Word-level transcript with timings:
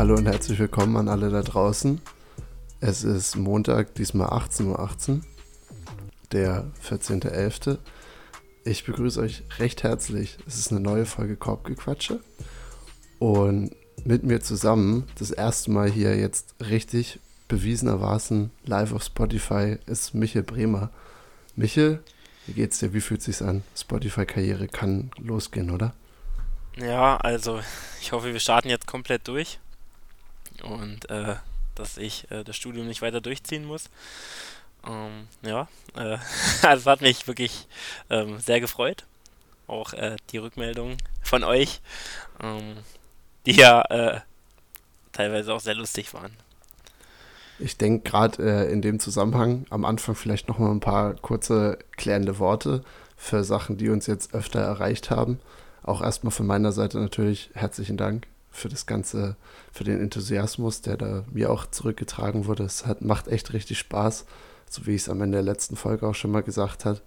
Hallo 0.00 0.14
und 0.14 0.24
herzlich 0.24 0.58
willkommen 0.58 0.96
an 0.96 1.10
alle 1.10 1.28
da 1.28 1.42
draußen. 1.42 2.00
Es 2.80 3.04
ist 3.04 3.36
Montag, 3.36 3.94
diesmal 3.96 4.28
18.18 4.28 4.64
Uhr, 4.64 4.80
18, 4.80 5.24
der 6.32 6.70
14.11. 6.88 7.76
Ich 8.64 8.86
begrüße 8.86 9.20
euch 9.20 9.42
recht 9.58 9.82
herzlich. 9.82 10.38
Es 10.46 10.56
ist 10.56 10.70
eine 10.70 10.80
neue 10.80 11.04
Folge 11.04 11.36
Korbgequatsche. 11.36 12.20
Und 13.18 13.76
mit 14.02 14.22
mir 14.22 14.40
zusammen, 14.40 15.06
das 15.18 15.32
erste 15.32 15.70
Mal 15.70 15.90
hier 15.90 16.16
jetzt 16.16 16.54
richtig 16.60 17.20
bewiesenermaßen 17.48 18.50
live 18.64 18.94
auf 18.94 19.02
Spotify, 19.02 19.76
ist 19.84 20.14
Michel 20.14 20.44
Bremer. 20.44 20.88
Michel, 21.56 22.02
wie 22.46 22.54
geht's 22.54 22.78
dir? 22.78 22.94
Wie 22.94 23.02
fühlt 23.02 23.20
es 23.20 23.26
sich 23.26 23.46
an? 23.46 23.64
Spotify-Karriere 23.76 24.66
kann 24.66 25.10
losgehen, 25.18 25.68
oder? 25.68 25.92
Ja, 26.78 27.18
also 27.18 27.60
ich 28.00 28.12
hoffe, 28.12 28.32
wir 28.32 28.40
starten 28.40 28.70
jetzt 28.70 28.86
komplett 28.86 29.28
durch 29.28 29.58
und 30.62 31.08
äh, 31.10 31.36
dass 31.74 31.96
ich 31.96 32.30
äh, 32.30 32.44
das 32.44 32.56
Studium 32.56 32.86
nicht 32.86 33.02
weiter 33.02 33.20
durchziehen 33.20 33.64
muss. 33.64 33.90
Ähm, 34.86 35.28
ja, 35.42 35.68
äh, 35.96 36.18
also 36.66 36.90
hat 36.90 37.00
mich 37.00 37.26
wirklich 37.26 37.66
ähm, 38.08 38.38
sehr 38.38 38.60
gefreut. 38.60 39.04
Auch 39.66 39.92
äh, 39.92 40.16
die 40.30 40.38
Rückmeldungen 40.38 40.96
von 41.22 41.44
euch, 41.44 41.80
ähm, 42.42 42.78
die 43.46 43.52
ja 43.52 43.82
äh, 43.82 44.20
teilweise 45.12 45.54
auch 45.54 45.60
sehr 45.60 45.74
lustig 45.74 46.12
waren. 46.12 46.32
Ich 47.58 47.76
denke 47.76 48.08
gerade 48.08 48.42
äh, 48.42 48.72
in 48.72 48.82
dem 48.82 49.00
Zusammenhang 49.00 49.66
am 49.70 49.84
Anfang 49.84 50.14
vielleicht 50.14 50.48
noch 50.48 50.58
mal 50.58 50.70
ein 50.70 50.80
paar 50.80 51.14
kurze 51.14 51.78
klärende 51.96 52.38
Worte 52.38 52.82
für 53.16 53.44
Sachen, 53.44 53.76
die 53.76 53.90
uns 53.90 54.06
jetzt 54.06 54.34
öfter 54.34 54.60
erreicht 54.60 55.10
haben. 55.10 55.40
Auch 55.82 56.00
erstmal 56.00 56.30
von 56.30 56.46
meiner 56.46 56.72
Seite 56.72 56.98
natürlich 56.98 57.50
herzlichen 57.52 57.96
Dank 57.96 58.26
für 58.50 58.68
das 58.68 58.86
Ganze, 58.86 59.36
für 59.72 59.84
den 59.84 60.00
Enthusiasmus, 60.00 60.80
der 60.82 60.96
da 60.96 61.24
mir 61.32 61.50
auch 61.50 61.66
zurückgetragen 61.66 62.46
wurde. 62.46 62.64
Es 62.64 62.86
hat, 62.86 63.02
macht 63.02 63.28
echt 63.28 63.52
richtig 63.52 63.78
Spaß, 63.78 64.24
so 64.68 64.86
wie 64.86 64.94
ich 64.94 65.02
es 65.02 65.08
am 65.08 65.20
Ende 65.20 65.36
der 65.36 65.44
letzten 65.44 65.76
Folge 65.76 66.06
auch 66.06 66.14
schon 66.14 66.30
mal 66.30 66.42
gesagt 66.42 66.84
hat, 66.84 67.02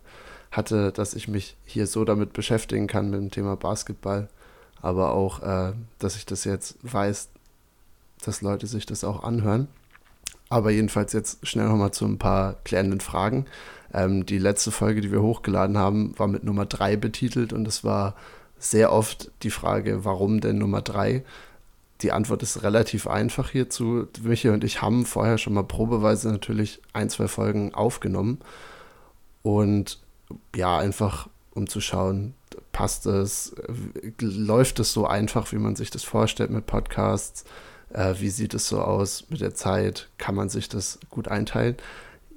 hatte, 0.52 0.92
dass 0.92 1.14
ich 1.14 1.28
mich 1.28 1.58
hier 1.66 1.88
so 1.88 2.06
damit 2.06 2.34
beschäftigen 2.34 2.88
kann 2.88 3.10
mit 3.10 3.20
dem 3.20 3.32
Thema 3.32 3.56
Basketball, 3.56 4.30
aber 4.82 5.14
auch, 5.14 5.42
äh, 5.42 5.74
dass 6.00 6.16
ich 6.16 6.26
das 6.26 6.44
jetzt 6.44 6.78
weiß, 6.82 7.30
dass 8.24 8.42
Leute 8.42 8.68
sich 8.68 8.86
das 8.86 9.04
auch 9.04 9.24
anhören. 9.24 9.68
Aber 10.50 10.72
jedenfalls 10.72 11.14
jetzt 11.14 11.46
schnell 11.48 11.68
nochmal 11.68 11.92
zu 11.92 12.06
ein 12.06 12.20
paar 12.20 12.56
klärenden 12.64 13.00
Fragen. 13.00 13.46
Ähm, 13.94 14.26
die 14.26 14.38
letzte 14.38 14.72
Folge, 14.72 15.02
die 15.02 15.12
wir 15.12 15.22
hochgeladen 15.22 15.78
haben, 15.78 16.18
war 16.18 16.28
mit 16.28 16.44
Nummer 16.44 16.66
3 16.66 16.98
betitelt 16.98 17.54
und 17.54 17.68
es 17.68 17.84
war 17.84 18.16
sehr 18.64 18.92
oft 18.92 19.32
die 19.44 19.52
Frage, 19.52 20.06
warum 20.06 20.40
denn 20.40 20.58
Nummer 20.58 20.82
3? 20.82 21.24
Die 22.02 22.12
Antwort 22.12 22.44
ist 22.44 22.64
relativ 22.64 23.08
einfach 23.08 23.50
hierzu. 23.50 24.08
Michi 24.22 24.50
und 24.50 24.64
ich 24.64 24.82
haben 24.82 25.06
vorher 25.06 25.38
schon 25.38 25.54
mal 25.54 25.64
probeweise 25.64 26.30
natürlich 26.30 26.82
ein, 26.94 27.10
zwei 27.10 27.28
Folgen 27.28 27.74
aufgenommen. 27.74 28.40
Und 29.42 30.00
ja, 30.56 30.78
einfach 30.78 31.28
um 31.54 31.68
zu 31.68 31.82
schauen, 31.82 32.34
passt 32.72 33.06
es, 33.06 33.54
läuft 34.20 34.80
es 34.80 34.94
so 34.94 35.06
einfach, 35.06 35.52
wie 35.52 35.58
man 35.58 35.76
sich 35.76 35.92
das 35.92 36.04
vorstellt 36.04 36.50
mit 36.50 36.66
Podcasts, 36.66 37.44
äh, 37.94 38.16
wie 38.20 38.30
sieht 38.30 38.54
es 38.54 38.68
so 38.68 38.82
aus 38.82 39.26
mit 39.30 39.42
der 39.42 39.54
Zeit, 39.54 40.10
kann 40.18 40.36
man 40.36 40.50
sich 40.50 40.70
das 40.70 41.00
gut 41.10 41.28
einteilen. 41.28 41.76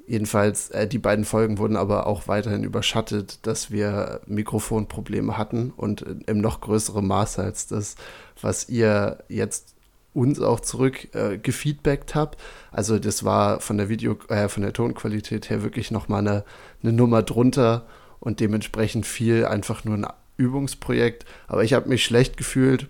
Jedenfalls, 0.06 0.70
äh, 0.70 0.86
die 0.86 0.98
beiden 0.98 1.24
Folgen 1.24 1.58
wurden 1.58 1.76
aber 1.76 2.06
auch 2.06 2.28
weiterhin 2.28 2.62
überschattet, 2.62 3.44
dass 3.46 3.70
wir 3.70 4.20
Mikrofonprobleme 4.26 5.36
hatten 5.36 5.72
und 5.76 6.04
im 6.26 6.38
noch 6.38 6.60
größeren 6.60 7.06
Maße 7.06 7.42
als 7.42 7.66
das, 7.66 7.96
was 8.40 8.68
ihr 8.68 9.24
jetzt 9.28 9.74
uns 10.14 10.40
auch 10.40 10.60
zurück 10.60 11.14
äh, 11.14 11.38
gefeedbackt 11.38 12.14
habt. 12.14 12.40
Also 12.70 12.98
das 12.98 13.24
war 13.24 13.60
von 13.60 13.76
der 13.76 13.88
Video, 13.88 14.16
äh, 14.28 14.48
von 14.48 14.62
der 14.62 14.72
Tonqualität 14.72 15.50
her 15.50 15.62
wirklich 15.62 15.90
nochmal 15.90 16.20
eine, 16.20 16.44
eine 16.82 16.92
Nummer 16.92 17.22
drunter 17.22 17.86
und 18.20 18.40
dementsprechend 18.40 19.06
viel 19.06 19.44
einfach 19.44 19.84
nur 19.84 19.96
ein 19.96 20.06
Übungsprojekt. 20.36 21.26
Aber 21.48 21.64
ich 21.64 21.74
habe 21.74 21.88
mich 21.88 22.04
schlecht 22.04 22.36
gefühlt, 22.36 22.88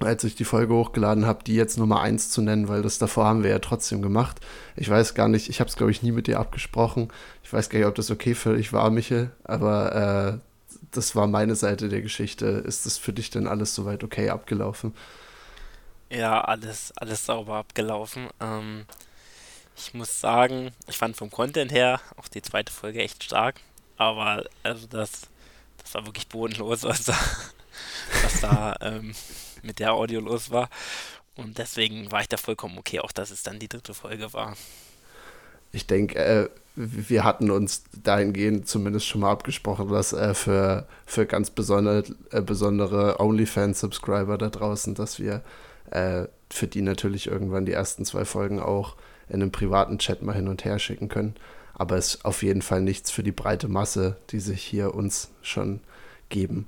als 0.00 0.24
ich 0.24 0.34
die 0.34 0.44
Folge 0.44 0.74
hochgeladen 0.74 1.26
habe, 1.26 1.44
die 1.44 1.54
jetzt 1.54 1.78
Nummer 1.78 2.00
1 2.00 2.30
zu 2.30 2.42
nennen, 2.42 2.68
weil 2.68 2.82
das 2.82 2.98
davor 2.98 3.26
haben 3.26 3.42
wir 3.42 3.50
ja 3.50 3.58
trotzdem 3.58 4.02
gemacht. 4.02 4.40
Ich 4.76 4.88
weiß 4.88 5.14
gar 5.14 5.28
nicht, 5.28 5.48
ich 5.48 5.60
habe 5.60 5.68
es 5.68 5.76
glaube 5.76 5.90
ich 5.90 6.02
nie 6.02 6.12
mit 6.12 6.26
dir 6.26 6.38
abgesprochen. 6.38 7.08
Ich 7.42 7.52
weiß 7.52 7.68
gar 7.68 7.78
nicht, 7.78 7.88
ob 7.88 7.94
das 7.94 8.10
okay 8.10 8.34
für 8.34 8.56
dich 8.56 8.72
war, 8.72 8.90
Michel, 8.90 9.30
aber 9.44 10.38
äh, 10.40 10.48
das 10.90 11.16
war 11.16 11.26
meine 11.26 11.54
Seite 11.54 11.88
der 11.88 12.02
Geschichte. 12.02 12.46
Ist 12.46 12.86
das 12.86 12.98
für 12.98 13.12
dich 13.12 13.30
denn 13.30 13.46
alles 13.46 13.74
soweit 13.74 14.04
okay 14.04 14.30
abgelaufen? 14.30 14.94
Ja, 16.10 16.40
alles, 16.40 16.92
alles 16.96 17.26
sauber 17.26 17.56
abgelaufen. 17.56 18.28
Ähm, 18.40 18.84
ich 19.76 19.94
muss 19.94 20.20
sagen, 20.20 20.72
ich 20.86 20.96
fand 20.96 21.16
vom 21.16 21.30
Content 21.30 21.70
her 21.70 22.00
auch 22.16 22.28
die 22.28 22.42
zweite 22.42 22.72
Folge 22.72 23.00
echt 23.00 23.24
stark, 23.24 23.60
aber 23.96 24.44
also 24.62 24.86
das, 24.86 25.28
das 25.82 25.94
war 25.94 26.06
wirklich 26.06 26.28
bodenlos, 26.28 26.82
was 26.84 27.04
da, 27.04 27.16
was 28.22 28.40
da 28.40 28.76
ähm, 28.80 29.14
mit 29.62 29.78
der 29.78 29.92
Audio 29.92 30.20
los 30.20 30.50
war. 30.50 30.68
Und 31.36 31.58
deswegen 31.58 32.10
war 32.10 32.20
ich 32.20 32.28
da 32.28 32.36
vollkommen 32.36 32.78
okay, 32.78 33.00
auch 33.00 33.12
dass 33.12 33.30
es 33.30 33.42
dann 33.42 33.58
die 33.58 33.68
dritte 33.68 33.94
Folge 33.94 34.32
war. 34.32 34.56
Ich 35.70 35.86
denke, 35.86 36.18
äh, 36.18 36.48
wir 36.74 37.24
hatten 37.24 37.50
uns 37.50 37.84
dahingehend 38.02 38.68
zumindest 38.68 39.06
schon 39.06 39.20
mal 39.20 39.32
abgesprochen, 39.32 39.88
dass 39.88 40.12
äh, 40.12 40.34
für, 40.34 40.86
für 41.06 41.26
ganz 41.26 41.50
besondere, 41.50 42.04
äh, 42.30 42.40
besondere 42.40 43.20
OnlyFans-Subscriber 43.20 44.38
da 44.38 44.48
draußen, 44.48 44.94
dass 44.94 45.18
wir 45.18 45.42
äh, 45.90 46.26
für 46.50 46.66
die 46.66 46.82
natürlich 46.82 47.26
irgendwann 47.26 47.66
die 47.66 47.72
ersten 47.72 48.04
zwei 48.04 48.24
Folgen 48.24 48.60
auch 48.60 48.96
in 49.28 49.42
einem 49.42 49.52
privaten 49.52 49.98
Chat 49.98 50.22
mal 50.22 50.34
hin 50.34 50.48
und 50.48 50.64
her 50.64 50.78
schicken 50.78 51.08
können. 51.08 51.34
Aber 51.74 51.96
es 51.96 52.14
ist 52.14 52.24
auf 52.24 52.42
jeden 52.42 52.62
Fall 52.62 52.80
nichts 52.80 53.10
für 53.10 53.22
die 53.22 53.32
breite 53.32 53.68
Masse, 53.68 54.16
die 54.30 54.40
sich 54.40 54.62
hier 54.62 54.94
uns 54.94 55.30
schon 55.42 55.80
geben. 56.28 56.66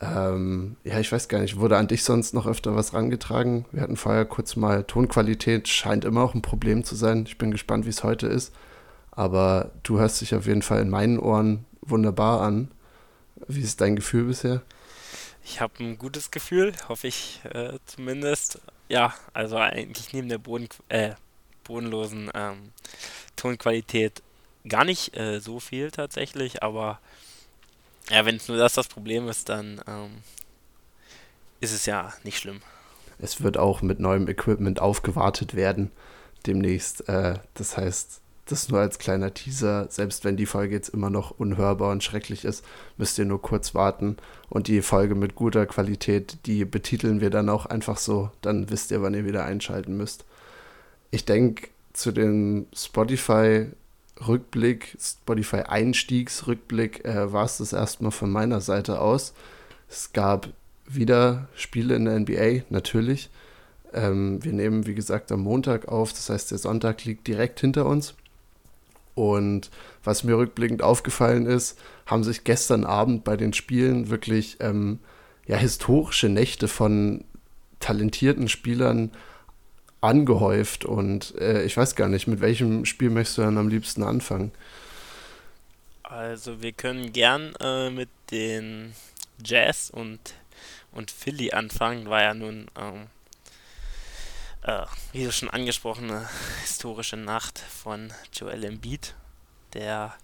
Ähm, 0.00 0.76
ja, 0.84 1.00
ich 1.00 1.10
weiß 1.10 1.28
gar 1.28 1.40
nicht, 1.40 1.58
wurde 1.58 1.76
an 1.76 1.88
dich 1.88 2.04
sonst 2.04 2.32
noch 2.32 2.46
öfter 2.46 2.76
was 2.76 2.94
rangetragen? 2.94 3.64
Wir 3.72 3.82
hatten 3.82 3.96
vorher 3.96 4.24
kurz 4.24 4.54
mal 4.54 4.84
Tonqualität, 4.84 5.66
scheint 5.66 6.04
immer 6.04 6.22
auch 6.22 6.34
ein 6.34 6.42
Problem 6.42 6.84
zu 6.84 6.94
sein. 6.94 7.24
Ich 7.26 7.38
bin 7.38 7.50
gespannt, 7.50 7.84
wie 7.84 7.90
es 7.90 8.04
heute 8.04 8.28
ist. 8.28 8.54
Aber 9.10 9.72
du 9.82 9.98
hörst 9.98 10.20
dich 10.20 10.34
auf 10.34 10.46
jeden 10.46 10.62
Fall 10.62 10.80
in 10.80 10.90
meinen 10.90 11.18
Ohren 11.18 11.64
wunderbar 11.80 12.42
an. 12.42 12.70
Wie 13.48 13.62
ist 13.62 13.80
dein 13.80 13.96
Gefühl 13.96 14.24
bisher? 14.24 14.62
Ich 15.44 15.60
habe 15.60 15.72
ein 15.80 15.98
gutes 15.98 16.30
Gefühl, 16.30 16.72
hoffe 16.88 17.08
ich 17.08 17.40
äh, 17.52 17.78
zumindest. 17.86 18.60
Ja, 18.88 19.14
also 19.32 19.56
eigentlich 19.56 20.12
neben 20.12 20.28
der 20.28 20.38
Boden, 20.38 20.68
äh, 20.88 21.12
bodenlosen 21.64 22.30
ähm, 22.34 22.72
Tonqualität 23.34 24.22
gar 24.68 24.84
nicht 24.84 25.16
äh, 25.16 25.40
so 25.40 25.58
viel 25.60 25.90
tatsächlich, 25.90 26.62
aber 26.62 27.00
ja, 28.10 28.24
wenn 28.24 28.36
es 28.36 28.48
nur 28.48 28.56
das 28.56 28.74
das 28.74 28.88
Problem 28.88 29.28
ist, 29.28 29.48
dann 29.48 29.80
ähm, 29.86 30.10
ist 31.60 31.72
es 31.72 31.86
ja 31.86 32.12
nicht 32.24 32.38
schlimm. 32.38 32.60
Es 33.18 33.42
wird 33.42 33.56
auch 33.56 33.82
mit 33.82 34.00
neuem 34.00 34.28
Equipment 34.28 34.80
aufgewartet 34.80 35.54
werden 35.54 35.90
demnächst. 36.46 37.08
Äh, 37.08 37.34
das 37.54 37.76
heißt, 37.76 38.20
das 38.46 38.68
nur 38.68 38.80
als 38.80 38.98
kleiner 38.98 39.34
Teaser. 39.34 39.88
Selbst 39.90 40.24
wenn 40.24 40.36
die 40.36 40.46
Folge 40.46 40.74
jetzt 40.74 40.88
immer 40.88 41.10
noch 41.10 41.32
unhörbar 41.32 41.90
und 41.90 42.02
schrecklich 42.02 42.44
ist, 42.44 42.64
müsst 42.96 43.18
ihr 43.18 43.24
nur 43.24 43.42
kurz 43.42 43.74
warten. 43.74 44.16
Und 44.48 44.68
die 44.68 44.82
Folge 44.82 45.14
mit 45.14 45.34
guter 45.34 45.66
Qualität, 45.66 46.38
die 46.46 46.64
betiteln 46.64 47.20
wir 47.20 47.30
dann 47.30 47.48
auch 47.48 47.66
einfach 47.66 47.98
so. 47.98 48.30
Dann 48.40 48.70
wisst 48.70 48.90
ihr, 48.90 49.02
wann 49.02 49.14
ihr 49.14 49.26
wieder 49.26 49.44
einschalten 49.44 49.96
müsst. 49.96 50.24
Ich 51.10 51.24
denke, 51.24 51.68
zu 51.92 52.12
dem 52.12 52.66
Spotify 52.74 53.66
Rückblick, 54.26 54.96
Spotify-Einstiegsrückblick, 55.00 57.04
äh, 57.04 57.32
war 57.32 57.44
es 57.44 57.58
das 57.58 57.72
erstmal 57.72 58.10
von 58.10 58.30
meiner 58.30 58.60
Seite 58.60 59.00
aus. 59.00 59.34
Es 59.88 60.12
gab 60.12 60.48
wieder 60.86 61.48
Spiele 61.54 61.94
in 61.94 62.06
der 62.06 62.18
NBA, 62.18 62.64
natürlich. 62.70 63.30
Ähm, 63.92 64.42
wir 64.42 64.52
nehmen, 64.52 64.86
wie 64.86 64.94
gesagt, 64.94 65.32
am 65.32 65.40
Montag 65.40 65.88
auf, 65.88 66.12
das 66.12 66.30
heißt, 66.30 66.50
der 66.50 66.58
Sonntag 66.58 67.04
liegt 67.04 67.26
direkt 67.26 67.60
hinter 67.60 67.86
uns. 67.86 68.14
Und 69.14 69.70
was 70.04 70.24
mir 70.24 70.36
rückblickend 70.36 70.82
aufgefallen 70.82 71.46
ist, 71.46 71.78
haben 72.06 72.22
sich 72.22 72.44
gestern 72.44 72.84
Abend 72.84 73.24
bei 73.24 73.36
den 73.36 73.52
Spielen 73.52 74.10
wirklich 74.10 74.58
ähm, 74.60 75.00
ja, 75.46 75.56
historische 75.56 76.28
Nächte 76.28 76.68
von 76.68 77.24
talentierten 77.80 78.48
Spielern 78.48 79.10
angehäuft 80.00 80.84
und 80.84 81.34
äh, 81.40 81.64
ich 81.64 81.76
weiß 81.76 81.96
gar 81.96 82.08
nicht, 82.08 82.26
mit 82.26 82.40
welchem 82.40 82.84
Spiel 82.84 83.10
möchtest 83.10 83.38
du 83.38 83.42
dann 83.42 83.58
am 83.58 83.68
liebsten 83.68 84.02
anfangen? 84.02 84.52
Also 86.02 86.62
wir 86.62 86.72
können 86.72 87.12
gern 87.12 87.54
äh, 87.60 87.90
mit 87.90 88.08
den 88.30 88.94
Jazz 89.44 89.90
und, 89.90 90.18
und 90.92 91.10
Philly 91.10 91.52
anfangen, 91.52 92.08
war 92.08 92.22
ja 92.22 92.34
nun, 92.34 92.66
ähm, 92.78 93.06
äh, 94.62 94.86
wie 95.12 95.24
du 95.24 95.32
schon 95.32 95.50
angesprochene 95.50 96.28
historische 96.62 97.16
Nacht 97.16 97.58
von 97.58 98.12
Joel 98.32 98.64
Embiid, 98.64 99.14
der 99.74 100.14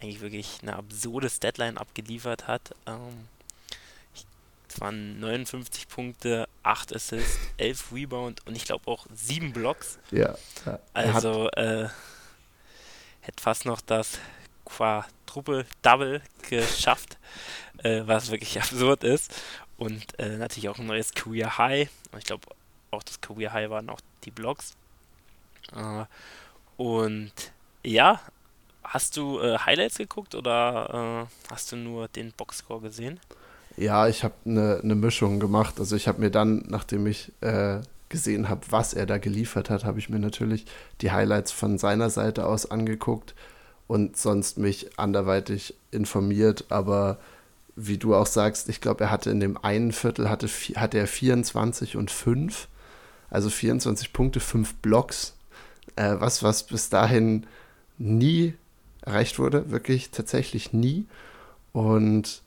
eigentlich 0.00 0.20
wirklich 0.20 0.58
eine 0.62 0.76
absurde 0.76 1.28
Deadline 1.42 1.78
abgeliefert 1.78 2.46
hat. 2.46 2.74
Ähm, 2.86 3.28
Es 4.74 4.80
waren 4.80 5.20
59 5.20 5.86
Punkte, 5.86 6.48
8 6.64 6.96
Assists, 6.96 7.38
11 7.58 7.92
Rebound 7.92 8.44
und 8.44 8.56
ich 8.56 8.64
glaube 8.64 8.90
auch 8.90 9.06
7 9.14 9.52
Blocks. 9.52 10.00
Ja. 10.10 10.36
Also 10.92 11.48
äh, 11.50 11.88
hätte 13.20 13.40
fast 13.40 13.66
noch 13.66 13.80
das 13.80 14.18
Quadruple 14.64 15.64
Double 15.82 16.22
geschafft, 16.48 17.18
äh, 17.84 18.02
was 18.04 18.32
wirklich 18.32 18.58
absurd 18.60 19.04
ist. 19.04 19.32
Und 19.76 20.18
äh, 20.18 20.38
natürlich 20.38 20.68
auch 20.68 20.78
ein 20.80 20.86
neues 20.86 21.12
Career 21.12 21.56
High. 21.56 21.88
Und 22.10 22.18
ich 22.18 22.24
glaube, 22.24 22.48
auch 22.90 23.04
das 23.04 23.20
Career 23.20 23.52
High 23.52 23.70
waren 23.70 23.88
auch 23.88 24.00
die 24.24 24.32
Blocks. 24.32 24.74
Äh, 25.72 26.04
und 26.76 27.32
ja, 27.84 28.20
hast 28.82 29.16
du 29.16 29.38
äh, 29.38 29.56
Highlights 29.56 29.98
geguckt 29.98 30.34
oder 30.34 31.28
äh, 31.28 31.52
hast 31.52 31.70
du 31.70 31.76
nur 31.76 32.08
den 32.08 32.32
Boxscore 32.32 32.80
gesehen? 32.80 33.20
Ja, 33.76 34.06
ich 34.08 34.22
habe 34.22 34.34
eine 34.44 34.80
ne 34.82 34.94
Mischung 34.94 35.40
gemacht. 35.40 35.80
Also 35.80 35.96
ich 35.96 36.06
habe 36.06 36.20
mir 36.20 36.30
dann, 36.30 36.64
nachdem 36.68 37.06
ich 37.06 37.32
äh, 37.40 37.80
gesehen 38.08 38.48
habe, 38.48 38.60
was 38.70 38.94
er 38.94 39.06
da 39.06 39.18
geliefert 39.18 39.70
hat, 39.70 39.84
habe 39.84 39.98
ich 39.98 40.08
mir 40.08 40.20
natürlich 40.20 40.66
die 41.00 41.10
Highlights 41.10 41.50
von 41.50 41.78
seiner 41.78 42.10
Seite 42.10 42.46
aus 42.46 42.70
angeguckt 42.70 43.34
und 43.88 44.16
sonst 44.16 44.58
mich 44.58 44.98
anderweitig 44.98 45.74
informiert. 45.90 46.66
Aber 46.68 47.18
wie 47.74 47.98
du 47.98 48.14
auch 48.14 48.26
sagst, 48.26 48.68
ich 48.68 48.80
glaube, 48.80 49.04
er 49.04 49.10
hatte 49.10 49.30
in 49.30 49.40
dem 49.40 49.56
einen 49.56 49.90
Viertel 49.90 50.30
hatte, 50.30 50.46
hatte 50.46 50.98
er 50.98 51.08
24 51.08 51.96
und 51.96 52.10
5. 52.10 52.68
Also 53.30 53.50
24 53.50 54.12
Punkte, 54.12 54.38
5 54.38 54.74
Blocks. 54.74 55.34
Äh, 55.96 56.14
was, 56.18 56.44
was 56.44 56.62
bis 56.62 56.88
dahin 56.88 57.46
nie 57.98 58.54
erreicht 59.02 59.40
wurde, 59.40 59.72
wirklich 59.72 60.10
tatsächlich 60.10 60.72
nie. 60.72 61.06
Und 61.72 62.43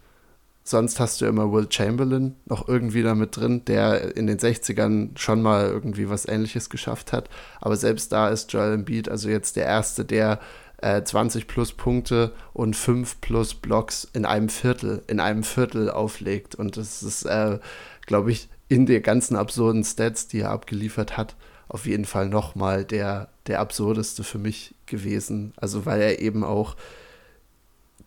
sonst 0.70 1.00
hast 1.00 1.22
du 1.22 1.26
immer 1.26 1.52
Will 1.52 1.68
Chamberlain 1.70 2.36
noch 2.46 2.68
irgendwie 2.68 3.04
da 3.04 3.16
mit 3.16 3.36
drin, 3.38 3.64
der 3.66 4.16
in 4.18 4.28
den 4.28 4.38
60ern 4.38 5.18
schon 5.18 5.42
mal 5.42 5.68
irgendwie 5.68 6.10
was 6.10 6.28
ähnliches 6.28 6.70
geschafft 6.70 7.14
hat. 7.14 7.30
Aber 7.62 7.76
selbst 7.76 8.12
da 8.12 8.30
ist 8.30 8.52
Joel 8.52 8.74
Embiid 8.74 9.10
also 9.10 9.30
jetzt 9.30 9.56
der 9.56 9.66
Erste, 9.66 10.06
der 10.06 10.40
äh, 10.82 11.04
20 11.04 11.48
plus 11.48 11.72
Punkte 11.74 12.34
und 12.54 12.76
5 12.76 13.22
plus 13.22 13.54
Blocks 13.56 14.08
in 14.14 14.26
einem 14.26 14.50
Viertel, 14.50 15.04
in 15.08 15.20
einem 15.20 15.44
Viertel 15.44 15.90
auflegt. 15.90 16.56
Und 16.56 16.78
das 16.78 17.02
ist, 17.04 17.24
äh, 17.26 17.60
glaube 18.06 18.32
ich, 18.32 18.50
in 18.70 18.86
den 18.86 19.02
ganzen 19.02 19.36
absurden 19.36 19.84
Stats, 19.84 20.28
die 20.28 20.42
er 20.42 20.52
abgeliefert 20.52 21.18
hat, 21.18 21.36
auf 21.70 21.86
jeden 21.86 22.06
Fall 22.06 22.30
nochmal 22.30 22.86
der, 22.86 23.30
der 23.48 23.60
absurdeste 23.60 24.24
für 24.24 24.38
mich 24.38 24.76
gewesen. 24.86 25.54
Also 25.58 25.86
weil 25.86 26.02
er 26.02 26.20
eben 26.20 26.44
auch 26.44 26.76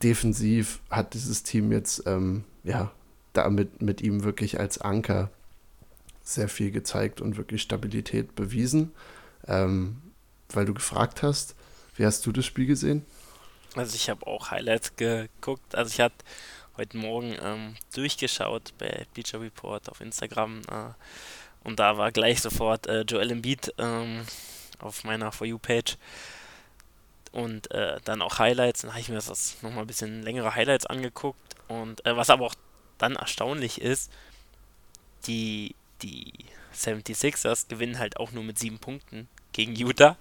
defensiv 0.03 0.81
hat 0.91 1.15
dieses 1.15 1.43
Team 1.43 1.73
jetzt, 1.73 2.05
ähm, 2.07 2.45
ja, 2.65 2.91
damit 3.33 3.83
mit 3.83 4.01
ihm 4.01 4.25
wirklich 4.25 4.59
als 4.59 4.79
Anker 4.79 5.31
sehr 6.23 6.49
viel 6.49 6.71
gezeigt 6.71 7.21
und 7.21 7.37
wirklich 7.37 7.63
Stabilität 7.63 8.35
bewiesen. 8.35 8.93
Ähm, 9.47 10.01
weil 10.51 10.65
du 10.65 10.75
gefragt 10.75 11.23
hast, 11.23 11.55
wie 11.97 12.05
hast 12.05 12.27
du 12.27 12.33
das 12.33 12.45
Spiel 12.45 12.67
gesehen? 12.67 13.05
Also 13.77 13.95
ich 13.95 14.11
habe 14.11 14.27
auch 14.27 14.51
Highlights 14.51 14.97
geguckt. 14.97 15.75
Also 15.75 15.91
ich 15.93 16.01
hatte 16.01 16.17
heute 16.77 16.97
Morgen 16.97 17.37
ähm, 17.43 17.77
durchgeschaut 17.95 18.73
bei 18.79 19.07
Bleacher 19.15 19.41
Report 19.41 19.89
auf 19.89 20.01
Instagram 20.01 20.63
äh, 20.71 20.93
und 21.63 21.79
da 21.79 21.97
war 21.97 22.11
gleich 22.11 22.41
sofort 22.41 22.87
äh, 22.87 23.03
Joel 23.03 23.31
Embiid 23.31 23.73
ähm, 23.79 24.23
auf 24.79 25.05
meiner 25.05 25.31
For 25.31 25.47
You-Page 25.47 25.97
und 27.33 27.71
äh, 27.71 27.99
dann 28.05 28.23
auch 28.23 28.39
Highlights. 28.39 28.83
Dann 28.83 28.91
habe 28.91 29.01
ich 29.01 29.09
mir 29.09 29.17
das 29.17 29.57
nochmal 29.63 29.85
ein 29.85 29.87
bisschen 29.87 30.23
längere 30.23 30.55
Highlights 30.55 30.87
angeguckt 30.87 31.57
und 31.69 32.05
äh, 32.07 32.17
was 32.17 32.31
aber 32.31 32.47
auch 32.47 32.55
dann 32.99 33.17
erstaunlich 33.17 33.81
ist, 33.81 34.11
die, 35.27 35.75
die 36.03 36.33
76ers 36.75 37.69
gewinnen 37.69 37.99
halt 37.99 38.19
auch 38.19 38.33
nur 38.33 38.45
mit 38.45 38.59
sieben 38.59 38.79
Punkten 38.79 39.29
gegen 39.53 39.75
Utah. 39.75 40.17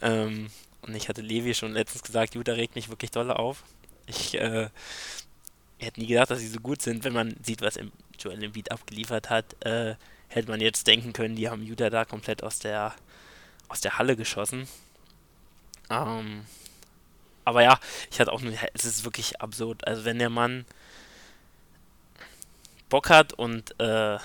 Ähm, 0.00 0.50
und 0.82 0.94
ich 0.94 1.08
hatte 1.08 1.22
Levi 1.22 1.54
schon 1.54 1.72
letztens 1.72 2.02
gesagt, 2.02 2.34
Utah 2.34 2.52
regt 2.52 2.74
mich 2.74 2.88
wirklich 2.88 3.10
doll 3.10 3.30
auf. 3.30 3.64
Ich 4.06 4.34
äh, 4.34 4.68
hätte 5.78 6.00
nie 6.00 6.06
gedacht, 6.06 6.30
dass 6.30 6.40
sie 6.40 6.48
so 6.48 6.60
gut 6.60 6.82
sind, 6.82 7.04
wenn 7.04 7.12
man 7.14 7.34
sieht, 7.42 7.62
was 7.62 7.78
Joel 8.18 8.42
Embiid 8.42 8.70
abgeliefert 8.70 9.30
hat. 9.30 9.62
Äh, 9.64 9.94
hätte 10.28 10.50
man 10.50 10.60
jetzt 10.60 10.86
denken 10.86 11.12
können, 11.12 11.36
die 11.36 11.48
haben 11.48 11.62
Utah 11.62 11.90
da 11.90 12.04
komplett 12.04 12.42
aus 12.42 12.58
der, 12.58 12.94
aus 13.68 13.80
der 13.80 13.98
Halle 13.98 14.16
geschossen. 14.16 14.68
Ähm, 15.90 16.44
aber 17.44 17.62
ja, 17.62 17.78
ich 18.10 18.20
hatte 18.20 18.32
auch 18.32 18.40
nur, 18.40 18.54
es 18.72 18.84
ist 18.84 19.04
wirklich 19.04 19.40
absurd. 19.40 19.86
Also 19.86 20.04
wenn 20.04 20.18
der 20.18 20.30
Mann 20.30 20.64
Bock 22.88 23.10
hat 23.10 23.32
und 23.32 23.78
äh, 23.80 24.18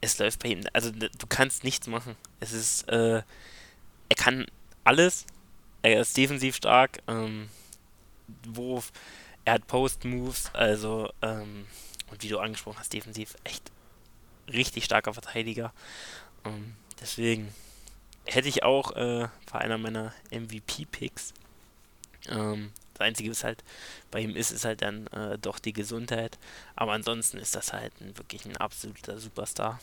es 0.00 0.18
läuft 0.18 0.42
bei 0.42 0.50
ihm, 0.50 0.64
also 0.72 0.90
du 0.90 1.26
kannst 1.28 1.64
nichts 1.64 1.86
machen. 1.86 2.16
Es 2.40 2.52
ist, 2.52 2.88
äh, 2.88 3.22
er 4.08 4.16
kann 4.16 4.46
alles 4.84 5.26
er 5.82 6.00
ist 6.00 6.16
defensiv 6.16 6.56
stark. 6.56 7.00
Ähm, 7.06 7.48
Wurf, 8.46 8.92
er 9.44 9.54
hat 9.54 9.66
Post-Moves, 9.66 10.50
also, 10.54 11.10
ähm, 11.22 11.66
und 12.10 12.22
wie 12.22 12.28
du 12.28 12.38
angesprochen 12.38 12.78
hast, 12.78 12.92
defensiv 12.92 13.36
echt 13.44 13.70
richtig 14.48 14.84
starker 14.84 15.14
Verteidiger. 15.14 15.72
Ähm, 16.44 16.74
deswegen 17.00 17.52
hätte 18.28 18.48
ich 18.48 18.62
auch, 18.62 18.92
äh, 18.92 19.28
war 19.50 19.60
einer 19.60 19.78
meiner 19.78 20.12
MVP-Picks. 20.30 21.32
Ähm, 22.28 22.70
das 22.94 23.06
Einzige, 23.06 23.30
was 23.30 23.44
halt 23.44 23.64
bei 24.10 24.20
ihm 24.20 24.36
ist, 24.36 24.50
ist 24.50 24.64
halt 24.64 24.82
dann 24.82 25.06
äh, 25.08 25.38
doch 25.38 25.58
die 25.58 25.72
Gesundheit. 25.72 26.38
Aber 26.76 26.92
ansonsten 26.92 27.38
ist 27.38 27.54
das 27.54 27.72
halt 27.72 27.92
ein, 28.00 28.16
wirklich 28.18 28.44
ein 28.44 28.56
absoluter 28.56 29.18
Superstar. 29.18 29.80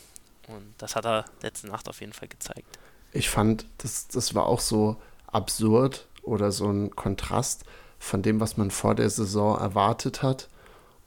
Und 0.48 0.74
das 0.78 0.94
hat 0.94 1.06
er 1.06 1.24
letzte 1.42 1.68
Nacht 1.68 1.88
auf 1.88 2.00
jeden 2.00 2.12
Fall 2.12 2.28
gezeigt. 2.28 2.78
Ich 3.12 3.28
fand, 3.28 3.66
das, 3.78 4.08
das 4.08 4.34
war 4.34 4.46
auch 4.46 4.60
so 4.60 4.96
absurd 5.26 6.06
oder 6.22 6.52
so 6.52 6.70
ein 6.70 6.94
Kontrast 6.94 7.64
von 7.98 8.22
dem, 8.22 8.40
was 8.40 8.56
man 8.56 8.70
vor 8.70 8.94
der 8.94 9.10
Saison 9.10 9.58
erwartet 9.58 10.22
hat 10.22 10.48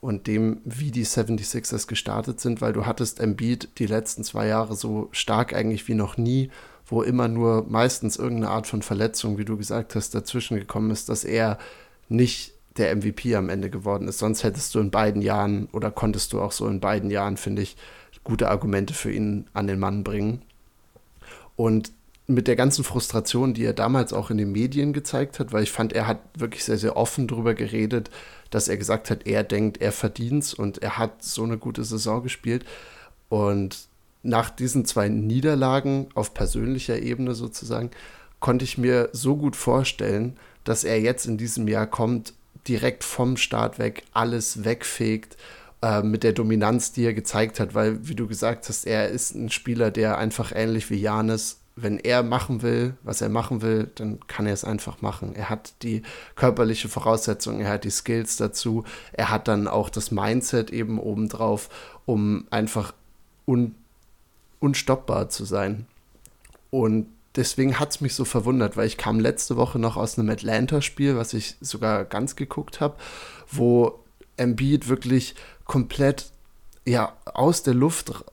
und 0.00 0.26
dem, 0.26 0.60
wie 0.64 0.90
die 0.90 1.06
76ers 1.06 1.86
gestartet 1.86 2.40
sind, 2.40 2.60
weil 2.60 2.72
du 2.72 2.86
hattest 2.86 3.20
Embiid 3.20 3.68
die 3.78 3.86
letzten 3.86 4.24
zwei 4.24 4.46
Jahre 4.46 4.74
so 4.74 5.08
stark 5.12 5.54
eigentlich 5.54 5.88
wie 5.88 5.94
noch 5.94 6.16
nie, 6.16 6.50
wo 6.90 7.02
immer 7.02 7.28
nur 7.28 7.64
meistens 7.68 8.16
irgendeine 8.16 8.50
Art 8.50 8.66
von 8.66 8.82
Verletzung, 8.82 9.38
wie 9.38 9.44
du 9.44 9.56
gesagt 9.56 9.94
hast, 9.94 10.14
dazwischen 10.14 10.58
gekommen 10.58 10.90
ist, 10.90 11.08
dass 11.08 11.24
er 11.24 11.58
nicht 12.08 12.52
der 12.76 12.94
MVP 12.94 13.34
am 13.36 13.48
Ende 13.48 13.70
geworden 13.70 14.08
ist. 14.08 14.18
Sonst 14.18 14.44
hättest 14.44 14.74
du 14.74 14.80
in 14.80 14.90
beiden 14.90 15.22
Jahren 15.22 15.68
oder 15.72 15.90
konntest 15.90 16.32
du 16.32 16.40
auch 16.40 16.52
so 16.52 16.66
in 16.66 16.80
beiden 16.80 17.10
Jahren, 17.10 17.36
finde 17.36 17.62
ich, 17.62 17.76
gute 18.24 18.48
Argumente 18.48 18.94
für 18.94 19.10
ihn 19.10 19.46
an 19.52 19.66
den 19.66 19.78
Mann 19.78 20.04
bringen. 20.04 20.42
Und 21.56 21.92
mit 22.26 22.46
der 22.46 22.56
ganzen 22.56 22.84
Frustration, 22.84 23.54
die 23.54 23.64
er 23.64 23.72
damals 23.72 24.12
auch 24.12 24.30
in 24.30 24.38
den 24.38 24.52
Medien 24.52 24.92
gezeigt 24.92 25.40
hat, 25.40 25.52
weil 25.52 25.64
ich 25.64 25.72
fand, 25.72 25.92
er 25.92 26.06
hat 26.06 26.20
wirklich 26.34 26.64
sehr, 26.64 26.78
sehr 26.78 26.96
offen 26.96 27.26
darüber 27.26 27.54
geredet, 27.54 28.10
dass 28.50 28.68
er 28.68 28.76
gesagt 28.76 29.10
hat, 29.10 29.26
er 29.26 29.42
denkt, 29.42 29.80
er 29.80 29.92
verdient's 29.92 30.54
und 30.54 30.82
er 30.82 30.96
hat 30.96 31.22
so 31.22 31.42
eine 31.42 31.58
gute 31.58 31.84
Saison 31.84 32.22
gespielt. 32.22 32.64
Und 33.28 33.89
nach 34.22 34.50
diesen 34.50 34.84
zwei 34.84 35.08
Niederlagen 35.08 36.08
auf 36.14 36.34
persönlicher 36.34 36.98
Ebene 36.98 37.34
sozusagen, 37.34 37.90
konnte 38.38 38.64
ich 38.64 38.78
mir 38.78 39.08
so 39.12 39.36
gut 39.36 39.56
vorstellen, 39.56 40.36
dass 40.64 40.84
er 40.84 41.00
jetzt 41.00 41.26
in 41.26 41.38
diesem 41.38 41.68
Jahr 41.68 41.86
kommt, 41.86 42.34
direkt 42.68 43.04
vom 43.04 43.36
Start 43.36 43.78
weg 43.78 44.02
alles 44.12 44.64
wegfegt, 44.64 45.36
äh, 45.82 46.02
mit 46.02 46.22
der 46.22 46.32
Dominanz, 46.32 46.92
die 46.92 47.04
er 47.04 47.14
gezeigt 47.14 47.58
hat, 47.58 47.74
weil, 47.74 48.06
wie 48.06 48.14
du 48.14 48.26
gesagt 48.26 48.68
hast, 48.68 48.86
er 48.86 49.08
ist 49.08 49.34
ein 49.34 49.50
Spieler, 49.50 49.90
der 49.90 50.18
einfach 50.18 50.52
ähnlich 50.54 50.90
wie 50.90 51.00
Janis 51.00 51.60
wenn 51.82 51.98
er 51.98 52.22
machen 52.22 52.62
will, 52.62 52.94
was 53.02 53.20
er 53.20 53.28
machen 53.28 53.62
will, 53.62 53.90
dann 53.94 54.20
kann 54.26 54.46
er 54.46 54.52
es 54.52 54.64
einfach 54.64 55.00
machen. 55.02 55.34
Er 55.34 55.48
hat 55.48 55.72
die 55.82 56.02
körperliche 56.34 56.88
Voraussetzung, 56.88 57.60
er 57.60 57.70
hat 57.70 57.84
die 57.84 57.90
Skills 57.90 58.36
dazu, 58.36 58.84
er 59.12 59.30
hat 59.30 59.48
dann 59.48 59.68
auch 59.68 59.90
das 59.90 60.10
Mindset 60.10 60.70
eben 60.70 60.98
obendrauf, 60.98 61.68
um 62.06 62.46
einfach 62.50 62.92
un 63.46 63.74
unstoppbar 64.60 65.28
zu 65.28 65.44
sein. 65.44 65.86
Und 66.70 67.08
deswegen 67.36 67.78
hat 67.78 67.90
es 67.90 68.00
mich 68.00 68.14
so 68.14 68.24
verwundert, 68.24 68.76
weil 68.76 68.86
ich 68.86 68.96
kam 68.96 69.18
letzte 69.18 69.56
Woche 69.56 69.78
noch 69.78 69.96
aus 69.96 70.18
einem 70.18 70.30
Atlanta-Spiel, 70.30 71.16
was 71.16 71.34
ich 71.34 71.56
sogar 71.60 72.04
ganz 72.04 72.36
geguckt 72.36 72.80
habe, 72.80 72.96
wo 73.50 73.98
Embiid 74.36 74.88
wirklich 74.88 75.34
komplett 75.64 76.30
ja, 76.86 77.12
aus 77.24 77.62
der 77.62 77.74
Luft 77.74 78.24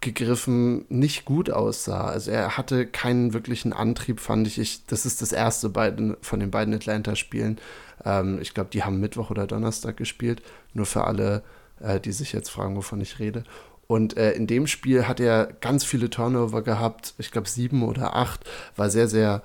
gegriffen 0.00 0.86
nicht 0.88 1.24
gut 1.24 1.50
aussah. 1.50 2.06
Also 2.06 2.30
er 2.30 2.56
hatte 2.56 2.86
keinen 2.86 3.34
wirklichen 3.34 3.72
Antrieb, 3.72 4.20
fand 4.20 4.46
ich. 4.46 4.58
ich 4.58 4.86
das 4.86 5.04
ist 5.04 5.20
das 5.20 5.32
erste 5.32 5.68
beiden, 5.68 6.16
von 6.22 6.40
den 6.40 6.50
beiden 6.50 6.72
Atlanta-Spielen. 6.72 7.58
Ähm, 8.04 8.38
ich 8.40 8.54
glaube, 8.54 8.70
die 8.70 8.82
haben 8.82 9.00
Mittwoch 9.00 9.30
oder 9.30 9.46
Donnerstag 9.46 9.96
gespielt. 9.98 10.42
Nur 10.72 10.86
für 10.86 11.04
alle, 11.04 11.42
äh, 11.80 12.00
die 12.00 12.12
sich 12.12 12.32
jetzt 12.32 12.50
fragen, 12.50 12.76
wovon 12.76 13.00
ich 13.00 13.18
rede. 13.18 13.44
Und 13.90 14.16
äh, 14.16 14.30
in 14.34 14.46
dem 14.46 14.68
Spiel 14.68 15.08
hat 15.08 15.18
er 15.18 15.46
ganz 15.60 15.82
viele 15.82 16.10
Turnover 16.10 16.62
gehabt. 16.62 17.14
Ich 17.18 17.32
glaube, 17.32 17.48
sieben 17.48 17.82
oder 17.82 18.14
acht. 18.14 18.48
War 18.76 18.88
sehr, 18.88 19.08
sehr 19.08 19.42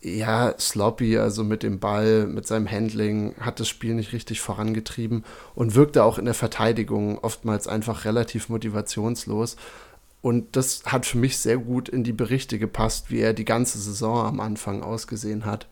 ja, 0.00 0.54
sloppy, 0.58 1.18
also 1.18 1.44
mit 1.44 1.62
dem 1.62 1.78
Ball, 1.78 2.26
mit 2.26 2.46
seinem 2.46 2.70
Handling, 2.70 3.34
hat 3.38 3.60
das 3.60 3.68
Spiel 3.68 3.92
nicht 3.92 4.14
richtig 4.14 4.40
vorangetrieben 4.40 5.26
und 5.54 5.74
wirkte 5.74 6.04
auch 6.04 6.16
in 6.16 6.24
der 6.24 6.32
Verteidigung 6.32 7.18
oftmals 7.18 7.68
einfach 7.68 8.06
relativ 8.06 8.48
motivationslos. 8.48 9.56
Und 10.22 10.56
das 10.56 10.84
hat 10.86 11.04
für 11.04 11.18
mich 11.18 11.36
sehr 11.36 11.58
gut 11.58 11.90
in 11.90 12.02
die 12.02 12.14
Berichte 12.14 12.58
gepasst, 12.58 13.10
wie 13.10 13.20
er 13.20 13.34
die 13.34 13.44
ganze 13.44 13.76
Saison 13.76 14.24
am 14.24 14.40
Anfang 14.40 14.82
ausgesehen 14.82 15.44
hat. 15.44 15.66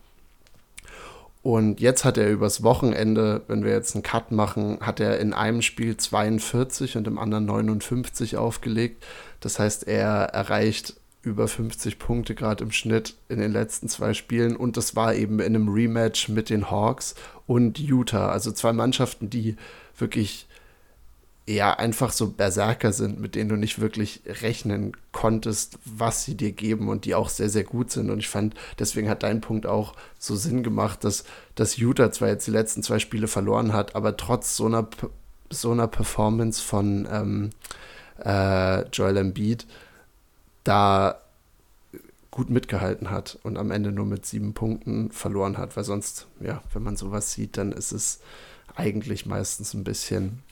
Und 1.41 1.79
jetzt 1.79 2.03
hat 2.03 2.17
er 2.17 2.29
übers 2.29 2.63
Wochenende, 2.63 3.43
wenn 3.47 3.63
wir 3.63 3.71
jetzt 3.71 3.95
einen 3.95 4.03
Cut 4.03 4.31
machen, 4.31 4.79
hat 4.81 4.99
er 4.99 5.19
in 5.19 5.33
einem 5.33 5.61
Spiel 5.61 5.95
42 5.95 6.97
und 6.97 7.07
im 7.07 7.17
anderen 7.17 7.45
59 7.45 8.35
aufgelegt. 8.35 9.05
Das 9.39 9.57
heißt, 9.57 9.87
er 9.87 10.09
erreicht 10.33 10.95
über 11.21 11.47
50 11.47 11.99
Punkte 11.99 12.35
gerade 12.35 12.63
im 12.63 12.71
Schnitt 12.71 13.15
in 13.29 13.39
den 13.39 13.51
letzten 13.51 13.87
zwei 13.87 14.13
Spielen 14.13 14.55
und 14.55 14.77
das 14.77 14.95
war 14.95 15.13
eben 15.13 15.39
in 15.39 15.55
einem 15.55 15.69
Rematch 15.69 16.29
mit 16.29 16.49
den 16.49 16.71
Hawks 16.71 17.15
und 17.45 17.77
Utah, 17.77 18.29
also 18.29 18.51
zwei 18.51 18.73
Mannschaften, 18.73 19.29
die 19.29 19.55
wirklich 19.97 20.47
ja 21.55 21.73
einfach 21.73 22.11
so 22.11 22.29
Berserker 22.29 22.93
sind, 22.93 23.19
mit 23.19 23.35
denen 23.35 23.49
du 23.49 23.55
nicht 23.55 23.79
wirklich 23.79 24.21
rechnen 24.25 24.95
konntest, 25.11 25.79
was 25.83 26.23
sie 26.23 26.35
dir 26.35 26.51
geben 26.51 26.89
und 26.89 27.05
die 27.05 27.15
auch 27.15 27.29
sehr, 27.29 27.49
sehr 27.49 27.63
gut 27.63 27.91
sind. 27.91 28.09
Und 28.09 28.19
ich 28.19 28.29
fand, 28.29 28.53
deswegen 28.77 29.09
hat 29.09 29.23
dein 29.23 29.41
Punkt 29.41 29.65
auch 29.65 29.95
so 30.19 30.35
Sinn 30.35 30.63
gemacht, 30.63 31.03
dass, 31.03 31.23
dass 31.55 31.77
Utah 31.77 32.11
zwar 32.11 32.27
jetzt 32.29 32.45
die 32.45 32.51
letzten 32.51 32.83
zwei 32.83 32.99
Spiele 32.99 33.27
verloren 33.27 33.73
hat, 33.73 33.95
aber 33.95 34.15
trotz 34.15 34.55
so 34.55 34.67
einer, 34.67 34.87
so 35.49 35.71
einer 35.71 35.87
Performance 35.87 36.61
von 36.61 37.07
ähm, 37.11 37.49
äh, 38.23 38.87
Joel 38.89 39.17
Embiid 39.17 39.65
da 40.63 41.19
gut 42.31 42.51
mitgehalten 42.51 43.09
hat 43.09 43.39
und 43.41 43.57
am 43.57 43.71
Ende 43.71 43.91
nur 43.91 44.05
mit 44.05 44.25
sieben 44.25 44.53
Punkten 44.53 45.11
verloren 45.11 45.57
hat, 45.57 45.75
weil 45.75 45.83
sonst, 45.83 46.27
ja, 46.39 46.61
wenn 46.73 46.83
man 46.83 46.95
sowas 46.95 47.33
sieht, 47.33 47.57
dann 47.57 47.71
ist 47.71 47.91
es 47.91 48.19
eigentlich 48.75 49.25
meistens 49.25 49.73
ein 49.73 49.83
bisschen 49.83 50.43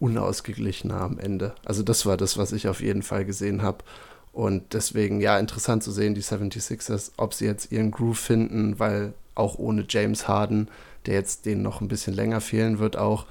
unausgeglichener 0.00 1.00
am 1.00 1.18
Ende. 1.18 1.54
Also 1.64 1.82
das 1.82 2.06
war 2.06 2.16
das, 2.16 2.38
was 2.38 2.52
ich 2.52 2.68
auf 2.68 2.80
jeden 2.80 3.02
Fall 3.02 3.24
gesehen 3.24 3.62
habe. 3.62 3.84
Und 4.32 4.74
deswegen, 4.74 5.20
ja, 5.20 5.38
interessant 5.38 5.82
zu 5.82 5.90
sehen, 5.90 6.14
die 6.14 6.22
76ers, 6.22 7.12
ob 7.16 7.34
sie 7.34 7.46
jetzt 7.46 7.72
ihren 7.72 7.90
Groove 7.90 8.18
finden, 8.18 8.78
weil 8.78 9.14
auch 9.34 9.58
ohne 9.58 9.84
James 9.88 10.28
Harden, 10.28 10.68
der 11.06 11.14
jetzt 11.14 11.46
denen 11.46 11.62
noch 11.62 11.80
ein 11.80 11.88
bisschen 11.88 12.14
länger 12.14 12.40
fehlen 12.40 12.78
wird, 12.78 12.96
auch, 12.96 13.26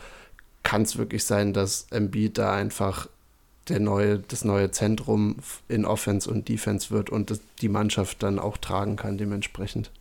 kann 0.64 0.82
es 0.82 0.98
wirklich 0.98 1.24
sein, 1.24 1.54
dass 1.54 1.88
Embiid 1.92 2.38
da 2.38 2.54
einfach 2.54 3.08
der 3.70 3.80
neue, 3.80 4.20
das 4.20 4.44
neue 4.44 4.72
Zentrum 4.72 5.38
in 5.68 5.86
Offense 5.86 6.30
und 6.30 6.50
Defense 6.50 6.92
wird 6.92 7.10
und 7.10 7.40
die 7.62 7.70
Mannschaft 7.70 8.24
dann 8.24 8.40
auch 8.40 8.58
tragen 8.58 8.96
kann 8.96 9.18
dementsprechend. 9.18 9.92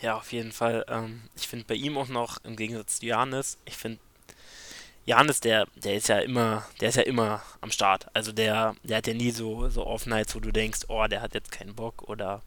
Ja, 0.00 0.16
auf 0.16 0.32
jeden 0.32 0.52
Fall. 0.52 0.84
Ähm, 0.88 1.22
ich 1.36 1.48
finde 1.48 1.66
bei 1.66 1.74
ihm 1.74 1.98
auch 1.98 2.08
noch 2.08 2.38
im 2.44 2.56
Gegensatz 2.56 3.00
zu 3.00 3.06
Janis, 3.06 3.58
ich 3.66 3.76
finde 3.76 3.98
Janis, 5.10 5.40
der, 5.40 5.66
der 5.74 5.96
ist 5.96 6.08
ja 6.08 6.20
immer, 6.20 6.64
der 6.80 6.90
ist 6.90 6.94
ja 6.94 7.02
immer 7.02 7.42
am 7.60 7.72
Start. 7.72 8.06
Also 8.14 8.30
der, 8.30 8.76
der 8.84 8.98
hat 8.98 9.08
ja 9.08 9.14
nie 9.14 9.32
so, 9.32 9.68
so 9.68 9.84
Off-Nights, 9.84 10.36
wo 10.36 10.40
du 10.40 10.52
denkst, 10.52 10.82
oh, 10.86 11.04
der 11.08 11.20
hat 11.20 11.34
jetzt 11.34 11.50
keinen 11.50 11.74
Bock 11.74 12.08
oder 12.08 12.42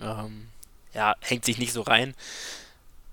ähm, 0.00 0.48
ja, 0.94 1.14
hängt 1.20 1.44
sich 1.44 1.58
nicht 1.58 1.72
so 1.72 1.82
rein. 1.82 2.14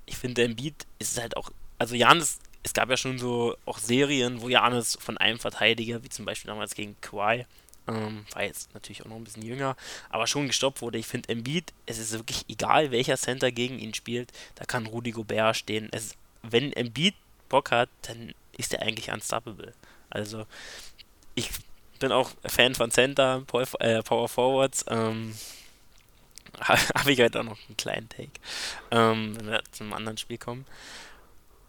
Ich 0.07 0.17
finde, 0.17 0.47
der 0.47 0.55
Beat 0.55 0.87
ist 0.97 1.19
halt 1.21 1.37
auch, 1.37 1.51
also 1.77 1.93
Janis 1.93 2.39
es 2.63 2.73
gab 2.73 2.89
ja 2.89 2.97
schon 2.97 3.17
so 3.17 3.55
auch 3.65 3.77
Serien, 3.77 4.41
wo 4.41 4.49
Janis 4.49 4.97
von 4.99 5.17
einem 5.17 5.39
Verteidiger, 5.39 6.03
wie 6.03 6.09
zum 6.09 6.25
Beispiel 6.25 6.49
damals 6.49 6.75
gegen 6.75 6.99
Kawhi, 6.99 7.45
ähm, 7.87 8.25
war 8.33 8.43
jetzt 8.43 8.73
natürlich 8.73 9.03
auch 9.03 9.07
noch 9.07 9.15
ein 9.15 9.23
bisschen 9.23 9.43
jünger, 9.43 9.77
aber 10.09 10.27
schon 10.27 10.47
gestoppt 10.47 10.81
wurde. 10.81 10.97
Ich 10.97 11.07
finde 11.07 11.29
Embiid, 11.29 11.71
es 11.85 11.97
ist 11.97 12.11
wirklich 12.11 12.43
egal, 12.49 12.91
welcher 12.91 13.17
Center 13.17 13.51
gegen 13.51 13.79
ihn 13.79 13.93
spielt, 13.93 14.33
da 14.55 14.65
kann 14.65 14.87
Rudy 14.87 15.11
Gobert 15.11 15.55
stehen. 15.55 15.87
Es, 15.91 16.15
wenn 16.41 16.73
Embiid 16.73 17.15
Bock 17.47 17.71
hat, 17.71 17.89
dann 18.01 18.33
ist 18.57 18.73
er 18.73 18.81
eigentlich 18.81 19.11
unstoppable. 19.11 19.73
Also 20.09 20.45
ich 21.35 21.49
bin 21.99 22.11
auch 22.11 22.31
Fan 22.45 22.75
von 22.75 22.91
Center, 22.91 23.43
äh, 23.79 24.03
Power 24.03 24.27
Forwards. 24.27 24.85
Ähm, 24.87 25.35
Habe 26.59 27.11
ich 27.11 27.19
heute 27.21 27.39
auch 27.39 27.43
noch 27.43 27.59
einen 27.67 27.77
kleinen 27.77 28.09
Take, 28.09 28.31
ähm, 28.91 29.35
wenn 29.37 29.47
wir 29.47 29.63
zum 29.71 29.93
anderen 29.93 30.17
Spiel 30.17 30.37
kommen. 30.37 30.65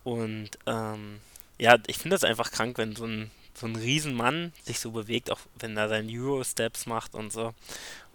Und 0.04 0.50
ähm, 0.66 1.20
ja, 1.58 1.76
ich 1.86 1.98
finde 1.98 2.14
das 2.14 2.24
einfach 2.24 2.50
krank, 2.50 2.78
wenn 2.78 2.96
so 2.96 3.04
ein, 3.04 3.30
so 3.54 3.66
ein 3.66 3.76
Riesenmann 3.76 4.52
sich 4.62 4.80
so 4.80 4.92
bewegt, 4.92 5.30
auch 5.30 5.40
wenn 5.58 5.76
er 5.76 5.88
seine 5.88 6.10
Euro-Steps 6.10 6.86
macht 6.86 7.14
und 7.14 7.32
so. 7.32 7.54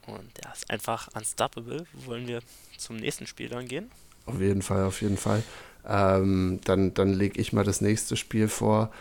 Und 0.07 0.37
er 0.39 0.47
ja, 0.47 0.53
ist 0.53 0.69
einfach 0.69 1.09
unstoppable. 1.13 1.85
Wollen 1.93 2.27
wir 2.27 2.41
zum 2.77 2.97
nächsten 2.97 3.27
Spiel 3.27 3.49
dann 3.49 3.67
gehen? 3.67 3.91
Auf 4.25 4.39
jeden 4.39 4.61
Fall, 4.61 4.83
auf 4.85 5.01
jeden 5.01 5.17
Fall. 5.17 5.43
Ähm, 5.87 6.59
dann 6.65 6.93
dann 6.93 7.13
lege 7.13 7.39
ich 7.39 7.53
mal 7.53 7.63
das 7.63 7.81
nächste 7.81 8.15
Spiel 8.15 8.47
vor. 8.47 8.91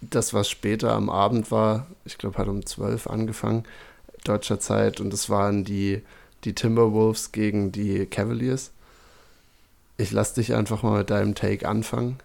Das, 0.00 0.32
was 0.32 0.48
später 0.48 0.92
am 0.92 1.10
Abend 1.10 1.50
war, 1.50 1.86
ich 2.04 2.18
glaube, 2.18 2.38
hat 2.38 2.48
um 2.48 2.64
12 2.64 3.06
angefangen, 3.06 3.64
deutscher 4.24 4.60
Zeit. 4.60 5.00
Und 5.00 5.12
das 5.12 5.28
waren 5.28 5.64
die, 5.64 6.02
die 6.44 6.54
Timberwolves 6.54 7.32
gegen 7.32 7.72
die 7.72 8.06
Cavaliers. 8.06 8.70
Ich 9.98 10.12
lasse 10.12 10.36
dich 10.36 10.54
einfach 10.54 10.82
mal 10.82 10.98
mit 10.98 11.10
deinem 11.10 11.34
Take 11.34 11.68
anfangen. 11.68 12.18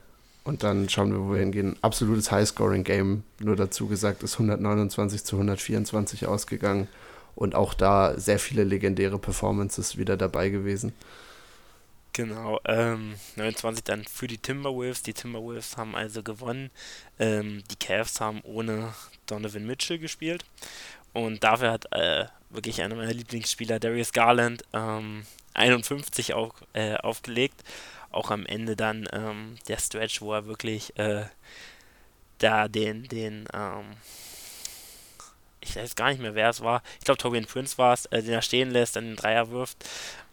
Und 0.45 0.62
dann 0.63 0.88
schauen 0.89 1.12
wir, 1.12 1.19
wo 1.19 1.33
wir 1.33 1.39
hingehen. 1.39 1.75
Absolutes 1.81 2.31
High-Scoring-Game, 2.31 3.24
nur 3.39 3.55
dazu 3.55 3.88
gesagt, 3.88 4.21
ist 4.24 4.35
129 4.35 5.24
zu 5.24 5.35
124 5.38 6.27
ausgegangen. 6.27 6.88
Und 7.35 7.55
auch 7.55 7.74
da 7.74 8.17
sehr 8.17 8.39
viele 8.39 8.63
legendäre 8.63 9.19
Performances 9.19 9.97
wieder 9.97 10.15
dabei 10.15 10.50
gewesen. 10.50 10.93
Genau, 12.15 12.62
ähm, 12.63 13.15
29 13.36 13.84
dann 13.84 14.05
für 14.05 14.27
die 14.27 14.38
Timberwolves. 14.38 15.03
Die 15.03 15.13
Timberwolves 15.13 15.75
haben 15.75 15.98
also 15.98 16.24
gewonnen. 16.24 16.72
Ähm, 17.19 17.62
die 17.69 17.75
Cavs 17.75 18.22
haben 18.22 18.39
ohne 18.43 18.93
Donovan 19.25 19.65
Mitchell 19.67 20.00
gespielt. 20.00 20.45
Und 21.12 21.43
dafür 21.43 21.72
hat 21.72 21.91
äh, 21.91 22.25
wirklich 22.50 22.81
einer 22.81 22.95
meiner 22.95 23.13
Lieblingsspieler, 23.13 23.81
Darius 23.81 24.13
Garland, 24.13 24.63
ähm, 24.72 25.25
51 25.55 26.34
auch, 26.34 26.53
äh, 26.72 26.95
aufgelegt 26.95 27.62
auch 28.12 28.31
am 28.31 28.45
Ende 28.45 28.77
dann 28.77 29.07
ähm, 29.12 29.57
der 29.67 29.77
Stretch, 29.77 30.22
wo 30.22 30.34
er 30.34 30.45
wirklich 30.45 30.98
äh, 30.98 31.25
da 32.38 32.69
den, 32.69 33.03
den, 33.10 33.45
ähm, 33.53 33.98
ich 35.65 35.75
weiß 35.75 35.95
gar 35.95 36.10
nicht 36.10 36.22
mehr, 36.22 36.36
wer 36.36 36.50
es 36.50 36.62
war. 36.62 36.81
Ich 37.00 37.05
glaube, 37.05 37.17
Tobian 37.17 37.45
Prince 37.45 37.77
war 37.77 37.93
es, 37.93 38.05
äh, 38.07 38.22
den 38.22 38.34
er 38.34 38.41
stehen 38.41 38.72
lässt, 38.72 38.95
dann 38.95 39.05
den 39.05 39.15
Dreier 39.15 39.50
wirft. 39.50 39.77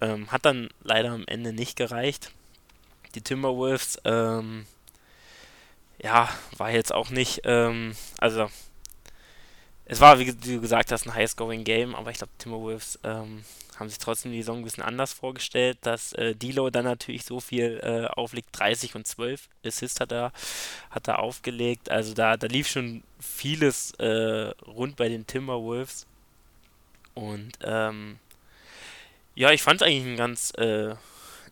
Ähm, 0.01 0.31
hat 0.31 0.45
dann 0.45 0.69
leider 0.83 1.11
am 1.11 1.25
Ende 1.27 1.53
nicht 1.53 1.77
gereicht. 1.77 2.31
Die 3.15 3.21
Timberwolves, 3.21 4.01
ähm, 4.05 4.67
ja, 6.03 6.29
war 6.57 6.71
jetzt 6.71 6.93
auch 6.93 7.11
nicht, 7.11 7.43
ähm, 7.45 7.95
also 8.19 8.49
es 9.85 10.01
war, 10.01 10.19
wie 10.19 10.33
du 10.33 10.61
gesagt 10.61 10.93
hast, 10.93 11.07
ein 11.07 11.15
High-Scoring-Game, 11.15 11.95
aber 11.95 12.11
ich 12.11 12.19
glaube, 12.19 12.33
Timberwolves 12.39 12.99
ähm, 13.05 13.45
haben 13.83 13.89
sich 13.89 13.99
trotzdem 13.99 14.33
die 14.33 14.39
Saison 14.39 14.59
ein 14.59 14.65
bisschen 14.65 14.85
anders 14.85 15.13
vorgestellt, 15.13 15.79
dass 15.83 16.13
äh, 16.15 16.35
Dilo 16.35 16.71
dann 16.71 16.85
natürlich 16.85 17.25
so 17.25 17.41
viel 17.41 17.81
äh, 17.83 18.07
auflegt, 18.07 18.49
30 18.53 18.95
und 18.95 19.07
12 19.07 19.49
Assists 19.67 20.01
hat 20.01 20.13
er, 20.13 20.33
hat 20.91 21.09
er 21.09 21.19
aufgelegt, 21.19 21.91
also 21.91 22.15
da, 22.15 22.37
da 22.37 22.47
lief 22.47 22.69
schon 22.69 23.03
vieles 23.19 23.93
äh, 23.95 24.53
rund 24.67 24.97
bei 24.97 25.09
den 25.09 25.27
Timberwolves. 25.27 26.07
Und 27.15 27.59
ähm, 27.63 28.19
ja, 29.35 29.51
ich 29.51 29.63
fand 29.63 29.83
es 29.83 29.87
eigentlich 29.87 30.07
ein 30.07 30.17
ganz 30.17 30.53
äh, 30.57 30.95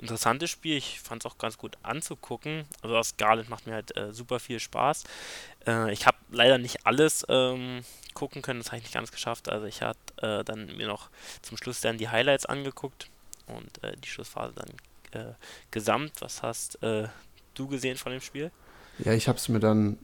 interessantes 0.01 0.51
Spiel. 0.51 0.77
Ich 0.77 1.01
fand 1.01 1.23
es 1.23 1.31
auch 1.31 1.39
ganz 1.39 1.59
gut 1.59 1.77
anzugucken. 1.83 2.65
Also 2.83 2.95
das 2.95 3.11
Scarlet 3.11 3.49
macht 3.49 3.67
mir 3.67 3.75
halt 3.75 3.97
äh, 3.97 4.13
super 4.13 4.41
viel 4.41 4.61
Spaß. 4.61 5.05
Äh, 5.67 5.93
ich 5.93 6.07
habe 6.07 6.17
leider 6.31 6.59
nicht 6.59 6.87
alles 6.87 7.25
ähm, 7.29 7.83
gucken 8.15 8.43
können, 8.43 8.61
das 8.61 8.69
habe 8.69 8.79
ich 8.79 8.85
nicht 8.85 8.95
ganz 8.95 9.13
geschafft. 9.13 9.49
Also 9.49 9.67
ich 9.67 9.83
hatte 9.83 9.99
äh, 10.41 10.45
dann 10.45 10.67
mir 10.77 10.87
noch 10.87 11.11
zum 11.43 11.57
Schluss 11.57 11.81
dann 11.81 11.99
die 11.99 12.09
Highlights 12.09 12.47
angeguckt 12.47 13.09
und 13.47 13.83
äh, 13.85 13.97
die 13.97 14.09
Schlussphase 14.09 14.55
dann 14.55 15.23
äh, 15.23 15.35
gesamt. 15.71 16.13
Was 16.21 16.43
hast 16.43 16.83
äh, 16.83 17.09
du 17.55 17.69
gesehen 17.69 17.97
von 17.97 18.13
dem 18.13 18.21
Spiel? 18.21 18.51
Ja, 18.99 19.13
ich 19.13 19.29
habe 19.29 19.39
es 19.39 19.49
mir 19.49 19.61
dann 19.61 19.99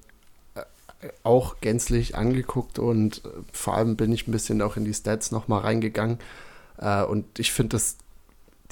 auch 1.22 1.60
gänzlich 1.60 2.16
angeguckt 2.16 2.78
und 2.78 3.20
vor 3.52 3.74
allem 3.74 3.96
bin 3.96 4.12
ich 4.12 4.26
ein 4.26 4.32
bisschen 4.32 4.62
auch 4.62 4.78
in 4.78 4.86
die 4.86 4.94
Stats 4.94 5.30
nochmal 5.30 5.60
reingegangen. 5.60 6.18
und 6.78 7.38
ich 7.38 7.52
finde, 7.52 7.76
dass 7.76 7.98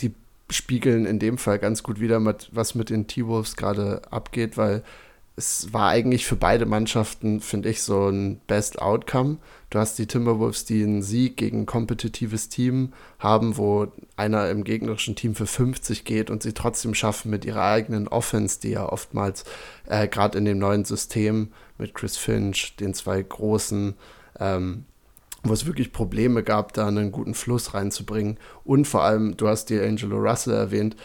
die 0.00 0.14
spiegeln 0.50 1.06
in 1.06 1.18
dem 1.18 1.38
Fall 1.38 1.58
ganz 1.58 1.82
gut 1.82 2.00
wieder, 2.00 2.20
mit, 2.20 2.50
was 2.52 2.74
mit 2.74 2.90
den 2.90 3.06
T-Wolves 3.06 3.56
gerade 3.56 4.02
abgeht, 4.10 4.56
weil 4.56 4.82
es 5.36 5.72
war 5.72 5.88
eigentlich 5.88 6.26
für 6.26 6.36
beide 6.36 6.64
Mannschaften, 6.64 7.40
finde 7.40 7.68
ich, 7.68 7.82
so 7.82 8.08
ein 8.08 8.40
Best 8.46 8.80
Outcome. 8.80 9.38
Du 9.70 9.80
hast 9.80 9.98
die 9.98 10.06
Timberwolves, 10.06 10.64
die 10.64 10.84
einen 10.84 11.02
Sieg 11.02 11.36
gegen 11.36 11.62
ein 11.62 11.66
kompetitives 11.66 12.48
Team 12.48 12.92
haben, 13.18 13.56
wo 13.56 13.88
einer 14.16 14.48
im 14.50 14.62
gegnerischen 14.62 15.16
Team 15.16 15.34
für 15.34 15.46
50 15.46 16.04
geht 16.04 16.30
und 16.30 16.44
sie 16.44 16.52
trotzdem 16.52 16.94
schaffen 16.94 17.32
mit 17.32 17.44
ihrer 17.44 17.64
eigenen 17.64 18.06
Offense, 18.06 18.60
die 18.60 18.70
ja 18.70 18.88
oftmals 18.88 19.44
äh, 19.86 20.06
gerade 20.06 20.38
in 20.38 20.44
dem 20.44 20.58
neuen 20.58 20.84
System 20.84 21.48
mit 21.78 21.94
Chris 21.94 22.16
Finch, 22.16 22.76
den 22.76 22.94
zwei 22.94 23.20
großen 23.20 23.94
ähm, 24.38 24.84
wo 25.44 25.52
es 25.52 25.66
wirklich 25.66 25.92
Probleme 25.92 26.42
gab, 26.42 26.72
da 26.72 26.88
einen 26.88 27.12
guten 27.12 27.34
Fluss 27.34 27.74
reinzubringen. 27.74 28.38
Und 28.64 28.86
vor 28.86 29.02
allem, 29.04 29.36
du 29.36 29.48
hast 29.48 29.70
dir 29.70 29.84
Angelo 29.84 30.16
Russell 30.16 30.54
erwähnt, 30.54 30.96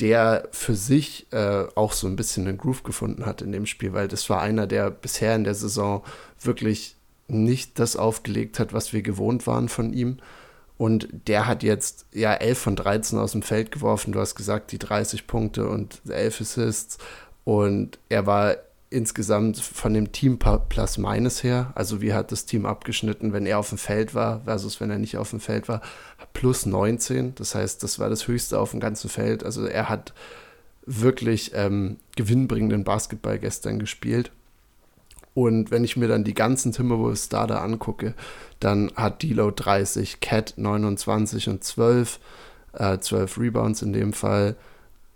der 0.00 0.48
für 0.50 0.74
sich 0.74 1.26
äh, 1.32 1.64
auch 1.74 1.92
so 1.92 2.06
ein 2.06 2.16
bisschen 2.16 2.48
einen 2.48 2.58
Groove 2.58 2.82
gefunden 2.82 3.26
hat 3.26 3.42
in 3.42 3.52
dem 3.52 3.66
Spiel, 3.66 3.92
weil 3.92 4.08
das 4.08 4.28
war 4.30 4.40
einer, 4.40 4.66
der 4.66 4.90
bisher 4.90 5.34
in 5.36 5.44
der 5.44 5.54
Saison 5.54 6.02
wirklich 6.40 6.96
nicht 7.28 7.78
das 7.78 7.96
aufgelegt 7.96 8.58
hat, 8.58 8.72
was 8.72 8.92
wir 8.92 9.02
gewohnt 9.02 9.46
waren 9.46 9.68
von 9.68 9.92
ihm. 9.92 10.16
Und 10.78 11.08
der 11.28 11.46
hat 11.46 11.62
jetzt 11.62 12.06
ja 12.12 12.32
11 12.34 12.58
von 12.58 12.76
13 12.76 13.18
aus 13.18 13.32
dem 13.32 13.42
Feld 13.42 13.70
geworfen. 13.70 14.12
Du 14.12 14.18
hast 14.18 14.34
gesagt, 14.34 14.72
die 14.72 14.78
30 14.78 15.26
Punkte 15.26 15.68
und 15.68 16.00
11 16.08 16.40
Assists. 16.40 16.98
Und 17.44 17.98
er 18.08 18.26
war 18.26 18.56
insgesamt 18.92 19.58
von 19.58 19.94
dem 19.94 20.12
Team 20.12 20.38
plus 20.38 20.98
minus 20.98 21.42
her, 21.42 21.72
also 21.74 22.00
wie 22.00 22.12
hat 22.12 22.30
das 22.30 22.46
Team 22.46 22.66
abgeschnitten, 22.66 23.32
wenn 23.32 23.46
er 23.46 23.58
auf 23.58 23.70
dem 23.70 23.78
Feld 23.78 24.14
war 24.14 24.42
versus 24.44 24.80
wenn 24.80 24.90
er 24.90 24.98
nicht 24.98 25.16
auf 25.16 25.30
dem 25.30 25.40
Feld 25.40 25.68
war, 25.68 25.80
plus 26.32 26.66
19. 26.66 27.34
Das 27.34 27.54
heißt, 27.54 27.82
das 27.82 27.98
war 27.98 28.08
das 28.08 28.28
höchste 28.28 28.58
auf 28.58 28.70
dem 28.72 28.80
ganzen 28.80 29.08
Feld. 29.08 29.44
Also 29.44 29.64
er 29.66 29.88
hat 29.88 30.12
wirklich 30.86 31.52
ähm, 31.54 31.98
gewinnbringenden 32.16 32.84
Basketball 32.84 33.38
gestern 33.38 33.78
gespielt. 33.78 34.30
Und 35.34 35.70
wenn 35.70 35.84
ich 35.84 35.96
mir 35.96 36.08
dann 36.08 36.24
die 36.24 36.34
ganzen 36.34 36.72
Timberwolves 36.72 37.26
Starter 37.26 37.62
angucke, 37.62 38.14
dann 38.60 38.92
hat 38.96 39.22
Dilo 39.22 39.50
30, 39.50 40.20
Cat 40.20 40.54
29 40.56 41.48
und 41.48 41.64
12, 41.64 42.20
äh, 42.74 42.98
12 42.98 43.38
Rebounds 43.38 43.82
in 43.82 43.92
dem 43.92 44.12
Fall. 44.12 44.56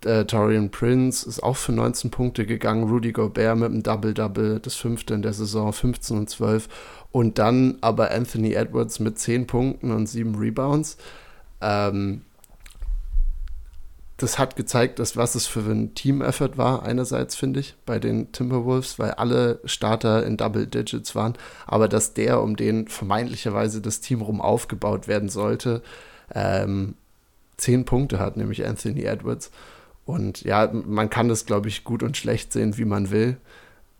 Äh, 0.05 0.25
Torian 0.25 0.69
Prince 0.69 1.27
ist 1.27 1.41
auch 1.41 1.55
für 1.55 1.71
19 1.71 2.11
Punkte 2.11 2.45
gegangen. 2.45 2.89
Rudy 2.89 3.11
Gobert 3.11 3.57
mit 3.57 3.71
einem 3.71 3.83
Double-Double, 3.83 4.59
das 4.59 4.75
fünfte 4.75 5.13
in 5.13 5.21
der 5.21 5.33
Saison, 5.33 5.73
15 5.73 6.17
und 6.17 6.29
12. 6.29 6.69
Und 7.11 7.39
dann 7.39 7.77
aber 7.81 8.11
Anthony 8.11 8.53
Edwards 8.53 8.99
mit 8.99 9.17
10 9.17 9.47
Punkten 9.47 9.91
und 9.91 10.07
7 10.07 10.35
Rebounds. 10.35 10.97
Ähm, 11.61 12.21
das 14.17 14.39
hat 14.39 14.55
gezeigt, 14.55 14.97
dass 14.97 15.15
was 15.15 15.35
es 15.35 15.45
für 15.45 15.59
ein 15.59 15.93
Team-Effort 15.93 16.57
war, 16.57 16.83
einerseits 16.83 17.35
finde 17.35 17.59
ich, 17.59 17.75
bei 17.85 17.99
den 17.99 18.31
Timberwolves, 18.31 18.97
weil 18.97 19.11
alle 19.11 19.59
Starter 19.63 20.25
in 20.25 20.37
Double 20.37 20.65
Digits 20.65 21.13
waren, 21.13 21.33
aber 21.67 21.87
dass 21.87 22.15
der, 22.15 22.41
um 22.41 22.55
den 22.55 22.87
vermeintlicherweise 22.87 23.79
das 23.79 24.01
Team 24.01 24.21
rum 24.21 24.41
aufgebaut 24.41 25.07
werden 25.07 25.29
sollte, 25.29 25.83
ähm, 26.33 26.95
zehn 27.57 27.85
Punkte 27.85 28.17
hat, 28.17 28.37
nämlich 28.37 28.65
Anthony 28.65 29.03
Edwards. 29.03 29.51
Und 30.07 30.43
ja, 30.43 30.71
man 30.71 31.09
kann 31.09 31.27
das, 31.27 31.45
glaube 31.45 31.67
ich, 31.67 31.83
gut 31.83 32.01
und 32.01 32.15
schlecht 32.15 32.53
sehen, 32.53 32.77
wie 32.77 32.85
man 32.85 33.11
will. 33.11 33.35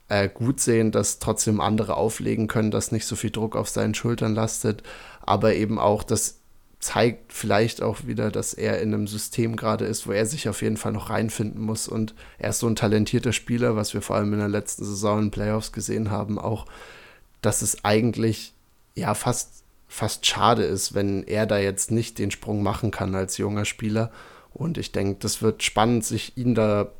Äh, 0.08 0.30
gut 0.30 0.62
sehen, 0.62 0.92
dass 0.92 1.20
trotzdem 1.20 1.60
andere 1.60 1.98
auflegen 1.98 2.48
können, 2.48 2.72
dass 2.72 2.94
nicht 2.94 3.06
so 3.06 3.18
viel 3.18 3.30
Druck 3.30 3.58
auf 3.58 3.68
seinen 3.68 3.94
Schultern 3.94 4.34
lastet, 4.34 4.84
aber 5.20 5.56
eben 5.56 5.78
auch, 5.78 6.04
das 6.04 6.40
zeigt 6.80 7.34
vielleicht 7.34 7.82
auch 7.82 8.06
wieder, 8.06 8.32
dass 8.32 8.54
er 8.54 8.82
in 8.82 8.94
einem 8.94 9.08
System 9.08 9.58
gerade 9.58 9.84
ist, 9.84 10.08
wo 10.08 10.14
er 10.14 10.26
sich 10.26 10.48
auf 10.48 10.62
jeden 10.62 10.78
Fall 10.78 10.94
noch 10.94 11.10
reinfinden 11.10 11.62
muss. 11.62 11.90
Und 11.90 12.16
er 12.38 12.52
ist 12.52 12.60
so 12.60 12.68
ein 12.68 12.78
talentierter 12.78 13.34
Spieler, 13.34 13.76
was 13.76 13.94
wir 13.94 14.02
vor 14.02 14.16
allem 14.16 14.32
in 14.32 14.40
der 14.40 14.48
letzten 14.48 14.86
Saison 14.86 15.24
in 15.24 15.32
Playoffs 15.32 15.74
gesehen 15.74 16.10
haben, 16.10 16.40
auch, 16.40 16.68
dass 17.42 17.62
es 17.62 17.84
eigentlich 17.84 18.54
ja 18.96 19.14
fast, 19.14 19.64
fast 19.90 20.26
schade 20.26 20.64
ist, 20.64 20.94
wenn 20.94 21.24
er 21.24 21.46
da 21.48 21.58
jetzt 21.58 21.92
nicht 21.92 22.18
den 22.18 22.32
Sprung 22.32 22.64
machen 22.64 22.92
kann 22.92 23.14
als 23.14 23.38
junger 23.38 23.66
Spieler 23.66 24.10
und 24.54 24.78
ich 24.78 24.92
denke, 24.92 25.18
das 25.20 25.42
wird 25.42 25.64
spannend, 25.64 26.06
sich 26.06 26.38
ihn 26.38 26.56
da 26.56 26.92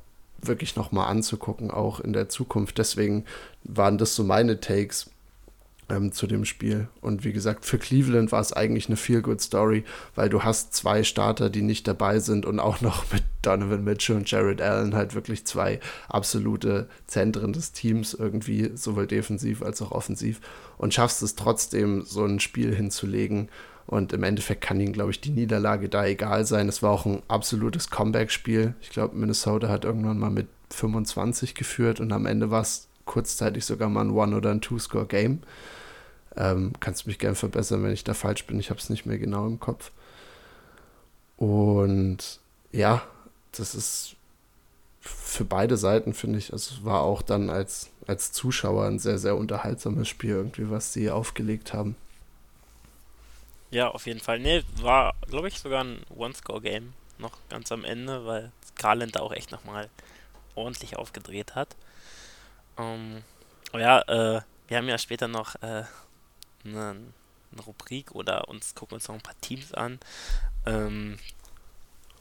wirklich 0.42 0.76
nochmal 0.76 1.10
anzugucken, 1.10 1.72
auch 1.72 2.00
in 2.00 2.14
der 2.14 2.30
Zukunft. 2.30 2.78
Deswegen 2.78 3.26
waren 3.64 3.98
das 3.98 4.16
so 4.16 4.24
meine 4.24 4.60
Takes 4.60 5.10
ähm, 5.90 6.12
zu 6.12 6.28
dem 6.28 6.46
Spiel. 6.46 6.88
Und 7.02 7.24
wie 7.24 7.34
gesagt, 7.34 7.66
für 7.66 7.78
Cleveland 7.78 8.32
war 8.32 8.42
es 8.42 8.54
eigentlich 8.54 8.88
eine 8.88 8.98
Feel-Good-Story, 8.98 9.84
weil 10.16 10.30
du 10.30 10.44
hast 10.44 10.74
zwei 10.74 11.04
Starter, 11.04 11.50
die 11.50 11.62
nicht 11.62 11.88
dabei 11.88 12.20
sind 12.20 12.46
und 12.46 12.60
auch 12.60 12.82
noch 12.82 13.12
mit 13.12 13.24
Donovan 13.42 13.84
Mitchell 13.84 14.18
und 14.18 14.30
Jared 14.30 14.62
Allen 14.62 14.96
halt 14.96 15.16
wirklich 15.16 15.46
zwei 15.46 15.80
absolute 16.10 16.90
Zentren 17.08 17.54
des 17.54 17.72
Teams 17.72 18.14
irgendwie, 18.14 18.72
sowohl 18.76 19.08
defensiv 19.08 19.62
als 19.62 19.82
auch 19.82 19.92
offensiv. 19.92 20.42
Und 20.78 20.94
schaffst 20.94 21.24
es 21.24 21.36
trotzdem, 21.36 22.04
so 22.04 22.24
ein 22.24 22.40
Spiel 22.40 22.76
hinzulegen 22.76 23.50
und 23.88 24.12
im 24.12 24.24
Endeffekt 24.24 24.62
kann 24.62 24.82
ihnen, 24.82 24.92
glaube 24.92 25.12
ich, 25.12 25.22
die 25.22 25.32
Niederlage 25.32 25.88
da 25.88 26.06
egal 26.06 26.46
sein. 26.46 26.68
Es 26.68 26.84
war 26.84 26.92
auch 26.92 27.06
ein 27.06 27.24
absolutes 27.30 27.90
Comeback-Spiel. 27.90 28.74
Ich 28.82 28.90
glaube, 28.90 29.16
Minnesota 29.16 29.70
hat 29.70 29.86
irgendwann 29.86 30.20
mal 30.20 30.30
mit 30.30 30.48
25 30.72 31.56
geführt 31.56 32.02
und 32.02 32.12
am 32.12 32.26
Ende 32.26 32.52
war 32.52 32.62
es 32.62 32.90
kurzzeitig 33.06 33.66
sogar 33.66 33.90
mal 33.90 34.02
ein 34.02 34.12
One- 34.12 34.36
oder 34.36 34.52
ein 34.52 34.60
Two-Score-Game. 34.60 35.42
Ähm, 36.36 36.74
kannst 36.82 37.08
mich 37.08 37.18
gerne 37.18 37.36
verbessern, 37.36 37.82
wenn 37.82 37.94
ich 37.94 38.04
da 38.04 38.14
falsch 38.14 38.46
bin. 38.46 38.60
Ich 38.60 38.70
habe 38.70 38.80
es 38.80 38.90
nicht 38.90 39.06
mehr 39.06 39.18
genau 39.18 39.48
im 39.48 39.60
Kopf. 39.62 39.92
Und 41.38 42.42
ja, 42.74 43.02
das 43.54 43.74
ist 43.74 44.18
für 45.00 45.46
beide 45.46 45.78
Seiten, 45.78 46.14
finde 46.14 46.40
ich, 46.40 46.52
also 46.52 46.76
es 46.76 46.84
war 46.84 47.02
auch 47.04 47.22
dann 47.22 47.50
als, 47.50 47.90
als 48.06 48.34
Zuschauer 48.34 48.86
ein 48.86 49.00
sehr, 49.00 49.18
sehr 49.18 49.38
unterhaltsames 49.38 50.10
Spiel 50.10 50.32
irgendwie, 50.32 50.70
was 50.70 50.92
sie 50.92 51.10
aufgelegt 51.10 51.74
haben. 51.74 51.96
Ja, 53.70 53.90
auf 53.90 54.06
jeden 54.06 54.20
Fall. 54.20 54.40
Ne, 54.40 54.64
war, 54.76 55.14
glaube 55.28 55.50
ich, 55.50 55.60
sogar 55.60 55.84
ein 55.84 56.02
One-Score-Game 56.16 56.94
noch 57.18 57.38
ganz 57.50 57.72
am 57.72 57.84
Ende, 57.84 58.26
weil 58.26 58.52
Garland 58.78 59.16
da 59.16 59.22
auch 59.22 59.34
echt 59.34 59.52
nochmal 59.52 59.90
ordentlich 60.56 60.96
aufgedreht 60.96 61.56
hat. 61.56 61.76
Ähm, 62.78 63.24
oh 63.74 63.78
ja, 63.78 64.02
äh, 64.02 64.42
wir 64.68 64.78
haben 64.78 64.88
ja 64.88 64.98
später 64.98 65.28
noch 65.28 65.56
äh, 65.56 65.84
eine, 66.64 66.96
eine, 67.54 67.62
Rubrik 67.66 68.12
oder 68.12 68.48
uns 68.48 68.76
gucken 68.76 68.96
uns 68.96 69.08
noch 69.08 69.16
ein 69.16 69.22
paar 69.22 69.40
Teams 69.42 69.74
an. 69.74 70.00
Ähm, 70.66 71.18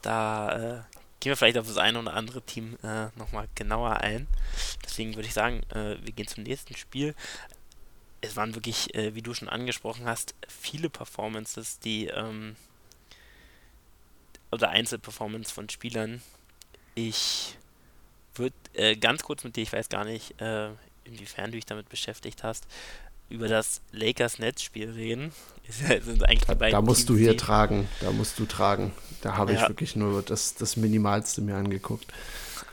da 0.01 0.51
äh, 0.51 0.81
gehen 1.19 1.31
wir 1.31 1.37
vielleicht 1.37 1.57
auf 1.57 1.67
das 1.67 1.77
eine 1.77 1.99
oder 1.99 2.13
andere 2.13 2.41
Team 2.41 2.77
äh, 2.83 3.07
nochmal 3.17 3.47
genauer 3.55 3.97
ein. 3.97 4.27
Deswegen 4.83 5.15
würde 5.15 5.27
ich 5.27 5.33
sagen, 5.33 5.61
äh, 5.71 5.97
wir 6.01 6.13
gehen 6.13 6.27
zum 6.27 6.43
nächsten 6.43 6.75
Spiel 6.75 7.15
es 8.21 8.35
waren 8.35 8.55
wirklich, 8.55 8.93
äh, 8.95 9.15
wie 9.15 9.21
du 9.21 9.33
schon 9.33 9.49
angesprochen 9.49 10.05
hast, 10.05 10.35
viele 10.47 10.89
Performances, 10.89 11.79
die 11.79 12.07
ähm, 12.07 12.55
oder 14.51 14.69
Einzelperformance 14.69 15.53
von 15.53 15.69
Spielern. 15.69 16.21
Ich 16.95 17.57
würde 18.35 18.55
äh, 18.73 18.95
ganz 18.95 19.23
kurz 19.23 19.43
mit 19.43 19.55
dir, 19.55 19.61
ich 19.61 19.73
weiß 19.73 19.89
gar 19.89 20.05
nicht, 20.05 20.39
äh, 20.41 20.69
inwiefern 21.03 21.51
du 21.51 21.57
dich 21.57 21.65
damit 21.65 21.89
beschäftigt 21.89 22.43
hast, 22.43 22.65
über 23.29 23.47
das 23.47 23.81
Lakers-Netzspiel 23.91 24.91
reden. 24.91 25.31
sind 25.69 26.23
eigentlich 26.23 26.45
da, 26.45 26.55
da 26.55 26.81
musst 26.81 27.07
Teams, 27.07 27.07
du 27.07 27.17
hier 27.17 27.37
tragen, 27.37 27.87
da 27.99 28.11
musst 28.11 28.39
du 28.39 28.45
tragen. 28.45 28.93
Da 29.21 29.35
habe 29.35 29.53
ja. 29.53 29.61
ich 29.61 29.69
wirklich 29.69 29.95
nur 29.95 30.21
das, 30.21 30.55
das 30.55 30.77
Minimalste 30.77 31.41
mir 31.41 31.55
angeguckt. 31.55 32.11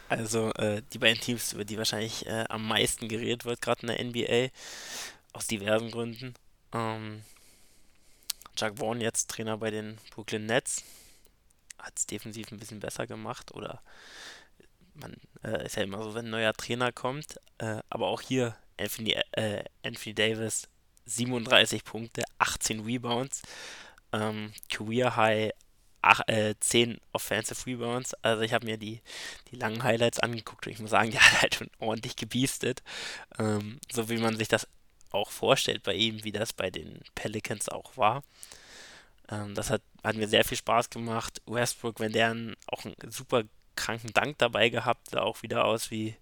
Also 0.09 0.52
äh, 0.54 0.83
die 0.92 0.98
beiden 0.98 1.20
Teams, 1.20 1.54
über 1.54 1.64
die 1.64 1.76
wahrscheinlich 1.76 2.26
äh, 2.26 2.44
am 2.48 2.68
meisten 2.68 3.09
geredet 3.09 3.44
wird, 3.44 3.61
gerade 3.61 3.87
in 3.87 3.88
der 3.88 4.04
NBA. 4.04 4.50
Aus 5.35 5.47
diversen 5.49 5.90
Gründen. 5.90 6.33
Ähm, 6.73 7.23
Jack 8.57 8.79
Vaughn 8.79 9.01
jetzt 9.01 9.29
Trainer 9.31 9.59
bei 9.59 9.70
den 9.70 9.99
Brooklyn 10.11 10.47
Nets. 10.47 10.85
Hat 11.79 11.92
es 11.99 12.07
defensiv 12.07 12.51
ein 12.51 12.59
bisschen 12.59 12.81
besser 12.81 13.07
gemacht 13.07 13.53
oder 13.53 13.83
man 14.94 15.16
äh, 15.42 15.66
ist 15.66 15.77
ja 15.77 15.83
immer 15.83 16.03
so, 16.03 16.14
wenn 16.14 16.27
ein 16.27 16.31
neuer 16.31 16.53
Trainer 16.53 16.92
kommt. 16.92 17.40
Äh, 17.59 17.83
aber 17.90 18.07
auch 18.07 18.20
hier 18.20 18.57
Anthony, 18.79 19.16
äh, 19.33 19.64
Anthony 19.83 20.14
Davis 20.14 20.68
37 21.07 21.85
Punkte, 21.85 22.23
18 22.38 22.81
Rebounds, 22.85 23.42
ähm, 24.12 24.53
Career 24.70 25.16
High 25.16 25.53
ach, 26.01 26.20
äh, 26.29 26.55
10 26.61 27.01
Offensive 27.12 27.66
Rebounds. 27.66 28.14
Also 28.23 28.42
ich 28.42 28.53
habe 28.53 28.66
mir 28.66 28.77
die, 28.77 29.01
die 29.51 29.57
langen 29.57 29.83
Highlights 29.83 30.20
angeguckt 30.20 30.66
und 30.66 30.73
ich 30.73 30.79
muss 30.79 30.90
sagen, 30.90 31.11
der 31.12 31.20
hat 31.20 31.42
halt 31.42 31.55
schon 31.57 31.70
ordentlich 31.81 32.16
gebiestet. 32.16 32.83
Ähm, 33.38 33.81
so 33.90 34.09
wie 34.09 34.18
man 34.18 34.37
sich 34.37 34.49
das 34.49 34.68
auch 35.14 35.31
vorstellt 35.31 35.83
bei 35.83 35.94
ihm, 35.94 36.24
wie 36.24 36.33
das 36.33 36.53
bei 36.53 36.70
den 36.70 37.00
Pelicans 37.14 37.68
auch 37.68 37.96
war. 37.96 38.22
Ähm, 39.31 39.55
das 39.55 39.70
hat, 39.70 39.83
hat 40.03 40.16
mir 40.16 40.29
sehr 40.29 40.44
viel 40.44 40.59
Spaß 40.59 40.90
gemacht. 40.90 41.40
Westbrook, 41.46 42.00
wenn 42.00 42.12
der 42.12 42.37
auch 42.66 42.85
einen 42.85 42.94
super 43.11 43.44
kranken 43.77 44.12
Dank 44.12 44.38
dabei 44.38 44.68
gehabt, 44.68 45.11
sah 45.11 45.22
auch 45.22 45.42
wieder 45.42 45.64
aus 45.64 45.90
wie 45.90 46.16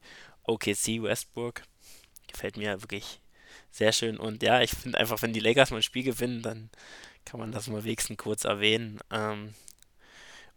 OKC 0.45 1.03
Westbrook. 1.03 1.63
Gefällt 2.29 2.57
mir 2.57 2.81
wirklich 2.83 3.21
sehr 3.71 3.93
schön. 3.93 4.19
Und 4.19 4.43
ja, 4.43 4.61
ich 4.63 4.71
finde 4.71 4.99
einfach, 4.99 5.23
wenn 5.23 5.33
die 5.33 5.41
Lakers 5.41 5.71
mal 5.71 5.79
ein 5.79 5.83
Spiel 5.83 6.05
gewinnen, 6.05 6.43
dann 6.43 6.71
kann 7.25 7.41
man 7.41 7.53
das 7.53 7.69
mal 7.69 7.85
wenigstens 7.85 8.19
kurz 8.19 8.45
erwähnen. 8.45 9.01
Ähm, 9.11 9.55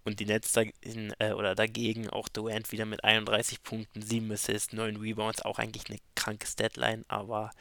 und 0.04 0.20
die 0.20 0.26
Nets 0.26 0.52
dagegen, 0.52 1.14
äh, 1.20 1.32
oder 1.32 1.56
dagegen 1.56 2.10
auch 2.10 2.30
Durant 2.30 2.72
wieder 2.72 2.86
mit 2.86 3.04
31 3.04 3.64
Punkten, 3.64 4.02
7 4.02 4.32
Assists, 4.32 4.74
9 4.74 4.98
Rebounds, 4.98 5.42
auch 5.42 5.58
eigentlich 5.58 5.90
eine 5.90 6.00
kranke 6.16 6.48
Deadline, 6.58 7.04
aber 7.08 7.52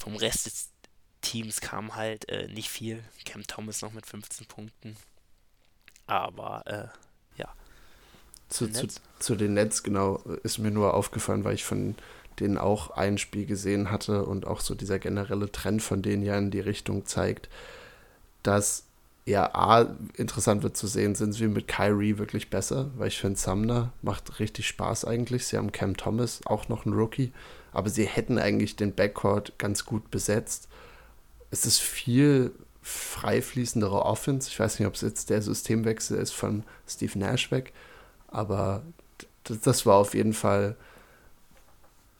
vom 0.00 0.16
Rest 0.16 0.46
des 0.46 0.68
Teams 1.20 1.60
kam 1.60 1.94
halt 1.94 2.28
äh, 2.28 2.48
nicht 2.48 2.70
viel. 2.70 3.02
Cam 3.24 3.42
Thomas 3.46 3.82
noch 3.82 3.92
mit 3.92 4.06
15 4.06 4.46
Punkten. 4.46 4.96
Aber 6.06 6.62
äh, 6.66 7.38
ja. 7.38 7.48
Zu, 8.48 8.70
zu, 8.70 8.86
zu, 9.18 9.36
den 9.36 9.54
Nets, 9.54 9.82
genau, 9.82 10.16
ist 10.42 10.58
mir 10.58 10.70
nur 10.70 10.94
aufgefallen, 10.94 11.44
weil 11.44 11.54
ich 11.54 11.64
von 11.64 11.96
denen 12.40 12.56
auch 12.56 12.90
ein 12.90 13.18
Spiel 13.18 13.46
gesehen 13.46 13.90
hatte 13.90 14.24
und 14.24 14.46
auch 14.46 14.60
so 14.60 14.74
dieser 14.74 14.98
generelle 14.98 15.50
Trend 15.50 15.82
von 15.82 16.02
denen 16.02 16.22
ja 16.22 16.38
in 16.38 16.50
die 16.50 16.60
Richtung 16.60 17.04
zeigt, 17.04 17.48
dass 18.42 18.84
ja 19.26 19.54
A, 19.54 19.94
interessant 20.16 20.62
wird 20.62 20.76
zu 20.76 20.86
sehen, 20.86 21.14
sind 21.14 21.32
sie 21.32 21.48
mit 21.48 21.68
Kyrie 21.68 22.16
wirklich 22.16 22.48
besser, 22.48 22.90
weil 22.96 23.08
ich 23.08 23.18
finde, 23.18 23.38
Sumner 23.38 23.92
macht 24.00 24.40
richtig 24.40 24.66
Spaß 24.68 25.04
eigentlich. 25.04 25.46
Sie 25.46 25.58
haben 25.58 25.72
Cam 25.72 25.96
Thomas, 25.96 26.40
auch 26.46 26.68
noch 26.68 26.86
einen 26.86 26.94
Rookie, 26.94 27.32
aber 27.72 27.90
sie 27.90 28.06
hätten 28.06 28.38
eigentlich 28.38 28.76
den 28.76 28.94
Backcourt 28.94 29.58
ganz 29.58 29.84
gut 29.84 30.10
besetzt. 30.10 30.68
Es 31.50 31.66
ist 31.66 31.78
viel 31.78 32.52
frei 32.82 33.42
fließendere 33.42 34.04
Offense. 34.04 34.48
Ich 34.48 34.58
weiß 34.58 34.78
nicht, 34.78 34.88
ob 34.88 34.94
es 34.94 35.02
jetzt 35.02 35.30
der 35.30 35.42
Systemwechsel 35.42 36.18
ist 36.18 36.32
von 36.32 36.64
Steve 36.86 37.18
Nash 37.18 37.50
weg, 37.50 37.72
aber 38.28 38.82
das 39.44 39.86
war 39.86 39.96
auf 39.96 40.14
jeden 40.14 40.32
Fall 40.34 40.76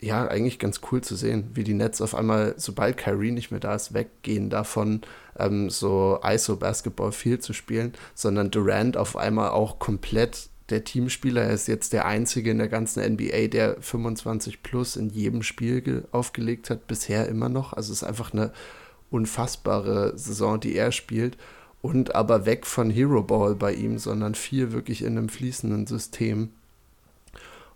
ja, 0.00 0.26
eigentlich 0.28 0.58
ganz 0.58 0.80
cool 0.90 1.00
zu 1.00 1.16
sehen, 1.16 1.50
wie 1.54 1.64
die 1.64 1.74
Nets 1.74 2.00
auf 2.00 2.14
einmal, 2.14 2.54
sobald 2.56 2.96
Kyrie 2.96 3.32
nicht 3.32 3.50
mehr 3.50 3.60
da 3.60 3.74
ist, 3.74 3.94
weggehen 3.94 4.48
davon, 4.48 5.00
ähm, 5.36 5.70
so 5.70 6.20
ISO-Basketball 6.22 7.10
viel 7.10 7.40
zu 7.40 7.52
spielen, 7.52 7.94
sondern 8.14 8.50
Durant 8.50 8.96
auf 8.96 9.16
einmal 9.16 9.50
auch 9.50 9.78
komplett 9.78 10.50
der 10.70 10.84
Teamspieler. 10.84 11.42
Er 11.42 11.54
ist 11.54 11.68
jetzt 11.68 11.92
der 11.92 12.06
Einzige 12.06 12.50
in 12.50 12.58
der 12.58 12.68
ganzen 12.68 13.02
NBA, 13.14 13.48
der 13.48 13.80
25 13.80 14.62
plus 14.62 14.96
in 14.96 15.10
jedem 15.10 15.42
Spiel 15.42 16.04
aufgelegt 16.12 16.70
hat, 16.70 16.86
bisher 16.86 17.28
immer 17.28 17.48
noch. 17.48 17.72
Also 17.72 17.92
es 17.92 18.02
ist 18.02 18.08
einfach 18.08 18.32
eine 18.32 18.52
unfassbare 19.10 20.16
Saison, 20.16 20.60
die 20.60 20.76
er 20.76 20.92
spielt. 20.92 21.36
Und 21.80 22.14
aber 22.14 22.44
weg 22.44 22.66
von 22.66 22.90
Hero 22.90 23.22
Ball 23.22 23.54
bei 23.54 23.72
ihm, 23.72 23.98
sondern 23.98 24.34
viel 24.34 24.72
wirklich 24.72 25.02
in 25.02 25.16
einem 25.16 25.28
fließenden 25.28 25.86
System. 25.86 26.50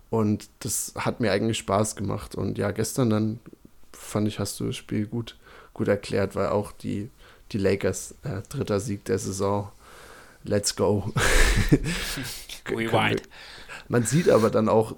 Und 0.09 0.49
das 0.59 0.93
hat 0.97 1.21
mir 1.21 1.31
eigentlich 1.31 1.57
Spaß 1.57 1.95
gemacht. 1.95 2.35
Und 2.35 2.57
ja, 2.57 2.71
gestern 2.71 3.09
dann 3.09 3.39
fand 3.91 4.27
ich, 4.27 4.39
hast 4.39 4.59
du 4.59 4.65
das 4.65 4.75
Spiel 4.75 5.07
gut, 5.07 5.37
gut 5.73 5.87
erklärt, 5.87 6.35
weil 6.35 6.49
auch 6.49 6.71
die, 6.71 7.09
die 7.51 7.57
Lakers, 7.57 8.15
äh, 8.23 8.41
dritter 8.49 8.79
Sieg 8.79 9.05
der 9.05 9.17
Saison, 9.17 9.71
let's 10.43 10.75
go. 10.75 11.11
Rewind. 12.69 13.23
Man 13.87 14.03
sieht 14.03 14.29
aber 14.29 14.49
dann 14.49 14.69
auch, 14.69 14.95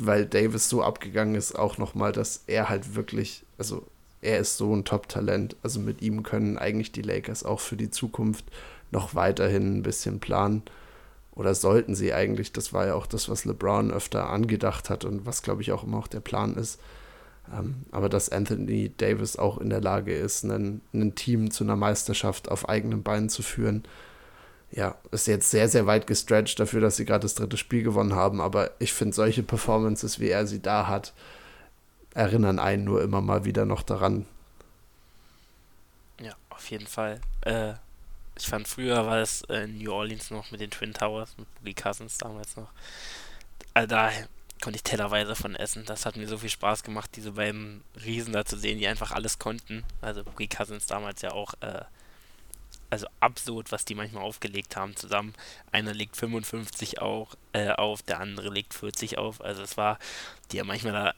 weil 0.00 0.26
Davis 0.26 0.68
so 0.68 0.82
abgegangen 0.82 1.34
ist, 1.34 1.56
auch 1.56 1.78
nochmal, 1.78 2.12
dass 2.12 2.42
er 2.46 2.68
halt 2.68 2.94
wirklich, 2.94 3.44
also 3.58 3.86
er 4.20 4.38
ist 4.38 4.56
so 4.56 4.74
ein 4.74 4.84
Top-Talent. 4.84 5.56
Also 5.62 5.80
mit 5.80 6.02
ihm 6.02 6.22
können 6.22 6.58
eigentlich 6.58 6.92
die 6.92 7.02
Lakers 7.02 7.44
auch 7.44 7.60
für 7.60 7.76
die 7.76 7.90
Zukunft 7.90 8.44
noch 8.90 9.14
weiterhin 9.14 9.78
ein 9.78 9.82
bisschen 9.82 10.18
planen 10.18 10.62
oder 11.38 11.54
sollten 11.54 11.94
sie 11.94 12.12
eigentlich, 12.12 12.52
das 12.52 12.72
war 12.72 12.86
ja 12.88 12.94
auch 12.94 13.06
das, 13.06 13.28
was 13.28 13.44
LeBron 13.44 13.92
öfter 13.92 14.28
angedacht 14.28 14.90
hat 14.90 15.04
und 15.04 15.24
was, 15.24 15.42
glaube 15.42 15.62
ich, 15.62 15.70
auch 15.70 15.84
immer 15.84 15.98
auch 15.98 16.08
der 16.08 16.18
Plan 16.18 16.56
ist. 16.56 16.80
Ähm, 17.56 17.84
aber 17.92 18.08
dass 18.08 18.28
Anthony 18.28 18.90
Davis 18.96 19.36
auch 19.36 19.58
in 19.58 19.70
der 19.70 19.80
Lage 19.80 20.12
ist, 20.12 20.42
ein 20.42 20.82
Team 21.14 21.52
zu 21.52 21.62
einer 21.62 21.76
Meisterschaft 21.76 22.50
auf 22.50 22.68
eigenen 22.68 23.04
Beinen 23.04 23.28
zu 23.28 23.42
führen, 23.42 23.84
ja, 24.70 24.96
ist 25.10 25.26
jetzt 25.26 25.50
sehr, 25.50 25.68
sehr 25.68 25.86
weit 25.86 26.06
gestretched 26.06 26.60
dafür, 26.60 26.80
dass 26.80 26.96
sie 26.96 27.04
gerade 27.04 27.22
das 27.22 27.34
dritte 27.34 27.56
Spiel 27.56 27.82
gewonnen 27.82 28.14
haben. 28.14 28.40
Aber 28.40 28.72
ich 28.78 28.92
finde, 28.92 29.14
solche 29.14 29.42
Performances, 29.42 30.20
wie 30.20 30.28
er 30.28 30.46
sie 30.46 30.60
da 30.60 30.86
hat, 30.86 31.14
erinnern 32.14 32.58
einen 32.58 32.84
nur 32.84 33.02
immer 33.02 33.20
mal 33.20 33.44
wieder 33.44 33.64
noch 33.64 33.82
daran. 33.82 34.26
Ja, 36.20 36.34
auf 36.50 36.70
jeden 36.70 36.86
Fall. 36.86 37.20
Äh, 37.42 37.74
ich 38.38 38.46
fand 38.46 38.68
früher 38.68 39.06
war 39.06 39.18
es 39.18 39.42
äh, 39.42 39.64
in 39.64 39.78
New 39.78 39.92
Orleans 39.92 40.30
noch 40.30 40.50
mit 40.50 40.60
den 40.60 40.70
Twin 40.70 40.94
Towers, 40.94 41.36
mit 41.38 41.52
Boogie 41.56 41.74
Cousins 41.74 42.18
damals 42.18 42.56
noch. 42.56 42.70
Also 43.74 43.88
da 43.88 44.10
konnte 44.62 44.76
ich 44.76 44.82
tellerweise 44.82 45.34
von 45.34 45.54
essen. 45.54 45.84
Das 45.86 46.06
hat 46.06 46.16
mir 46.16 46.28
so 46.28 46.38
viel 46.38 46.50
Spaß 46.50 46.82
gemacht, 46.82 47.10
diese 47.16 47.32
beiden 47.32 47.82
Riesen 48.04 48.32
da 48.32 48.44
zu 48.44 48.56
sehen, 48.56 48.78
die 48.78 48.86
einfach 48.86 49.12
alles 49.12 49.38
konnten. 49.38 49.84
Also 50.00 50.24
Boogie 50.24 50.48
Cousins 50.48 50.86
damals 50.86 51.22
ja 51.22 51.32
auch, 51.32 51.54
äh, 51.60 51.82
also 52.90 53.06
absurd, 53.20 53.72
was 53.72 53.84
die 53.84 53.94
manchmal 53.94 54.22
aufgelegt 54.22 54.76
haben 54.76 54.96
zusammen. 54.96 55.34
Einer 55.72 55.94
legt 55.94 56.16
55 56.16 57.00
auch, 57.00 57.34
äh, 57.52 57.70
auf, 57.70 58.02
der 58.02 58.20
andere 58.20 58.48
legt 58.48 58.74
40 58.74 59.18
auf. 59.18 59.42
Also 59.42 59.62
es 59.62 59.76
war, 59.76 59.98
die 60.52 60.60
haben 60.60 60.68
manchmal 60.68 60.92
da 60.92 61.14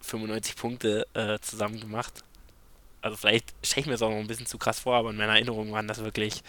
95 0.00 0.56
Punkte 0.56 1.06
äh, 1.14 1.38
zusammen 1.40 1.80
gemacht 1.80 2.24
also 3.02 3.16
vielleicht 3.16 3.52
stelle 3.62 3.80
ich 3.82 3.86
mir 3.86 3.92
das 3.92 4.02
auch 4.02 4.10
noch 4.10 4.16
ein 4.16 4.26
bisschen 4.26 4.46
zu 4.46 4.58
krass 4.58 4.80
vor, 4.80 4.94
aber 4.94 5.10
in 5.10 5.16
meiner 5.16 5.32
Erinnerung 5.32 5.72
waren 5.72 5.88
das 5.88 6.02
wirklich, 6.02 6.42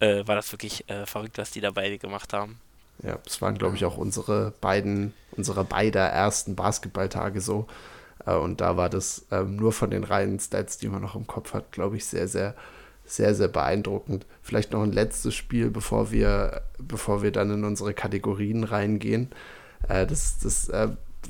äh, 0.00 0.26
war 0.26 0.36
das 0.36 0.52
wirklich 0.52 0.88
äh, 0.88 1.06
verrückt, 1.06 1.38
was 1.38 1.50
die 1.50 1.60
da 1.60 1.70
beide 1.70 1.98
gemacht 1.98 2.32
haben. 2.32 2.60
Ja, 3.02 3.18
es 3.26 3.40
waren, 3.40 3.56
glaube 3.56 3.76
ich, 3.76 3.84
auch 3.84 3.96
unsere 3.96 4.52
beiden, 4.60 5.14
unsere 5.32 5.64
beider 5.64 6.06
ersten 6.06 6.54
Basketballtage 6.54 7.40
so. 7.40 7.66
Äh, 8.26 8.34
und 8.34 8.60
da 8.60 8.76
war 8.76 8.90
das 8.90 9.26
ähm, 9.30 9.56
nur 9.56 9.72
von 9.72 9.90
den 9.90 10.04
reinen 10.04 10.38
Stats, 10.38 10.78
die 10.78 10.88
man 10.88 11.02
noch 11.02 11.14
im 11.14 11.26
Kopf 11.26 11.54
hat, 11.54 11.72
glaube 11.72 11.96
ich, 11.96 12.04
sehr, 12.04 12.28
sehr, 12.28 12.54
sehr, 13.08 13.34
sehr 13.34 13.48
beeindruckend. 13.48 14.26
Vielleicht 14.42 14.72
noch 14.72 14.82
ein 14.82 14.92
letztes 14.92 15.34
Spiel, 15.34 15.70
bevor 15.70 16.12
wir, 16.12 16.62
bevor 16.78 17.22
wir 17.22 17.32
dann 17.32 17.50
in 17.50 17.64
unsere 17.64 17.94
Kategorien 17.94 18.64
reingehen. 18.64 19.30
Äh, 19.88 20.06
das 20.06 20.38
das 20.38 20.68
äh, 20.68 20.88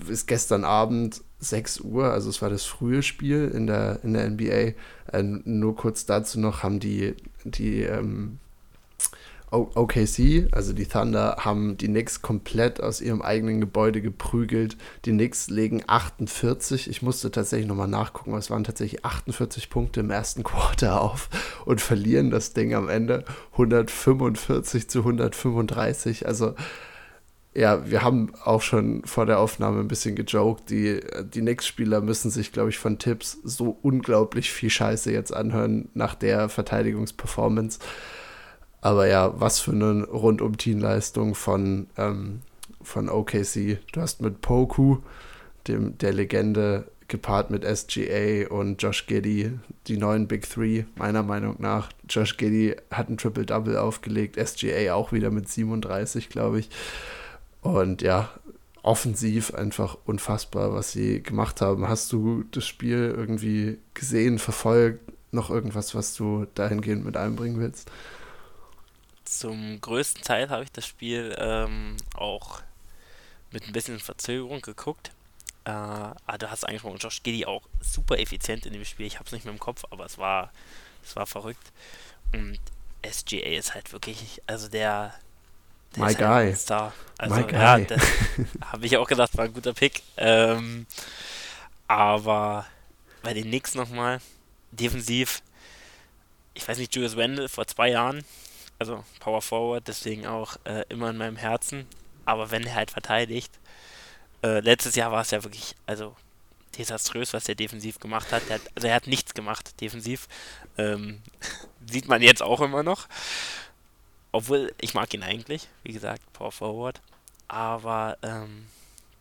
ist 0.09 0.27
gestern 0.27 0.65
Abend 0.65 1.23
6 1.41 1.81
Uhr, 1.81 2.13
also 2.13 2.29
es 2.31 2.43
war 2.43 2.51
das 2.51 2.65
frühe 2.65 3.03
Spiel 3.03 3.51
in 3.55 3.67
der, 3.67 4.01
in 4.03 4.15
der 4.15 4.29
NBA. 4.29 4.75
Äh, 5.13 5.23
nur 5.23 5.77
kurz 5.77 6.05
dazu 6.05 6.41
noch 6.41 6.63
haben 6.63 6.81
die, 6.81 7.15
die 7.45 7.83
ähm, 7.83 8.39
OKC, 9.51 10.49
also 10.53 10.73
die 10.73 10.87
Thunder, 10.87 11.37
haben 11.41 11.77
die 11.77 11.87
Knicks 11.87 12.23
komplett 12.23 12.83
aus 12.83 13.01
ihrem 13.01 13.23
eigenen 13.23 13.61
Gebäude 13.61 14.03
geprügelt. 14.03 14.77
Die 15.05 15.13
Knicks 15.13 15.49
legen 15.49 15.83
48. 15.87 16.89
Ich 16.89 17.03
musste 17.03 17.31
tatsächlich 17.31 17.69
nochmal 17.69 17.89
nachgucken, 17.89 18.31
aber 18.31 18.39
es 18.39 18.51
waren 18.51 18.65
tatsächlich 18.65 19.05
48 19.05 19.71
Punkte 19.71 20.01
im 20.01 20.11
ersten 20.11 20.43
Quarter 20.45 21.01
auf 21.01 21.29
und 21.65 21.81
verlieren 21.81 22.31
das 22.31 22.53
Ding 22.53 22.75
am 22.75 22.89
Ende 22.89 23.25
145 23.53 24.89
zu 24.89 25.01
135. 25.01 26.27
Also 26.27 26.55
ja, 27.55 27.91
wir 27.91 28.03
haben 28.03 28.33
auch 28.45 28.63
schon 28.63 29.03
vor 29.05 29.27
der 29.27 29.41
Aufnahme 29.41 29.81
ein 29.81 29.89
bisschen 29.89 30.15
gejoked. 30.15 30.71
Die, 30.71 31.01
die 31.35 31.41
Knicks-Spieler 31.41 32.01
müssen 32.01 32.31
sich, 32.31 32.53
glaube 32.53 32.69
ich, 32.69 32.79
von 32.79 32.99
Tipps 32.99 33.39
so 33.43 33.77
unglaublich 33.83 34.53
viel 34.53 34.71
Scheiße 34.71 35.11
jetzt 35.11 35.35
anhören 35.35 35.89
nach 35.95 36.15
der 36.15 36.49
Verteidigungsperformance. 36.49 37.81
Aber 38.81 39.07
ja, 39.07 39.33
was 39.41 39.61
für 39.61 39.73
eine 39.73 40.05
Rundum-Teamleistung 40.05 41.35
von, 41.35 41.89
ähm, 41.97 42.41
von 42.83 43.09
OKC. 43.09 43.79
Du 43.93 44.01
hast 44.01 44.21
mit 44.23 44.41
Poku, 44.41 44.99
dem, 45.67 45.99
der 45.99 46.13
Legende, 46.13 46.87
gepaart 47.09 47.51
mit 47.51 47.65
SGA 47.65 48.49
und 48.49 48.83
Josh 48.83 49.07
Giddy, 49.07 49.53
die 49.87 49.97
neuen 49.97 50.29
Big 50.29 50.49
Three, 50.49 50.85
meiner 50.97 51.23
Meinung 51.23 51.57
nach. 51.59 51.91
Josh 52.09 52.37
Giddy 52.37 52.77
hat 52.91 53.09
ein 53.09 53.17
Triple-Double 53.17 53.79
aufgelegt, 53.79 54.37
SGA 54.37 54.93
auch 54.93 55.11
wieder 55.11 55.31
mit 55.31 55.49
37, 55.49 56.29
glaube 56.29 56.61
ich. 56.61 56.69
Und 57.63 58.03
ja, 58.03 58.31
offensiv 58.83 59.55
einfach 59.55 59.97
unfassbar, 60.05 60.73
was 60.75 60.93
sie 60.93 61.23
gemacht 61.23 61.61
haben. 61.61 61.89
Hast 61.89 62.13
du 62.13 62.45
das 62.51 62.67
Spiel 62.67 63.15
irgendwie 63.17 63.79
gesehen, 63.95 64.39
verfolgt? 64.39 65.01
Noch 65.33 65.51
irgendwas, 65.51 65.95
was 65.95 66.15
du 66.15 66.47
dahingehend 66.55 67.05
mit 67.05 67.17
einbringen 67.17 67.59
willst? 67.59 67.91
Zum 69.29 69.79
größten 69.83 70.23
Teil 70.23 70.49
habe 70.49 70.65
ich 70.65 70.73
das 70.73 70.87
Spiel 70.87 71.37
ähm, 71.39 71.99
auch 72.15 72.63
mit 73.51 73.67
ein 73.67 73.73
bisschen 73.73 74.01
Verzögerung 74.01 74.63
geguckt. 74.63 75.11
Äh, 75.65 75.71
ah, 75.71 76.39
du 76.39 76.51
hast 76.51 76.65
angesprochen, 76.65 76.97
Josh 76.97 77.23
Giddy 77.23 77.45
auch 77.45 77.63
super 77.81 78.19
effizient 78.19 78.65
in 78.65 78.73
dem 78.73 78.87
Spiel. 78.87 79.07
Ich 79.07 79.17
habe 79.17 79.27
es 79.27 79.33
nicht 79.33 79.45
mehr 79.45 79.53
im 79.53 79.61
Kopf, 79.61 79.85
aber 79.91 80.07
es 80.07 80.17
war, 80.17 80.51
es 81.05 81.15
war 81.15 81.27
verrückt. 81.27 81.73
Und 82.33 82.59
SGA 83.07 83.59
ist 83.59 83.75
halt 83.75 83.93
wirklich, 83.93 84.41
also 84.47 84.67
der, 84.69 85.15
der 85.95 86.05
My 86.05 86.15
guy. 86.15 86.57
Star. 86.57 86.95
Also, 87.19 87.35
My 87.35 87.43
guy. 87.43 87.53
Ja, 87.61 87.97
habe 88.73 88.87
ich 88.87 88.97
auch 88.97 89.07
gedacht, 89.07 89.37
war 89.37 89.45
ein 89.45 89.53
guter 89.53 89.75
Pick. 89.75 90.03
Ähm, 90.17 90.87
aber 91.87 92.67
bei 93.23 93.35
den 93.35 93.45
Knicks 93.45 93.75
nochmal, 93.75 94.23
defensiv, 94.71 95.43
ich 96.55 96.67
weiß 96.67 96.79
nicht, 96.79 96.95
Julius 96.95 97.17
Wendell 97.17 97.49
vor 97.49 97.67
zwei 97.67 97.91
Jahren, 97.91 98.25
also 98.79 99.05
Power 99.21 99.43
Forward, 99.43 99.89
deswegen 99.89 100.27
auch 100.27 100.57
äh, 100.65 100.85
immer 100.89 101.11
in 101.11 101.17
meinem 101.17 101.37
Herzen. 101.37 101.87
Aber 102.25 102.51
wenn 102.51 102.65
er 102.65 102.75
halt 102.75 102.91
verteidigt, 102.91 103.53
äh, 104.43 104.61
letztes 104.61 104.95
Jahr 104.95 105.13
war 105.13 105.23
es 105.23 105.31
ja 105.31 105.43
wirklich, 105.43 105.75
also 105.87 106.15
desaströs, 106.77 107.33
was 107.33 107.49
er 107.49 107.55
defensiv 107.55 107.99
gemacht 107.99 108.33
hat. 108.33 108.49
hat 108.51 108.61
also 108.75 108.89
er 108.89 108.95
hat 108.95 109.07
nichts 109.07 109.35
gemacht 109.35 109.81
defensiv. 109.81 110.29
Ähm, 110.77 111.23
sieht 111.87 112.09
man 112.09 112.23
jetzt 112.23 112.43
auch 112.43 112.61
immer 112.61 112.83
noch. 112.83 113.09
Obwohl, 114.31 114.73
ich 114.81 114.95
mag 114.95 115.13
ihn 115.15 115.23
eigentlich, 115.23 115.69
wie 115.83 115.93
gesagt, 115.93 116.23
Power 116.33 116.53
Forward. 116.53 117.01
Aber 117.49 118.19
ähm, 118.23 118.67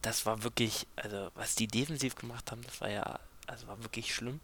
das 0.02 0.26
war 0.26 0.44
wirklich, 0.44 0.86
also 0.96 1.30
was 1.36 1.56
die 1.56 1.68
defensiv 1.68 2.16
gemacht 2.16 2.52
haben, 2.52 2.62
das 2.64 2.82
war 2.82 2.90
ja, 2.90 3.20
also 3.48 3.68
war 3.68 3.82
wirklich 3.84 4.14
schlimm. 4.14 4.40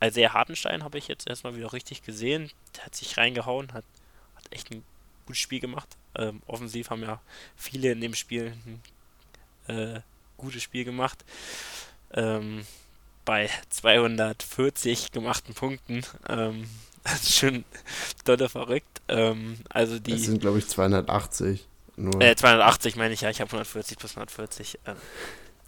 Also 0.00 0.20
der 0.20 0.32
Hartenstein 0.32 0.82
habe 0.82 0.96
ich 0.96 1.08
jetzt 1.08 1.28
erstmal 1.28 1.54
wieder 1.54 1.72
richtig 1.74 2.02
gesehen. 2.02 2.50
Der 2.76 2.86
hat 2.86 2.94
sich 2.94 3.18
reingehauen, 3.18 3.72
hat, 3.74 3.84
hat 3.84 3.99
echt 4.50 4.70
ein 4.70 4.84
gutes 5.26 5.40
Spiel 5.40 5.60
gemacht. 5.60 5.88
Ähm, 6.16 6.42
offensiv 6.46 6.90
haben 6.90 7.02
ja 7.02 7.20
viele 7.56 7.92
in 7.92 8.00
dem 8.00 8.14
Spiel 8.14 8.54
ein 9.68 9.76
äh, 9.76 10.00
gutes 10.36 10.62
Spiel 10.62 10.84
gemacht. 10.84 11.24
ähm, 12.12 12.66
bei 13.24 13.48
240 13.68 15.12
gemachten 15.12 15.54
Punkten. 15.54 16.02
Ähm, 16.28 16.68
das 17.04 17.22
ist 17.22 17.36
schon 17.36 17.64
dolle 18.24 18.48
verrückt. 18.48 19.00
Ähm, 19.08 19.58
also 19.68 19.98
die. 19.98 20.12
Das 20.12 20.22
sind, 20.22 20.40
glaube 20.40 20.58
ich, 20.58 20.66
280. 20.66 21.66
Nur. 21.96 22.20
Äh, 22.20 22.34
280 22.34 22.96
meine 22.96 23.14
ich 23.14 23.20
ja, 23.20 23.30
ich 23.30 23.40
habe 23.40 23.48
140 23.48 23.98
plus 23.98 24.12
140. 24.12 24.78
Ähm, 24.86 24.96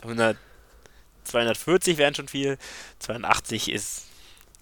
100, 0.03 0.37
240 1.25 1.99
wären 1.99 2.14
schon 2.14 2.29
viel, 2.29 2.59
82 2.99 3.71
ist 3.71 4.07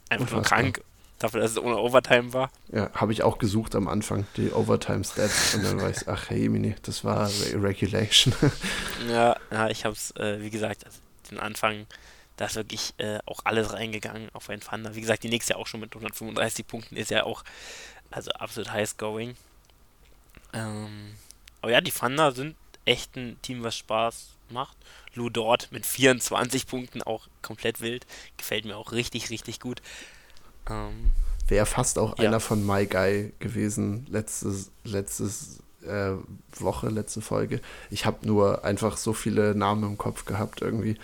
einfach 0.08 0.30
nur 0.30 0.42
krank, 0.42 0.82
dafür, 1.20 1.40
dass 1.40 1.52
es 1.52 1.58
ohne 1.58 1.78
Overtime 1.78 2.32
war. 2.32 2.50
Ja, 2.72 2.90
habe 2.94 3.12
ich 3.12 3.22
auch 3.22 3.38
gesucht 3.38 3.76
am 3.76 3.86
Anfang, 3.86 4.26
die 4.36 4.50
Overtime-Stats, 4.50 5.54
und 5.54 5.64
dann 5.64 5.80
war 5.80 5.90
ich, 5.90 6.08
ach 6.08 6.30
hey, 6.30 6.48
Mini, 6.48 6.74
das 6.82 7.04
war 7.04 7.30
Regulation. 7.54 8.34
ja, 9.08 9.36
ja, 9.52 9.68
ich 9.68 9.84
habe 9.84 9.94
es, 9.94 10.10
äh, 10.16 10.40
wie 10.40 10.50
gesagt, 10.50 10.84
also 10.84 10.98
den 11.30 11.38
Anfang, 11.38 11.86
da 12.36 12.46
ist 12.46 12.56
wirklich 12.56 12.94
äh, 12.98 13.18
auch 13.26 13.40
alles 13.44 13.72
reingegangen 13.72 14.30
auf 14.32 14.48
ein 14.48 14.60
Thunder. 14.60 14.94
Wie 14.94 15.00
gesagt, 15.00 15.22
die 15.22 15.28
nächste 15.28 15.56
auch 15.56 15.66
schon 15.66 15.80
mit 15.80 15.94
135 15.94 16.66
Punkten 16.66 16.96
ist 16.96 17.10
ja 17.10 17.24
auch, 17.24 17.44
also 18.10 18.32
absolut 18.32 18.72
high 18.72 18.88
scoring. 18.88 19.36
Ähm, 20.52 21.14
aber 21.60 21.72
ja, 21.72 21.80
die 21.80 21.92
Thunder 21.92 22.32
sind 22.32 22.56
echt 22.86 23.14
ein 23.16 23.38
Team, 23.42 23.62
was 23.62 23.76
Spaß 23.76 24.30
macht. 24.48 24.76
Lou 25.14 25.28
Dort 25.28 25.70
mit 25.70 25.84
24 25.84 26.66
Punkten 26.66 27.02
auch 27.02 27.28
komplett 27.42 27.80
wild. 27.80 28.06
Gefällt 28.36 28.64
mir 28.64 28.76
auch 28.76 28.92
richtig, 28.92 29.30
richtig 29.30 29.60
gut. 29.60 29.82
Ähm, 30.68 31.12
Wäre 31.48 31.66
fast 31.66 31.98
auch 31.98 32.18
ja. 32.18 32.28
einer 32.28 32.40
von 32.40 32.64
My 32.64 32.86
Guy 32.86 33.32
gewesen, 33.38 34.06
letztes, 34.08 34.70
letztes 34.84 35.58
äh, 35.82 36.12
Woche, 36.52 36.88
letzte 36.88 37.20
Folge. 37.20 37.60
Ich 37.90 38.06
habe 38.06 38.26
nur 38.26 38.64
einfach 38.64 38.96
so 38.96 39.12
viele 39.12 39.54
Namen 39.54 39.84
im 39.84 39.98
Kopf 39.98 40.24
gehabt 40.24 40.62
irgendwie, 40.62 40.96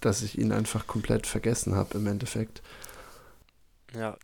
dass 0.00 0.22
ich 0.22 0.38
ihn 0.38 0.52
einfach 0.52 0.86
komplett 0.86 1.26
vergessen 1.26 1.74
habe 1.74 1.98
im 1.98 2.06
Endeffekt. 2.06 2.62
Ja, 3.94 4.16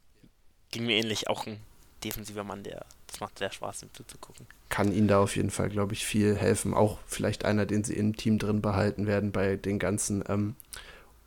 ging 0.71 0.87
mir 0.87 0.97
ähnlich. 0.97 1.29
Auch 1.29 1.47
ein 1.47 1.59
defensiver 2.05 2.45
Mann, 2.45 2.63
der 2.63 2.85
das 3.11 3.21
macht 3.21 3.39
sehr 3.39 3.51
Spaß, 3.51 3.83
ihm 3.83 3.91
zuzugucken. 3.93 4.47
Kann 4.69 4.93
ihnen 4.93 5.09
da 5.09 5.21
auf 5.21 5.35
jeden 5.35 5.51
Fall, 5.51 5.69
glaube 5.69 5.95
ich, 5.95 6.07
viel 6.07 6.37
helfen. 6.37 6.75
Auch 6.75 6.99
vielleicht 7.07 7.45
einer, 7.45 7.67
den 7.67 7.83
sie 7.83 7.95
im 7.95 8.17
Team 8.17 8.39
drin 8.39 8.63
behalten 8.63 9.07
werden 9.07 9.33
bei 9.33 9.57
den 9.57 9.81
ganzen 9.81 10.23
ähm, 10.29 10.55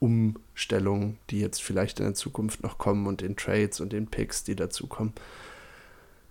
Umstellungen, 0.04 1.18
die 1.30 1.40
jetzt 1.40 1.64
vielleicht 1.64 2.00
in 2.00 2.06
der 2.06 2.14
Zukunft 2.14 2.62
noch 2.62 2.78
kommen 2.78 3.08
und 3.08 3.22
den 3.22 3.38
Trades 3.38 3.80
und 3.80 3.94
den 3.94 4.08
Picks, 4.08 4.44
die 4.44 4.56
dazukommen. 4.56 5.14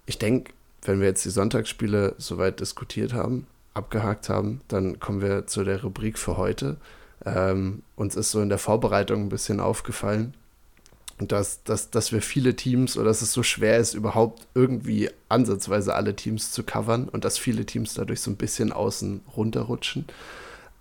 Ich 0.04 0.18
denke, 0.18 0.52
wenn 0.82 1.00
wir 1.00 1.06
jetzt 1.06 1.24
die 1.24 1.30
Sonntagsspiele 1.30 2.14
soweit 2.18 2.60
diskutiert 2.60 3.14
haben, 3.14 3.46
abgehakt 3.72 4.28
haben, 4.28 4.60
dann 4.68 5.00
kommen 5.00 5.22
wir 5.22 5.46
zu 5.46 5.64
der 5.64 5.82
Rubrik 5.82 6.18
für 6.18 6.36
heute. 6.36 6.76
Ähm, 7.24 7.82
uns 7.96 8.14
ist 8.14 8.30
so 8.30 8.42
in 8.42 8.50
der 8.50 8.58
Vorbereitung 8.58 9.22
ein 9.22 9.28
bisschen 9.30 9.58
aufgefallen, 9.58 10.34
dass, 11.18 11.62
dass, 11.62 11.88
dass 11.88 12.12
wir 12.12 12.20
viele 12.20 12.54
Teams 12.56 12.98
oder 12.98 13.06
dass 13.06 13.22
es 13.22 13.32
so 13.32 13.42
schwer 13.42 13.78
ist, 13.78 13.94
überhaupt 13.94 14.46
irgendwie 14.54 15.08
ansatzweise 15.30 15.94
alle 15.94 16.14
Teams 16.14 16.52
zu 16.52 16.62
covern 16.62 17.08
und 17.08 17.24
dass 17.24 17.38
viele 17.38 17.64
Teams 17.64 17.94
dadurch 17.94 18.20
so 18.20 18.30
ein 18.30 18.36
bisschen 18.36 18.70
außen 18.70 19.22
runterrutschen. 19.34 20.04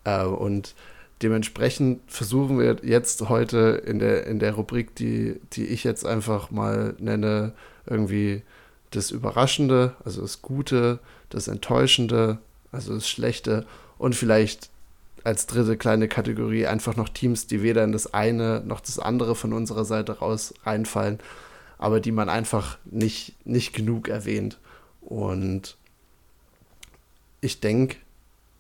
Äh, 0.03 0.25
und 0.25 0.75
dementsprechend 1.21 2.01
versuchen 2.07 2.59
wir 2.59 2.77
jetzt 2.83 3.29
heute 3.29 3.81
in 3.85 3.99
der, 3.99 4.25
in 4.27 4.39
der 4.39 4.53
Rubrik, 4.53 4.95
die, 4.95 5.39
die 5.53 5.65
ich 5.65 5.83
jetzt 5.83 6.05
einfach 6.05 6.51
mal 6.51 6.95
nenne, 6.99 7.53
irgendwie 7.85 8.43
das 8.91 9.11
Überraschende, 9.11 9.95
also 10.03 10.21
das 10.21 10.41
Gute, 10.41 10.99
das 11.29 11.47
Enttäuschende, 11.47 12.39
also 12.71 12.93
das 12.93 13.07
Schlechte 13.07 13.65
und 13.97 14.15
vielleicht 14.15 14.69
als 15.23 15.45
dritte 15.45 15.77
kleine 15.77 16.07
Kategorie 16.07 16.65
einfach 16.65 16.95
noch 16.95 17.09
Teams, 17.09 17.47
die 17.47 17.61
weder 17.61 17.83
in 17.83 17.91
das 17.91 18.13
eine 18.13 18.61
noch 18.65 18.79
das 18.79 18.99
andere 18.99 19.35
von 19.35 19.53
unserer 19.53 19.85
Seite 19.85 20.19
raus 20.19 20.53
reinfallen, 20.63 21.19
aber 21.77 21.99
die 21.99 22.11
man 22.11 22.29
einfach 22.29 22.77
nicht, 22.85 23.35
nicht 23.45 23.73
genug 23.73 24.07
erwähnt. 24.07 24.59
Und 25.01 25.77
ich 27.39 27.59
denke, 27.59 27.97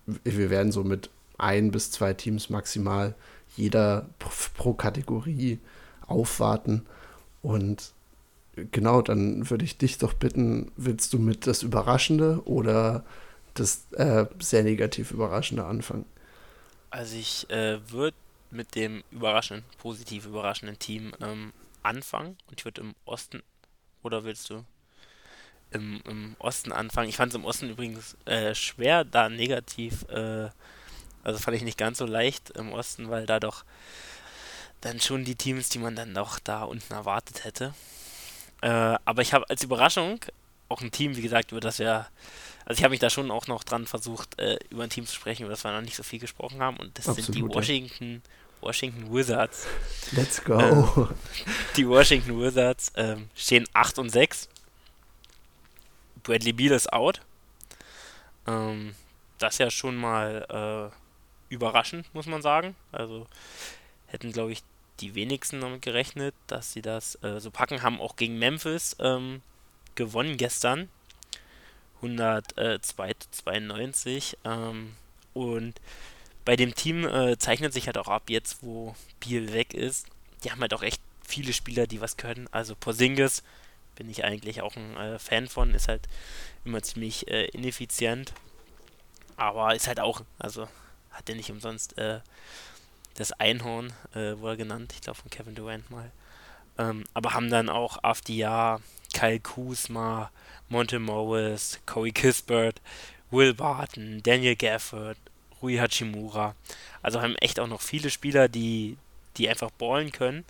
wir 0.05 0.49
werden 0.49 0.71
so 0.71 0.83
mit 0.83 1.09
ein 1.41 1.71
bis 1.71 1.91
zwei 1.91 2.13
Teams 2.13 2.49
maximal 2.49 3.15
jeder 3.55 4.09
pro 4.55 4.73
Kategorie 4.73 5.59
aufwarten. 6.07 6.85
Und 7.41 7.93
genau, 8.55 9.01
dann 9.01 9.49
würde 9.49 9.65
ich 9.65 9.77
dich 9.77 9.97
doch 9.97 10.13
bitten, 10.13 10.71
willst 10.75 11.13
du 11.13 11.19
mit 11.19 11.47
das 11.47 11.63
Überraschende 11.63 12.41
oder 12.45 13.03
das 13.53 13.91
äh, 13.93 14.25
sehr 14.39 14.63
negativ 14.63 15.11
Überraschende 15.11 15.65
anfangen? 15.65 16.05
Also 16.89 17.15
ich 17.15 17.49
äh, 17.49 17.79
würde 17.89 18.15
mit 18.51 18.75
dem 18.75 19.03
überraschenden, 19.11 19.65
positiv 19.77 20.25
überraschenden 20.25 20.77
Team 20.77 21.13
ähm, 21.21 21.53
anfangen 21.83 22.37
und 22.47 22.59
ich 22.59 22.65
würde 22.65 22.81
im 22.81 22.95
Osten, 23.05 23.41
oder 24.03 24.23
willst 24.23 24.49
du 24.49 24.65
im, 25.71 26.01
im 26.05 26.35
Osten 26.39 26.71
anfangen? 26.71 27.09
Ich 27.09 27.15
fand 27.15 27.31
es 27.31 27.37
im 27.37 27.45
Osten 27.45 27.69
übrigens 27.69 28.17
äh, 28.25 28.53
schwer, 28.53 29.05
da 29.05 29.29
negativ, 29.29 30.03
äh, 30.09 30.49
also 31.23 31.39
fand 31.39 31.57
ich 31.57 31.63
nicht 31.63 31.77
ganz 31.77 31.97
so 31.97 32.05
leicht 32.05 32.51
im 32.51 32.73
Osten, 32.73 33.09
weil 33.09 33.25
da 33.25 33.39
doch 33.39 33.63
dann 34.81 34.99
schon 34.99 35.25
die 35.25 35.35
Teams, 35.35 35.69
die 35.69 35.79
man 35.79 35.95
dann 35.95 36.13
doch 36.13 36.39
da 36.39 36.63
unten 36.63 36.93
erwartet 36.93 37.43
hätte. 37.43 37.73
Äh, 38.61 38.97
aber 39.05 39.21
ich 39.21 39.33
habe 39.33 39.49
als 39.49 39.63
Überraschung 39.63 40.19
auch 40.69 40.81
ein 40.81 40.91
Team, 40.91 41.15
wie 41.15 41.21
gesagt, 41.21 41.51
über 41.51 41.61
das 41.61 41.79
wir 41.79 42.07
also 42.65 42.79
ich 42.79 42.83
habe 42.83 42.91
mich 42.91 42.99
da 42.99 43.09
schon 43.09 43.31
auch 43.31 43.47
noch 43.47 43.63
dran 43.63 43.87
versucht, 43.87 44.39
äh, 44.39 44.57
über 44.69 44.83
ein 44.83 44.89
Team 44.89 45.05
zu 45.05 45.15
sprechen, 45.15 45.43
über 45.43 45.51
das 45.51 45.63
wir 45.63 45.71
noch 45.71 45.81
nicht 45.81 45.95
so 45.95 46.03
viel 46.03 46.19
gesprochen 46.19 46.61
haben. 46.61 46.77
Und 46.77 46.97
das 46.97 47.09
Absolut, 47.09 47.25
sind 47.25 47.35
die 47.35 47.53
Washington, 47.53 48.21
Washington 48.61 49.13
Wizards. 49.13 49.67
Let's 50.11 50.43
go. 50.43 50.59
Ähm, 50.59 51.09
die 51.75 51.87
Washington 51.87 52.39
Wizards 52.39 52.91
ähm, 52.95 53.29
stehen 53.35 53.67
8 53.73 53.99
und 53.99 54.09
6. 54.09 54.47
Bradley 56.23 56.53
Beal 56.53 56.71
ist 56.71 56.93
out. 56.93 57.21
Ähm, 58.47 58.95
das 59.39 59.57
ja 59.57 59.71
schon 59.71 59.95
mal 59.95 60.91
äh, 60.91 60.95
überraschend, 61.51 62.11
muss 62.15 62.25
man 62.25 62.41
sagen. 62.41 62.75
Also 62.91 63.27
hätten, 64.07 64.31
glaube 64.31 64.53
ich, 64.53 64.63
die 64.99 65.13
wenigsten 65.15 65.61
damit 65.61 65.81
gerechnet, 65.81 66.35
dass 66.47 66.73
sie 66.73 66.81
das 66.81 67.15
äh, 67.23 67.39
so 67.39 67.51
packen. 67.51 67.83
Haben 67.83 68.01
auch 68.01 68.15
gegen 68.15 68.39
Memphis 68.39 68.95
ähm, 68.99 69.41
gewonnen 69.95 70.37
gestern. 70.37 70.89
192. 71.97 74.37
Ähm, 74.43 74.95
und 75.33 75.79
bei 76.45 76.55
dem 76.55 76.73
Team 76.73 77.05
äh, 77.05 77.37
zeichnet 77.37 77.73
sich 77.73 77.87
halt 77.87 77.97
auch 77.97 78.07
ab, 78.07 78.29
jetzt 78.29 78.63
wo 78.63 78.95
Biel 79.19 79.53
weg 79.53 79.73
ist. 79.73 80.07
Die 80.43 80.51
haben 80.51 80.61
halt 80.61 80.73
auch 80.73 80.81
echt 80.81 81.01
viele 81.27 81.53
Spieler, 81.53 81.85
die 81.85 82.01
was 82.01 82.17
können. 82.17 82.47
Also 82.51 82.75
Porzingis 82.75 83.43
bin 83.95 84.09
ich 84.09 84.23
eigentlich 84.23 84.61
auch 84.61 84.75
ein 84.75 84.97
äh, 84.97 85.19
Fan 85.19 85.47
von, 85.47 85.73
ist 85.73 85.87
halt 85.87 86.07
immer 86.65 86.81
ziemlich 86.81 87.27
äh, 87.27 87.45
ineffizient. 87.47 88.33
Aber 89.37 89.75
ist 89.75 89.87
halt 89.87 89.99
auch, 89.99 90.21
also 90.39 90.67
hat 91.21 91.29
er 91.29 91.35
nicht 91.35 91.51
umsonst 91.51 91.97
äh, 91.99 92.19
das 93.13 93.31
Einhorn, 93.33 93.93
äh, 94.15 94.37
wurde 94.39 94.57
genannt, 94.57 94.91
ich 94.95 95.01
glaube 95.01 95.19
von 95.19 95.29
Kevin 95.29 95.53
Durant 95.53 95.89
mal. 95.91 96.11
Ähm, 96.79 97.03
aber 97.13 97.35
haben 97.35 97.51
dann 97.51 97.69
auch 97.69 98.03
Afdia, 98.03 98.79
Kyle 99.13 99.39
Kuzma, 99.39 100.31
Monte 100.67 100.97
Morris, 100.97 101.79
Corey 101.85 102.11
Kispert, 102.11 102.81
Will 103.29 103.53
Barton, 103.53 104.23
Daniel 104.23 104.55
Gafford, 104.55 105.17
Rui 105.61 105.77
Hachimura. 105.77 106.55
Also 107.03 107.21
haben 107.21 107.35
echt 107.35 107.59
auch 107.59 107.67
noch 107.67 107.81
viele 107.81 108.09
Spieler, 108.09 108.47
die, 108.47 108.97
die 109.37 109.47
einfach 109.47 109.69
ballen 109.69 110.11
können. 110.11 110.43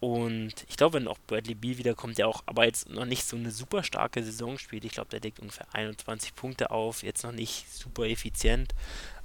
Und 0.00 0.54
ich 0.68 0.76
glaube, 0.76 0.94
wenn 0.94 1.08
auch 1.08 1.18
Bradley 1.26 1.54
B 1.54 1.76
wiederkommt, 1.76 2.16
der 2.16 2.28
auch 2.28 2.42
aber 2.46 2.64
jetzt 2.64 2.88
noch 2.88 3.06
nicht 3.06 3.24
so 3.24 3.36
eine 3.36 3.50
super 3.50 3.82
starke 3.82 4.22
Saison 4.22 4.58
spielt. 4.58 4.84
Ich 4.84 4.92
glaube, 4.92 5.10
der 5.10 5.20
legt 5.20 5.40
ungefähr 5.40 5.66
21 5.72 6.34
Punkte 6.34 6.70
auf, 6.70 7.02
jetzt 7.02 7.24
noch 7.24 7.32
nicht 7.32 7.70
super 7.70 8.04
effizient. 8.04 8.74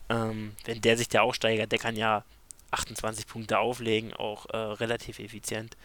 Ähm, 0.10 0.56
wenn 0.66 0.82
der 0.82 0.98
sich 0.98 1.10
da 1.10 1.22
auch 1.22 1.34
steigert, 1.34 1.72
der 1.72 1.80
kann 1.80 1.96
ja 1.96 2.24
28 2.72 3.28
Punkte 3.28 3.60
auflegen, 3.60 4.14
auch 4.14 4.46
äh, 4.50 4.58
relativ 4.58 5.20
effizient, 5.20 5.78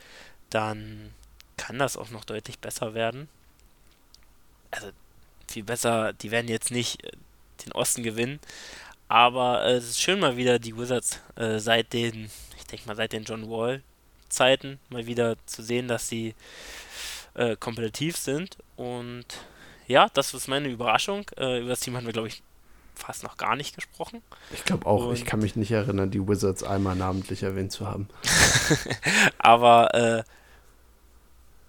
dann 0.50 1.12
kann 1.57 1.79
das 1.79 1.96
auch 1.96 2.11
noch 2.11 2.24
deutlich 2.24 2.59
besser 2.59 2.94
werden. 2.94 3.29
Also 4.70 4.90
viel 5.48 5.64
besser, 5.64 6.12
die 6.12 6.31
werden 6.31 6.48
jetzt 6.48 6.70
nicht 6.70 7.05
äh, 7.05 7.12
den 7.64 7.72
Osten 7.72 8.02
gewinnen, 8.02 8.40
aber 9.09 9.64
äh, 9.64 9.72
es 9.74 9.90
ist 9.90 10.02
schön 10.02 10.20
mal 10.20 10.37
wieder 10.37 10.59
die 10.59 10.76
Wizards 10.76 11.20
äh, 11.37 11.59
seit 11.59 11.92
den, 11.92 12.31
ich 12.57 12.66
denke 12.66 12.87
mal 12.87 12.96
seit 12.96 13.12
den 13.12 13.24
John 13.24 13.48
Wall 13.50 13.83
Zeiten 14.29 14.81
mal 14.88 15.07
wieder 15.07 15.37
zu 15.46 15.62
sehen, 15.62 15.88
dass 15.88 16.09
sie 16.09 16.35
äh, 17.35 17.57
kompetitiv 17.57 18.16
sind 18.16 18.59
und 18.76 19.26
ja, 19.87 20.09
das 20.14 20.35
ist 20.35 20.48
meine 20.48 20.68
Überraschung. 20.68 21.31
Äh, 21.37 21.61
über 21.61 21.70
das 21.70 21.81
Team 21.81 21.96
haben 21.96 22.07
wir, 22.07 22.12
glaube 22.12 22.29
ich, 22.29 22.42
fast 22.98 23.22
noch 23.22 23.37
gar 23.37 23.56
nicht 23.56 23.74
gesprochen. 23.74 24.22
Ich 24.52 24.64
glaube 24.64 24.87
auch, 24.87 25.06
und 25.06 25.14
ich 25.14 25.24
kann 25.24 25.40
mich 25.40 25.56
nicht 25.56 25.70
erinnern, 25.70 26.11
die 26.11 26.26
Wizards 26.26 26.62
einmal 26.62 26.96
namentlich 26.96 27.42
erwähnt 27.42 27.72
zu 27.72 27.87
haben. 27.87 28.09
Aber, 29.38 29.94
äh, 29.94 30.24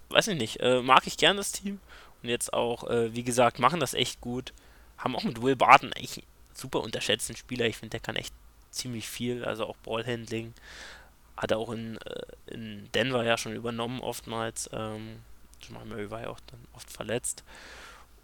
weiß 0.08 0.28
ich 0.28 0.38
nicht, 0.38 0.60
äh, 0.60 0.80
mag 0.80 1.06
ich 1.06 1.16
gern 1.16 1.36
das 1.36 1.52
Team. 1.52 1.80
Und 2.22 2.28
jetzt 2.28 2.52
auch, 2.52 2.88
äh, 2.88 3.14
wie 3.14 3.22
gesagt, 3.22 3.58
machen 3.58 3.80
das 3.80 3.94
echt 3.94 4.20
gut. 4.20 4.52
Haben 4.96 5.14
auch 5.14 5.22
mit 5.22 5.40
Will 5.42 5.54
Barton 5.54 5.92
echt 5.92 6.22
super 6.54 6.80
unterschätzten 6.80 7.36
Spieler. 7.36 7.66
Ich 7.66 7.76
finde, 7.76 7.90
der 7.90 8.00
kann 8.00 8.16
echt 8.16 8.34
ziemlich 8.70 9.08
viel, 9.08 9.44
also 9.44 9.66
auch 9.66 9.76
Ballhandling. 9.76 10.54
Hat 11.36 11.52
er 11.52 11.58
auch 11.58 11.70
in, 11.70 11.98
äh, 11.98 12.22
in 12.46 12.88
Denver 12.94 13.24
ja 13.24 13.38
schon 13.38 13.54
übernommen, 13.54 14.00
oftmals. 14.00 14.68
Ähm, 14.72 15.20
Jamal 15.60 15.84
Murray 15.84 16.10
war 16.10 16.22
ja 16.22 16.30
auch 16.30 16.40
dann 16.48 16.60
oft 16.74 16.90
verletzt. 16.90 17.44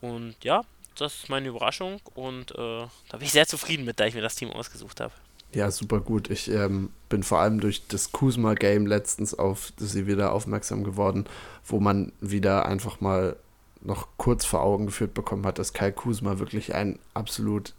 Und 0.01 0.37
ja, 0.43 0.63
das 0.97 1.15
ist 1.15 1.29
meine 1.29 1.49
Überraschung 1.49 2.01
und 2.15 2.53
äh, 2.53 2.87
da 3.09 3.17
bin 3.17 3.23
ich 3.23 3.33
sehr 3.33 3.47
zufrieden 3.47 3.85
mit, 3.85 4.01
da 4.01 4.07
ich 4.07 4.15
mir 4.15 4.23
das 4.23 4.37
Team 4.37 4.51
ausgesucht 4.51 5.01
habe. 5.01 5.13
Ja, 5.53 5.71
super 5.71 6.01
gut. 6.01 6.31
Ich 6.31 6.51
ähm, 6.51 6.91
bin 7.09 7.23
vor 7.23 7.39
allem 7.39 7.61
durch 7.61 7.87
das 7.87 8.11
Kuzma-Game 8.11 8.87
letztens 8.87 9.35
auf 9.39 9.73
sie 9.77 10.07
wieder 10.07 10.33
aufmerksam 10.33 10.83
geworden, 10.83 11.27
wo 11.65 11.79
man 11.79 12.13
wieder 12.21 12.67
einfach 12.67 13.01
mal 13.01 13.37
noch 13.81 14.09
kurz 14.17 14.45
vor 14.45 14.63
Augen 14.63 14.87
geführt 14.87 15.15
bekommen 15.15 15.47
hat, 15.47 15.59
dass 15.59 15.73
Kai 15.73 15.93
Kuzma 15.93 16.39
wirklich 16.39 16.75
ein 16.75 16.99
absolut 17.13 17.75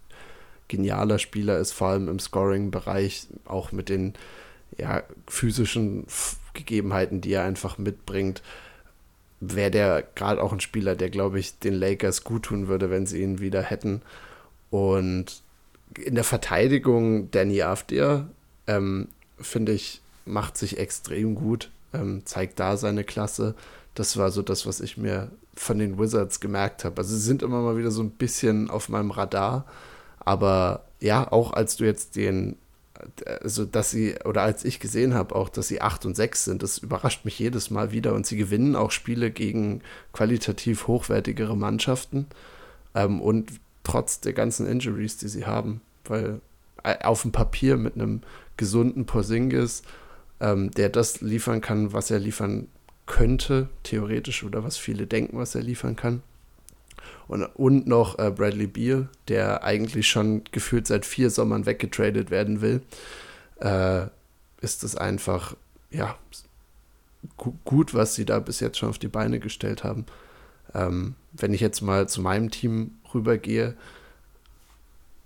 genialer 0.67 1.19
Spieler 1.19 1.57
ist, 1.59 1.73
vor 1.73 1.89
allem 1.89 2.07
im 2.07 2.19
Scoring-Bereich, 2.19 3.27
auch 3.45 3.71
mit 3.71 3.89
den 3.89 4.13
ja, 4.77 5.03
physischen 5.27 6.05
Gegebenheiten, 6.53 7.21
die 7.21 7.33
er 7.33 7.43
einfach 7.43 7.77
mitbringt. 7.77 8.41
Wäre 9.53 9.71
der 9.71 10.03
gerade 10.15 10.41
auch 10.41 10.53
ein 10.53 10.59
Spieler, 10.59 10.95
der, 10.95 11.09
glaube 11.09 11.39
ich, 11.39 11.59
den 11.59 11.73
Lakers 11.73 12.23
gut 12.23 12.43
tun 12.43 12.67
würde, 12.67 12.89
wenn 12.89 13.05
sie 13.05 13.21
ihn 13.21 13.39
wieder 13.39 13.61
hätten. 13.61 14.01
Und 14.69 15.41
in 15.97 16.15
der 16.15 16.23
Verteidigung 16.23 17.31
Danny 17.31 17.61
Afdir, 17.61 18.29
ähm, 18.67 19.09
finde 19.39 19.73
ich, 19.73 20.01
macht 20.25 20.57
sich 20.57 20.77
extrem 20.79 21.35
gut, 21.35 21.69
ähm, 21.93 22.23
zeigt 22.25 22.59
da 22.59 22.77
seine 22.77 23.03
Klasse. 23.03 23.55
Das 23.93 24.17
war 24.17 24.31
so 24.31 24.41
das, 24.41 24.65
was 24.65 24.81
ich 24.81 24.97
mir 24.97 25.31
von 25.55 25.79
den 25.79 25.97
Wizards 25.99 26.39
gemerkt 26.39 26.83
habe. 26.83 26.97
Also 26.97 27.15
sie 27.15 27.21
sind 27.21 27.43
immer 27.43 27.61
mal 27.61 27.77
wieder 27.77 27.91
so 27.91 28.01
ein 28.01 28.11
bisschen 28.11 28.69
auf 28.69 28.89
meinem 28.89 29.11
Radar, 29.11 29.65
aber 30.19 30.85
ja, 30.99 31.31
auch 31.31 31.53
als 31.53 31.77
du 31.77 31.85
jetzt 31.85 32.15
den, 32.15 32.57
also 33.41 33.65
dass 33.65 33.91
sie, 33.91 34.15
oder 34.23 34.41
als 34.41 34.63
ich 34.63 34.79
gesehen 34.79 35.13
habe, 35.13 35.35
auch, 35.35 35.49
dass 35.49 35.67
sie 35.67 35.81
8 35.81 36.05
und 36.05 36.15
6 36.15 36.45
sind, 36.45 36.63
das 36.63 36.77
überrascht 36.77 37.25
mich 37.25 37.37
jedes 37.39 37.69
Mal 37.69 37.91
wieder 37.91 38.13
und 38.13 38.25
sie 38.25 38.37
gewinnen 38.37 38.75
auch 38.75 38.91
Spiele 38.91 39.31
gegen 39.31 39.81
qualitativ 40.13 40.87
hochwertigere 40.87 41.57
Mannschaften 41.57 42.27
ähm, 42.93 43.21
und 43.21 43.51
trotz 43.83 44.21
der 44.21 44.33
ganzen 44.33 44.67
Injuries, 44.67 45.17
die 45.17 45.27
sie 45.27 45.45
haben, 45.45 45.81
weil 46.05 46.41
äh, 46.83 47.03
auf 47.03 47.21
dem 47.23 47.31
Papier 47.31 47.77
mit 47.77 47.95
einem 47.95 48.21
gesunden 48.57 49.05
Porzingis, 49.05 49.83
ähm, 50.39 50.71
der 50.71 50.89
das 50.89 51.21
liefern 51.21 51.61
kann, 51.61 51.93
was 51.93 52.11
er 52.11 52.19
liefern 52.19 52.67
könnte, 53.05 53.69
theoretisch, 53.83 54.43
oder 54.43 54.63
was 54.63 54.77
viele 54.77 55.05
denken, 55.05 55.37
was 55.37 55.55
er 55.55 55.61
liefern 55.61 55.95
kann. 55.95 56.23
Und, 57.27 57.43
und 57.43 57.87
noch 57.87 58.19
äh, 58.19 58.31
Bradley 58.31 58.67
Beal, 58.67 59.09
der 59.27 59.63
eigentlich 59.63 60.07
schon 60.07 60.43
gefühlt 60.51 60.87
seit 60.87 61.05
vier 61.05 61.29
Sommern 61.29 61.65
weggetradet 61.65 62.29
werden 62.29 62.61
will, 62.61 62.81
äh, 63.59 64.07
ist 64.61 64.83
es 64.83 64.95
einfach, 64.95 65.55
ja, 65.91 66.17
gu 67.37 67.53
gut, 67.65 67.93
was 67.93 68.15
sie 68.15 68.25
da 68.25 68.39
bis 68.39 68.59
jetzt 68.59 68.77
schon 68.77 68.89
auf 68.89 68.99
die 68.99 69.07
Beine 69.07 69.39
gestellt 69.39 69.83
haben. 69.83 70.05
Ähm, 70.73 71.15
wenn 71.33 71.53
ich 71.53 71.61
jetzt 71.61 71.81
mal 71.81 72.07
zu 72.07 72.21
meinem 72.21 72.51
Team 72.51 72.91
rübergehe, 73.13 73.75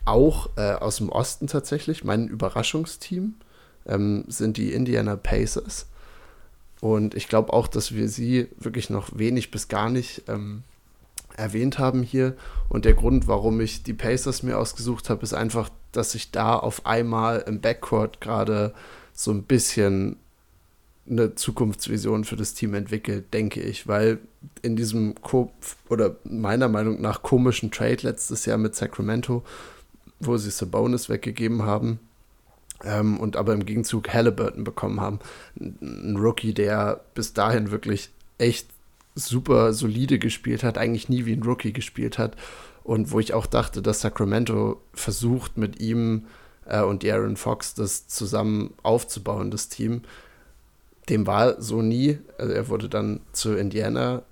auch 0.06 0.50
äh, 0.58 0.74
aus 0.74 0.98
dem 0.98 1.10
Osten 1.10 1.48
tatsächlich, 1.48 2.04
mein 2.04 2.28
Überraschungsteam 2.28 3.36
ähm, 3.86 4.26
sind 4.28 4.58
die 4.58 4.74
Indiana 4.74 5.16
Pacers. 5.16 5.88
Und 6.82 7.14
ich 7.14 7.28
glaube 7.28 7.54
auch, 7.54 7.68
dass 7.68 7.94
wir 7.94 8.08
sie 8.08 8.48
wirklich 8.58 8.90
noch 8.90 9.18
wenig 9.18 9.52
bis 9.52 9.68
gar 9.68 9.90
nicht 9.90 10.24
ähm, 10.28 10.64
erwähnt 11.38 11.80
haben 11.80 12.04
hier. 12.04 12.36
Und 12.68 12.86
der 12.86 12.94
Grund, 12.94 13.28
warum 13.28 13.60
ich 13.62 13.84
die 13.84 13.94
Pacers 13.94 14.44
mir 14.44 14.58
ausgesucht 14.58 15.10
habe, 15.10 15.24
ist 15.24 15.34
einfach, 15.34 15.70
dass 15.92 16.12
sich 16.12 16.32
da 16.32 16.56
auf 16.56 16.86
einmal 16.86 17.44
im 17.48 17.62
Backcourt 17.62 18.22
gerade 18.22 18.74
so 19.14 19.32
ein 19.32 19.44
bisschen 19.44 20.18
eine 21.10 21.36
Zukunftsvision 21.36 22.24
für 22.24 22.36
das 22.36 22.54
Team 22.54 22.74
entwickelt, 22.76 23.34
denke 23.34 23.62
ich, 23.62 23.88
weil 23.88 24.20
in 24.62 24.76
diesem 24.76 25.16
Ko 25.16 25.52
oder 25.90 26.16
meiner 26.24 26.70
Meinung 26.70 27.02
nach 27.02 27.24
komischen 27.24 27.72
Trade 27.72 27.98
letztes 28.02 28.46
Jahr 28.46 28.58
mit 28.58 28.76
Sacramento, 28.76 29.44
wo 30.20 30.38
sie 30.38 30.52
Sabonis 30.52 31.10
weggegeben 31.10 31.64
haben, 31.64 32.00
ähm, 32.84 33.20
und 33.20 33.36
aber 33.36 33.54
im 33.54 33.66
Gegenzug 33.66 34.14
Halliburton 34.14 34.64
bekommen 34.64 35.02
haben. 35.02 35.20
Ein 35.60 36.18
Rookie, 36.18 36.54
der 36.54 37.02
bis 37.14 37.34
dahin 37.34 37.72
wirklich 37.72 38.12
echt 38.38 38.68
super 39.26 39.74
solide 39.74 40.20
gespielt 40.20 40.64
hat, 40.64 40.78
eigentlich 40.78 41.10
nie 41.10 41.26
wie 41.26 41.34
ein 41.34 41.44
Rookie 41.44 41.74
gespielt 41.74 42.18
hat. 42.18 42.36
Und 42.84 43.12
wo 43.12 43.20
ich 43.20 43.34
auch 43.34 43.46
dachte, 43.46 43.82
dass 43.82 44.02
Sacramento 44.02 44.82
versucht, 44.94 45.58
mit 45.58 45.80
ihm 45.80 46.26
äh, 46.66 46.82
und 46.82 47.06
Aaron 47.06 47.38
Fox 47.38 47.76
das 47.76 48.08
zusammen 48.08 48.74
aufzubauen, 48.84 49.52
das 49.52 49.70
Team. 49.70 50.02
Dem 51.10 51.28
war 51.28 51.62
so 51.62 51.82
nie. 51.82 52.20
Also 52.38 52.54
er 52.54 52.68
wurde 52.70 52.90
dann 52.90 53.22
zu 53.32 53.54
Indiana 53.54 54.24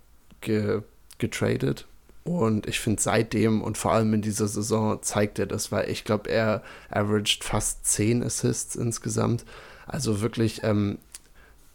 ge 0.41 0.81
getradet 1.19 1.87
und 2.27 2.67
ich 2.67 2.81
finde 2.81 3.01
seitdem 3.01 3.61
und 3.61 3.77
vor 3.77 3.93
allem 3.93 4.13
in 4.13 4.21
dieser 4.21 4.49
Saison 4.49 5.01
zeigt 5.01 5.39
er 5.39 5.45
das, 5.45 5.71
weil 5.71 5.89
ich 5.89 6.03
glaube, 6.03 6.29
er 6.29 6.61
averaged 6.89 7.45
fast 7.45 7.85
10 7.85 8.21
Assists 8.21 8.75
insgesamt. 8.75 9.45
Also 9.85 10.19
wirklich 10.19 10.61
ähm, 10.63 10.97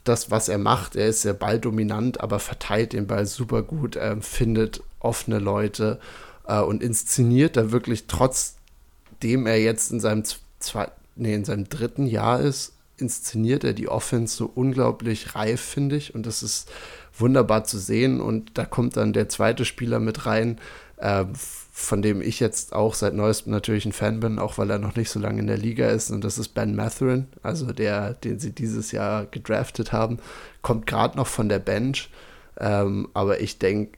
das, 0.05 0.31
was 0.31 0.49
er 0.49 0.59
macht, 0.59 0.97
er 0.97 1.09
ist 1.09 1.23
sehr 1.23 1.35
balldominant, 1.35 2.21
aber 2.21 2.38
verteilt 2.38 2.93
den 2.93 3.07
Ball 3.07 3.27
super 3.27 3.62
gut, 3.62 3.97
äh, 3.97 4.21
findet 4.21 4.83
offene 4.99 5.38
Leute 5.38 6.01
äh, 6.47 6.61
und 6.61 6.83
inszeniert 6.83 7.57
da 7.57 7.73
wirklich, 7.73 8.07
trotzdem 8.07 9.47
er 9.47 9.61
jetzt 9.61 9.93
in 9.93 10.01
seinem, 10.01 10.25
zwei, 10.59 10.91
nee, 11.15 11.35
in 11.35 11.45
seinem 11.45 11.69
dritten 11.69 12.07
Jahr 12.07 12.41
ist, 12.41 12.75
inszeniert 12.97 13.65
er 13.65 13.73
die 13.75 13.88
Offense 13.88 14.37
so 14.37 14.51
unglaublich 14.53 15.35
reif, 15.35 15.61
finde 15.61 15.97
ich. 15.97 16.15
Und 16.15 16.27
das 16.27 16.43
ist 16.43 16.71
wunderbar 17.17 17.65
zu 17.65 17.79
sehen. 17.79 18.21
Und 18.21 18.57
da 18.57 18.65
kommt 18.65 18.97
dann 18.97 19.12
der 19.12 19.29
zweite 19.29 19.65
Spieler 19.65 19.99
mit 19.99 20.25
rein, 20.27 20.61
äh, 20.97 21.25
von 21.74 22.02
dem 22.02 22.20
ich 22.20 22.38
jetzt 22.38 22.74
auch 22.74 22.92
seit 22.92 23.14
neuestem 23.14 23.50
natürlich 23.50 23.87
ein 23.87 23.92
Fan 23.92 24.20
bin, 24.20 24.38
auch 24.38 24.58
weil 24.58 24.70
er 24.70 24.78
noch 24.78 24.94
nicht 24.94 25.08
so 25.08 25.18
lange 25.18 25.40
in 25.40 25.46
der 25.46 25.56
Liga 25.56 25.88
ist. 25.88 26.11
Und 26.11 26.22
das 26.22 26.37
ist 26.37 26.50
Ben 26.50 26.76
Matherin, 26.76 27.28
also 27.42 27.72
der, 27.72 28.12
den 28.12 28.38
sie 28.38 28.52
dieses 28.52 28.92
Jahr 28.92 29.24
gedraftet 29.24 29.90
haben. 29.90 30.18
Kommt 30.61 30.87
gerade 30.87 31.16
noch 31.16 31.26
von 31.26 31.48
der 31.48 31.58
Bench. 31.58 32.11
Ähm, 32.61 33.08
aber 33.14 33.40
ich 33.40 33.58
denke, 33.58 33.96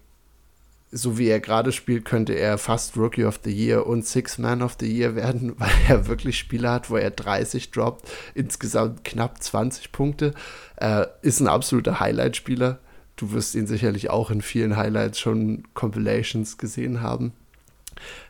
so 0.92 1.18
wie 1.18 1.26
er 1.26 1.40
gerade 1.40 1.72
spielt, 1.72 2.04
könnte 2.04 2.34
er 2.34 2.58
fast 2.58 2.96
Rookie 2.96 3.24
of 3.24 3.40
the 3.42 3.50
Year 3.50 3.84
und 3.84 4.06
Six 4.06 4.38
Man 4.38 4.62
of 4.62 4.76
the 4.78 4.86
Year 4.86 5.16
werden, 5.16 5.54
weil 5.58 5.72
er 5.88 6.06
wirklich 6.06 6.38
Spiele 6.38 6.70
hat, 6.70 6.90
wo 6.90 6.96
er 6.96 7.10
30 7.10 7.72
droppt, 7.72 8.08
insgesamt 8.34 9.02
knapp 9.04 9.42
20 9.42 9.90
Punkte. 9.90 10.32
Äh, 10.76 11.06
ist 11.22 11.40
ein 11.40 11.48
absoluter 11.48 11.98
Highlight-Spieler. 11.98 12.78
Du 13.16 13.32
wirst 13.32 13.56
ihn 13.56 13.66
sicherlich 13.66 14.10
auch 14.10 14.30
in 14.30 14.42
vielen 14.42 14.76
Highlights 14.76 15.18
schon 15.18 15.64
Compilations 15.74 16.56
gesehen 16.56 17.02
haben. 17.02 17.32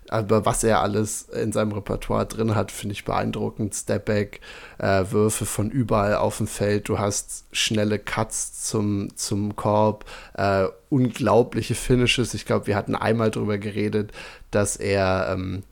Aber 0.08 0.44
was 0.44 0.62
er 0.64 0.80
alles 0.80 1.22
in 1.22 1.52
seinem 1.52 1.72
Repertoire 1.72 2.26
drin 2.26 2.54
hat, 2.54 2.70
finde 2.70 2.92
ich 2.92 3.04
beeindruckend. 3.04 3.74
Stepback, 3.74 4.40
äh, 4.78 5.04
Würfe 5.10 5.46
von 5.46 5.70
überall 5.70 6.16
auf 6.16 6.38
dem 6.38 6.46
Feld. 6.46 6.88
Du 6.88 6.98
hast 6.98 7.46
schnelle 7.52 7.98
Cuts 7.98 8.64
zum, 8.64 9.16
zum 9.16 9.56
Korb, 9.56 10.04
äh, 10.34 10.66
unglaubliche 10.90 11.74
Finishes. 11.74 12.34
Ich 12.34 12.44
glaube, 12.44 12.66
wir 12.66 12.76
hatten 12.76 12.94
einmal 12.94 13.30
darüber 13.30 13.58
geredet, 13.58 14.12
dass 14.50 14.76
er 14.76 15.30
ähm, 15.32 15.62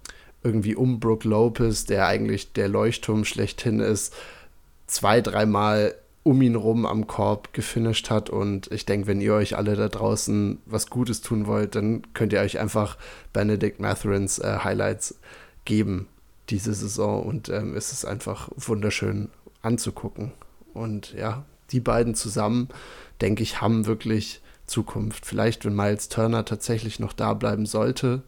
irgendwie 0.43 0.75
um 0.75 0.99
Brook 0.99 1.25
Lopez, 1.25 1.85
der 1.85 2.07
eigentlich 2.07 2.53
der 2.53 2.69
Leuchtturm 2.69 3.25
schlechthin 3.25 3.81
ist, 3.81 4.15
zwei, 4.87 5.21
dreimal 5.21 5.95
um 6.25 6.41
ihn 6.41 6.55
rum 6.55 6.87
am 6.87 7.07
Korb 7.07 7.53
gefinisht 7.53 8.11
hat. 8.11 8.31
Und 8.31 8.71
ich 8.71 8.87
denke, 8.87 9.07
wenn 9.07 9.21
ihr 9.21 9.35
euch 9.35 9.57
alle 9.57 9.77
da 9.77 9.89
draußen 9.89 10.59
was 10.67 10.89
Gutes 10.89 11.21
tun 11.21 11.47
wollt, 11.47 11.75
dann 11.75 12.03
könnt 12.15 12.33
ihr 12.33 12.41
euch 12.41 12.59
einfach 12.59 12.97
Benedict 13.33 13.81
Matherins 13.81 14.39
äh, 14.39 14.59
Highlights 14.63 15.17
geben 15.65 16.09
diese 16.49 16.75
Saison. 16.75 17.23
Und 17.25 17.49
ähm, 17.49 17.77
es 17.77 17.93
ist 17.93 18.05
einfach 18.05 18.49
wunderschön 18.57 19.31
anzugucken. 19.63 20.33
Und 20.75 21.13
ja, 21.15 21.45
die 21.71 21.81
beiden 21.81 22.15
zusammen, 22.15 22.69
denke 23.21 23.43
ich, 23.43 23.61
haben 23.61 23.87
wirklich 23.87 24.41
Zukunft. 24.67 25.27
Vielleicht, 25.27 25.65
wenn 25.65 25.75
Miles 25.75 26.09
Turner 26.09 26.45
tatsächlich 26.45 27.01
noch 27.01 27.13
da 27.13 27.35
bleiben 27.35 27.67
sollte, 27.67 28.23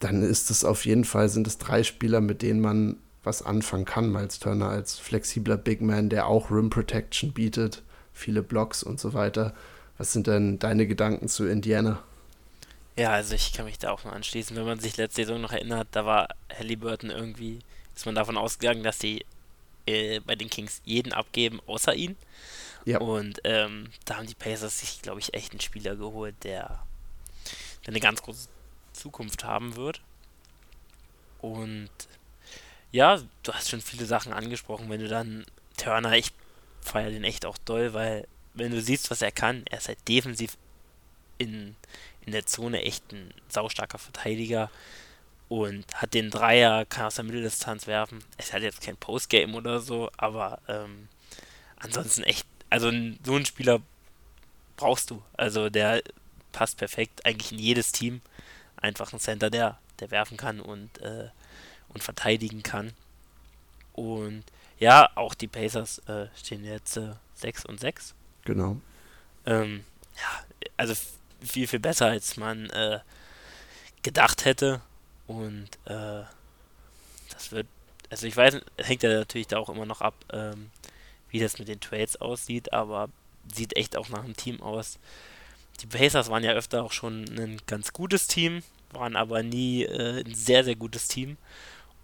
dann 0.00 0.22
ist 0.22 0.50
es 0.50 0.64
auf 0.64 0.84
jeden 0.84 1.04
Fall, 1.04 1.28
sind 1.28 1.46
es 1.46 1.58
drei 1.58 1.84
Spieler, 1.84 2.20
mit 2.20 2.42
denen 2.42 2.60
man 2.60 2.96
was 3.24 3.42
anfangen 3.42 3.84
kann. 3.84 4.10
Miles 4.10 4.38
Turner 4.38 4.68
als 4.68 4.98
flexibler 4.98 5.56
Big 5.56 5.80
Man, 5.80 6.08
der 6.08 6.26
auch 6.26 6.50
Rim 6.50 6.70
Protection 6.70 7.32
bietet, 7.32 7.82
viele 8.12 8.42
Blocks 8.42 8.82
und 8.82 9.00
so 9.00 9.14
weiter. 9.14 9.54
Was 9.98 10.12
sind 10.12 10.26
denn 10.26 10.58
deine 10.58 10.86
Gedanken 10.86 11.28
zu 11.28 11.46
Indiana? 11.46 12.02
Ja, 12.96 13.10
also 13.10 13.34
ich 13.34 13.52
kann 13.52 13.64
mich 13.64 13.78
da 13.78 13.90
auch 13.90 14.04
mal 14.04 14.12
anschließen. 14.12 14.56
Wenn 14.56 14.66
man 14.66 14.80
sich 14.80 14.96
letzte 14.96 15.22
Saison 15.22 15.40
noch 15.40 15.52
erinnert, 15.52 15.88
da 15.92 16.04
war 16.04 16.28
Halliburton 16.56 17.10
irgendwie, 17.10 17.60
ist 17.94 18.06
man 18.06 18.14
davon 18.14 18.36
ausgegangen, 18.36 18.82
dass 18.82 18.98
sie 18.98 19.24
äh, 19.86 20.20
bei 20.20 20.34
den 20.34 20.50
Kings 20.50 20.82
jeden 20.84 21.12
abgeben, 21.12 21.60
außer 21.66 21.94
ihn. 21.94 22.16
Ja. 22.84 22.98
Und 22.98 23.40
ähm, 23.44 23.88
da 24.04 24.16
haben 24.16 24.26
die 24.26 24.34
Pacers 24.34 24.80
sich, 24.80 25.02
glaube 25.02 25.20
ich, 25.20 25.34
echt 25.34 25.52
einen 25.52 25.60
Spieler 25.60 25.96
geholt, 25.96 26.34
der, 26.42 26.82
der 27.82 27.88
eine 27.88 28.00
ganz 28.00 28.22
große 28.22 28.48
Zukunft 28.92 29.44
haben 29.44 29.76
wird. 29.76 30.00
Und 31.40 31.90
ja, 32.92 33.18
du 33.42 33.52
hast 33.52 33.70
schon 33.70 33.80
viele 33.80 34.06
Sachen 34.06 34.32
angesprochen, 34.32 34.88
wenn 34.90 35.00
du 35.00 35.08
dann 35.08 35.44
Turner, 35.76 36.12
ich 36.12 36.30
feiere 36.82 37.10
den 37.10 37.24
echt 37.24 37.46
auch 37.46 37.58
doll, 37.58 37.94
weil 37.94 38.28
wenn 38.54 38.70
du 38.70 38.80
siehst, 38.80 39.10
was 39.10 39.22
er 39.22 39.32
kann, 39.32 39.64
er 39.70 39.78
ist 39.78 39.88
halt 39.88 40.06
defensiv 40.08 40.58
in, 41.38 41.74
in 42.26 42.32
der 42.32 42.46
Zone 42.46 42.82
echt 42.82 43.12
ein 43.12 43.32
saustarker 43.48 43.98
Verteidiger 43.98 44.70
und 45.48 45.84
hat 45.94 46.14
den 46.14 46.30
Dreier, 46.30 46.84
kann 46.84 47.06
aus 47.06 47.14
der 47.14 47.24
Mitteldistanz 47.24 47.86
werfen. 47.86 48.22
Es 48.36 48.52
hat 48.52 48.62
jetzt 48.62 48.82
kein 48.82 48.96
Postgame 48.96 49.54
oder 49.56 49.80
so, 49.80 50.10
aber 50.16 50.60
ähm, 50.68 51.08
ansonsten 51.76 52.24
echt, 52.24 52.46
also 52.68 52.90
so 53.24 53.34
einen 53.34 53.46
Spieler 53.46 53.80
brauchst 54.76 55.10
du. 55.10 55.22
Also 55.34 55.70
der 55.70 56.02
passt 56.52 56.76
perfekt 56.76 57.24
eigentlich 57.24 57.52
in 57.52 57.58
jedes 57.58 57.92
Team. 57.92 58.20
Einfach 58.76 59.12
ein 59.12 59.20
Center, 59.20 59.48
der, 59.48 59.78
der 60.00 60.10
werfen 60.10 60.36
kann 60.36 60.60
und, 60.60 60.98
äh, 61.00 61.28
und 61.94 62.02
verteidigen 62.02 62.62
kann. 62.62 62.92
Und 63.92 64.44
ja, 64.78 65.10
auch 65.14 65.34
die 65.34 65.48
Pacers 65.48 65.98
äh, 66.08 66.26
stehen 66.34 66.64
jetzt 66.64 66.96
äh, 66.96 67.12
6 67.34 67.66
und 67.66 67.80
6. 67.80 68.14
Genau. 68.44 68.78
Ähm, 69.46 69.84
ja, 70.16 70.44
also 70.76 70.94
viel, 71.40 71.66
viel 71.66 71.80
besser, 71.80 72.06
als 72.06 72.36
man 72.36 72.70
äh, 72.70 73.00
gedacht 74.02 74.44
hätte. 74.44 74.80
Und 75.26 75.68
äh, 75.84 76.22
das 77.30 77.52
wird, 77.52 77.66
also 78.10 78.26
ich 78.26 78.36
weiß, 78.36 78.60
hängt 78.78 79.02
ja 79.02 79.10
natürlich 79.10 79.46
da 79.46 79.58
auch 79.58 79.70
immer 79.70 79.86
noch 79.86 80.00
ab, 80.00 80.14
ähm, 80.32 80.70
wie 81.30 81.40
das 81.40 81.58
mit 81.58 81.68
den 81.68 81.80
Trades 81.80 82.20
aussieht, 82.20 82.72
aber 82.72 83.08
sieht 83.52 83.76
echt 83.76 83.96
auch 83.96 84.08
nach 84.08 84.24
einem 84.24 84.36
Team 84.36 84.60
aus. 84.60 84.98
Die 85.80 85.86
Pacers 85.86 86.28
waren 86.28 86.44
ja 86.44 86.52
öfter 86.52 86.84
auch 86.84 86.92
schon 86.92 87.24
ein 87.38 87.60
ganz 87.66 87.92
gutes 87.92 88.26
Team, 88.26 88.62
waren 88.90 89.16
aber 89.16 89.42
nie 89.42 89.84
äh, 89.84 90.22
ein 90.24 90.34
sehr, 90.34 90.64
sehr 90.64 90.76
gutes 90.76 91.08
Team. 91.08 91.36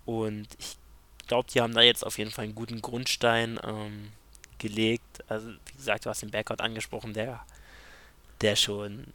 Und 0.08 0.48
ich 0.58 0.78
glaube, 1.26 1.50
die 1.52 1.60
haben 1.60 1.74
da 1.74 1.82
jetzt 1.82 2.02
auf 2.02 2.16
jeden 2.16 2.30
Fall 2.30 2.44
einen 2.44 2.54
guten 2.54 2.80
Grundstein 2.80 3.60
ähm, 3.62 4.10
gelegt. 4.56 5.22
Also, 5.28 5.50
wie 5.50 5.76
gesagt, 5.76 6.06
du 6.06 6.08
hast 6.08 6.22
den 6.22 6.30
Backcourt 6.30 6.62
angesprochen, 6.62 7.12
der, 7.12 7.44
der 8.40 8.56
schon 8.56 9.12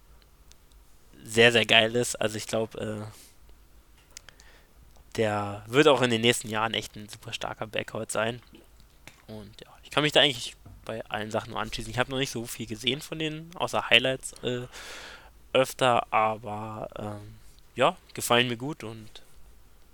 sehr, 1.23 1.51
sehr 1.51 1.65
geil 1.65 1.95
ist. 1.95 2.13
Also, 2.21 2.37
ich 2.37 2.45
glaube, 2.45 2.79
äh, 2.79 3.01
der 5.15 5.63
wird 5.65 5.87
auch 5.87 6.03
in 6.03 6.11
den 6.11 6.21
nächsten 6.21 6.47
Jahren 6.47 6.75
echt 6.75 6.95
ein 6.95 7.09
super 7.09 7.33
starker 7.33 7.65
Backcourt 7.65 8.11
sein. 8.11 8.39
Und 9.25 9.61
ja, 9.61 9.75
ich 9.83 9.89
kann 9.89 10.03
mich 10.03 10.11
da 10.11 10.21
eigentlich 10.21 10.55
bei 10.85 11.03
allen 11.05 11.31
Sachen 11.31 11.53
nur 11.53 11.59
anschließen. 11.59 11.89
Ich 11.89 11.97
habe 11.97 12.11
noch 12.11 12.19
nicht 12.19 12.29
so 12.29 12.45
viel 12.45 12.67
gesehen 12.67 13.01
von 13.01 13.17
denen, 13.17 13.49
außer 13.55 13.89
Highlights 13.89 14.33
äh, 14.43 14.67
öfter, 15.53 16.13
aber 16.13 16.87
ähm, 16.99 17.39
ja, 17.73 17.97
gefallen 18.13 18.47
mir 18.47 18.57
gut 18.57 18.83
und 18.83 19.23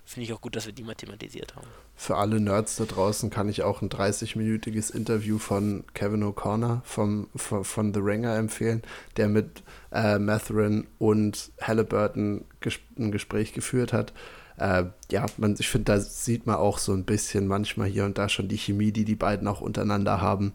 finde 0.09 0.25
ich 0.25 0.33
auch 0.33 0.41
gut, 0.41 0.55
dass 0.55 0.65
wir 0.65 0.73
die 0.73 0.83
mal 0.83 0.95
thematisiert 0.95 1.55
haben. 1.55 1.67
Für 1.95 2.17
alle 2.17 2.39
Nerds 2.39 2.77
da 2.77 2.85
draußen 2.85 3.29
kann 3.29 3.47
ich 3.47 3.61
auch 3.61 3.81
ein 3.81 3.89
30-minütiges 3.89 4.93
Interview 4.93 5.37
von 5.37 5.83
Kevin 5.93 6.23
O'Connor 6.23 6.81
vom, 6.83 7.27
von, 7.35 7.63
von 7.63 7.93
The 7.93 7.99
Ringer 7.99 8.35
empfehlen, 8.35 8.81
der 9.17 9.27
mit 9.27 9.61
äh, 9.91 10.17
Matherin 10.17 10.87
und 10.97 11.51
Halliburton 11.61 12.45
ges 12.59 12.79
ein 12.97 13.11
Gespräch 13.11 13.53
geführt 13.53 13.93
hat 13.93 14.13
äh, 14.59 14.85
ja, 15.09 15.25
man, 15.37 15.55
ich 15.57 15.69
finde, 15.69 15.93
da 15.93 15.99
sieht 15.99 16.45
man 16.45 16.57
auch 16.57 16.77
so 16.79 16.93
ein 16.93 17.05
bisschen 17.05 17.47
manchmal 17.47 17.87
hier 17.87 18.05
und 18.05 18.17
da 18.17 18.27
schon 18.27 18.49
die 18.49 18.57
Chemie, 18.57 18.91
die 18.91 19.05
die 19.05 19.15
beiden 19.15 19.47
auch 19.47 19.61
untereinander 19.61 20.21
haben. 20.21 20.53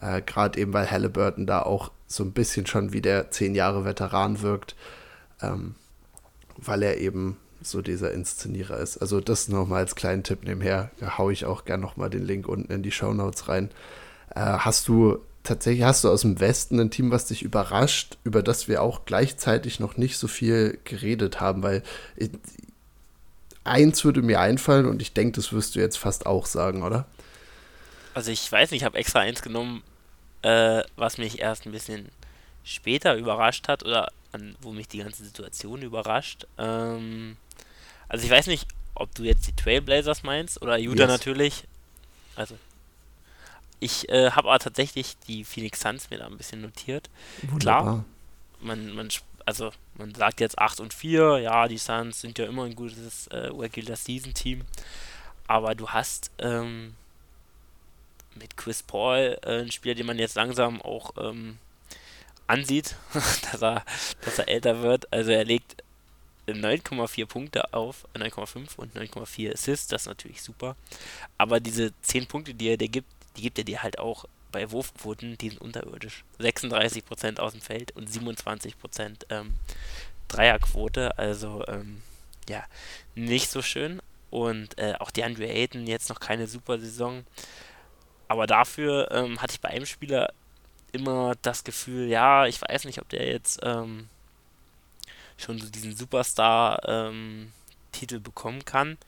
Äh, 0.00 0.22
Gerade 0.22 0.60
eben, 0.60 0.72
weil 0.74 0.90
Halliburton 0.90 1.46
da 1.46 1.62
auch 1.62 1.90
so 2.06 2.24
ein 2.24 2.32
bisschen 2.32 2.66
schon 2.66 2.92
wie 2.92 3.00
der 3.00 3.30
zehn 3.30 3.54
Jahre 3.54 3.84
Veteran 3.84 4.42
wirkt, 4.42 4.76
ähm, 5.40 5.76
weil 6.58 6.82
er 6.82 6.98
eben 6.98 7.38
so 7.62 7.82
dieser 7.82 8.12
Inszenierer 8.12 8.78
ist. 8.78 8.98
Also 8.98 9.20
das 9.20 9.48
nochmal 9.48 9.80
als 9.80 9.94
kleinen 9.94 10.22
Tipp 10.22 10.44
nebenher, 10.44 10.90
da 11.00 11.18
haue 11.18 11.32
ich 11.32 11.44
auch 11.44 11.64
gerne 11.64 11.82
nochmal 11.82 12.10
den 12.10 12.24
Link 12.24 12.48
unten 12.48 12.72
in 12.72 12.82
die 12.82 12.92
Show 12.92 13.12
Notes 13.12 13.48
rein. 13.48 13.70
Äh, 14.34 14.40
hast 14.40 14.88
du 14.88 15.18
tatsächlich, 15.42 15.84
hast 15.84 16.04
du 16.04 16.10
aus 16.10 16.22
dem 16.22 16.40
Westen 16.40 16.78
ein 16.78 16.90
Team, 16.90 17.10
was 17.10 17.26
dich 17.26 17.42
überrascht, 17.42 18.18
über 18.24 18.42
das 18.42 18.68
wir 18.68 18.82
auch 18.82 19.04
gleichzeitig 19.06 19.80
noch 19.80 19.96
nicht 19.96 20.18
so 20.18 20.28
viel 20.28 20.78
geredet 20.84 21.40
haben, 21.40 21.62
weil 21.62 21.82
eins 23.64 24.04
würde 24.04 24.22
mir 24.22 24.40
einfallen 24.40 24.86
und 24.86 25.02
ich 25.02 25.12
denke, 25.12 25.36
das 25.36 25.52
wirst 25.52 25.74
du 25.74 25.80
jetzt 25.80 25.98
fast 25.98 26.26
auch 26.26 26.46
sagen, 26.46 26.82
oder? 26.82 27.06
Also 28.14 28.30
ich 28.30 28.50
weiß 28.50 28.70
nicht, 28.70 28.82
ich 28.82 28.84
habe 28.84 28.98
extra 28.98 29.20
eins 29.20 29.42
genommen, 29.42 29.82
äh, 30.42 30.82
was 30.96 31.18
mich 31.18 31.40
erst 31.40 31.66
ein 31.66 31.72
bisschen 31.72 32.08
später 32.64 33.16
überrascht 33.16 33.68
hat 33.68 33.84
oder 33.84 34.08
an, 34.32 34.56
wo 34.60 34.72
mich 34.72 34.88
die 34.88 34.98
ganze 34.98 35.24
Situation 35.24 35.82
überrascht. 35.82 36.46
Ähm, 36.58 37.36
also 38.08 38.24
ich 38.24 38.30
weiß 38.30 38.46
nicht, 38.46 38.66
ob 38.94 39.14
du 39.14 39.22
jetzt 39.22 39.46
die 39.46 39.54
Trailblazers 39.54 40.22
meinst 40.22 40.60
oder 40.62 40.78
Judah 40.78 41.04
yes. 41.04 41.10
natürlich. 41.10 41.64
Also 42.36 42.56
ich 43.80 44.08
äh, 44.08 44.30
habe 44.30 44.48
aber 44.48 44.58
tatsächlich 44.58 45.16
die 45.28 45.44
Phoenix 45.44 45.80
Suns 45.80 46.10
mir 46.10 46.18
da 46.18 46.26
ein 46.26 46.36
bisschen 46.36 46.62
notiert. 46.62 47.08
Wunderbar. 47.42 47.82
Klar, 47.82 48.04
man, 48.60 48.92
man 48.94 49.08
also 49.44 49.72
man 49.94 50.14
sagt 50.14 50.40
jetzt 50.40 50.58
8 50.58 50.80
und 50.80 50.92
4, 50.92 51.38
ja, 51.38 51.68
die 51.68 51.78
Suns 51.78 52.20
sind 52.20 52.38
ja 52.38 52.44
immer 52.44 52.64
ein 52.64 52.74
gutes 52.74 53.28
äh, 53.28 53.46
Regular 53.46 53.96
Season 53.96 54.34
Team, 54.34 54.62
aber 55.46 55.74
du 55.74 55.88
hast 55.88 56.30
ähm, 56.38 56.94
mit 58.34 58.56
Chris 58.56 58.82
Paul 58.82 59.38
äh, 59.42 59.60
einen 59.60 59.72
Spieler, 59.72 59.94
den 59.94 60.06
man 60.06 60.18
jetzt 60.18 60.34
langsam 60.34 60.82
auch 60.82 61.12
ähm, 61.16 61.58
ansieht, 62.46 62.96
dass, 63.52 63.62
er, 63.62 63.84
dass 64.22 64.38
er 64.38 64.48
älter 64.48 64.82
wird. 64.82 65.10
Also 65.12 65.30
er 65.30 65.44
legt 65.44 65.82
9,4 66.54 67.26
Punkte 67.26 67.72
auf, 67.74 68.06
9,5 68.14 68.76
und 68.76 68.96
9,4 68.96 69.52
Assists, 69.52 69.88
das 69.88 70.02
ist 70.02 70.08
natürlich 70.08 70.42
super. 70.42 70.76
Aber 71.36 71.60
diese 71.60 71.92
10 72.02 72.26
Punkte, 72.26 72.54
die 72.54 72.68
er 72.68 72.76
dir 72.76 72.88
gibt, 72.88 73.08
die 73.36 73.42
gibt 73.42 73.58
er 73.58 73.64
dir 73.64 73.82
halt 73.82 73.98
auch 73.98 74.24
bei 74.50 74.70
Wurfquoten, 74.70 75.36
die 75.38 75.50
sind 75.50 75.60
unterirdisch. 75.60 76.24
36% 76.40 77.38
aus 77.38 77.52
dem 77.52 77.60
Feld 77.60 77.92
und 77.92 78.08
27% 78.08 79.26
ähm, 79.30 79.54
Dreierquote, 80.28 81.16
also 81.18 81.64
ähm, 81.68 82.02
ja, 82.48 82.64
nicht 83.14 83.50
so 83.50 83.62
schön. 83.62 84.00
Und 84.30 84.78
äh, 84.78 84.94
auch 84.98 85.10
die 85.10 85.24
Andre 85.24 85.48
Ayton 85.48 85.86
jetzt 85.86 86.08
noch 86.08 86.20
keine 86.20 86.46
super 86.46 86.78
Saison. 86.78 87.24
Aber 88.26 88.46
dafür 88.46 89.10
ähm, 89.10 89.40
hatte 89.40 89.54
ich 89.54 89.60
bei 89.60 89.70
einem 89.70 89.86
Spieler 89.86 90.32
immer 90.92 91.34
das 91.42 91.64
Gefühl, 91.64 92.08
ja, 92.08 92.46
ich 92.46 92.60
weiß 92.60 92.84
nicht, 92.84 93.00
ob 93.00 93.08
der 93.08 93.26
jetzt 93.26 93.60
ähm, 93.62 94.08
schon 95.38 95.58
so 95.58 95.70
diesen 95.70 95.96
Superstar-Titel 95.96 98.16
ähm, 98.16 98.22
bekommen 98.22 98.66
kann. 98.66 98.98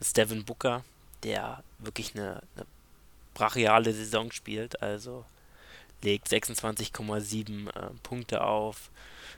Das 0.00 0.12
Booker, 0.44 0.84
der 1.22 1.62
wirklich 1.78 2.14
eine, 2.14 2.42
eine 2.56 2.66
brachiale 3.34 3.92
Saison 3.92 4.32
spielt. 4.32 4.82
Also 4.82 5.24
legt 6.02 6.28
26,7 6.28 7.68
äh, 7.68 7.90
Punkte 8.02 8.42
auf, 8.42 8.90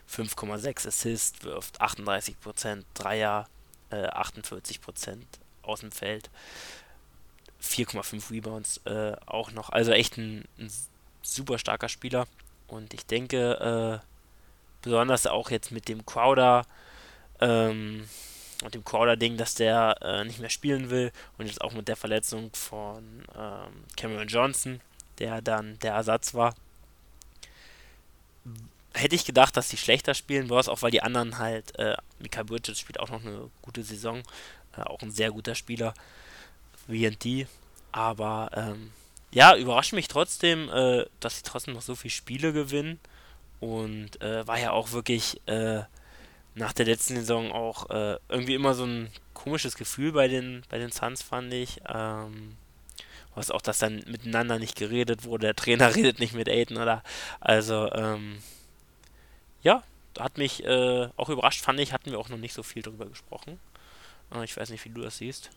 5,6 0.09 0.87
Assists, 0.87 1.43
wirft 1.43 1.81
38% 1.81 2.83
Dreier, 2.93 3.49
äh, 3.89 4.07
48% 4.07 5.17
aus 5.63 5.81
dem 5.81 5.91
Feld, 5.91 6.29
4,5 7.61 8.31
Rebounds 8.31 8.77
äh, 8.85 9.17
auch 9.25 9.51
noch. 9.51 9.69
Also 9.69 9.91
echt 9.91 10.17
ein, 10.17 10.45
ein, 10.57 10.71
super 11.21 11.59
starker 11.59 11.89
Spieler. 11.89 12.25
Und 12.67 12.93
ich 12.93 13.05
denke, 13.05 14.01
äh, 14.01 14.16
besonders 14.87 15.27
auch 15.27 15.51
jetzt 15.51 15.71
mit 15.71 15.87
dem 15.87 16.05
Crowder, 16.05 16.65
ähm, 17.39 18.07
und 18.63 18.73
dem 18.73 18.83
Crowder-Ding, 18.83 19.37
dass 19.37 19.55
der 19.55 19.97
äh, 20.01 20.23
nicht 20.23 20.39
mehr 20.39 20.49
spielen 20.49 20.89
will. 20.89 21.11
Und 21.37 21.45
jetzt 21.45 21.61
auch 21.61 21.73
mit 21.73 21.87
der 21.87 21.95
Verletzung 21.95 22.49
von 22.53 23.23
ähm, 23.37 23.83
Cameron 23.95 24.27
Johnson, 24.27 24.81
der 25.19 25.41
dann 25.41 25.77
der 25.79 25.93
Ersatz 25.93 26.33
war. 26.33 26.55
Hätte 28.93 29.15
ich 29.15 29.25
gedacht, 29.25 29.55
dass 29.55 29.69
die 29.69 29.77
schlechter 29.77 30.15
spielen, 30.15 30.47
bloß 30.47 30.69
auch 30.69 30.81
weil 30.81 30.91
die 30.91 31.03
anderen 31.03 31.37
halt, 31.37 31.77
äh, 31.77 31.95
Mika 32.19 32.41
Bridges 32.41 32.79
spielt 32.79 32.99
auch 32.99 33.09
noch 33.09 33.23
eine 33.23 33.51
gute 33.61 33.83
Saison, 33.83 34.23
äh, 34.75 34.81
auch 34.81 35.01
ein 35.01 35.11
sehr 35.11 35.29
guter 35.29 35.53
Spieler, 35.53 35.93
VNT, 36.87 37.47
aber 37.91 38.49
ähm, 38.55 38.91
ja, 39.31 39.55
überrascht 39.55 39.93
mich 39.93 40.07
trotzdem, 40.07 40.69
äh, 40.69 41.05
dass 41.19 41.37
sie 41.37 41.43
trotzdem 41.43 41.75
noch 41.75 41.81
so 41.83 41.93
viele 41.93 42.11
Spiele 42.11 42.53
gewinnen 42.53 42.99
und 43.59 44.21
äh, 44.21 44.47
war 44.47 44.59
ja 44.59 44.71
auch 44.71 44.91
wirklich 44.91 45.41
äh, 45.47 45.81
nach 46.55 46.73
der 46.73 46.85
letzten 46.85 47.15
Saison 47.15 47.51
auch 47.51 47.89
äh, 47.89 48.17
irgendwie 48.29 48.55
immer 48.55 48.73
so 48.73 48.85
ein 48.85 49.09
komisches 49.33 49.75
Gefühl 49.75 50.11
bei 50.11 50.27
den, 50.27 50.63
bei 50.69 50.77
den 50.77 50.91
Suns, 50.91 51.21
fand 51.21 51.53
ich. 51.53 51.81
Ähm, 51.87 52.57
was 53.35 53.51
auch, 53.51 53.61
dass 53.61 53.77
dann 53.77 54.03
miteinander 54.07 54.57
nicht 54.57 54.75
geredet 54.75 55.23
wurde, 55.23 55.47
der 55.47 55.55
Trainer 55.55 55.95
redet 55.95 56.19
nicht 56.19 56.33
mit 56.33 56.49
Aiden, 56.49 56.77
oder? 56.77 57.03
Also, 57.39 57.91
ähm, 57.93 58.39
ja, 59.61 59.83
hat 60.19 60.37
mich 60.37 60.65
äh, 60.65 61.07
auch 61.15 61.29
überrascht, 61.29 61.61
fand 61.61 61.79
ich, 61.79 61.93
hatten 61.93 62.11
wir 62.11 62.19
auch 62.19 62.29
noch 62.29 62.37
nicht 62.37 62.53
so 62.53 62.63
viel 62.63 62.81
darüber 62.81 63.05
gesprochen. 63.05 63.59
Äh, 64.33 64.43
ich 64.43 64.57
weiß 64.57 64.71
nicht, 64.71 64.83
wie 64.85 64.89
du 64.89 65.01
das 65.01 65.17
siehst. 65.17 65.51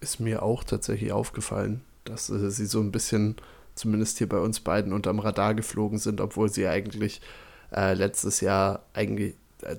Ist 0.00 0.20
mir 0.20 0.42
auch 0.42 0.64
tatsächlich 0.64 1.12
aufgefallen, 1.12 1.82
dass 2.04 2.28
äh, 2.28 2.50
sie 2.50 2.66
so 2.66 2.80
ein 2.80 2.90
bisschen, 2.90 3.36
zumindest 3.76 4.18
hier 4.18 4.28
bei 4.28 4.38
uns 4.38 4.60
beiden, 4.60 4.92
unterm 4.92 5.20
Radar 5.20 5.54
geflogen 5.54 5.98
sind, 5.98 6.20
obwohl 6.20 6.48
sie 6.48 6.66
eigentlich 6.66 7.20
äh, 7.72 7.94
letztes 7.94 8.40
Jahr 8.40 8.82
eigentlich 8.92 9.34
äh, 9.62 9.76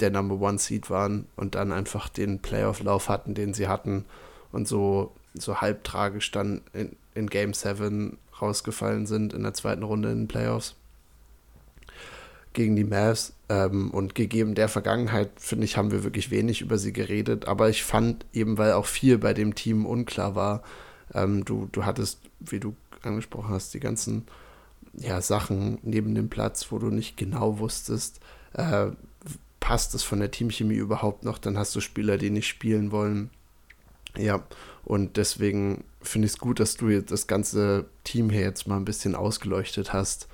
der 0.00 0.10
Number 0.10 0.40
One 0.40 0.58
Seed 0.58 0.90
waren 0.90 1.26
und 1.36 1.54
dann 1.54 1.70
einfach 1.70 2.08
den 2.08 2.40
Playoff-Lauf 2.40 3.08
hatten, 3.08 3.34
den 3.34 3.54
sie 3.54 3.68
hatten 3.68 4.04
und 4.50 4.66
so, 4.66 5.12
so 5.34 5.60
halb 5.60 5.84
tragisch 5.84 6.32
dann 6.32 6.62
in, 6.72 6.96
in 7.14 7.28
Game 7.28 7.54
7 7.54 8.18
rausgefallen 8.40 9.06
sind 9.06 9.32
in 9.32 9.44
der 9.44 9.54
zweiten 9.54 9.84
Runde 9.84 10.10
in 10.10 10.22
den 10.22 10.28
Playoffs 10.28 10.74
gegen 12.54 12.76
die 12.76 12.84
Mavs. 12.84 13.34
Ähm, 13.48 13.90
und 13.90 14.14
gegeben 14.14 14.54
der 14.54 14.68
Vergangenheit, 14.68 15.30
finde 15.36 15.66
ich, 15.66 15.76
haben 15.76 15.90
wir 15.90 16.02
wirklich 16.02 16.30
wenig 16.30 16.62
über 16.62 16.78
sie 16.78 16.92
geredet. 16.92 17.46
Aber 17.46 17.68
ich 17.68 17.84
fand 17.84 18.24
eben, 18.32 18.56
weil 18.56 18.72
auch 18.72 18.86
viel 18.86 19.18
bei 19.18 19.34
dem 19.34 19.54
Team 19.54 19.84
unklar 19.84 20.34
war, 20.34 20.62
ähm, 21.12 21.44
du, 21.44 21.68
du 21.70 21.84
hattest, 21.84 22.20
wie 22.40 22.60
du 22.60 22.74
angesprochen 23.06 23.50
hast, 23.50 23.74
die 23.74 23.80
ganzen 23.80 24.26
ja, 24.94 25.20
Sachen 25.20 25.78
neben 25.82 26.14
dem 26.14 26.28
Platz, 26.28 26.70
wo 26.70 26.78
du 26.78 26.86
nicht 26.86 27.16
genau 27.16 27.58
wusstest, 27.58 28.20
äh, 28.52 28.88
passt 29.60 29.94
es 29.94 30.02
von 30.02 30.20
der 30.20 30.30
Teamchemie 30.30 30.74
überhaupt 30.74 31.24
noch? 31.24 31.38
Dann 31.38 31.58
hast 31.58 31.74
du 31.74 31.80
Spieler, 31.80 32.18
die 32.18 32.30
nicht 32.30 32.46
spielen 32.46 32.92
wollen. 32.92 33.30
Ja, 34.16 34.44
und 34.84 35.16
deswegen 35.16 35.84
finde 36.02 36.26
ich 36.26 36.34
es 36.34 36.38
gut, 36.38 36.60
dass 36.60 36.76
du 36.76 37.02
das 37.02 37.26
ganze 37.26 37.86
Team 38.04 38.30
hier 38.30 38.42
jetzt 38.42 38.68
mal 38.68 38.76
ein 38.76 38.84
bisschen 38.84 39.14
ausgeleuchtet 39.14 39.92
hast 39.92 40.28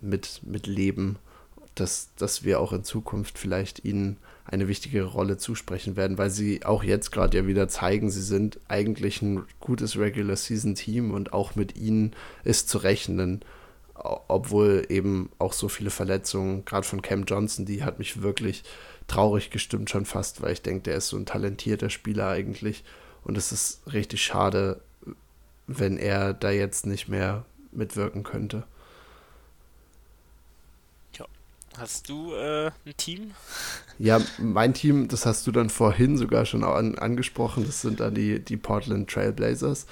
mit, 0.00 0.40
mit 0.44 0.66
Leben 0.66 1.18
dass, 1.74 2.10
dass 2.16 2.44
wir 2.44 2.60
auch 2.60 2.72
in 2.72 2.84
Zukunft 2.84 3.38
vielleicht 3.38 3.84
ihnen 3.84 4.18
eine 4.44 4.68
wichtige 4.68 5.04
Rolle 5.04 5.38
zusprechen 5.38 5.96
werden, 5.96 6.18
weil 6.18 6.30
sie 6.30 6.64
auch 6.64 6.82
jetzt 6.82 7.12
gerade 7.12 7.38
ja 7.38 7.46
wieder 7.46 7.68
zeigen, 7.68 8.10
sie 8.10 8.22
sind 8.22 8.58
eigentlich 8.68 9.22
ein 9.22 9.44
gutes 9.60 9.96
Regular 9.96 10.36
Season 10.36 10.74
Team 10.74 11.12
und 11.12 11.32
auch 11.32 11.54
mit 11.54 11.76
ihnen 11.76 12.12
ist 12.44 12.68
zu 12.68 12.78
rechnen, 12.78 13.44
obwohl 13.94 14.86
eben 14.88 15.30
auch 15.38 15.52
so 15.52 15.68
viele 15.68 15.90
Verletzungen, 15.90 16.64
gerade 16.64 16.86
von 16.86 17.02
Cam 17.02 17.24
Johnson, 17.24 17.66
die 17.66 17.84
hat 17.84 17.98
mich 17.98 18.22
wirklich 18.22 18.64
traurig 19.06 19.50
gestimmt 19.50 19.90
schon 19.90 20.06
fast, 20.06 20.42
weil 20.42 20.52
ich 20.52 20.62
denke, 20.62 20.82
der 20.82 20.96
ist 20.96 21.08
so 21.08 21.16
ein 21.16 21.26
talentierter 21.26 21.90
Spieler 21.90 22.28
eigentlich 22.28 22.82
und 23.24 23.38
es 23.38 23.52
ist 23.52 23.82
richtig 23.92 24.22
schade, 24.22 24.80
wenn 25.66 25.96
er 25.98 26.34
da 26.34 26.50
jetzt 26.50 26.86
nicht 26.86 27.08
mehr 27.08 27.44
mitwirken 27.70 28.24
könnte. 28.24 28.64
Hast 31.78 32.08
du 32.08 32.34
äh, 32.34 32.66
ein 32.66 32.96
Team? 32.96 33.32
Ja, 33.98 34.20
mein 34.38 34.74
Team, 34.74 35.06
das 35.06 35.26
hast 35.26 35.46
du 35.46 35.52
dann 35.52 35.70
vorhin 35.70 36.16
sogar 36.16 36.44
schon 36.44 36.64
an, 36.64 36.98
angesprochen, 36.98 37.64
das 37.64 37.82
sind 37.82 38.00
dann 38.00 38.14
die, 38.14 38.40
die 38.40 38.56
Portland 38.56 39.08
Trailblazers. 39.08 39.86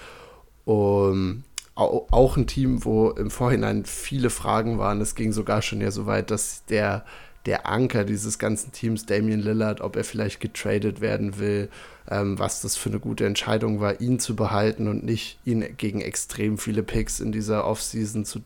Um, 0.65 1.45
auch, 1.77 2.37
ein 2.37 2.47
Team, 2.47 2.85
wo 2.85 3.11
im 3.11 3.31
Vorhinein 3.31 3.85
viele 3.85 4.31
Fragen 4.31 4.79
waren. 4.79 5.01
Es 5.01 5.15
ging 5.15 5.33
sogar 5.33 5.63
schon 5.63 5.81
ja 5.81 5.91
so 5.91 6.07
weit, 6.07 6.31
dass 6.31 6.65
der, 6.67 7.05
der 7.47 7.67
Anker 7.67 8.05
dieses 8.05 8.39
ganzen 8.39 8.73
Teams, 8.73 9.07
Damian 9.07 9.41
Lillard, 9.41 9.81
ob 9.81 9.97
er 9.97 10.05
vielleicht 10.05 10.41
getradet 10.41 11.01
werden 11.01 11.39
will, 11.39 11.71
ähm, 12.11 12.39
was 12.39 12.61
das 12.61 12.77
für 12.77 12.91
eine 12.91 13.01
gute 13.01 13.25
Entscheidung 13.25 13.81
war, 13.81 14.01
ihn 14.01 14.19
zu 14.19 14.37
behalten 14.37 14.89
und 14.89 15.05
nicht 15.05 15.39
ihn 15.45 15.77
gegen 15.77 16.01
extrem 16.01 16.59
viele 16.59 16.83
Picks 16.83 17.21
in 17.21 17.33
dieser 17.33 17.65
Offseason 17.65 18.25
zu, 18.25 18.41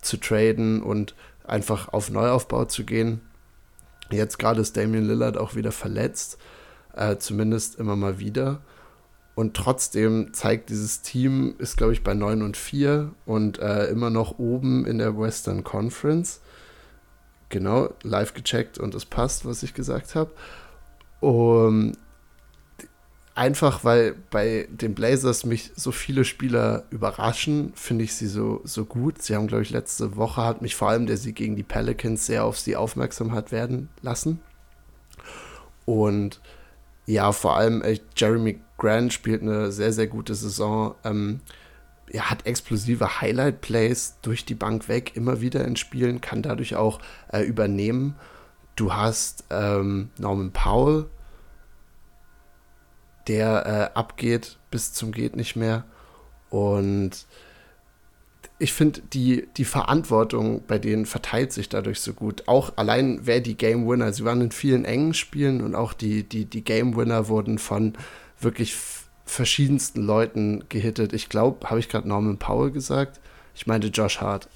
zu 0.00 0.16
traden 0.16 0.82
und 0.82 1.14
einfach 1.44 1.88
auf 1.88 2.10
Neuaufbau 2.10 2.64
zu 2.64 2.84
gehen. 2.84 3.20
Jetzt 4.10 4.38
gerade 4.38 4.60
ist 4.60 4.76
Damian 4.76 5.06
Lillard 5.06 5.38
auch 5.38 5.54
wieder 5.54 5.72
verletzt, 5.72 6.38
äh, 6.94 7.16
zumindest 7.16 7.78
immer 7.78 7.96
mal 7.96 8.18
wieder. 8.18 8.60
Und 9.34 9.56
trotzdem 9.56 10.34
zeigt 10.34 10.68
dieses 10.68 11.00
Team, 11.00 11.54
ist 11.58 11.78
glaube 11.78 11.94
ich 11.94 12.04
bei 12.04 12.12
9 12.12 12.42
und 12.42 12.56
4 12.56 13.12
und 13.24 13.58
äh, 13.58 13.86
immer 13.86 14.10
noch 14.10 14.38
oben 14.38 14.84
in 14.84 14.98
der 14.98 15.18
Western 15.18 15.64
Conference. 15.64 16.40
Genau, 17.48 17.94
live 18.02 18.34
gecheckt 18.34 18.78
und 18.78 18.94
es 18.94 19.04
passt, 19.04 19.46
was 19.46 19.62
ich 19.62 19.74
gesagt 19.74 20.14
habe. 20.14 20.30
Um, 21.20 21.92
einfach 23.34 23.84
weil 23.84 24.14
bei 24.30 24.68
den 24.70 24.94
Blazers 24.94 25.44
mich 25.44 25.70
so 25.74 25.90
viele 25.90 26.24
Spieler 26.24 26.84
überraschen, 26.90 27.72
finde 27.74 28.04
ich 28.04 28.14
sie 28.14 28.26
so, 28.26 28.60
so 28.64 28.84
gut. 28.84 29.22
Sie 29.22 29.34
haben, 29.34 29.46
glaube 29.46 29.62
ich, 29.62 29.70
letzte 29.70 30.16
Woche 30.16 30.42
hat 30.42 30.62
mich 30.62 30.76
vor 30.76 30.90
allem 30.90 31.06
der 31.06 31.16
Sieg 31.16 31.36
gegen 31.36 31.56
die 31.56 31.62
Pelicans 31.62 32.26
sehr 32.26 32.44
auf 32.44 32.58
sie 32.58 32.76
aufmerksam 32.76 33.32
hat 33.32 33.52
werden 33.52 33.88
lassen. 34.02 34.40
Und 35.84 36.40
ja, 37.06 37.32
vor 37.32 37.56
allem 37.56 37.82
äh, 37.82 37.98
Jeremy 38.16 38.60
Grant 38.78 39.12
spielt 39.12 39.42
eine 39.42 39.72
sehr, 39.72 39.92
sehr 39.92 40.06
gute 40.06 40.34
Saison. 40.34 40.94
Ähm, 41.04 41.40
er 42.08 42.30
hat 42.30 42.46
explosive 42.46 43.20
Highlight-Plays 43.20 44.16
durch 44.22 44.44
die 44.44 44.54
Bank 44.54 44.88
weg, 44.88 45.12
immer 45.14 45.40
wieder 45.40 45.64
in 45.64 45.76
Spielen, 45.76 46.20
kann 46.20 46.42
dadurch 46.42 46.76
auch 46.76 47.00
äh, 47.32 47.42
übernehmen. 47.42 48.16
Du 48.76 48.92
hast 48.92 49.44
ähm, 49.50 50.10
Norman 50.18 50.52
Powell, 50.52 51.06
der 53.28 53.92
äh, 53.94 53.98
abgeht 53.98 54.58
bis 54.70 54.92
zum 54.92 55.12
geht 55.12 55.36
nicht 55.36 55.56
mehr. 55.56 55.84
Und 56.50 57.26
ich 58.58 58.72
finde, 58.72 59.00
die, 59.12 59.48
die 59.56 59.64
Verantwortung 59.64 60.62
bei 60.66 60.78
denen 60.78 61.06
verteilt 61.06 61.52
sich 61.52 61.68
dadurch 61.68 62.00
so 62.00 62.12
gut. 62.12 62.44
Auch 62.46 62.72
allein 62.76 63.20
wer 63.24 63.40
die 63.40 63.56
Game 63.56 63.88
Winner, 63.88 64.12
sie 64.12 64.24
waren 64.24 64.40
in 64.40 64.52
vielen 64.52 64.84
engen 64.84 65.14
Spielen 65.14 65.62
und 65.62 65.74
auch 65.74 65.92
die, 65.92 66.22
die, 66.22 66.44
die 66.44 66.62
Game 66.62 66.96
Winner 66.96 67.28
wurden 67.28 67.58
von 67.58 67.94
wirklich 68.38 68.76
verschiedensten 69.24 70.02
Leuten 70.02 70.64
gehittet. 70.68 71.12
Ich 71.12 71.28
glaube, 71.28 71.70
habe 71.70 71.80
ich 71.80 71.88
gerade 71.88 72.08
Norman 72.08 72.38
Powell 72.38 72.70
gesagt? 72.70 73.20
Ich 73.54 73.66
meinte 73.66 73.88
Josh 73.88 74.20
Hart. 74.20 74.48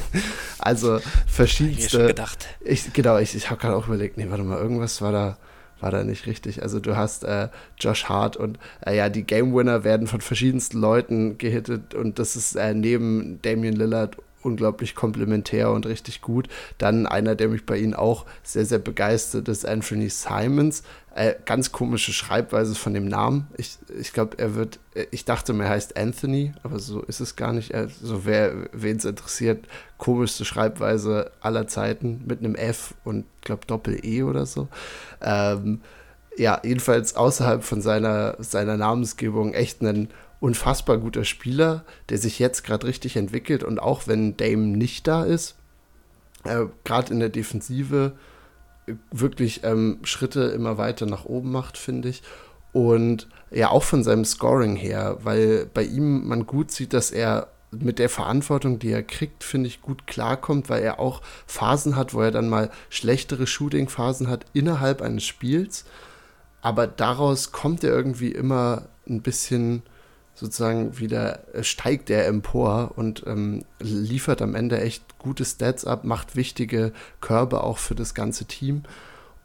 also 0.58 1.00
verschiedenste. 1.26 2.02
Ich 2.02 2.06
gedacht. 2.08 2.48
Ich, 2.60 2.92
genau, 2.92 3.18
ich, 3.18 3.34
ich 3.34 3.50
habe 3.50 3.60
gerade 3.60 3.76
auch 3.76 3.86
überlegt, 3.86 4.16
nee, 4.16 4.26
warte 4.28 4.44
mal, 4.44 4.58
irgendwas 4.58 5.00
war 5.00 5.12
da 5.12 5.38
war 5.84 5.90
da 5.90 6.02
nicht 6.02 6.26
richtig. 6.26 6.62
Also 6.62 6.80
du 6.80 6.96
hast 6.96 7.24
äh, 7.24 7.48
Josh 7.78 8.06
Hart 8.06 8.38
und 8.38 8.58
äh, 8.86 8.96
ja, 8.96 9.10
die 9.10 9.22
Game 9.22 9.54
Winner 9.54 9.84
werden 9.84 10.06
von 10.06 10.22
verschiedensten 10.22 10.80
Leuten 10.80 11.36
gehittet 11.36 11.94
und 11.94 12.18
das 12.18 12.36
ist 12.36 12.56
äh, 12.56 12.72
neben 12.72 13.38
Damian 13.42 13.74
Lillard 13.74 14.16
unglaublich 14.44 14.94
komplementär 14.94 15.70
und 15.70 15.86
richtig 15.86 16.22
gut. 16.22 16.48
Dann 16.78 17.06
einer, 17.06 17.34
der 17.34 17.48
mich 17.48 17.66
bei 17.66 17.76
ihnen 17.76 17.94
auch 17.94 18.24
sehr, 18.42 18.64
sehr 18.64 18.78
begeistert, 18.78 19.48
ist 19.48 19.66
Anthony 19.66 20.08
Simons. 20.08 20.84
Äh, 21.16 21.36
ganz 21.44 21.70
komische 21.70 22.12
Schreibweise 22.12 22.74
von 22.74 22.92
dem 22.92 23.06
Namen. 23.06 23.46
Ich, 23.56 23.78
ich 24.00 24.12
glaube, 24.12 24.36
er 24.38 24.56
wird, 24.56 24.80
äh, 24.94 25.06
ich 25.12 25.24
dachte, 25.24 25.56
er 25.56 25.68
heißt 25.68 25.96
Anthony, 25.96 26.52
aber 26.64 26.80
so 26.80 27.02
ist 27.02 27.20
es 27.20 27.36
gar 27.36 27.52
nicht. 27.52 27.72
Also 27.72 28.26
wer, 28.26 28.68
wen 28.72 28.96
es 28.96 29.04
interessiert, 29.04 29.68
komischste 29.96 30.44
Schreibweise 30.44 31.30
aller 31.40 31.68
Zeiten 31.68 32.24
mit 32.26 32.40
einem 32.40 32.56
F 32.56 32.94
und, 33.04 33.26
glaube 33.42 33.64
Doppel-E 33.64 34.24
oder 34.24 34.44
so. 34.44 34.66
Ähm, 35.22 35.82
ja, 36.36 36.60
jedenfalls 36.64 37.14
außerhalb 37.14 37.62
von 37.62 37.80
seiner, 37.80 38.34
seiner 38.40 38.76
Namensgebung 38.76 39.54
echt 39.54 39.82
ein 39.82 40.08
unfassbar 40.40 40.98
guter 40.98 41.24
Spieler, 41.24 41.84
der 42.08 42.18
sich 42.18 42.40
jetzt 42.40 42.64
gerade 42.64 42.88
richtig 42.88 43.14
entwickelt 43.14 43.62
und 43.62 43.78
auch 43.78 44.08
wenn 44.08 44.36
Dame 44.36 44.66
nicht 44.66 45.06
da 45.06 45.22
ist, 45.22 45.54
äh, 46.42 46.64
gerade 46.82 47.12
in 47.12 47.20
der 47.20 47.28
Defensive 47.28 48.14
wirklich 49.10 49.64
ähm, 49.64 49.98
Schritte 50.02 50.42
immer 50.42 50.78
weiter 50.78 51.06
nach 51.06 51.24
oben 51.24 51.52
macht, 51.52 51.78
finde 51.78 52.08
ich. 52.08 52.22
Und 52.72 53.28
ja, 53.50 53.70
auch 53.70 53.84
von 53.84 54.02
seinem 54.02 54.24
Scoring 54.24 54.76
her, 54.76 55.18
weil 55.22 55.66
bei 55.72 55.84
ihm 55.84 56.26
man 56.26 56.46
gut 56.46 56.72
sieht, 56.72 56.92
dass 56.92 57.10
er 57.10 57.48
mit 57.70 57.98
der 57.98 58.08
Verantwortung, 58.08 58.78
die 58.78 58.90
er 58.90 59.02
kriegt, 59.02 59.44
finde 59.44 59.68
ich, 59.68 59.80
gut 59.80 60.06
klarkommt, 60.06 60.68
weil 60.68 60.82
er 60.82 61.00
auch 61.00 61.22
Phasen 61.46 61.96
hat, 61.96 62.14
wo 62.14 62.20
er 62.20 62.30
dann 62.30 62.48
mal 62.48 62.70
schlechtere 62.90 63.46
Shooting-Phasen 63.46 64.28
hat 64.28 64.46
innerhalb 64.52 65.02
eines 65.02 65.24
Spiels. 65.24 65.84
Aber 66.62 66.86
daraus 66.86 67.52
kommt 67.52 67.84
er 67.84 67.90
irgendwie 67.90 68.32
immer 68.32 68.88
ein 69.08 69.22
bisschen 69.22 69.82
sozusagen 70.34 70.98
wieder, 70.98 71.54
äh, 71.54 71.62
steigt 71.62 72.10
er 72.10 72.26
empor 72.26 72.92
und 72.96 73.24
ähm, 73.26 73.64
liefert 73.78 74.42
am 74.42 74.54
Ende 74.54 74.80
echt 74.80 75.18
gute 75.18 75.44
Stats 75.44 75.84
ab, 75.84 76.04
macht 76.04 76.36
wichtige 76.36 76.92
Körbe 77.20 77.62
auch 77.62 77.78
für 77.78 77.94
das 77.94 78.14
ganze 78.14 78.44
Team. 78.44 78.82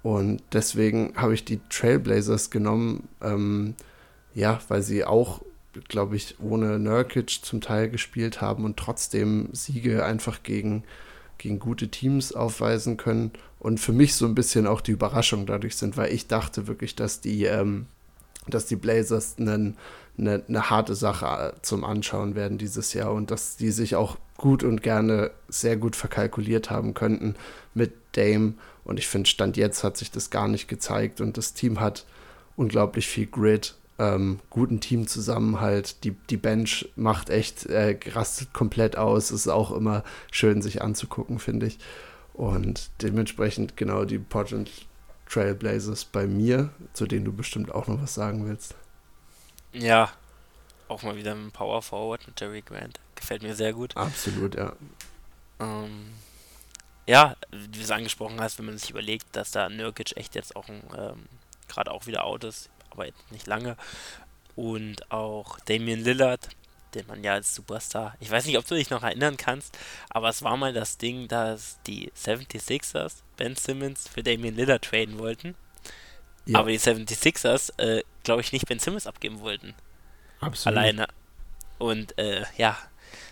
Und 0.01 0.41
deswegen 0.53 1.13
habe 1.15 1.33
ich 1.33 1.45
die 1.45 1.59
Trailblazers 1.69 2.49
genommen, 2.49 3.07
ähm, 3.21 3.75
ja, 4.33 4.59
weil 4.67 4.81
sie 4.81 5.03
auch, 5.03 5.41
glaube 5.87 6.15
ich, 6.15 6.39
ohne 6.39 6.79
Nurkic 6.79 7.29
zum 7.43 7.61
Teil 7.61 7.89
gespielt 7.89 8.41
haben 8.41 8.65
und 8.65 8.77
trotzdem 8.77 9.49
Siege 9.51 10.05
einfach 10.05 10.41
gegen, 10.43 10.83
gegen 11.37 11.59
gute 11.59 11.89
Teams 11.89 12.33
aufweisen 12.33 12.97
können. 12.97 13.31
Und 13.59 13.79
für 13.79 13.91
mich 13.91 14.15
so 14.15 14.25
ein 14.25 14.35
bisschen 14.35 14.67
auch 14.67 14.81
die 14.81 14.91
Überraschung 14.91 15.45
dadurch 15.45 15.75
sind, 15.75 15.97
weil 15.97 16.13
ich 16.13 16.27
dachte 16.27 16.67
wirklich, 16.67 16.95
dass 16.95 17.19
die, 17.19 17.43
ähm, 17.43 17.87
dass 18.47 18.67
die 18.67 18.77
Blazers 18.77 19.35
einen 19.37 19.77
eine, 20.19 20.43
eine 20.47 20.69
harte 20.69 20.95
Sache 20.95 21.53
zum 21.61 21.83
Anschauen 21.83 22.35
werden 22.35 22.57
dieses 22.57 22.93
Jahr 22.93 23.13
und 23.13 23.31
dass 23.31 23.57
die 23.57 23.71
sich 23.71 23.95
auch 23.95 24.17
gut 24.37 24.63
und 24.63 24.81
gerne 24.83 25.31
sehr 25.47 25.77
gut 25.77 25.95
verkalkuliert 25.95 26.69
haben 26.69 26.93
könnten 26.93 27.35
mit 27.73 27.93
Dame. 28.13 28.53
Und 28.83 28.99
ich 28.99 29.07
finde, 29.07 29.29
Stand 29.29 29.57
jetzt 29.57 29.83
hat 29.83 29.97
sich 29.97 30.11
das 30.11 30.29
gar 30.29 30.47
nicht 30.47 30.67
gezeigt 30.67 31.21
und 31.21 31.37
das 31.37 31.53
Team 31.53 31.79
hat 31.79 32.05
unglaublich 32.55 33.07
viel 33.07 33.27
Grit, 33.27 33.75
ähm, 33.99 34.39
guten 34.49 34.79
Teamzusammenhalt. 34.79 36.03
Die, 36.03 36.11
die 36.29 36.37
Bench 36.37 36.89
macht 36.95 37.29
echt, 37.29 37.65
äh, 37.67 37.99
rastet 38.11 38.53
komplett 38.53 38.97
aus. 38.97 39.31
Ist 39.31 39.47
auch 39.47 39.71
immer 39.71 40.03
schön, 40.31 40.61
sich 40.61 40.81
anzugucken, 40.81 41.39
finde 41.39 41.67
ich. 41.67 41.79
Und 42.33 42.89
dementsprechend, 43.01 43.75
genau, 43.75 44.05
die 44.05 44.17
Portland 44.17 44.71
Trailblazers 45.29 46.05
bei 46.05 46.25
mir, 46.25 46.69
zu 46.93 47.05
denen 47.05 47.25
du 47.25 47.33
bestimmt 47.33 47.73
auch 47.73 47.87
noch 47.87 48.01
was 48.01 48.13
sagen 48.15 48.47
willst. 48.47 48.75
Ja, 49.73 50.11
auch 50.89 51.03
mal 51.03 51.15
wieder 51.15 51.33
ein 51.33 51.51
Power 51.51 51.81
Forward 51.81 52.25
mit 52.27 52.39
Jerry 52.41 52.61
Grant. 52.61 52.99
Gefällt 53.15 53.43
mir 53.43 53.55
sehr 53.55 53.73
gut. 53.73 53.95
Absolut, 53.95 54.55
ja. 54.55 54.73
Ähm, 55.59 56.11
ja, 57.05 57.35
wie 57.51 57.67
du 57.67 57.79
es 57.79 57.91
angesprochen 57.91 58.41
hast, 58.41 58.57
wenn 58.57 58.65
man 58.65 58.77
sich 58.77 58.89
überlegt, 58.89 59.27
dass 59.33 59.51
da 59.51 59.69
Nurkic 59.69 60.17
echt 60.17 60.35
jetzt 60.35 60.55
auch 60.55 60.67
ähm, 60.69 61.25
gerade 61.67 61.91
auch 61.91 62.07
wieder 62.07 62.25
out 62.25 62.43
ist, 62.43 62.69
aber 62.89 63.05
nicht 63.29 63.47
lange. 63.47 63.77
Und 64.55 65.11
auch 65.11 65.59
Damian 65.61 65.99
Lillard, 65.99 66.49
den 66.95 67.05
man 67.07 67.23
ja 67.23 67.33
als 67.33 67.53
Superstar, 67.53 68.15
ich 68.19 68.31
weiß 68.31 68.45
nicht, 68.45 68.57
ob 68.57 68.65
du 68.65 68.75
dich 68.75 68.89
noch 68.89 69.03
erinnern 69.03 69.37
kannst, 69.37 69.77
aber 70.09 70.29
es 70.29 70.41
war 70.41 70.57
mal 70.57 70.73
das 70.73 70.97
Ding, 70.97 71.27
dass 71.27 71.79
die 71.85 72.11
76ers 72.11 73.17
Ben 73.37 73.55
Simmons 73.55 74.07
für 74.07 74.23
Damian 74.23 74.55
Lillard 74.55 74.83
traden 74.83 75.19
wollten. 75.19 75.55
Ja. 76.45 76.59
Aber 76.59 76.69
die 76.69 76.79
76ers, 76.79 77.79
äh, 77.79 78.03
glaube 78.23 78.41
ich, 78.41 78.51
nicht 78.51 78.67
Ben 78.67 78.79
Simmons 78.79 79.07
abgeben 79.07 79.39
wollten. 79.41 79.73
Absolut. 80.39 80.77
Alleine. 80.77 81.07
Und 81.77 82.17
äh, 82.17 82.43
ja, 82.57 82.77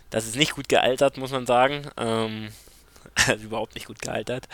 das 0.10 0.26
ist 0.26 0.36
nicht 0.36 0.56
gut 0.56 0.70
gealtert, 0.70 1.18
muss 1.18 1.32
man 1.32 1.46
sagen. 1.46 1.88
Ähm, 1.98 2.50
also 3.28 3.46
überhaupt 3.46 3.76
nicht 3.76 3.88
gut 3.88 4.02
gealtert. 4.02 4.48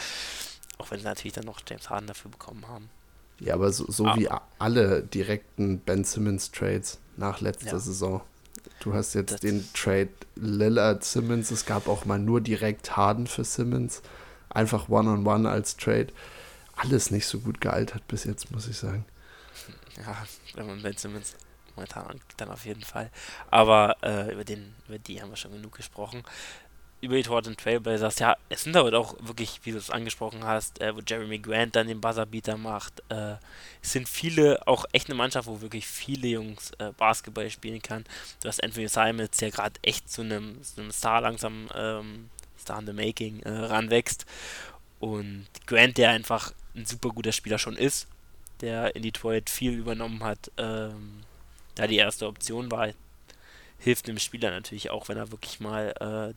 Auch 0.77 0.91
wenn 0.91 0.99
sie 0.99 1.05
natürlich 1.05 1.33
dann 1.33 1.45
noch 1.45 1.61
James 1.67 1.89
Harden 1.89 2.07
dafür 2.07 2.31
bekommen 2.31 2.67
haben. 2.67 2.89
Ja, 3.39 3.55
aber 3.55 3.71
so, 3.71 3.89
so 3.89 4.07
aber. 4.07 4.19
wie 4.19 4.29
alle 4.59 5.03
direkten 5.03 5.79
Ben 5.79 6.03
Simmons 6.03 6.51
Trades 6.51 6.99
nach 7.17 7.41
letzter 7.41 7.73
ja. 7.73 7.79
Saison. 7.79 8.21
Du 8.79 8.93
hast 8.93 9.13
jetzt 9.13 9.33
das 9.33 9.41
den 9.41 9.67
Trade 9.73 10.09
Lillard 10.35 11.03
Simmons. 11.03 11.51
Es 11.51 11.65
gab 11.65 11.87
auch 11.87 12.05
mal 12.05 12.19
nur 12.19 12.41
direkt 12.41 12.95
Harden 12.97 13.27
für 13.27 13.43
Simmons. 13.43 14.01
Einfach 14.49 14.89
One-on-One 14.89 15.25
-on 15.25 15.45
-one 15.45 15.49
als 15.49 15.77
Trade. 15.77 16.07
Alles 16.75 17.11
nicht 17.11 17.27
so 17.27 17.39
gut 17.39 17.61
gealtert 17.61 18.07
bis 18.07 18.23
jetzt, 18.23 18.51
muss 18.51 18.67
ich 18.67 18.77
sagen. 18.77 19.05
Ja, 19.97 20.25
wenn 20.55 20.97
Simmons 20.97 21.35
momentan 21.75 22.19
dann 22.37 22.49
auf 22.49 22.65
jeden 22.65 22.83
Fall. 22.83 23.09
Aber 23.49 23.95
äh, 24.01 24.31
über, 24.31 24.43
den, 24.43 24.75
über 24.87 24.99
die 24.99 25.21
haben 25.21 25.29
wir 25.29 25.37
schon 25.37 25.51
genug 25.51 25.75
gesprochen. 25.75 26.23
Über 27.01 27.15
die 27.15 27.23
Torten 27.23 27.57
Trailblazers, 27.57 28.19
ja, 28.19 28.37
es 28.47 28.63
sind 28.63 28.77
aber 28.77 28.97
auch 28.97 29.15
wirklich, 29.19 29.59
wie 29.63 29.73
du 29.73 29.77
es 29.77 29.89
angesprochen 29.89 30.45
hast, 30.45 30.79
äh, 30.79 30.95
wo 30.95 31.01
Jeremy 31.05 31.37
Grant 31.37 31.75
dann 31.75 31.87
den 31.87 31.99
Buzzerbeater 31.99 32.55
macht. 32.55 33.03
Äh, 33.09 33.35
es 33.81 33.91
sind 33.91 34.07
viele, 34.07 34.65
auch 34.67 34.85
echt 34.93 35.09
eine 35.09 35.15
Mannschaft, 35.15 35.47
wo 35.47 35.59
wirklich 35.59 35.85
viele 35.85 36.29
Jungs 36.29 36.71
äh, 36.77 36.93
Basketball 36.95 37.49
spielen 37.49 37.81
kann. 37.81 38.05
Du 38.41 38.47
hast 38.47 38.63
Anthony 38.63 38.87
Simons, 38.87 39.35
der 39.37 39.51
gerade 39.51 39.77
echt 39.81 40.09
zu 40.09 40.21
einem, 40.21 40.63
zu 40.63 40.79
einem 40.79 40.91
Star 40.91 41.19
langsam, 41.19 41.67
ähm, 41.75 42.29
Star 42.57 42.79
in 42.79 42.85
the 42.85 42.93
Making, 42.93 43.41
äh, 43.41 43.49
ranwächst. 43.49 44.25
Und 45.01 45.47
Grant, 45.67 45.97
der 45.97 46.11
einfach 46.11 46.53
ein 46.73 46.85
super 46.85 47.09
guter 47.09 47.33
Spieler 47.33 47.59
schon 47.59 47.75
ist, 47.75 48.07
der 48.63 48.95
in 48.95 49.03
Detroit 49.03 49.49
viel 49.49 49.73
übernommen 49.73 50.23
hat. 50.23 50.49
Ähm, 50.57 51.23
da 51.75 51.85
die 51.85 51.97
erste 51.97 52.27
Option 52.27 52.71
war, 52.71 52.89
hilft 53.77 54.07
dem 54.07 54.17
Spieler 54.17 54.51
natürlich 54.51 54.89
auch, 54.89 55.09
wenn 55.09 55.17
er 55.17 55.31
wirklich 55.31 55.59
mal, 55.59 56.33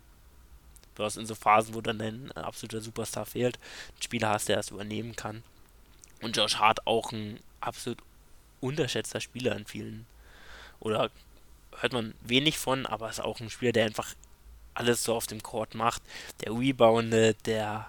äh, 0.98 1.00
hast 1.02 1.18
in 1.18 1.26
so 1.26 1.36
Phasen, 1.36 1.74
wo 1.74 1.80
dann 1.80 1.98
dein 1.98 2.32
absoluter 2.32 2.80
Superstar 2.80 3.26
fehlt, 3.26 3.58
einen 3.92 4.02
Spieler 4.02 4.30
hast, 4.30 4.48
der 4.48 4.56
das 4.56 4.70
übernehmen 4.70 5.14
kann. 5.14 5.44
Und 6.20 6.36
Josh 6.36 6.56
Hart 6.56 6.84
auch 6.86 7.12
ein 7.12 7.38
absolut 7.60 7.98
unterschätzter 8.60 9.20
Spieler 9.20 9.54
in 9.54 9.66
vielen, 9.66 10.06
oder 10.80 11.10
hört 11.78 11.92
man 11.92 12.14
wenig 12.22 12.58
von, 12.58 12.86
aber 12.86 13.08
ist 13.08 13.20
auch 13.20 13.38
ein 13.38 13.50
Spieler, 13.50 13.72
der 13.72 13.84
einfach 13.84 14.14
alles 14.74 15.04
so 15.04 15.14
auf 15.14 15.28
dem 15.28 15.42
Court 15.42 15.74
macht, 15.74 16.02
der 16.42 16.52
reboundet, 16.52 17.46
der, 17.46 17.88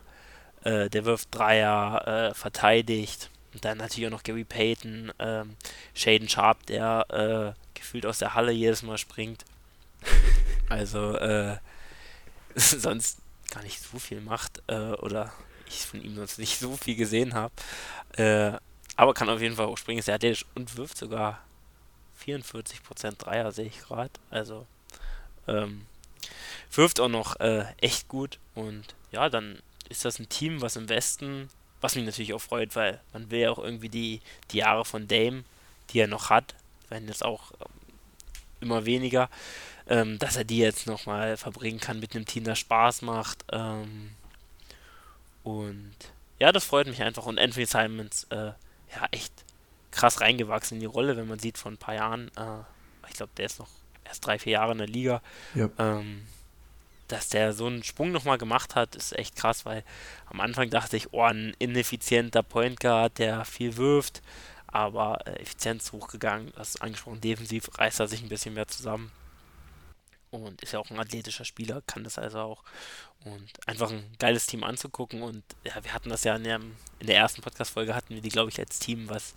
äh, 0.63 0.89
der 0.89 1.05
wirft 1.05 1.33
Dreier, 1.33 2.07
äh, 2.07 2.33
verteidigt 2.35 3.31
und 3.57 3.65
dann 3.65 3.79
natürlich 3.79 4.05
auch 4.05 4.11
noch 4.11 4.21
Gary 4.21 4.43
Payton, 4.43 5.11
ähm, 5.17 5.55
Shaden 5.95 6.29
Sharp, 6.29 6.63
der 6.67 7.55
äh, 7.55 7.59
gefühlt 7.73 8.05
aus 8.05 8.19
der 8.19 8.35
Halle 8.35 8.51
jedes 8.51 8.83
Mal 8.83 8.97
springt. 8.97 9.45
Also, 10.69 11.15
äh, 11.15 11.57
sonst 12.55 13.19
gar 13.51 13.63
nicht 13.63 13.81
so 13.81 13.97
viel 13.99 14.19
macht 14.19 14.61
äh, 14.67 14.91
oder 14.91 15.31
ich 15.65 15.85
von 15.85 16.03
ihm 16.03 16.15
sonst 16.15 16.39
nicht 16.39 16.59
so 16.59 16.75
viel 16.75 16.97
gesehen 16.97 17.33
habe. 17.33 17.53
Äh, 18.17 18.59
aber 18.97 19.13
kann 19.13 19.29
auf 19.29 19.39
jeden 19.39 19.55
Fall 19.55 19.67
auch 19.67 19.77
springen, 19.77 20.01
sehr 20.01 20.15
athletisch 20.15 20.45
und 20.55 20.75
wirft 20.75 20.97
sogar 20.97 21.41
44% 22.21 23.17
Dreier, 23.17 23.53
sehe 23.53 23.67
ich 23.67 23.79
gerade. 23.79 24.11
Also, 24.29 24.67
ähm, 25.47 25.85
wirft 26.73 26.99
auch 26.99 27.07
noch 27.07 27.39
äh, 27.39 27.63
echt 27.79 28.09
gut 28.09 28.39
und 28.53 28.93
ja, 29.13 29.29
dann 29.29 29.59
ist 29.87 30.03
das 30.03 30.19
ein 30.19 30.27
Team, 30.27 30.61
was 30.61 30.75
im 30.75 30.89
Westen 30.89 31.49
was 31.81 31.95
mich 31.95 32.05
natürlich 32.05 32.33
auch 32.33 32.41
freut, 32.41 32.75
weil 32.75 32.99
man 33.13 33.29
will 33.31 33.39
ja 33.39 33.51
auch 33.51 33.59
irgendwie 33.59 33.89
die, 33.89 34.21
die 34.51 34.57
Jahre 34.57 34.85
von 34.85 35.07
Dame, 35.07 35.43
die 35.89 35.99
er 35.99 36.07
noch 36.07 36.29
hat, 36.29 36.55
werden 36.89 37.07
jetzt 37.07 37.23
auch 37.23 37.51
ähm, 37.59 37.95
immer 38.61 38.85
weniger, 38.85 39.29
ähm, 39.87 40.19
dass 40.19 40.35
er 40.35 40.43
die 40.43 40.57
jetzt 40.57 40.87
nochmal 40.87 41.37
verbringen 41.37 41.79
kann 41.79 41.99
mit 41.99 42.15
einem 42.15 42.25
Team, 42.25 42.43
das 42.43 42.59
Spaß 42.59 43.03
macht. 43.03 43.45
Ähm, 43.51 44.11
und 45.43 45.95
ja, 46.39 46.51
das 46.51 46.65
freut 46.65 46.87
mich 46.87 47.01
einfach. 47.01 47.25
Und 47.25 47.39
Anthony 47.39 47.65
Simons, 47.65 48.25
äh, 48.29 48.51
ja, 48.95 49.07
echt 49.11 49.33
krass 49.91 50.21
reingewachsen 50.21 50.75
in 50.75 50.81
die 50.81 50.85
Rolle, 50.85 51.17
wenn 51.17 51.27
man 51.27 51.39
sieht, 51.39 51.57
vor 51.57 51.71
ein 51.71 51.77
paar 51.77 51.95
Jahren, 51.95 52.29
äh, 52.37 53.07
ich 53.09 53.15
glaube, 53.15 53.31
der 53.37 53.45
ist 53.45 53.59
noch 53.59 53.69
erst 54.03 54.25
drei, 54.25 54.39
vier 54.39 54.53
Jahre 54.53 54.73
in 54.73 54.77
der 54.79 54.87
Liga. 54.87 55.21
Ja. 55.55 55.69
Ähm, 55.77 56.23
dass 57.07 57.29
der 57.29 57.53
so 57.53 57.67
einen 57.67 57.83
Sprung 57.83 58.11
nochmal 58.11 58.37
gemacht 58.37 58.75
hat, 58.75 58.95
ist 58.95 59.17
echt 59.17 59.35
krass, 59.35 59.65
weil 59.65 59.83
am 60.27 60.39
Anfang 60.39 60.69
dachte 60.69 60.97
ich, 60.97 61.13
oh, 61.13 61.23
ein 61.23 61.55
ineffizienter 61.59 62.43
Point 62.43 62.79
Guard, 62.79 63.17
der 63.17 63.45
viel 63.45 63.77
wirft, 63.77 64.21
aber 64.67 65.25
äh, 65.25 65.41
Effizienz 65.41 65.91
hochgegangen, 65.91 66.51
das 66.55 66.69
ist 66.69 66.81
angesprochen, 66.81 67.21
defensiv 67.21 67.69
reißt 67.77 67.99
er 67.99 68.07
sich 68.07 68.21
ein 68.21 68.29
bisschen 68.29 68.53
mehr 68.53 68.67
zusammen 68.67 69.11
und 70.31 70.61
ist 70.61 70.73
ja 70.73 70.79
auch 70.79 70.89
ein 70.89 70.99
athletischer 70.99 71.45
Spieler, 71.45 71.81
kann 71.87 72.03
das 72.03 72.17
also 72.17 72.39
auch 72.39 72.63
und 73.23 73.49
einfach 73.65 73.91
ein 73.91 74.03
geiles 74.19 74.45
Team 74.45 74.63
anzugucken 74.63 75.21
und 75.21 75.43
ja, 75.63 75.83
wir 75.83 75.93
hatten 75.93 76.09
das 76.09 76.23
ja 76.23 76.35
in 76.35 76.43
der, 76.43 76.59
in 76.99 77.07
der 77.07 77.17
ersten 77.17 77.41
Podcast-Folge 77.41 77.95
hatten 77.95 78.13
wir 78.13 78.21
die, 78.21 78.29
glaube 78.29 78.49
ich, 78.49 78.59
als 78.59 78.79
Team, 78.79 79.09
was 79.09 79.33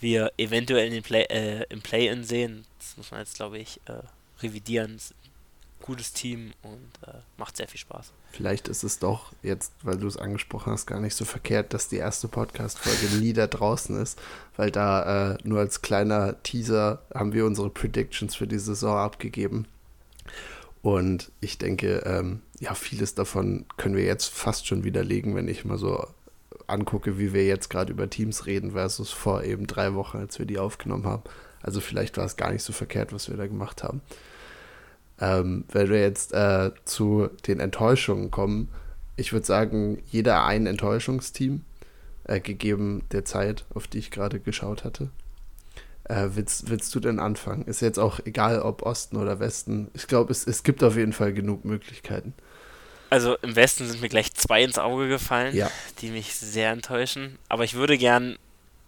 wir 0.00 0.32
eventuell 0.36 0.86
in 0.86 0.92
den 0.92 1.02
Play, 1.02 1.24
äh, 1.24 1.64
im 1.68 1.82
Play-In 1.82 2.24
sehen, 2.24 2.64
das 2.78 2.96
muss 2.96 3.10
man 3.10 3.20
jetzt, 3.20 3.36
glaube 3.36 3.58
ich, 3.58 3.80
äh, 3.86 4.02
revidieren, 4.42 4.98
gutes 5.82 6.12
Team 6.12 6.52
und 6.62 7.08
äh, 7.08 7.18
macht 7.36 7.56
sehr 7.56 7.68
viel 7.68 7.80
Spaß. 7.80 8.12
Vielleicht 8.30 8.68
ist 8.68 8.82
es 8.82 8.98
doch 8.98 9.32
jetzt, 9.42 9.72
weil 9.82 9.98
du 9.98 10.06
es 10.06 10.16
angesprochen 10.16 10.72
hast, 10.72 10.86
gar 10.86 11.00
nicht 11.00 11.14
so 11.14 11.24
verkehrt, 11.24 11.74
dass 11.74 11.88
die 11.88 11.96
erste 11.96 12.28
Podcast-Folge 12.28 13.16
nie 13.16 13.32
da 13.32 13.46
draußen 13.46 14.00
ist, 14.00 14.18
weil 14.56 14.70
da 14.70 15.32
äh, 15.32 15.38
nur 15.44 15.60
als 15.60 15.82
kleiner 15.82 16.42
Teaser 16.42 17.02
haben 17.14 17.32
wir 17.32 17.44
unsere 17.44 17.68
Predictions 17.68 18.34
für 18.34 18.46
die 18.46 18.58
Saison 18.58 18.96
abgegeben. 18.96 19.66
Und 20.80 21.30
ich 21.40 21.58
denke, 21.58 22.02
ähm, 22.06 22.40
ja, 22.58 22.74
vieles 22.74 23.14
davon 23.14 23.66
können 23.76 23.96
wir 23.96 24.04
jetzt 24.04 24.26
fast 24.26 24.66
schon 24.66 24.84
widerlegen, 24.84 25.34
wenn 25.34 25.48
ich 25.48 25.64
mal 25.64 25.78
so 25.78 26.06
angucke, 26.66 27.18
wie 27.18 27.32
wir 27.32 27.46
jetzt 27.46 27.70
gerade 27.70 27.92
über 27.92 28.08
Teams 28.08 28.46
reden, 28.46 28.72
versus 28.72 29.10
vor 29.10 29.44
eben 29.44 29.66
drei 29.66 29.94
Wochen, 29.94 30.18
als 30.18 30.38
wir 30.38 30.46
die 30.46 30.58
aufgenommen 30.58 31.04
haben. 31.04 31.22
Also 31.60 31.80
vielleicht 31.80 32.16
war 32.16 32.24
es 32.24 32.36
gar 32.36 32.50
nicht 32.50 32.64
so 32.64 32.72
verkehrt, 32.72 33.12
was 33.12 33.28
wir 33.28 33.36
da 33.36 33.46
gemacht 33.46 33.82
haben. 33.82 34.00
Ähm, 35.22 35.64
wenn 35.70 35.88
wir 35.88 36.00
jetzt 36.00 36.32
äh, 36.32 36.72
zu 36.84 37.30
den 37.46 37.60
Enttäuschungen 37.60 38.32
kommen, 38.32 38.68
ich 39.14 39.32
würde 39.32 39.46
sagen, 39.46 40.02
jeder 40.10 40.44
ein 40.44 40.66
Enttäuschungsteam, 40.66 41.64
äh, 42.24 42.40
gegeben 42.40 43.04
der 43.12 43.24
Zeit, 43.24 43.64
auf 43.72 43.86
die 43.86 43.98
ich 43.98 44.10
gerade 44.10 44.40
geschaut 44.40 44.82
hatte. 44.82 45.10
Äh, 46.04 46.30
willst, 46.32 46.70
willst 46.70 46.92
du 46.96 47.00
denn 47.00 47.20
anfangen? 47.20 47.64
Ist 47.66 47.82
jetzt 47.82 47.98
auch 47.98 48.18
egal, 48.24 48.60
ob 48.62 48.82
Osten 48.82 49.16
oder 49.16 49.38
Westen. 49.38 49.92
Ich 49.94 50.08
glaube, 50.08 50.32
es, 50.32 50.44
es 50.44 50.64
gibt 50.64 50.82
auf 50.82 50.96
jeden 50.96 51.12
Fall 51.12 51.32
genug 51.32 51.64
Möglichkeiten. 51.64 52.34
Also 53.08 53.36
im 53.42 53.54
Westen 53.54 53.86
sind 53.86 54.00
mir 54.00 54.08
gleich 54.08 54.34
zwei 54.34 54.64
ins 54.64 54.78
Auge 54.78 55.06
gefallen, 55.06 55.54
ja. 55.54 55.70
die 56.00 56.10
mich 56.10 56.34
sehr 56.34 56.72
enttäuschen. 56.72 57.38
Aber 57.48 57.62
ich 57.62 57.74
würde 57.74 57.96
gern 57.96 58.38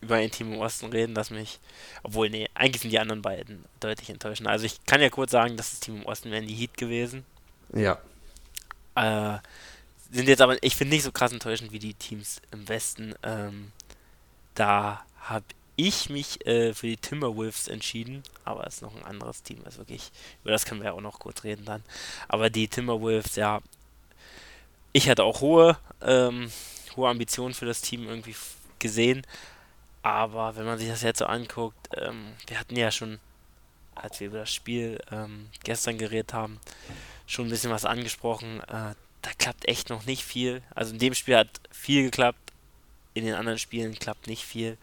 über 0.04 0.16
ein 0.16 0.30
Team 0.30 0.52
im 0.52 0.60
Osten 0.60 0.86
reden, 0.86 1.14
das 1.14 1.30
mich, 1.30 1.58
obwohl, 2.02 2.30
nee, 2.30 2.48
eigentlich 2.54 2.82
sind 2.82 2.90
die 2.90 2.98
anderen 2.98 3.22
beiden 3.22 3.64
deutlich 3.80 4.10
enttäuschend. 4.10 4.48
Also 4.48 4.66
ich 4.66 4.84
kann 4.84 5.00
ja 5.00 5.10
kurz 5.10 5.32
sagen, 5.32 5.56
dass 5.56 5.70
das 5.70 5.80
Team 5.80 5.96
im 5.96 6.06
Osten 6.06 6.30
wären 6.30 6.46
die 6.46 6.54
Heat 6.54 6.76
gewesen. 6.76 7.24
Ja. 7.74 7.98
Äh, 8.94 9.38
sind 10.10 10.28
jetzt 10.28 10.42
aber, 10.42 10.62
ich 10.62 10.76
finde 10.76 10.94
nicht 10.94 11.04
so 11.04 11.12
krass 11.12 11.32
enttäuschend 11.32 11.72
wie 11.72 11.78
die 11.78 11.94
Teams 11.94 12.40
im 12.52 12.68
Westen. 12.68 13.14
Ähm, 13.22 13.72
da 14.54 15.04
habe 15.20 15.44
ich 15.76 16.08
mich 16.08 16.46
äh, 16.46 16.72
für 16.72 16.86
die 16.86 16.96
Timberwolves 16.96 17.68
entschieden, 17.68 18.22
aber 18.44 18.66
es 18.66 18.76
ist 18.76 18.82
noch 18.82 18.94
ein 18.94 19.04
anderes 19.04 19.42
Team, 19.42 19.58
also 19.64 19.78
wirklich, 19.78 20.12
über 20.42 20.52
das 20.52 20.64
können 20.64 20.80
wir 20.80 20.90
ja 20.90 20.92
auch 20.92 21.00
noch 21.00 21.18
kurz 21.18 21.42
reden 21.42 21.64
dann. 21.64 21.82
Aber 22.28 22.50
die 22.50 22.68
Timberwolves, 22.68 23.34
ja, 23.36 23.60
ich 24.92 25.08
hatte 25.08 25.24
auch 25.24 25.40
hohe, 25.40 25.76
ähm, 26.02 26.50
hohe 26.94 27.08
Ambitionen 27.08 27.54
für 27.54 27.66
das 27.66 27.80
Team 27.80 28.06
irgendwie 28.06 28.36
gesehen, 28.78 29.26
aber 30.04 30.54
wenn 30.54 30.66
man 30.66 30.78
sich 30.78 30.88
das 30.88 31.00
jetzt 31.00 31.20
so 31.20 31.24
anguckt, 31.24 31.88
ähm, 31.96 32.34
wir 32.46 32.60
hatten 32.60 32.76
ja 32.76 32.90
schon, 32.90 33.20
als 33.94 34.20
wir 34.20 34.26
über 34.26 34.40
das 34.40 34.52
Spiel 34.52 35.00
ähm, 35.10 35.48
gestern 35.62 35.96
geredet 35.96 36.34
haben, 36.34 36.60
schon 37.26 37.46
ein 37.46 37.50
bisschen 37.50 37.70
was 37.70 37.86
angesprochen. 37.86 38.60
Äh, 38.60 38.94
da 39.22 39.30
klappt 39.38 39.66
echt 39.66 39.88
noch 39.88 40.04
nicht 40.04 40.22
viel. 40.22 40.62
Also 40.74 40.92
in 40.92 40.98
dem 40.98 41.14
Spiel 41.14 41.38
hat 41.38 41.48
viel 41.70 42.02
geklappt, 42.02 42.52
in 43.14 43.24
den 43.24 43.34
anderen 43.34 43.58
Spielen 43.58 43.98
klappt 43.98 44.26
nicht 44.26 44.44
viel. 44.44 44.76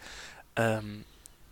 Ähm, 0.56 1.06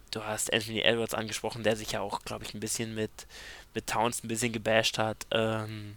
du 0.09 0.23
hast 0.23 0.51
Anthony 0.51 0.81
Edwards 0.81 1.13
angesprochen, 1.13 1.61
der 1.61 1.75
sich 1.75 1.91
ja 1.91 2.01
auch, 2.01 2.23
glaube 2.23 2.45
ich, 2.45 2.55
ein 2.55 2.59
bisschen 2.59 2.95
mit, 2.95 3.27
mit 3.75 3.85
Towns 3.85 4.23
ein 4.23 4.29
bisschen 4.29 4.51
gebasht 4.51 4.97
hat. 4.97 5.27
Ähm, 5.29 5.95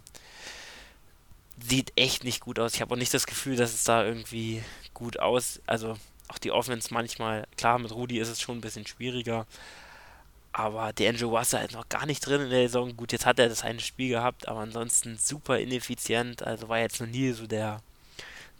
sieht 1.59 1.91
echt 1.95 2.23
nicht 2.23 2.39
gut 2.39 2.59
aus. 2.59 2.75
Ich 2.75 2.81
habe 2.81 2.93
auch 2.93 2.99
nicht 2.99 3.15
das 3.15 3.25
Gefühl, 3.25 3.55
dass 3.55 3.73
es 3.73 3.83
da 3.83 4.05
irgendwie 4.05 4.63
gut 4.93 5.17
aus. 5.17 5.59
Also 5.65 5.97
auch 6.33 6.39
die 6.39 6.51
Offense 6.51 6.93
manchmal, 6.93 7.47
klar, 7.57 7.79
mit 7.79 7.91
Rudi 7.91 8.19
ist 8.19 8.29
es 8.29 8.41
schon 8.41 8.57
ein 8.57 8.61
bisschen 8.61 8.87
schwieriger. 8.87 9.45
Aber 10.51 10.93
Andrew 10.99 11.31
Wasser 11.31 11.59
halt 11.59 11.73
noch 11.73 11.89
gar 11.89 12.05
nicht 12.05 12.25
drin 12.25 12.41
in 12.41 12.49
der 12.49 12.67
Saison. 12.67 12.95
Gut, 12.95 13.11
jetzt 13.11 13.25
hat 13.25 13.39
er 13.39 13.49
das 13.49 13.63
eine 13.63 13.79
Spiel 13.79 14.09
gehabt, 14.09 14.47
aber 14.47 14.59
ansonsten 14.59 15.17
super 15.17 15.57
ineffizient. 15.59 16.43
Also 16.43 16.69
war 16.69 16.79
jetzt 16.79 17.01
noch 17.01 17.07
nie 17.07 17.31
so 17.31 17.47
der, 17.47 17.81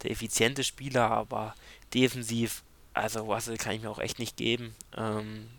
der 0.02 0.12
effiziente 0.12 0.64
Spieler, 0.64 1.12
aber 1.12 1.54
defensiv, 1.94 2.64
also 2.94 3.22
Russell 3.22 3.58
kann 3.58 3.74
ich 3.74 3.82
mir 3.82 3.92
auch 3.92 4.00
echt 4.00 4.18
nicht 4.18 4.38
geben. 4.38 4.76
Ähm, 4.98 5.50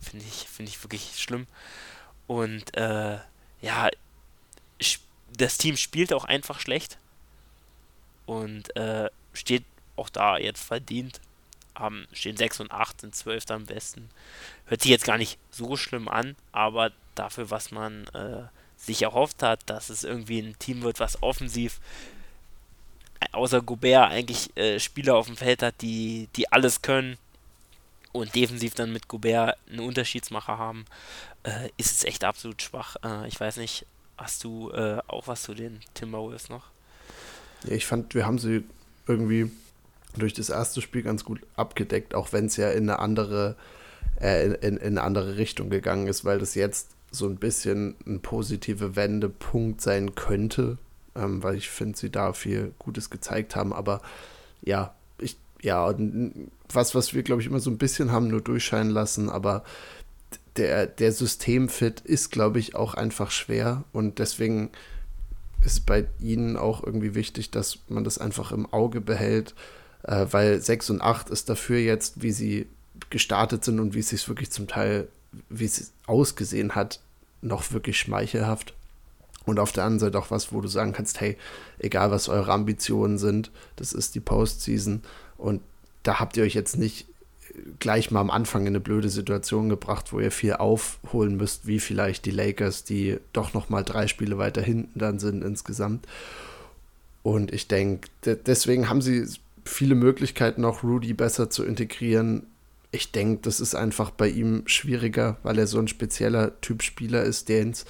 Finde 0.00 0.24
ich, 0.26 0.48
find 0.48 0.66
ich 0.66 0.82
wirklich 0.82 1.18
schlimm. 1.18 1.46
Und 2.26 2.74
äh, 2.74 3.18
ja, 3.60 3.90
das 5.36 5.58
Team 5.58 5.76
spielt 5.76 6.14
auch 6.14 6.24
einfach 6.24 6.58
schlecht. 6.58 6.96
Und 8.24 8.74
äh, 8.76 9.10
steht 9.34 9.64
auch 9.96 10.08
da 10.08 10.38
jetzt 10.38 10.64
verdient 10.64 11.20
haben, 11.80 12.06
stehen 12.12 12.36
6 12.36 12.60
und 12.60 12.70
8, 12.70 13.00
sind 13.00 13.14
12 13.14 13.50
am 13.50 13.66
besten. 13.66 14.08
Hört 14.66 14.82
sich 14.82 14.90
jetzt 14.90 15.04
gar 15.04 15.18
nicht 15.18 15.38
so 15.50 15.76
schlimm 15.76 16.08
an, 16.08 16.36
aber 16.52 16.92
dafür, 17.14 17.50
was 17.50 17.70
man 17.70 18.06
äh, 18.08 18.44
sich 18.76 19.02
erhofft 19.02 19.42
hat, 19.42 19.68
dass 19.68 19.90
es 19.90 20.04
irgendwie 20.04 20.40
ein 20.40 20.58
Team 20.58 20.82
wird, 20.82 21.00
was 21.00 21.22
offensiv 21.22 21.80
außer 23.32 23.60
Gobert 23.60 24.10
eigentlich 24.10 24.56
äh, 24.56 24.78
Spieler 24.78 25.16
auf 25.16 25.26
dem 25.26 25.36
Feld 25.36 25.62
hat, 25.62 25.74
die, 25.82 26.28
die 26.36 26.50
alles 26.50 26.82
können 26.82 27.18
und 28.12 28.34
defensiv 28.34 28.74
dann 28.74 28.92
mit 28.92 29.08
Gobert 29.08 29.56
einen 29.68 29.80
Unterschiedsmacher 29.80 30.58
haben, 30.58 30.84
äh, 31.44 31.68
ist 31.76 31.96
es 31.96 32.04
echt 32.04 32.24
absolut 32.24 32.62
schwach. 32.62 32.96
Äh, 33.04 33.28
ich 33.28 33.38
weiß 33.38 33.56
nicht, 33.58 33.86
hast 34.16 34.44
du 34.44 34.70
äh, 34.70 35.00
auch 35.06 35.26
was 35.28 35.42
zu 35.42 35.54
den 35.54 35.80
Timberwolves 35.94 36.48
noch? 36.48 36.64
Ja, 37.64 37.72
ich 37.72 37.86
fand, 37.86 38.14
wir 38.14 38.26
haben 38.26 38.38
sie 38.38 38.64
irgendwie 39.06 39.50
durch 40.16 40.34
das 40.34 40.50
erste 40.50 40.80
Spiel 40.80 41.02
ganz 41.02 41.24
gut 41.24 41.40
abgedeckt, 41.56 42.14
auch 42.14 42.32
wenn 42.32 42.46
es 42.46 42.56
ja 42.56 42.70
in 42.70 42.88
eine 42.88 42.98
andere, 42.98 43.56
äh, 44.20 44.46
in, 44.46 44.76
in, 44.76 44.78
eine 44.78 45.02
andere 45.02 45.36
Richtung 45.36 45.70
gegangen 45.70 46.06
ist, 46.06 46.24
weil 46.24 46.38
das 46.38 46.54
jetzt 46.54 46.90
so 47.10 47.26
ein 47.26 47.36
bisschen 47.36 47.96
ein 48.06 48.20
positiver 48.20 48.96
Wendepunkt 48.96 49.80
sein 49.80 50.14
könnte, 50.14 50.78
ähm, 51.14 51.42
weil 51.42 51.56
ich 51.56 51.70
finde, 51.70 51.98
sie 51.98 52.10
da 52.10 52.32
viel 52.32 52.72
Gutes 52.78 53.10
gezeigt 53.10 53.56
haben, 53.56 53.72
aber 53.72 54.00
ja, 54.62 54.94
ich, 55.18 55.36
ja, 55.62 55.94
was, 56.72 56.94
was 56.94 57.14
wir, 57.14 57.22
glaube 57.22 57.42
ich, 57.42 57.48
immer 57.48 57.60
so 57.60 57.70
ein 57.70 57.78
bisschen 57.78 58.12
haben 58.12 58.28
nur 58.28 58.40
durchscheinen 58.40 58.92
lassen, 58.92 59.28
aber 59.28 59.64
der, 60.56 60.86
der 60.86 61.12
Systemfit 61.12 62.00
ist, 62.00 62.30
glaube 62.30 62.58
ich, 62.58 62.74
auch 62.74 62.94
einfach 62.94 63.30
schwer. 63.30 63.84
Und 63.92 64.18
deswegen 64.18 64.70
ist 65.64 65.86
bei 65.86 66.06
ihnen 66.18 66.56
auch 66.56 66.84
irgendwie 66.84 67.14
wichtig, 67.14 67.50
dass 67.50 67.78
man 67.88 68.04
das 68.04 68.18
einfach 68.18 68.52
im 68.52 68.66
Auge 68.72 69.00
behält, 69.00 69.54
äh, 70.02 70.26
weil 70.30 70.60
6 70.60 70.90
und 70.90 71.02
8 71.02 71.30
ist 71.30 71.48
dafür 71.48 71.78
jetzt, 71.78 72.22
wie 72.22 72.32
sie 72.32 72.66
gestartet 73.10 73.64
sind 73.64 73.80
und 73.80 73.94
wie 73.94 74.00
es 74.00 74.10
sich 74.10 74.28
wirklich 74.28 74.50
zum 74.50 74.68
Teil, 74.68 75.08
wie 75.48 75.64
es 75.64 75.92
ausgesehen 76.06 76.74
hat, 76.74 77.00
noch 77.42 77.72
wirklich 77.72 77.98
schmeichelhaft. 77.98 78.74
Und 79.46 79.58
auf 79.58 79.72
der 79.72 79.84
anderen 79.84 80.00
Seite 80.00 80.18
auch 80.18 80.30
was, 80.30 80.52
wo 80.52 80.60
du 80.60 80.68
sagen 80.68 80.92
kannst, 80.92 81.20
hey, 81.20 81.36
egal 81.78 82.10
was 82.10 82.28
eure 82.28 82.52
Ambitionen 82.52 83.18
sind, 83.18 83.50
das 83.76 83.92
ist 83.92 84.14
die 84.14 84.20
Postseason 84.20 85.02
und 85.38 85.62
da 86.02 86.20
habt 86.20 86.36
ihr 86.36 86.44
euch 86.44 86.54
jetzt 86.54 86.76
nicht 86.76 87.06
gleich 87.78 88.10
mal 88.10 88.20
am 88.20 88.30
Anfang 88.30 88.62
in 88.62 88.68
eine 88.68 88.80
blöde 88.80 89.08
Situation 89.08 89.68
gebracht, 89.68 90.12
wo 90.12 90.20
ihr 90.20 90.30
viel 90.30 90.54
aufholen 90.54 91.36
müsst, 91.36 91.66
wie 91.66 91.80
vielleicht 91.80 92.24
die 92.26 92.30
Lakers, 92.30 92.84
die 92.84 93.18
doch 93.32 93.54
noch 93.54 93.68
mal 93.68 93.82
drei 93.82 94.06
Spiele 94.06 94.38
weiter 94.38 94.62
hinten 94.62 94.98
dann 94.98 95.18
sind 95.18 95.42
insgesamt. 95.42 96.06
Und 97.22 97.52
ich 97.52 97.68
denke, 97.68 98.08
deswegen 98.24 98.88
haben 98.88 99.02
sie 99.02 99.26
viele 99.70 99.94
Möglichkeiten, 99.94 100.64
auch 100.64 100.82
Rudy 100.82 101.14
besser 101.14 101.48
zu 101.50 101.64
integrieren. 101.64 102.46
Ich 102.90 103.12
denke, 103.12 103.42
das 103.42 103.60
ist 103.60 103.74
einfach 103.74 104.10
bei 104.10 104.28
ihm 104.28 104.62
schwieriger, 104.66 105.38
weil 105.42 105.58
er 105.58 105.66
so 105.66 105.78
ein 105.78 105.88
spezieller 105.88 106.60
Typ 106.60 106.82
Spieler 106.82 107.22
ist, 107.22 107.48
den 107.48 107.70
es 107.70 107.84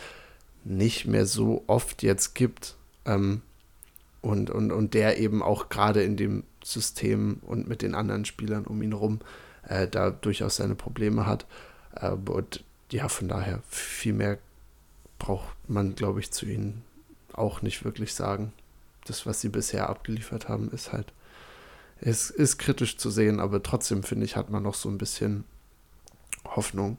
nicht 0.65 1.07
mehr 1.07 1.27
so 1.27 1.65
oft 1.67 2.03
jetzt 2.03 2.35
gibt. 2.35 2.77
Ähm, 3.07 3.43
und, 4.21 4.51
und, 4.51 4.71
und 4.71 4.93
der 4.93 5.19
eben 5.19 5.43
auch 5.43 5.71
gerade 5.71 6.03
in 6.03 6.17
dem 6.17 6.45
System 6.63 7.39
und 7.43 7.67
mit 7.67 7.81
den 7.81 7.95
anderen 7.95 8.27
Spielern 8.27 8.67
um 8.67 8.83
ihn 8.83 8.93
herum 8.93 9.21
äh, 9.67 9.89
da 9.89 10.11
durchaus 10.11 10.57
seine 10.57 10.75
Probleme 10.75 11.27
hat. 11.27 11.47
Äh, 11.97 12.11
und 12.11 12.63
ja, 12.93 13.09
von 13.09 13.29
daher 13.29 13.61
viel 13.69 14.13
mehr 14.13 14.39
braucht 15.19 15.57
man, 15.69 15.95
glaube 15.95 16.21
ich, 16.21 16.31
zu 16.31 16.45
ihnen 16.45 16.83
auch 17.33 17.63
nicht 17.63 17.85
wirklich 17.85 18.15
sagen. 18.15 18.53
Das, 19.07 19.25
was 19.25 19.41
sie 19.41 19.49
bisher 19.49 19.89
abgeliefert 19.89 20.49
haben, 20.49 20.71
ist 20.73 20.93
halt 20.93 21.13
ist, 22.01 22.31
ist 22.31 22.59
kritisch 22.59 22.97
zu 22.97 23.11
sehen, 23.11 23.41
aber 23.41 23.63
trotzdem 23.63 24.03
finde 24.03 24.25
ich, 24.25 24.37
hat 24.37 24.51
man 24.51 24.63
noch 24.63 24.75
so 24.75 24.89
ein 24.89 24.99
bisschen 24.99 25.45
Hoffnung. 26.45 26.99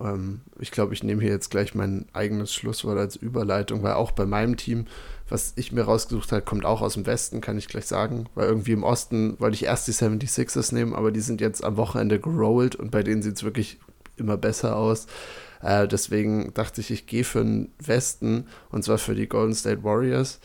Ähm, 0.00 0.40
ich 0.58 0.70
glaube, 0.70 0.94
ich 0.94 1.02
nehme 1.02 1.22
hier 1.22 1.30
jetzt 1.30 1.50
gleich 1.50 1.74
mein 1.74 2.06
eigenes 2.12 2.52
Schlusswort 2.52 2.98
als 2.98 3.16
Überleitung, 3.16 3.82
weil 3.82 3.94
auch 3.94 4.12
bei 4.12 4.26
meinem 4.26 4.56
Team, 4.56 4.86
was 5.28 5.54
ich 5.56 5.72
mir 5.72 5.82
rausgesucht 5.82 6.32
habe, 6.32 6.42
kommt 6.42 6.64
auch 6.64 6.82
aus 6.82 6.94
dem 6.94 7.06
Westen, 7.06 7.40
kann 7.40 7.58
ich 7.58 7.68
gleich 7.68 7.86
sagen. 7.86 8.26
Weil 8.34 8.48
irgendwie 8.48 8.72
im 8.72 8.82
Osten 8.82 9.38
wollte 9.40 9.54
ich 9.54 9.64
erst 9.64 9.88
die 9.88 9.92
76ers 9.92 10.74
nehmen, 10.74 10.94
aber 10.94 11.10
die 11.10 11.20
sind 11.20 11.40
jetzt 11.40 11.64
am 11.64 11.76
Wochenende 11.76 12.20
gerollt 12.20 12.76
und 12.76 12.90
bei 12.90 13.02
denen 13.02 13.22
sieht 13.22 13.36
es 13.36 13.44
wirklich 13.44 13.78
immer 14.16 14.36
besser 14.36 14.76
aus. 14.76 15.06
Äh, 15.62 15.88
deswegen 15.88 16.52
dachte 16.54 16.80
ich, 16.80 16.90
ich 16.90 17.06
gehe 17.06 17.24
für 17.24 17.42
den 17.42 17.70
Westen 17.78 18.46
und 18.70 18.84
zwar 18.84 18.98
für 18.98 19.14
die 19.14 19.28
Golden 19.28 19.54
State 19.54 19.82
Warriors. 19.82 20.40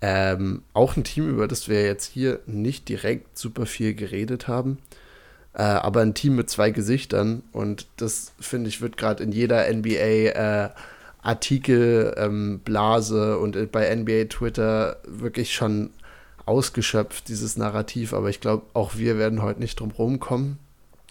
Ähm, 0.00 0.62
auch 0.74 0.96
ein 0.96 1.04
Team, 1.04 1.28
über 1.28 1.48
das 1.48 1.68
wir 1.68 1.84
jetzt 1.84 2.04
hier 2.04 2.38
nicht 2.46 2.88
direkt 2.88 3.36
super 3.36 3.66
viel 3.66 3.94
geredet 3.94 4.46
haben, 4.46 4.78
äh, 5.54 5.62
aber 5.62 6.02
ein 6.02 6.14
Team 6.14 6.36
mit 6.36 6.48
zwei 6.48 6.70
Gesichtern 6.70 7.42
und 7.52 7.88
das 7.96 8.32
finde 8.38 8.68
ich 8.68 8.80
wird 8.80 8.96
gerade 8.96 9.24
in 9.24 9.32
jeder 9.32 9.66
NBA 9.72 9.90
äh, 9.90 10.70
Artikel, 11.20 12.14
ähm, 12.16 12.60
Blase 12.60 13.38
und 13.38 13.72
bei 13.72 13.94
NBA 13.94 14.26
Twitter 14.26 14.98
wirklich 15.04 15.52
schon 15.52 15.90
ausgeschöpft, 16.46 17.28
dieses 17.28 17.56
Narrativ, 17.56 18.14
aber 18.14 18.30
ich 18.30 18.40
glaube, 18.40 18.66
auch 18.74 18.96
wir 18.96 19.18
werden 19.18 19.42
heute 19.42 19.60
nicht 19.60 19.80
drum 19.80 19.90
rumkommen, 19.90 20.58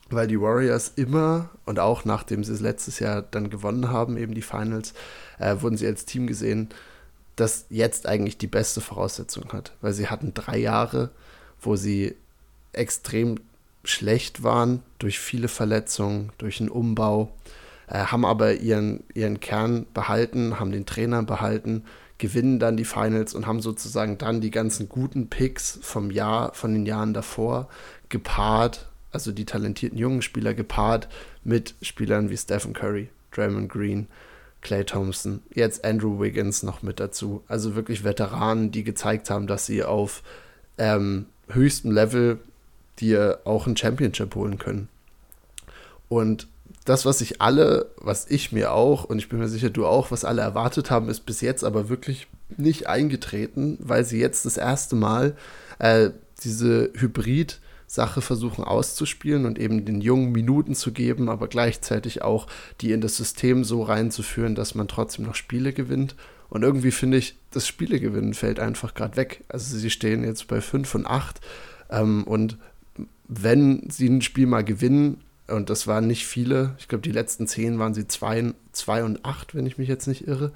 weil 0.10 0.28
die 0.28 0.40
Warriors 0.40 0.94
immer 0.96 1.50
und 1.66 1.80
auch 1.80 2.06
nachdem 2.06 2.46
sie 2.46 2.54
es 2.54 2.62
letztes 2.62 3.00
Jahr 3.00 3.22
dann 3.22 3.50
gewonnen 3.50 3.92
haben, 3.92 4.18
eben 4.18 4.34
die 4.34 4.42
Finals, 4.42 4.94
äh, 5.40 5.58
wurden 5.60 5.76
sie 5.76 5.88
als 5.88 6.06
Team 6.06 6.26
gesehen, 6.26 6.70
das 7.38 7.66
jetzt 7.70 8.08
eigentlich 8.08 8.38
die 8.38 8.48
beste 8.48 8.82
Voraussetzung 8.82 9.54
hat, 9.54 9.72
weil 9.82 9.94
sie 9.94 10.08
hatten 10.10 10.34
drei 10.34 10.58
Jahre, 10.58 11.12
wo 11.62 11.76
sie 11.76 12.16
extrem 12.74 13.40
schlecht 13.84 14.44
waren 14.44 14.84
durch 15.00 15.20
viele 15.20 15.48
Verletzungen, 15.48 16.32
durch 16.38 16.60
einen 16.60 16.70
Umbau, 16.70 17.32
äh, 17.88 18.00
haben 18.00 18.26
aber 18.26 18.56
ihren, 18.56 19.04
ihren 19.14 19.40
Kern 19.40 19.86
behalten, 19.94 20.60
haben 20.60 20.72
den 20.72 20.86
Trainer 20.86 21.24
behalten, 21.24 21.86
gewinnen 22.18 22.60
dann 22.60 22.76
die 22.76 22.86
Finals 22.86 23.34
und 23.34 23.46
haben 23.46 23.62
sozusagen 23.62 24.18
dann 24.18 24.42
die 24.42 24.52
ganzen 24.52 24.90
guten 24.90 25.30
Picks 25.30 25.80
vom 25.82 26.12
Jahr, 26.12 26.54
von 26.54 26.74
den 26.74 26.86
Jahren 26.86 27.14
davor 27.14 27.70
gepaart, 28.10 28.90
also 29.12 29.32
die 29.32 29.46
talentierten 29.46 29.98
jungen 29.98 30.22
Spieler 30.22 30.54
gepaart 30.54 31.08
mit 31.44 31.76
Spielern 31.82 32.30
wie 32.30 32.38
Stephen 32.38 32.74
Curry, 32.74 33.10
Draymond 33.32 33.70
Green, 33.70 34.08
Clay 34.62 34.84
Thompson, 34.84 35.42
jetzt 35.54 35.86
Andrew 35.86 36.20
Wiggins 36.20 36.64
noch 36.64 36.82
mit 36.82 37.00
dazu. 37.00 37.44
Also 37.48 37.76
wirklich 37.76 38.04
Veteranen, 38.04 38.72
die 38.72 38.84
gezeigt 38.84 39.30
haben, 39.30 39.48
dass 39.48 39.66
sie 39.66 39.84
auf 39.84 40.24
ähm, 40.78 41.28
höchstem 41.50 41.92
Level 41.92 42.40
dir 43.00 43.40
auch 43.46 43.68
ein 43.68 43.78
Championship 43.78 44.36
holen 44.36 44.58
können. 44.58 44.90
Und 46.10 46.48
das, 46.86 47.06
was 47.06 47.22
ich 47.22 47.42
alle, 47.42 47.92
was 47.98 48.30
ich 48.30 48.52
mir 48.52 48.72
auch, 48.72 49.04
und 49.04 49.20
ich 49.20 49.30
bin 49.30 49.40
mir 49.40 49.50
sicher, 49.50 49.70
du 49.70 49.86
auch, 49.86 50.10
was 50.10 50.26
alle 50.26 50.42
erwartet 50.42 50.90
haben, 50.90 51.10
ist 51.10 51.26
bis 51.26 51.42
jetzt 51.42 51.64
aber 51.64 51.90
wirklich 51.90 52.28
nicht 52.56 52.88
eingetreten, 52.88 53.78
weil 53.82 54.06
sie 54.06 54.20
jetzt 54.20 54.46
das 54.46 54.58
erste 54.58 54.96
Mal 54.96 55.36
äh, 55.80 56.12
diese 56.44 56.92
Hybrid- 56.96 57.60
Sache 57.88 58.22
versuchen 58.22 58.66
auszuspielen 58.66 59.46
und 59.46 59.58
eben 59.58 59.86
den 59.86 60.02
Jungen 60.02 60.34
Minuten 60.34 60.76
zu 60.76 60.92
geben, 60.92 61.30
aber 61.30 61.48
gleichzeitig 61.48 62.22
auch 62.22 62.48
die 62.82 62.92
in 62.92 63.00
das 63.02 63.16
System 63.16 63.64
so 63.64 63.82
reinzuführen, 63.82 64.56
dass 64.56 64.76
man 64.76 64.90
trotzdem 64.90 65.26
noch 65.26 65.36
Spiele 65.36 65.72
gewinnt. 65.72 66.16
Und 66.50 66.64
irgendwie 66.64 66.92
finde 66.92 67.18
ich, 67.18 67.38
das 67.52 67.66
Spielegewinnen 67.66 68.34
fällt 68.34 68.60
einfach 68.60 68.94
gerade 68.94 69.16
weg. 69.16 69.44
Also 69.48 69.78
sie 69.78 69.90
stehen 69.90 70.24
jetzt 70.24 70.48
bei 70.48 70.62
5 70.62 70.96
und 70.96 71.08
8 71.08 71.40
ähm, 71.90 72.24
und 72.26 72.58
wenn 73.28 73.90
sie 73.90 74.08
ein 74.08 74.22
Spiel 74.22 74.48
mal 74.48 74.64
gewinnen, 74.64 75.22
und 75.48 75.70
das 75.70 75.88
waren 75.88 76.08
nicht 76.08 76.26
viele, 76.26 76.76
ich 76.80 76.88
glaube, 76.88 77.04
die 77.04 77.12
letzten 77.12 77.48
10 77.48 77.80
waren 77.80 77.94
sie 77.94 78.08
2 78.08 78.54
und 79.04 79.26
8, 79.26 79.56
wenn 79.56 79.66
ich 79.66 79.78
mich 79.78 79.88
jetzt 79.88 80.08
nicht 80.08 80.28
irre. 80.28 80.52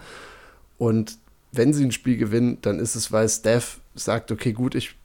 Und 0.77 1.17
wenn 1.51 1.73
sie 1.73 1.86
ein 1.86 1.91
Spiel 1.91 2.17
gewinnen, 2.17 2.57
dann 2.61 2.79
ist 2.79 2.95
es, 2.95 3.11
weil 3.11 3.27
Steph 3.29 3.79
sagt, 3.95 4.32
okay, 4.32 4.53
gut, 4.53 4.75
ich 4.75 4.95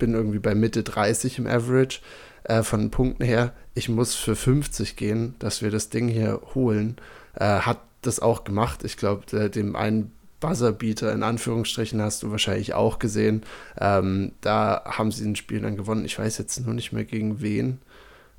bin 0.00 0.14
irgendwie 0.14 0.40
bei 0.40 0.56
Mitte 0.56 0.82
30 0.82 1.38
im 1.38 1.46
Average 1.46 2.00
äh, 2.42 2.64
von 2.64 2.90
Punkten 2.90 3.22
her. 3.22 3.52
Ich 3.74 3.88
muss 3.88 4.16
für 4.16 4.34
50 4.34 4.96
gehen, 4.96 5.36
dass 5.38 5.62
wir 5.62 5.70
das 5.70 5.90
Ding 5.90 6.08
hier 6.08 6.40
holen. 6.56 6.96
Äh, 7.36 7.60
hat 7.60 7.78
das 8.02 8.18
auch 8.18 8.42
gemacht. 8.42 8.82
Ich 8.82 8.96
glaube, 8.96 9.50
dem 9.50 9.76
einen 9.76 10.10
Buzzerbeater 10.40 11.12
in 11.12 11.22
Anführungsstrichen 11.22 12.00
hast 12.00 12.22
du 12.22 12.30
wahrscheinlich 12.30 12.74
auch 12.74 12.98
gesehen. 12.98 13.42
Ähm, 13.78 14.32
da 14.40 14.82
haben 14.86 15.12
sie 15.12 15.24
ein 15.24 15.36
Spiel 15.36 15.60
dann 15.60 15.76
gewonnen. 15.76 16.04
Ich 16.04 16.18
weiß 16.18 16.38
jetzt 16.38 16.58
nur 16.64 16.74
nicht 16.74 16.92
mehr 16.92 17.04
gegen 17.04 17.40
wen. 17.40 17.78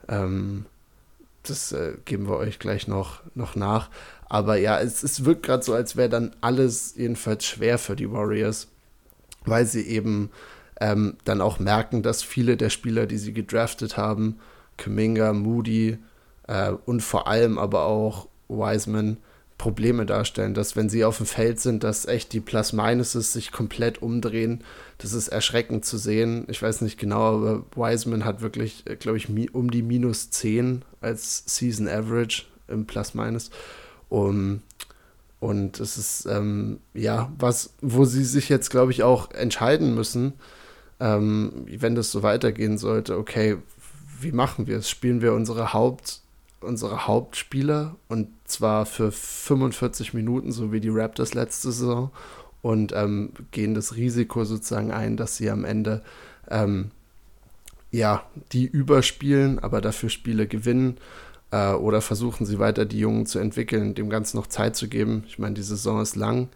Ähm, 0.10 0.66
das 1.44 1.72
äh, 1.72 1.94
geben 2.06 2.28
wir 2.28 2.38
euch 2.38 2.60
gleich 2.60 2.88
noch, 2.88 3.22
noch 3.36 3.56
nach. 3.56 3.90
Aber 4.28 4.58
ja, 4.58 4.80
es, 4.80 5.04
es 5.04 5.26
wirkt 5.26 5.44
gerade 5.44 5.64
so, 5.64 5.74
als 5.74 5.96
wäre 5.96 6.10
dann 6.10 6.36
alles 6.42 6.96
jedenfalls 6.96 7.46
schwer 7.46 7.78
für 7.78 7.96
die 7.96 8.12
Warriors, 8.12 8.68
weil 9.46 9.66
sie 9.66 9.86
eben 9.88 10.30
ähm, 10.82 11.16
dann 11.24 11.40
auch 11.40 11.60
merken, 11.60 12.02
dass 12.02 12.24
viele 12.24 12.58
der 12.58 12.70
Spieler, 12.70 13.06
die 13.06 13.20
sie 13.20 13.34
gedraftet 13.34 13.96
haben, 13.96 14.40
Kuminga, 14.78 15.32
Moody 15.32 16.00
äh, 16.48 16.72
und 16.72 17.02
vor 17.02 17.28
allem 17.28 17.58
aber 17.58 17.86
auch 17.86 18.28
Wiseman, 18.50 19.18
Probleme 19.62 20.08
darstellen, 20.08 20.56
dass 20.56 20.76
wenn 20.76 20.90
sie 20.90 21.06
auf 21.06 21.18
dem 21.18 21.28
Feld 21.28 21.60
sind, 21.60 21.84
dass 21.84 22.08
echt 22.08 22.34
die 22.34 22.40
Plus-Minuses 22.40 23.32
sich 23.32 23.52
komplett 23.52 24.02
umdrehen. 24.02 24.64
Das 24.98 25.14
ist 25.14 25.28
erschreckend 25.28 25.86
zu 25.86 26.00
sehen. 26.00 26.46
Ich 26.48 26.60
weiß 26.60 26.82
nicht 26.82 27.00
genau, 27.00 27.36
aber 27.36 27.64
Wiseman 27.76 28.26
hat 28.26 28.42
wirklich, 28.42 28.84
äh, 28.88 28.96
glaube 28.96 29.20
ich, 29.20 29.30
um 29.54 29.70
die 29.70 29.84
minus 29.84 30.32
10 30.32 30.82
als 31.00 31.44
Season 31.46 31.88
Average 31.88 32.46
im 32.68 32.88
Plus-Minus. 32.88 33.52
Um, 34.10 34.64
und 35.40 35.80
es 35.80 36.00
ist, 36.00 36.26
ähm, 36.26 36.80
ja, 36.96 37.32
was, 37.38 37.76
wo 37.82 38.04
sie 38.06 38.24
sich 38.24 38.50
jetzt, 38.50 38.72
glaube 38.72 38.92
ich, 38.92 39.04
auch 39.04 39.30
entscheiden 39.30 39.94
müssen, 39.94 40.34
ähm, 41.02 41.66
wenn 41.68 41.96
das 41.96 42.12
so 42.12 42.24
weitergehen 42.24 42.78
sollte, 42.78 43.18
okay, 43.18 43.58
wie 44.22 44.32
machen 44.32 44.68
wir 44.68 44.78
es? 44.78 44.90
Spielen 44.90 45.22
wir 45.22 45.34
unsere 45.34 45.74
Haupt- 45.74 46.22
unsere 46.62 47.08
Hauptspieler 47.08 47.96
und 48.08 48.28
zwar 48.46 48.86
für 48.86 49.12
45 49.12 50.14
Minuten, 50.14 50.52
so 50.52 50.72
wie 50.72 50.80
die 50.80 50.90
Raptors 50.90 51.34
letzte 51.34 51.72
Saison 51.72 52.12
und 52.62 52.94
ähm, 52.96 53.32
gehen 53.52 53.74
das 53.74 53.96
Risiko 53.96 54.46
sozusagen 54.46 54.92
ein, 54.92 55.18
dass 55.18 55.38
sie 55.38 55.50
am 55.50 55.66
Ende 55.66 56.04
ähm, 56.50 56.92
ja 57.90 58.24
die 58.52 58.66
überspielen, 58.66 59.60
aber 59.60 59.82
dafür 59.82 60.10
Spiele 60.10 60.48
gewinnen 60.48 60.98
äh, 61.52 61.72
oder 61.72 62.02
versuchen 62.02 62.46
sie 62.46 62.60
weiter 62.60 62.86
die 62.86 63.00
Jungen 63.00 63.26
zu 63.26 63.40
entwickeln, 63.40 63.96
dem 63.96 64.10
Ganzen 64.10 64.38
noch 64.38 64.48
Zeit 64.48 64.76
zu 64.76 64.88
geben. 64.88 65.24
Ich 65.28 65.40
meine, 65.40 65.56
die 65.56 65.64
Saison 65.64 66.02
ist 66.02 66.16
lang. 66.16 66.50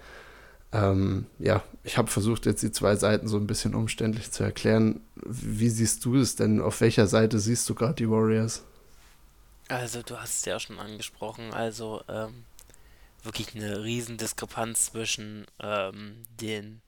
Ähm, 0.76 1.26
ja, 1.40 1.64
ich 1.86 1.98
habe 1.98 2.10
versucht, 2.10 2.46
jetzt 2.46 2.62
die 2.62 2.72
zwei 2.72 2.98
Seiten 2.98 3.30
so 3.30 3.38
ein 3.38 3.48
bisschen 3.48 3.76
umständlich 3.76 4.32
zu 4.32 4.44
erklären. 4.44 5.00
Wie 5.16 5.70
siehst 5.70 6.04
du 6.04 6.18
es 6.18 6.36
denn? 6.36 6.60
Auf 6.60 6.82
welcher 6.82 7.08
Seite 7.08 7.40
siehst 7.40 7.70
du 7.70 7.76
gerade 7.76 7.94
die 7.94 8.10
Warriors? 8.10 8.64
Also, 9.70 10.02
du 10.02 10.20
hast 10.20 10.40
es 10.40 10.46
ja 10.46 10.60
schon 10.60 10.78
angesprochen, 10.78 11.54
also 11.54 12.02
ähm, 12.10 12.44
wirklich 13.24 13.56
eine 13.56 13.84
Riesendiskrepanz 13.84 14.88
zwischen 14.88 15.46
ähm, 15.62 16.24
den, 16.42 16.82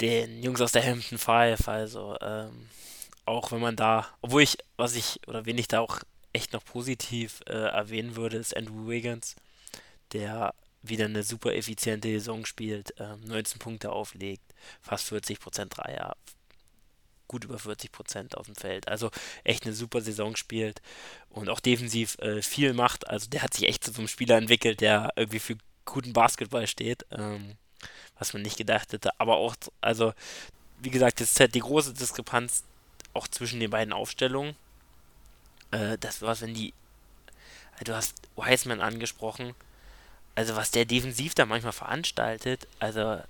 den 0.00 0.40
Jungs 0.40 0.60
aus 0.60 0.72
der 0.72 0.86
Hampton 0.86 1.18
Five. 1.18 1.66
Also, 1.66 2.16
ähm, 2.20 2.68
auch 3.26 3.50
wenn 3.50 3.60
man 3.60 3.74
da, 3.74 4.06
obwohl 4.20 4.42
ich, 4.42 4.58
was 4.76 4.94
ich, 4.94 5.18
oder 5.26 5.44
wen 5.44 5.58
ich 5.58 5.66
da 5.66 5.80
auch 5.80 5.98
echt 6.32 6.52
noch 6.52 6.64
positiv 6.64 7.40
äh, 7.46 7.52
erwähnen 7.52 8.14
würde, 8.14 8.36
ist 8.36 8.56
Andrew 8.56 8.86
Wiggins, 8.86 9.34
der 10.12 10.54
wieder 10.88 11.06
eine 11.06 11.22
super 11.22 11.54
effiziente 11.54 12.08
Saison 12.08 12.44
spielt, 12.44 12.94
19 12.98 13.36
ähm, 13.36 13.58
Punkte 13.58 13.90
auflegt, 13.90 14.42
fast 14.82 15.10
40% 15.12 15.66
Dreier, 15.66 16.16
gut 17.26 17.44
über 17.44 17.58
40 17.58 17.90
Prozent 17.90 18.36
auf 18.36 18.46
dem 18.46 18.54
Feld. 18.54 18.88
Also 18.88 19.10
echt 19.44 19.64
eine 19.64 19.74
super 19.74 20.00
Saison 20.00 20.36
spielt 20.36 20.82
und 21.30 21.48
auch 21.48 21.60
defensiv 21.60 22.18
äh, 22.18 22.42
viel 22.42 22.74
macht. 22.74 23.08
Also 23.08 23.28
der 23.28 23.42
hat 23.42 23.54
sich 23.54 23.68
echt 23.68 23.84
zu 23.84 23.92
so 23.92 23.98
einem 23.98 24.08
Spieler 24.08 24.36
entwickelt, 24.36 24.80
der 24.80 25.12
irgendwie 25.16 25.38
für 25.38 25.56
guten 25.84 26.12
Basketball 26.12 26.66
steht, 26.66 27.06
ähm, 27.10 27.56
was 28.18 28.32
man 28.32 28.42
nicht 28.42 28.58
gedacht 28.58 28.92
hätte. 28.92 29.10
Aber 29.18 29.36
auch, 29.36 29.56
also 29.80 30.12
wie 30.80 30.90
gesagt, 30.90 31.20
jetzt 31.20 31.32
ist 31.32 31.40
halt 31.40 31.54
die 31.54 31.60
große 31.60 31.94
Diskrepanz 31.94 32.64
auch 33.14 33.28
zwischen 33.28 33.60
den 33.60 33.70
beiden 33.70 33.92
Aufstellungen. 33.92 34.54
Äh, 35.70 35.96
das 35.98 36.20
war, 36.20 36.38
wenn 36.40 36.54
die, 36.54 36.74
du 37.84 37.94
hast 37.94 38.14
Wiseman 38.36 38.80
angesprochen, 38.80 39.54
also 40.34 40.56
was 40.56 40.70
der 40.70 40.84
defensiv 40.84 41.34
da 41.34 41.46
manchmal 41.46 41.72
veranstaltet, 41.72 42.66
also 42.78 43.20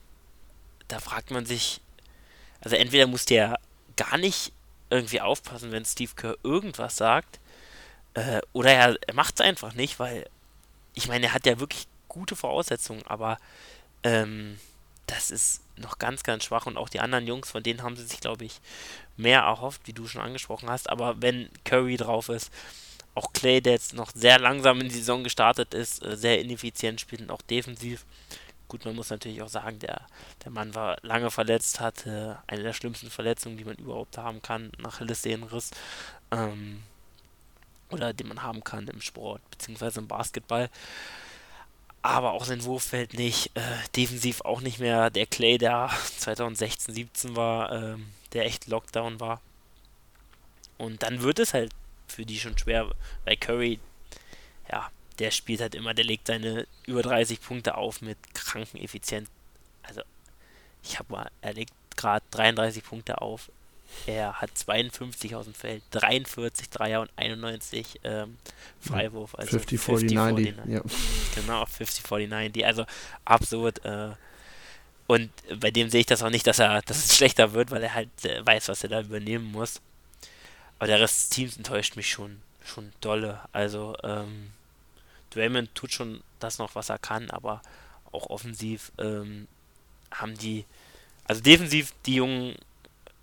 da 0.88 1.00
fragt 1.00 1.30
man 1.30 1.46
sich, 1.46 1.80
also 2.61 2.76
entweder 2.76 3.07
muss 3.07 3.26
der 3.26 3.59
gar 3.96 4.18
nicht 4.18 4.52
irgendwie 4.90 5.20
aufpassen, 5.20 5.72
wenn 5.72 5.84
Steve 5.84 6.12
Kerr 6.14 6.36
irgendwas 6.42 6.96
sagt. 6.96 7.40
Äh, 8.14 8.40
oder 8.52 8.72
er, 8.72 8.96
er 9.07 9.14
macht 9.14 9.34
es 9.34 9.46
einfach 9.46 9.74
nicht, 9.74 9.98
weil 9.98 10.28
ich 10.94 11.09
meine, 11.09 11.26
er 11.26 11.34
hat 11.34 11.46
ja 11.46 11.59
wirklich 11.59 11.86
gute 12.09 12.36
Voraussetzungen, 12.36 13.02
aber 13.07 13.38
ähm, 14.05 14.59
das 15.07 15.30
ist 15.30 15.62
noch 15.76 15.98
ganz, 15.98 16.22
ganz 16.22 16.44
schwach. 16.44 16.66
Und 16.66 16.76
auch 16.76 16.88
die 16.88 17.00
anderen 17.00 17.26
Jungs, 17.26 17.50
von 17.50 17.62
denen 17.62 17.82
haben 17.82 17.96
sie 17.96 18.05
sich, 18.05 18.20
glaube 18.20 18.44
ich, 18.44 18.61
mehr 19.16 19.40
erhofft, 19.40 19.82
wie 19.86 19.92
du 19.92 20.07
schon 20.07 20.22
angesprochen 20.22 20.70
hast. 20.70 20.88
Aber 20.88 21.20
wenn 21.20 21.50
Curry 21.64 21.96
drauf 21.96 22.28
ist, 22.28 22.52
auch 23.15 23.33
Clay, 23.33 23.61
der 23.61 23.75
jetzt 23.75 23.95
noch 23.95 24.11
sehr 24.15 24.39
langsam 24.39 24.81
in 24.81 24.89
die 24.89 24.95
Saison 24.95 25.25
gestartet 25.25 25.75
ist, 25.75 26.05
äh, 26.05 26.17
sehr 26.17 26.41
ineffizient 26.41 27.01
spielt 27.01 27.23
und 27.23 27.31
auch 27.31 27.43
defensiv, 27.43 28.05
Gut, 28.69 28.87
man 28.87 28.97
muss 28.97 29.11
natürlich 29.11 29.43
auch 29.43 29.49
sagen, 29.49 29.79
der, 29.79 30.01
der 30.45 30.51
Mann 30.51 30.75
war 30.75 30.97
lange 31.03 31.31
verletzt, 31.31 31.81
hatte 31.81 32.39
eine 32.47 32.62
der 32.62 32.73
schlimmsten 32.73 33.11
Verletzungen, 33.11 33.57
die 33.57 33.65
man 33.65 33.77
überhaupt 33.77 34.19
haben 34.19 34.43
kann, 34.43 34.73
nach 34.79 34.95
Achillessehnenriss. 34.95 35.71
Ähm, 36.31 36.83
oder 37.91 38.12
den 38.12 38.29
man 38.29 38.43
haben 38.43 38.65
kann 38.65 38.89
im 38.89 39.01
Sport, 39.01 39.43
beziehungsweise 39.51 40.01
im 40.01 40.09
Basketball. 40.09 40.71
Aber 42.03 42.33
auch 42.33 42.45
sein 42.45 42.65
Wurf 42.65 42.85
fällt 42.85 43.15
nicht. 43.15 43.51
Äh, 43.55 43.61
defensiv 43.97 44.41
auch 44.41 44.61
nicht 44.61 44.81
mehr 44.81 45.11
der 45.11 45.27
Clay, 45.27 45.59
der 45.59 45.91
2016, 46.19 46.95
17 46.95 47.37
war, 47.37 47.71
ähm, 47.71 48.07
der 48.33 48.47
echt 48.47 48.67
Lockdown 48.67 49.21
war. 49.21 49.41
Und 50.79 51.03
dann 51.03 51.23
wird 51.23 51.39
es 51.39 51.55
halt 51.55 51.71
für 52.07 52.24
die 52.24 52.38
schon 52.38 52.57
schwer, 52.59 52.90
weil 53.24 53.36
Curry, 53.36 53.78
ja, 54.70 54.90
der 55.18 55.30
spielt 55.30 55.61
halt 55.61 55.74
immer, 55.74 55.94
der 55.94 56.05
legt 56.05 56.26
seine 56.26 56.66
über 56.86 57.02
30 57.02 57.40
Punkte 57.40 57.76
auf 57.76 58.00
mit 58.02 58.18
kranken 58.34 58.78
Effizienz. 58.78 59.28
Also, 59.82 60.02
ich 60.82 60.98
habe 60.98 61.12
mal, 61.12 61.30
er 61.40 61.55
legt 61.55 61.72
gerade 61.96 62.24
33 62.30 62.84
Punkte 62.84 63.20
auf. 63.20 63.50
Er 64.07 64.40
hat 64.40 64.50
52 64.57 65.36
aus 65.36 65.44
dem 65.44 65.55
Feld, 65.55 65.82
43 65.90 66.68
Dreier 66.68 67.00
und 67.02 67.11
91 67.16 68.00
ähm, 68.02 68.38
Freiwurf. 68.80 69.34
Also 69.36 69.52
50, 69.52 69.80
40, 69.80 70.12
90. 70.12 70.55
Ja. 70.66 70.82
Genau, 71.36 71.64
50, 71.64 72.05
40, 72.05 72.28
90. 72.28 72.66
Also 72.66 72.86
absurd. 73.24 73.84
Äh, 73.84 74.11
und 75.07 75.30
bei 75.61 75.70
dem 75.70 75.90
sehe 75.90 76.00
ich 76.00 76.07
das 76.07 76.22
auch 76.22 76.30
nicht, 76.30 76.46
dass 76.46 76.59
er, 76.59 76.82
dass 76.82 77.05
es 77.05 77.16
schlechter 77.16 77.52
wird, 77.52 77.70
weil 77.70 77.82
er 77.82 77.94
halt 77.94 78.09
äh, 78.24 78.44
weiß, 78.44 78.68
was 78.68 78.82
er 78.82 78.88
da 78.88 79.00
übernehmen 79.00 79.52
muss. 79.52 79.80
Aber 80.79 80.87
der 80.87 81.01
Rest 81.01 81.16
des 81.18 81.29
Teams 81.31 81.57
enttäuscht 81.57 81.97
mich 81.97 82.11
schon, 82.11 82.41
schon 82.64 82.93
dolle. 83.01 83.41
Also, 83.53 83.97
ähm, 84.03 84.51
Draymond 85.31 85.75
tut 85.75 85.93
schon 85.93 86.22
das 86.39 86.59
noch, 86.59 86.75
was 86.75 86.89
er 86.89 86.99
kann, 86.99 87.31
aber 87.31 87.62
auch 88.12 88.31
offensiv 88.31 88.93
ähm, 88.99 89.49
haben 90.11 90.37
die, 90.39 90.64
also 91.25 91.41
defensiv 91.41 91.93
die 92.07 92.16
jungen 92.16 92.57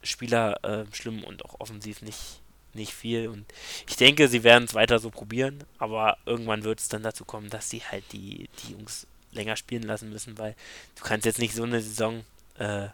Spieler 0.04 0.64
äh, 0.64 0.86
schlimm 0.94 1.24
und 1.24 1.46
auch 1.46 1.60
offensiv 1.60 2.02
nicht, 2.02 2.42
nicht 2.74 2.94
viel. 2.94 3.28
Und 3.28 3.46
ich 3.88 3.96
denke, 3.96 4.28
sie 4.28 4.44
werden 4.44 4.66
es 4.66 4.74
weiter 4.74 5.00
so 5.00 5.10
probieren, 5.10 5.64
aber 5.78 6.18
irgendwann 6.26 6.64
wird 6.64 6.80
es 6.80 6.90
dann 6.90 7.04
dazu 7.04 7.26
kommen, 7.26 7.50
dass 7.50 7.70
sie 7.70 7.80
halt 7.80 8.04
die, 8.12 8.50
die 8.64 8.74
Jungs 8.74 9.08
länger 9.32 9.56
spielen 9.56 9.84
lassen 9.84 10.10
müssen, 10.10 10.38
weil 10.38 10.56
du 10.96 11.04
kannst 11.04 11.26
jetzt 11.26 11.40
nicht 11.40 11.56
so 11.56 11.64
eine 11.64 11.82
Saison 11.82 12.26
äh, 12.58 12.88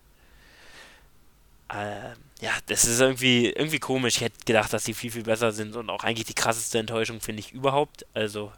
äh, 1.69 2.13
ja, 2.39 2.51
das 2.67 2.85
ist 2.85 2.99
irgendwie, 2.99 3.49
irgendwie 3.49 3.79
komisch. 3.79 4.17
Ich 4.17 4.21
hätte 4.21 4.45
gedacht, 4.45 4.71
dass 4.71 4.85
sie 4.85 4.93
viel, 4.93 5.11
viel 5.11 5.23
besser 5.23 5.51
sind 5.51 5.75
und 5.75 5.89
auch 5.89 6.03
eigentlich 6.03 6.27
die 6.27 6.33
krasseste 6.33 6.79
Enttäuschung 6.79 7.19
finde 7.19 7.41
ich 7.41 7.51
überhaupt. 7.51 8.05
Also 8.13 8.51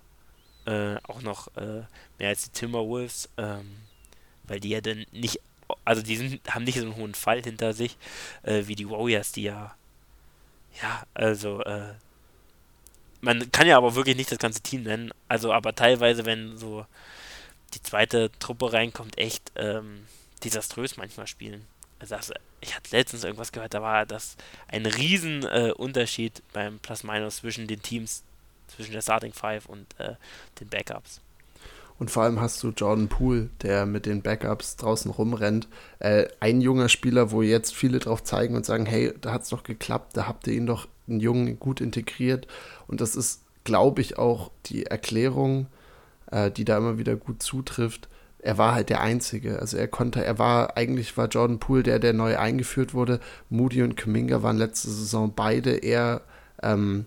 äh, 0.65 0.97
auch 1.07 1.21
noch 1.21 1.47
äh, 1.55 1.83
mehr 2.17 2.29
als 2.29 2.43
die 2.43 2.51
Timberwolves, 2.51 3.29
ähm, 3.37 3.77
weil 4.43 4.59
die 4.59 4.69
ja 4.69 4.81
dann 4.81 5.05
nicht, 5.11 5.39
also 5.85 6.01
die 6.01 6.17
sind, 6.17 6.41
haben 6.53 6.65
nicht 6.65 6.77
so 6.77 6.85
einen 6.85 6.95
hohen 6.95 7.15
Fall 7.15 7.41
hinter 7.41 7.73
sich, 7.73 7.97
äh, 8.43 8.63
wie 8.65 8.75
die 8.75 8.89
Warriors, 8.89 9.31
die 9.31 9.43
ja, 9.43 9.75
ja, 10.81 11.03
also, 11.13 11.61
äh, 11.63 11.93
man 13.21 13.51
kann 13.51 13.67
ja 13.67 13.77
aber 13.77 13.95
wirklich 13.95 14.15
nicht 14.15 14.31
das 14.31 14.37
ganze 14.39 14.61
Team 14.61 14.83
nennen, 14.83 15.11
also 15.27 15.51
aber 15.51 15.75
teilweise, 15.75 16.25
wenn 16.25 16.57
so 16.57 16.85
die 17.73 17.81
zweite 17.81 18.31
Truppe 18.39 18.71
reinkommt, 18.73 19.17
echt 19.17 19.51
ähm, 19.55 20.05
desaströs 20.43 20.97
manchmal 20.97 21.27
spielen. 21.27 21.65
Das, 22.07 22.31
ich 22.61 22.75
hatte 22.75 22.95
letztens 22.95 23.23
irgendwas 23.23 23.51
gehört, 23.51 23.73
da 23.73 23.81
war 23.81 24.05
das 24.05 24.37
ein 24.67 24.85
riesen 24.85 25.43
äh, 25.43 25.73
beim 26.53 26.79
Plus-Minus 26.79 27.37
zwischen 27.37 27.67
den 27.67 27.81
Teams, 27.81 28.23
zwischen 28.67 28.93
der 28.93 29.01
Starting 29.01 29.33
Five 29.33 29.65
und 29.65 29.85
äh, 29.99 30.15
den 30.59 30.69
Backups. 30.69 31.21
Und 31.99 32.09
vor 32.09 32.23
allem 32.23 32.39
hast 32.39 32.63
du 32.63 32.69
Jordan 32.69 33.09
Poole, 33.09 33.49
der 33.61 33.85
mit 33.85 34.05
den 34.05 34.21
Backups 34.21 34.77
draußen 34.77 35.11
rumrennt. 35.11 35.67
Äh, 35.99 36.27
ein 36.39 36.61
junger 36.61 36.87
Spieler, 36.87 37.31
wo 37.31 37.41
jetzt 37.41 37.75
viele 37.75 37.99
drauf 37.99 38.23
zeigen 38.23 38.55
und 38.55 38.65
sagen, 38.65 38.85
hey, 38.85 39.13
da 39.19 39.33
hat 39.33 39.43
es 39.43 39.49
doch 39.49 39.63
geklappt, 39.63 40.15
da 40.15 40.25
habt 40.25 40.47
ihr 40.47 40.53
ihn 40.53 40.65
doch 40.65 40.87
einen 41.09 41.19
Jungen 41.19 41.59
gut 41.59 41.81
integriert. 41.81 42.47
Und 42.87 43.01
das 43.01 43.17
ist, 43.17 43.41
glaube 43.65 44.01
ich, 44.01 44.17
auch 44.17 44.49
die 44.67 44.85
Erklärung, 44.85 45.67
äh, 46.31 46.49
die 46.49 46.63
da 46.63 46.77
immer 46.77 46.97
wieder 46.97 47.17
gut 47.17 47.43
zutrifft. 47.43 48.07
Er 48.41 48.57
war 48.57 48.73
halt 48.73 48.89
der 48.89 49.01
Einzige. 49.01 49.59
Also 49.59 49.77
er 49.77 49.87
konnte, 49.87 50.23
er 50.23 50.39
war, 50.39 50.77
eigentlich 50.77 51.17
war 51.17 51.27
Jordan 51.27 51.59
Poole 51.59 51.83
der, 51.83 51.99
der 51.99 52.13
neu 52.13 52.37
eingeführt 52.37 52.93
wurde. 52.93 53.19
Moody 53.49 53.83
und 53.83 53.97
Kaminga 53.97 54.43
waren 54.43 54.57
letzte 54.57 54.89
Saison 54.89 55.33
beide 55.35 55.77
eher 55.77 56.21
ähm, 56.63 57.05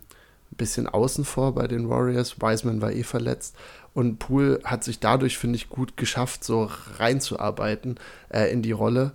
ein 0.53 0.57
bisschen 0.57 0.87
außen 0.87 1.25
vor 1.25 1.55
bei 1.55 1.67
den 1.67 1.89
Warriors. 1.89 2.41
Wiseman 2.41 2.83
war 2.83 2.93
eh 2.93 3.03
verletzt. 3.03 3.57
Und 3.95 4.19
Poole 4.19 4.61
hat 4.65 4.85
sich 4.85 5.01
dadurch, 5.01 5.39
finde 5.39 5.57
ich, 5.57 5.69
gut 5.69 5.97
geschafft, 5.97 6.45
so 6.45 6.71
reinzuarbeiten 6.99 7.99
äh, 8.31 8.51
in 8.51 8.63
die 8.63 8.73
Rolle. 8.73 9.13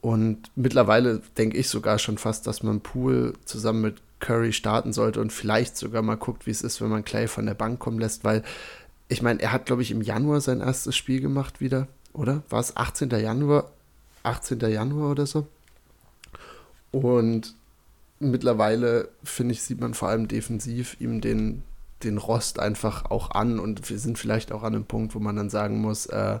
Und 0.00 0.50
mittlerweile 0.54 1.20
denke 1.36 1.56
ich 1.56 1.68
sogar 1.68 1.98
schon 1.98 2.18
fast, 2.18 2.46
dass 2.46 2.62
man 2.62 2.80
Poole 2.80 3.32
zusammen 3.44 3.80
mit 3.80 3.96
Curry 4.20 4.52
starten 4.52 4.92
sollte 4.92 5.20
und 5.20 5.32
vielleicht 5.32 5.76
sogar 5.76 6.02
mal 6.02 6.16
guckt, 6.16 6.46
wie 6.46 6.50
es 6.50 6.62
ist, 6.62 6.80
wenn 6.80 6.88
man 6.88 7.04
Clay 7.04 7.28
von 7.28 7.46
der 7.46 7.54
Bank 7.54 7.78
kommen 7.78 7.98
lässt, 7.98 8.24
weil 8.24 8.42
ich 9.08 9.22
meine, 9.22 9.40
er 9.40 9.52
hat, 9.52 9.66
glaube 9.66 9.82
ich, 9.82 9.90
im 9.90 10.02
Januar 10.02 10.40
sein 10.40 10.60
erstes 10.60 10.96
Spiel 10.96 11.20
gemacht 11.20 11.60
wieder, 11.60 11.88
oder? 12.12 12.42
War 12.48 12.60
es 12.60 12.76
18. 12.76 13.10
Januar? 13.10 13.70
18. 14.22 14.60
Januar 14.60 15.10
oder 15.10 15.26
so? 15.26 15.46
Und 16.90 17.54
mittlerweile, 18.20 19.08
finde 19.22 19.52
ich, 19.52 19.62
sieht 19.62 19.80
man 19.80 19.94
vor 19.94 20.08
allem 20.08 20.28
defensiv 20.28 20.96
ihm 21.00 21.20
den, 21.20 21.62
den 22.02 22.18
Rost 22.18 22.58
einfach 22.58 23.10
auch 23.10 23.30
an 23.30 23.58
und 23.58 23.88
wir 23.88 23.98
sind 23.98 24.18
vielleicht 24.18 24.52
auch 24.52 24.62
an 24.62 24.74
einem 24.74 24.84
Punkt, 24.84 25.14
wo 25.14 25.18
man 25.18 25.36
dann 25.36 25.50
sagen 25.50 25.80
muss, 25.80 26.06
äh, 26.06 26.40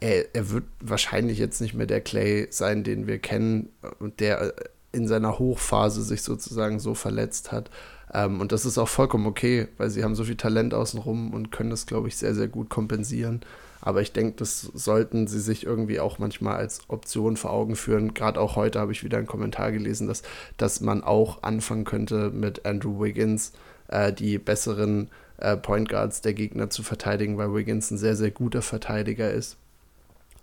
er, 0.00 0.50
wird 0.50 0.64
wahrscheinlich 0.80 1.38
jetzt 1.38 1.60
nicht 1.60 1.74
mehr 1.74 1.86
der 1.86 2.00
Clay 2.00 2.48
sein, 2.50 2.82
den 2.82 3.06
wir 3.06 3.18
kennen 3.18 3.70
und 3.98 4.20
der 4.20 4.54
in 4.92 5.06
seiner 5.06 5.38
Hochphase 5.38 6.02
sich 6.02 6.22
sozusagen 6.22 6.80
so 6.80 6.94
verletzt 6.94 7.52
hat. 7.52 7.70
Ähm, 8.12 8.40
und 8.40 8.52
das 8.52 8.64
ist 8.66 8.78
auch 8.78 8.88
vollkommen 8.88 9.26
okay, 9.26 9.68
weil 9.76 9.90
sie 9.90 10.02
haben 10.02 10.14
so 10.14 10.24
viel 10.24 10.36
Talent 10.36 10.74
außenrum 10.74 11.32
und 11.32 11.52
können 11.52 11.70
das, 11.70 11.86
glaube 11.86 12.08
ich, 12.08 12.16
sehr, 12.16 12.34
sehr 12.34 12.48
gut 12.48 12.68
kompensieren. 12.68 13.40
Aber 13.82 14.02
ich 14.02 14.12
denke, 14.12 14.36
das 14.36 14.60
sollten 14.60 15.26
sie 15.26 15.40
sich 15.40 15.64
irgendwie 15.64 16.00
auch 16.00 16.18
manchmal 16.18 16.56
als 16.56 16.82
Option 16.88 17.36
vor 17.36 17.50
Augen 17.50 17.76
führen. 17.76 18.12
Gerade 18.12 18.38
auch 18.40 18.56
heute 18.56 18.78
habe 18.78 18.92
ich 18.92 19.04
wieder 19.04 19.18
einen 19.18 19.26
Kommentar 19.26 19.72
gelesen, 19.72 20.06
dass, 20.06 20.22
dass 20.58 20.80
man 20.80 21.02
auch 21.02 21.42
anfangen 21.42 21.84
könnte, 21.84 22.30
mit 22.30 22.66
Andrew 22.66 23.00
Wiggins 23.02 23.52
äh, 23.88 24.12
die 24.12 24.38
besseren 24.38 25.08
äh, 25.38 25.56
Point 25.56 25.88
Guards 25.88 26.20
der 26.20 26.34
Gegner 26.34 26.68
zu 26.68 26.82
verteidigen, 26.82 27.38
weil 27.38 27.54
Wiggins 27.54 27.90
ein 27.90 27.98
sehr, 27.98 28.16
sehr 28.16 28.30
guter 28.30 28.60
Verteidiger 28.60 29.30
ist. 29.30 29.56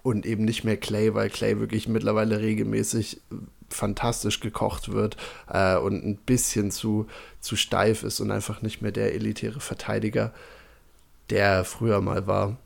Und 0.02 0.26
eben 0.26 0.46
nicht 0.46 0.64
mehr 0.64 0.78
Clay, 0.78 1.14
weil 1.14 1.30
Clay 1.30 1.60
wirklich 1.60 1.88
mittlerweile 1.88 2.40
regelmäßig 2.40 3.22
fantastisch 3.70 4.40
gekocht 4.40 4.92
wird 4.92 5.18
äh, 5.50 5.78
und 5.78 6.06
ein 6.06 6.18
bisschen 6.18 6.72
zu, 6.72 7.08
zu 7.40 7.56
steif 7.56 8.04
ist 8.04 8.20
und 8.20 8.32
einfach 8.32 8.62
nicht 8.62 8.82
mehr 8.82 8.92
der 8.92 9.14
elitäre 9.14 9.60
Verteidiger, 9.60 10.34
der 11.30 11.66
früher 11.66 12.02
mal 12.02 12.28
war. 12.28 12.58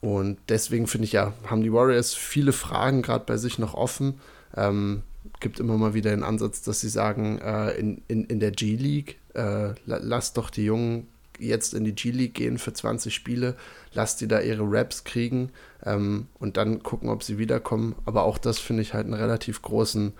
Und 0.00 0.38
deswegen 0.48 0.86
finde 0.86 1.06
ich 1.06 1.12
ja, 1.12 1.32
haben 1.46 1.62
die 1.62 1.72
Warriors 1.72 2.14
viele 2.14 2.52
Fragen 2.52 3.02
gerade 3.02 3.24
bei 3.24 3.36
sich 3.36 3.58
noch 3.58 3.74
offen. 3.74 4.20
Ähm, 4.54 5.02
gibt 5.40 5.60
immer 5.60 5.78
mal 5.78 5.94
wieder 5.94 6.10
den 6.10 6.22
Ansatz, 6.22 6.62
dass 6.62 6.80
sie 6.80 6.88
sagen, 6.88 7.38
äh, 7.38 7.70
in, 7.72 8.02
in, 8.08 8.24
in 8.24 8.40
der 8.40 8.50
G-League, 8.50 9.18
äh, 9.34 9.74
lasst 9.86 10.36
doch 10.36 10.50
die 10.50 10.64
Jungen 10.64 11.08
jetzt 11.38 11.74
in 11.74 11.84
die 11.84 11.94
G-League 11.94 12.34
gehen 12.34 12.58
für 12.58 12.72
20 12.72 13.14
Spiele, 13.14 13.56
lasst 13.92 14.20
die 14.20 14.28
da 14.28 14.40
ihre 14.40 14.64
Raps 14.64 15.04
kriegen 15.04 15.50
ähm, 15.84 16.28
und 16.38 16.56
dann 16.56 16.82
gucken, 16.82 17.08
ob 17.08 17.22
sie 17.22 17.38
wiederkommen. 17.38 17.94
Aber 18.04 18.24
auch 18.24 18.38
das 18.38 18.58
finde 18.58 18.82
ich 18.82 18.94
halt 18.94 19.06
einen 19.06 19.14
relativ 19.14 19.62
großen, 19.62 20.12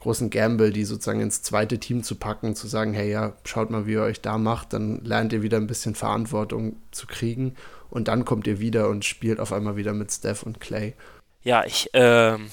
großen 0.00 0.30
Gamble, 0.30 0.72
die 0.72 0.84
sozusagen 0.84 1.20
ins 1.20 1.42
zweite 1.42 1.78
Team 1.78 2.02
zu 2.02 2.16
packen, 2.16 2.54
zu 2.54 2.66
sagen, 2.66 2.94
hey 2.94 3.10
ja, 3.10 3.34
schaut 3.44 3.70
mal, 3.70 3.86
wie 3.86 3.92
ihr 3.92 4.02
euch 4.02 4.20
da 4.20 4.38
macht, 4.38 4.72
dann 4.72 5.04
lernt 5.04 5.32
ihr 5.32 5.42
wieder 5.42 5.56
ein 5.56 5.66
bisschen 5.66 5.94
Verantwortung 5.94 6.76
zu 6.90 7.06
kriegen 7.06 7.54
und 7.90 8.08
dann 8.08 8.24
kommt 8.24 8.46
ihr 8.46 8.60
wieder 8.60 8.88
und 8.88 9.04
spielt 9.04 9.40
auf 9.40 9.52
einmal 9.52 9.76
wieder 9.76 9.92
mit 9.92 10.10
Steph 10.12 10.42
und 10.42 10.60
Clay. 10.60 10.94
Ja, 11.42 11.64
ich 11.64 11.90
ähm, 11.92 12.50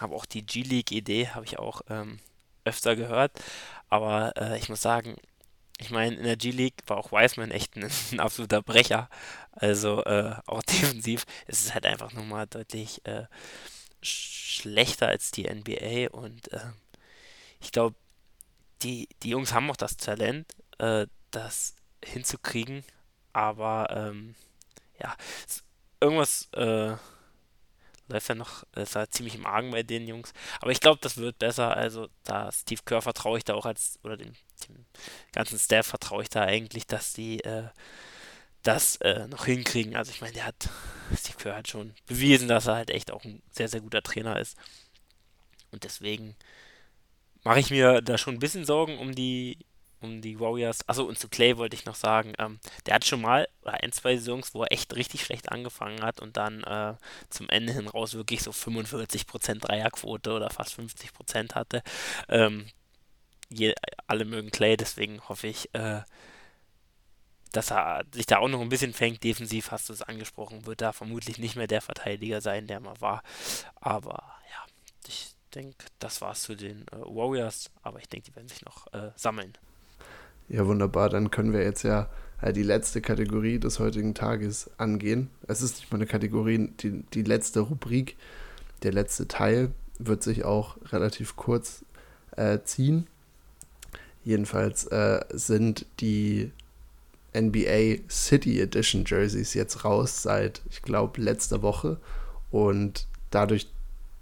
habe 0.00 0.14
auch 0.14 0.26
die 0.26 0.46
G-League-Idee, 0.46 1.28
habe 1.28 1.44
ich 1.44 1.58
auch 1.58 1.82
ähm, 1.90 2.18
öfter 2.64 2.96
gehört. 2.96 3.32
Aber 3.88 4.32
äh, 4.36 4.58
ich 4.58 4.68
muss 4.68 4.82
sagen, 4.82 5.16
ich 5.78 5.90
meine, 5.90 6.16
in 6.16 6.24
der 6.24 6.36
G-League 6.36 6.82
war 6.86 6.98
auch 6.98 7.12
Wiseman 7.12 7.50
echt 7.50 7.76
ein, 7.76 7.88
ein 8.12 8.20
absoluter 8.20 8.62
Brecher. 8.62 9.08
Also 9.52 10.04
äh, 10.04 10.34
auch 10.46 10.62
defensiv 10.68 11.24
ist 11.46 11.64
es 11.64 11.74
halt 11.74 11.86
einfach 11.86 12.12
nochmal 12.12 12.46
deutlich 12.46 13.04
äh, 13.06 13.26
schlechter 14.02 15.08
als 15.08 15.30
die 15.30 15.48
NBA. 15.48 16.10
Und 16.10 16.52
äh, 16.52 16.72
ich 17.60 17.72
glaube, 17.72 17.96
die, 18.82 19.08
die 19.22 19.30
Jungs 19.30 19.54
haben 19.54 19.70
auch 19.70 19.76
das 19.76 19.96
Talent, 19.96 20.52
äh, 20.78 21.06
das 21.30 21.74
hinzukriegen. 22.04 22.84
Aber 23.32 23.88
ähm, 23.90 24.34
ja, 25.00 25.14
irgendwas 26.00 26.48
äh, 28.08 28.12
läuft 28.12 28.28
ja 28.28 28.34
noch, 28.34 28.64
ist 28.76 28.96
halt 28.96 29.12
ziemlich 29.12 29.34
im 29.34 29.46
Argen 29.46 29.70
bei 29.70 29.82
den 29.82 30.06
Jungs. 30.06 30.32
Aber 30.60 30.70
ich 30.70 30.80
glaube, 30.80 30.98
das 31.02 31.16
wird 31.16 31.38
besser. 31.38 31.76
Also 31.76 32.08
da 32.24 32.50
Steve 32.52 32.82
Kerr 32.84 33.02
vertraue 33.02 33.38
ich 33.38 33.44
da 33.44 33.54
auch 33.54 33.66
als, 33.66 33.98
oder 34.02 34.16
dem, 34.16 34.32
dem 34.68 34.84
ganzen 35.32 35.58
Staff 35.58 35.86
vertraue 35.86 36.22
ich 36.22 36.30
da 36.30 36.42
eigentlich, 36.42 36.86
dass 36.86 37.12
die 37.12 37.40
äh, 37.44 37.68
das 38.62 38.96
äh, 38.96 39.26
noch 39.28 39.46
hinkriegen. 39.46 39.96
Also 39.96 40.10
ich 40.10 40.20
meine, 40.20 40.34
der 40.34 40.46
hat, 40.46 40.68
Steve 41.16 41.38
Kerr 41.38 41.56
hat 41.56 41.68
schon 41.68 41.94
bewiesen, 42.06 42.48
dass 42.48 42.66
er 42.66 42.74
halt 42.74 42.90
echt 42.90 43.10
auch 43.10 43.24
ein 43.24 43.42
sehr, 43.50 43.68
sehr 43.68 43.80
guter 43.80 44.02
Trainer 44.02 44.38
ist. 44.38 44.56
Und 45.70 45.84
deswegen 45.84 46.36
mache 47.44 47.60
ich 47.60 47.70
mir 47.70 48.02
da 48.02 48.18
schon 48.18 48.34
ein 48.34 48.40
bisschen 48.40 48.64
Sorgen 48.64 48.98
um 48.98 49.14
die 49.14 49.58
um 50.00 50.20
die 50.20 50.38
Warriors. 50.40 50.88
Achso, 50.88 51.04
und 51.04 51.18
zu 51.18 51.28
Clay 51.28 51.56
wollte 51.56 51.76
ich 51.76 51.84
noch 51.84 51.94
sagen, 51.94 52.32
ähm, 52.38 52.60
der 52.86 52.94
hat 52.94 53.04
schon 53.04 53.20
mal 53.20 53.48
ein, 53.64 53.92
zwei 53.92 54.16
Saisons, 54.16 54.54
wo 54.54 54.62
er 54.62 54.72
echt 54.72 54.94
richtig 54.96 55.24
schlecht 55.24 55.50
angefangen 55.50 56.02
hat 56.02 56.20
und 56.20 56.36
dann 56.36 56.62
äh, 56.64 56.94
zum 57.30 57.48
Ende 57.48 57.72
hin 57.72 57.88
raus 57.88 58.14
wirklich 58.14 58.42
so 58.42 58.50
45% 58.50 59.60
Dreierquote 59.60 60.32
oder 60.32 60.50
fast 60.50 60.78
50% 60.78 61.54
hatte. 61.54 61.82
Ähm, 62.28 62.66
je, 63.48 63.74
alle 64.06 64.24
mögen 64.24 64.50
Clay, 64.50 64.76
deswegen 64.76 65.20
hoffe 65.28 65.46
ich, 65.48 65.74
äh, 65.74 66.02
dass 67.52 67.70
er 67.70 68.04
sich 68.12 68.26
da 68.26 68.38
auch 68.38 68.48
noch 68.48 68.60
ein 68.60 68.68
bisschen 68.68 68.92
fängt. 68.92 69.24
Defensiv 69.24 69.70
hast 69.70 69.88
du 69.88 69.92
es 69.92 70.02
angesprochen, 70.02 70.66
wird 70.66 70.80
da 70.80 70.92
vermutlich 70.92 71.38
nicht 71.38 71.56
mehr 71.56 71.66
der 71.66 71.80
Verteidiger 71.80 72.40
sein, 72.40 72.66
der 72.66 72.80
mal 72.80 73.00
war. 73.00 73.22
Aber 73.76 74.22
ja, 74.50 74.66
ich 75.06 75.32
denke, 75.54 75.86
das 75.98 76.20
war's 76.20 76.42
zu 76.42 76.54
den 76.56 76.82
äh, 76.88 76.96
Warriors, 77.00 77.70
aber 77.82 78.00
ich 78.00 78.08
denke, 78.08 78.30
die 78.30 78.36
werden 78.36 78.48
sich 78.48 78.64
noch 78.64 78.92
äh, 78.92 79.10
sammeln. 79.16 79.56
Ja, 80.48 80.66
wunderbar. 80.66 81.10
Dann 81.10 81.30
können 81.30 81.52
wir 81.52 81.62
jetzt 81.62 81.82
ja 81.82 82.08
äh, 82.40 82.52
die 82.52 82.62
letzte 82.62 83.00
Kategorie 83.00 83.58
des 83.58 83.78
heutigen 83.78 84.14
Tages 84.14 84.70
angehen. 84.78 85.30
Es 85.46 85.62
ist 85.62 85.76
nicht 85.76 85.92
mal 85.92 85.98
eine 85.98 86.06
Kategorie, 86.06 86.70
die, 86.80 87.02
die 87.14 87.22
letzte 87.22 87.60
Rubrik, 87.60 88.16
der 88.82 88.92
letzte 88.92 89.28
Teil 89.28 89.72
wird 89.98 90.22
sich 90.22 90.44
auch 90.44 90.76
relativ 90.92 91.36
kurz 91.36 91.84
äh, 92.36 92.60
ziehen. 92.64 93.06
Jedenfalls 94.24 94.84
äh, 94.86 95.24
sind 95.30 95.86
die 96.00 96.52
NBA 97.36 98.08
City 98.08 98.60
Edition 98.60 99.04
Jerseys 99.06 99.54
jetzt 99.54 99.84
raus 99.84 100.22
seit, 100.22 100.62
ich 100.70 100.82
glaube, 100.82 101.20
letzter 101.20 101.62
Woche. 101.62 101.98
Und 102.50 103.06
dadurch, 103.30 103.68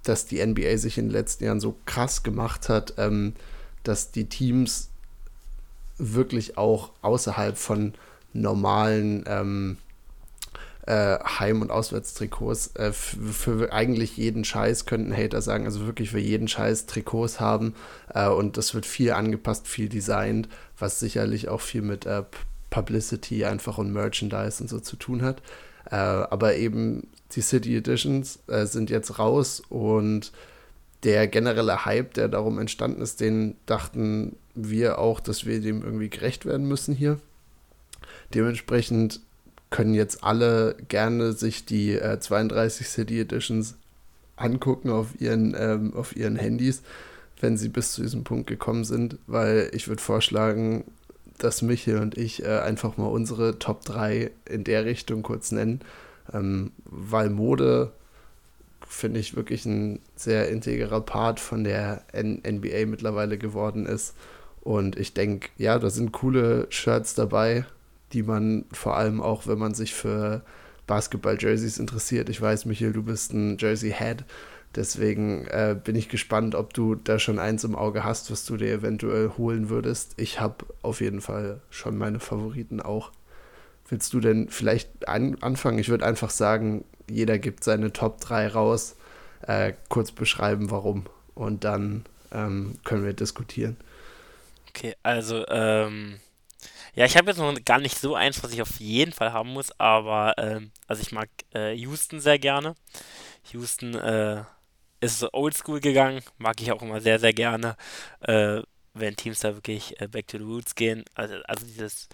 dass 0.02 0.26
die 0.26 0.44
NBA 0.44 0.78
sich 0.78 0.98
in 0.98 1.06
den 1.06 1.12
letzten 1.12 1.44
Jahren 1.44 1.60
so 1.60 1.76
krass 1.86 2.22
gemacht 2.22 2.68
hat, 2.68 2.94
ähm, 2.96 3.34
dass 3.82 4.10
die 4.10 4.28
Teams 4.28 4.90
wirklich 5.98 6.58
auch 6.58 6.90
außerhalb 7.02 7.56
von 7.56 7.94
normalen 8.32 9.24
ähm, 9.26 9.78
äh, 10.86 11.18
Heim- 11.18 11.62
und 11.62 11.70
Auswärtstrikots 11.70 12.76
äh, 12.76 12.92
für 12.92 13.72
eigentlich 13.72 14.16
jeden 14.16 14.44
Scheiß 14.44 14.86
könnten 14.86 15.16
Hater 15.16 15.42
sagen, 15.42 15.64
also 15.64 15.84
wirklich 15.86 16.10
für 16.10 16.20
jeden 16.20 16.48
Scheiß 16.48 16.86
Trikots 16.86 17.40
haben 17.40 17.74
äh, 18.14 18.28
und 18.28 18.56
das 18.56 18.74
wird 18.74 18.86
viel 18.86 19.12
angepasst, 19.12 19.66
viel 19.66 19.88
designt, 19.88 20.48
was 20.78 21.00
sicherlich 21.00 21.48
auch 21.48 21.60
viel 21.60 21.82
mit 21.82 22.06
äh, 22.06 22.22
Publicity 22.70 23.44
einfach 23.44 23.78
und 23.78 23.92
Merchandise 23.92 24.62
und 24.62 24.68
so 24.68 24.78
zu 24.78 24.96
tun 24.96 25.22
hat. 25.22 25.42
Äh, 25.90 25.96
aber 25.96 26.56
eben 26.56 27.08
die 27.32 27.40
City 27.40 27.76
Editions 27.76 28.38
äh, 28.46 28.66
sind 28.66 28.90
jetzt 28.90 29.18
raus 29.18 29.62
und 29.68 30.32
der 31.02 31.28
generelle 31.28 31.84
Hype, 31.84 32.14
der 32.14 32.28
darum 32.28 32.58
entstanden 32.58 33.02
ist, 33.02 33.20
den 33.20 33.56
dachten 33.66 34.36
wir 34.56 34.98
auch, 34.98 35.20
dass 35.20 35.46
wir 35.46 35.60
dem 35.60 35.82
irgendwie 35.82 36.10
gerecht 36.10 36.46
werden 36.46 36.66
müssen 36.66 36.94
hier. 36.94 37.18
Dementsprechend 38.34 39.20
können 39.70 39.94
jetzt 39.94 40.24
alle 40.24 40.76
gerne 40.88 41.32
sich 41.32 41.64
die 41.66 41.92
äh, 41.92 42.18
32 42.18 42.88
City 42.88 43.20
Editions 43.20 43.76
angucken 44.36 44.90
auf 44.90 45.20
ihren, 45.20 45.54
ähm, 45.58 45.94
auf 45.94 46.16
ihren 46.16 46.36
Handys, 46.36 46.82
wenn 47.40 47.56
sie 47.56 47.68
bis 47.68 47.92
zu 47.92 48.02
diesem 48.02 48.24
Punkt 48.24 48.46
gekommen 48.46 48.84
sind, 48.84 49.18
weil 49.26 49.70
ich 49.72 49.88
würde 49.88 50.02
vorschlagen, 50.02 50.84
dass 51.38 51.62
Michael 51.62 51.98
und 51.98 52.16
ich 52.16 52.44
äh, 52.44 52.58
einfach 52.60 52.96
mal 52.96 53.06
unsere 53.06 53.58
Top 53.58 53.84
3 53.84 54.30
in 54.46 54.64
der 54.64 54.84
Richtung 54.84 55.22
kurz 55.22 55.52
nennen, 55.52 55.80
ähm, 56.32 56.72
weil 56.84 57.30
Mode 57.30 57.92
finde 58.88 59.20
ich 59.20 59.36
wirklich 59.36 59.66
ein 59.66 60.00
sehr 60.14 60.48
integrer 60.48 61.00
Part 61.00 61.40
von 61.40 61.64
der 61.64 62.02
N 62.12 62.40
NBA 62.46 62.86
mittlerweile 62.86 63.36
geworden 63.36 63.84
ist. 63.84 64.14
Und 64.66 64.98
ich 64.98 65.14
denke, 65.14 65.50
ja, 65.58 65.78
da 65.78 65.90
sind 65.90 66.10
coole 66.10 66.66
Shirts 66.70 67.14
dabei, 67.14 67.64
die 68.12 68.24
man 68.24 68.64
vor 68.72 68.96
allem 68.96 69.20
auch, 69.22 69.46
wenn 69.46 69.60
man 69.60 69.74
sich 69.74 69.94
für 69.94 70.42
Basketball-Jerseys 70.88 71.78
interessiert. 71.78 72.28
Ich 72.30 72.42
weiß, 72.42 72.64
Michael, 72.64 72.92
du 72.92 73.04
bist 73.04 73.32
ein 73.32 73.58
Jersey-Head. 73.58 74.24
Deswegen 74.74 75.46
äh, 75.46 75.76
bin 75.80 75.94
ich 75.94 76.08
gespannt, 76.08 76.56
ob 76.56 76.74
du 76.74 76.96
da 76.96 77.20
schon 77.20 77.38
eins 77.38 77.62
im 77.62 77.76
Auge 77.76 78.02
hast, 78.02 78.32
was 78.32 78.44
du 78.44 78.56
dir 78.56 78.72
eventuell 78.72 79.30
holen 79.38 79.68
würdest. 79.68 80.14
Ich 80.16 80.40
habe 80.40 80.66
auf 80.82 81.00
jeden 81.00 81.20
Fall 81.20 81.60
schon 81.70 81.96
meine 81.96 82.18
Favoriten 82.18 82.80
auch. 82.80 83.12
Willst 83.88 84.14
du 84.14 84.18
denn 84.18 84.48
vielleicht 84.48 85.06
an 85.06 85.36
anfangen? 85.42 85.78
Ich 85.78 85.90
würde 85.90 86.04
einfach 86.04 86.30
sagen, 86.30 86.84
jeder 87.08 87.38
gibt 87.38 87.62
seine 87.62 87.92
Top 87.92 88.20
3 88.20 88.48
raus, 88.48 88.96
äh, 89.42 89.74
kurz 89.90 90.10
beschreiben, 90.10 90.72
warum. 90.72 91.04
Und 91.36 91.62
dann 91.62 92.04
ähm, 92.32 92.72
können 92.82 93.04
wir 93.04 93.12
diskutieren. 93.12 93.76
Okay, 94.76 94.94
also, 95.02 95.46
ähm, 95.48 96.20
ja, 96.94 97.06
ich 97.06 97.16
habe 97.16 97.30
jetzt 97.30 97.38
noch 97.38 97.54
gar 97.64 97.78
nicht 97.78 97.98
so 97.98 98.14
eins, 98.14 98.42
was 98.42 98.52
ich 98.52 98.60
auf 98.60 98.78
jeden 98.78 99.12
Fall 99.12 99.32
haben 99.32 99.50
muss, 99.54 99.72
aber, 99.80 100.34
ähm, 100.36 100.70
also 100.86 101.00
ich 101.00 101.12
mag 101.12 101.30
äh, 101.54 101.72
Houston 101.72 102.20
sehr 102.20 102.38
gerne. 102.38 102.74
Houston 103.52 103.94
äh, 103.94 104.44
ist 105.00 105.20
so 105.20 105.30
oldschool 105.32 105.80
gegangen, 105.80 106.20
mag 106.36 106.60
ich 106.60 106.72
auch 106.72 106.82
immer 106.82 107.00
sehr, 107.00 107.18
sehr 107.18 107.32
gerne, 107.32 107.76
äh, 108.20 108.60
wenn 108.92 109.16
Teams 109.16 109.40
da 109.40 109.54
wirklich 109.54 109.98
äh, 110.00 110.08
back 110.08 110.26
to 110.28 110.36
the 110.36 110.44
roots 110.44 110.74
gehen. 110.74 111.04
Also, 111.14 111.36
also 111.44 111.64
dieses 111.64 112.08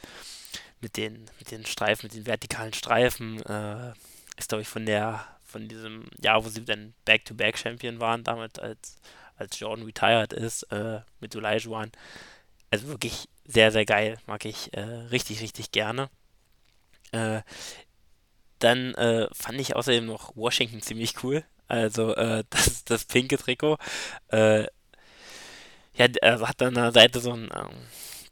mit 0.81 0.97
den, 0.97 1.29
mit 1.41 1.51
den 1.51 1.67
Streifen, 1.67 2.07
mit 2.07 2.15
den 2.15 2.27
vertikalen 2.27 2.75
Streifen, 2.75 3.43
äh, 3.45 3.93
ist, 4.37 4.51
glaube 4.51 4.63
ich, 4.63 4.69
von 4.69 4.87
der, 4.87 5.27
von 5.45 5.67
diesem 5.67 6.09
Jahr, 6.21 6.45
wo 6.45 6.49
sie 6.49 6.65
dann 6.65 6.95
Back-to-Back-Champion 7.07 7.99
waren, 7.99 8.23
damals, 8.23 8.59
als, 8.61 8.97
als 9.37 9.59
Jordan 9.59 9.85
retired 9.85 10.33
ist, 10.33 10.63
äh, 10.73 11.01
mit 11.21 11.35
Olajuwon. 11.35 11.91
Also 12.73 12.89
wirklich 12.89 13.29
sehr, 13.45 13.71
sehr 13.71 13.85
geil. 13.85 14.17
Mag 14.27 14.47
ich 14.47 14.73
äh, 14.73 14.81
richtig, 14.81 15.43
richtig 15.43 15.73
gerne. 15.73 16.09
Äh, 17.13 17.43
dann 18.61 18.95
äh, 18.95 19.29
fand 19.35 19.61
ich 19.61 19.77
außerdem 19.77 20.07
noch 20.07 20.35
Washington 20.37 20.81
ziemlich 20.81 21.23
cool. 21.23 21.45
Also 21.69 22.15
äh, 22.17 22.45
das, 22.51 22.85
das 22.85 23.05
pinke 23.05 23.37
Trikot. 23.37 23.77
Äh, 24.29 24.63
ja, 25.95 26.07
er 26.23 26.41
hat 26.41 26.63
an 26.63 26.73
der 26.73 26.93
Seite 26.93 27.21
so 27.21 27.35
ein 27.35 27.51
ähm, 27.55 27.77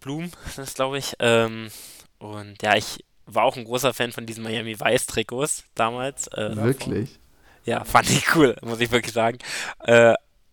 Blumen, 0.00 0.32
das 0.56 0.72
glaube 0.72 0.96
ich. 0.96 1.12
Ähm, 1.18 1.70
und 2.18 2.62
ja, 2.62 2.76
ich 2.76 3.04
war 3.26 3.44
auch 3.44 3.58
ein 3.58 3.64
großer 3.64 3.92
Fan 3.92 4.12
von 4.12 4.24
diesen 4.24 4.42
Miami 4.42 4.80
Vice 4.80 5.04
Trikots 5.04 5.64
damals. 5.74 6.28
Äh, 6.28 6.56
wirklich? 6.56 7.20
Ja, 7.66 7.84
fand 7.84 8.08
ich 8.08 8.34
cool, 8.34 8.56
muss 8.62 8.80
ich 8.80 8.90
wirklich 8.90 9.12
sagen. 9.12 9.36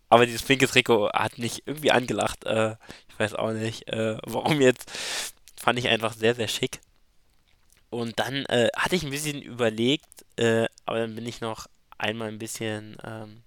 Aber 0.09 0.25
dieses 0.25 0.43
pinke 0.43 0.67
Trikot 0.67 1.09
hat 1.13 1.37
mich 1.37 1.63
irgendwie 1.65 1.91
angelacht. 1.91 2.45
Äh, 2.45 2.75
weiß 3.19 3.33
auch 3.35 3.51
nicht, 3.51 3.87
äh, 3.89 4.17
warum 4.25 4.61
jetzt. 4.61 4.91
Fand 5.59 5.79
ich 5.79 5.87
einfach 5.87 6.13
sehr, 6.13 6.35
sehr 6.35 6.47
schick. 6.47 6.79
Und 7.89 8.19
dann 8.19 8.45
äh, 8.45 8.69
hatte 8.75 8.95
ich 8.95 9.03
ein 9.03 9.09
bisschen 9.11 9.41
überlegt, 9.41 10.25
äh, 10.37 10.67
aber 10.85 10.99
dann 10.99 11.15
bin 11.15 11.25
ich 11.25 11.41
noch 11.41 11.67
einmal 11.97 12.27
ein 12.27 12.37
bisschen 12.39 12.97
ähm, 13.03 13.43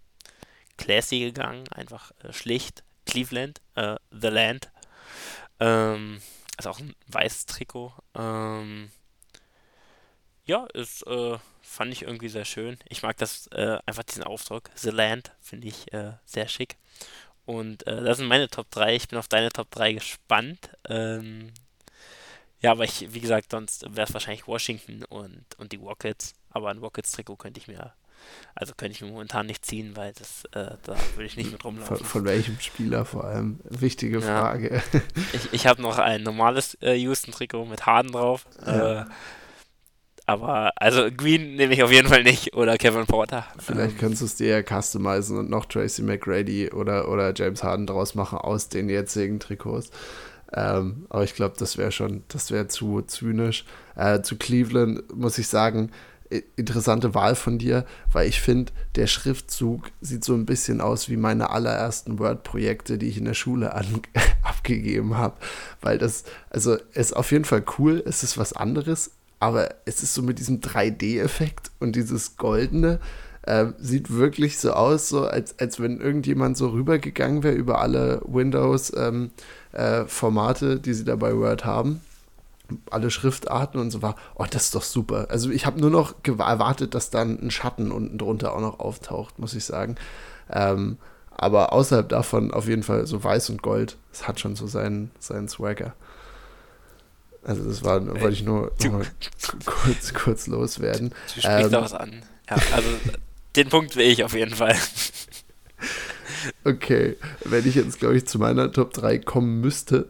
classy 0.76 1.20
gegangen, 1.20 1.68
einfach 1.68 2.12
schlicht. 2.30 2.82
Cleveland, 3.06 3.60
The 3.74 4.28
Land. 4.28 4.70
Ähm, 5.58 6.20
also 6.56 6.70
auch 6.70 6.78
ein 6.78 6.94
weißes 7.08 7.46
Trikot. 7.46 7.92
Ähm, 8.14 8.90
ja, 10.44 10.66
ist, 10.74 11.06
äh, 11.06 11.38
fand 11.62 11.92
ich 11.92 12.02
irgendwie 12.02 12.28
sehr 12.28 12.44
schön. 12.44 12.78
Ich 12.88 13.02
mag 13.02 13.16
das, 13.18 13.46
äh, 13.48 13.78
einfach 13.86 14.02
diesen 14.02 14.24
Aufdruck. 14.24 14.70
The 14.74 14.90
Land 14.90 15.32
finde 15.40 15.68
ich 15.68 15.92
äh, 15.92 16.12
sehr 16.24 16.48
schick. 16.48 16.76
Und 17.50 17.86
äh, 17.86 18.02
das 18.02 18.18
sind 18.18 18.28
meine 18.28 18.48
Top 18.48 18.70
3. 18.70 18.94
Ich 18.94 19.08
bin 19.08 19.18
auf 19.18 19.26
deine 19.26 19.50
Top 19.50 19.70
3 19.72 19.94
gespannt. 19.94 20.70
Ähm, 20.88 21.52
ja, 22.60 22.70
aber 22.72 22.84
ich, 22.84 23.12
wie 23.12 23.20
gesagt, 23.20 23.50
sonst 23.50 23.84
wäre 23.94 24.06
es 24.06 24.14
wahrscheinlich 24.14 24.46
Washington 24.46 25.04
und, 25.04 25.44
und 25.58 25.72
die 25.72 25.76
Rockets. 25.76 26.34
Aber 26.50 26.70
ein 26.70 26.78
Rockets-Trikot 26.78 27.36
könnte 27.36 27.58
ich 27.58 27.66
mir 27.66 27.92
also 28.54 28.74
könnte 28.76 28.94
ich 28.94 29.00
mir 29.00 29.08
momentan 29.08 29.46
nicht 29.46 29.64
ziehen, 29.64 29.96
weil 29.96 30.12
das, 30.12 30.44
äh, 30.52 30.76
da 30.82 30.94
würde 31.14 31.24
ich 31.24 31.36
nicht 31.36 31.52
mit 31.52 31.64
rumlaufen. 31.64 31.96
Von, 31.96 32.06
von, 32.06 32.24
welchem 32.24 32.60
Spieler 32.60 33.04
vor 33.04 33.24
allem? 33.24 33.60
Wichtige 33.64 34.20
Frage. 34.20 34.82
Ja. 34.92 35.00
Ich, 35.32 35.52
ich 35.52 35.66
habe 35.66 35.80
noch 35.80 35.98
ein 35.98 36.22
normales 36.22 36.74
äh, 36.82 36.94
Houston-Trikot 36.94 37.64
mit 37.64 37.86
Harden 37.86 38.12
drauf. 38.12 38.46
Ja. 38.66 39.06
Aber 40.30 40.70
also 40.76 41.08
Green 41.10 41.56
nehme 41.56 41.74
ich 41.74 41.82
auf 41.82 41.90
jeden 41.90 42.06
Fall 42.06 42.22
nicht 42.22 42.54
oder 42.54 42.78
Kevin 42.78 43.04
Porter. 43.04 43.44
Vielleicht 43.58 43.94
ähm. 43.94 43.98
könntest 43.98 44.22
du 44.22 44.26
es 44.26 44.36
dir 44.36 44.46
ja 44.46 44.62
customizen 44.62 45.36
und 45.36 45.50
noch 45.50 45.66
Tracy 45.66 46.02
McGrady 46.02 46.70
oder, 46.70 47.08
oder 47.08 47.32
James 47.34 47.64
Harden 47.64 47.88
draus 47.88 48.14
machen 48.14 48.38
aus 48.38 48.68
den 48.68 48.88
jetzigen 48.88 49.40
Trikots. 49.40 49.90
Ähm, 50.52 51.06
aber 51.08 51.24
ich 51.24 51.34
glaube, 51.34 51.56
das 51.58 51.78
wäre 51.78 51.90
schon, 51.90 52.22
das 52.28 52.52
wäre 52.52 52.68
zu 52.68 53.02
zynisch. 53.02 53.64
Äh, 53.96 54.22
zu 54.22 54.36
Cleveland 54.36 55.16
muss 55.16 55.36
ich 55.36 55.48
sagen, 55.48 55.90
interessante 56.54 57.12
Wahl 57.12 57.34
von 57.34 57.58
dir, 57.58 57.84
weil 58.12 58.28
ich 58.28 58.40
finde, 58.40 58.72
der 58.94 59.08
Schriftzug 59.08 59.90
sieht 60.00 60.22
so 60.22 60.34
ein 60.34 60.46
bisschen 60.46 60.80
aus 60.80 61.08
wie 61.08 61.16
meine 61.16 61.50
allerersten 61.50 62.20
Word-Projekte, 62.20 62.98
die 62.98 63.08
ich 63.08 63.18
in 63.18 63.24
der 63.24 63.34
Schule 63.34 63.74
abgegeben 64.44 65.16
habe. 65.16 65.34
Weil 65.80 65.98
das, 65.98 66.22
also 66.50 66.76
ist 66.94 67.16
auf 67.16 67.32
jeden 67.32 67.44
Fall 67.44 67.64
cool, 67.78 68.00
es 68.06 68.22
ist 68.22 68.38
was 68.38 68.52
anderes, 68.52 69.10
aber 69.40 69.70
es 69.86 70.02
ist 70.02 70.14
so 70.14 70.22
mit 70.22 70.38
diesem 70.38 70.60
3D-Effekt 70.60 71.70
und 71.80 71.96
dieses 71.96 72.36
Goldene. 72.36 73.00
Äh, 73.42 73.68
sieht 73.78 74.14
wirklich 74.14 74.58
so 74.58 74.72
aus, 74.72 75.08
so 75.08 75.26
als, 75.26 75.58
als 75.58 75.80
wenn 75.80 75.98
irgendjemand 75.98 76.58
so 76.58 76.68
rübergegangen 76.68 77.42
wäre 77.42 77.54
über 77.54 77.80
alle 77.80 78.20
Windows-Formate, 78.26 80.66
ähm, 80.66 80.76
äh, 80.76 80.80
die 80.80 80.92
sie 80.92 81.04
da 81.04 81.16
bei 81.16 81.34
Word 81.34 81.64
haben 81.64 82.02
alle 82.90 83.10
Schriftarten 83.10 83.80
und 83.80 83.90
so 83.90 84.02
war, 84.02 84.16
oh, 84.34 84.44
das 84.48 84.64
ist 84.64 84.74
doch 84.74 84.82
super. 84.82 85.26
Also 85.30 85.50
ich 85.50 85.66
habe 85.66 85.80
nur 85.80 85.90
noch 85.90 86.14
erwartet, 86.24 86.94
dass 86.94 87.10
dann 87.10 87.38
ein 87.40 87.50
Schatten 87.50 87.92
unten 87.92 88.18
drunter 88.18 88.54
auch 88.54 88.60
noch 88.60 88.80
auftaucht, 88.80 89.38
muss 89.38 89.54
ich 89.54 89.64
sagen. 89.64 89.96
Ähm, 90.50 90.98
aber 91.30 91.72
außerhalb 91.72 92.08
davon 92.08 92.52
auf 92.52 92.68
jeden 92.68 92.82
Fall 92.82 93.06
so 93.06 93.22
weiß 93.22 93.50
und 93.50 93.62
gold. 93.62 93.96
Es 94.12 94.28
hat 94.28 94.40
schon 94.40 94.56
so 94.56 94.66
seinen, 94.66 95.10
seinen 95.18 95.48
Swagger. 95.48 95.94
Also 97.42 97.64
das 97.64 97.82
war, 97.82 98.06
wollte 98.06 98.30
ich 98.30 98.44
nur, 98.44 98.72
nur 98.82 99.02
kurz, 99.64 100.14
kurz 100.14 100.46
loswerden. 100.46 101.10
Du 101.34 101.40
sprichst 101.40 101.72
ähm, 101.72 101.72
was 101.72 101.94
an. 101.94 102.22
Ja, 102.48 102.56
also 102.72 102.88
den 103.56 103.68
Punkt 103.68 103.96
will 103.96 104.06
ich 104.06 104.24
auf 104.24 104.34
jeden 104.34 104.54
Fall. 104.54 104.76
Okay, 106.64 107.16
wenn 107.44 107.66
ich 107.66 107.74
jetzt, 107.74 107.98
glaube 107.98 108.16
ich, 108.16 108.26
zu 108.26 108.38
meiner 108.38 108.72
Top 108.72 108.92
3 108.94 109.18
kommen 109.18 109.60
müsste, 109.60 110.08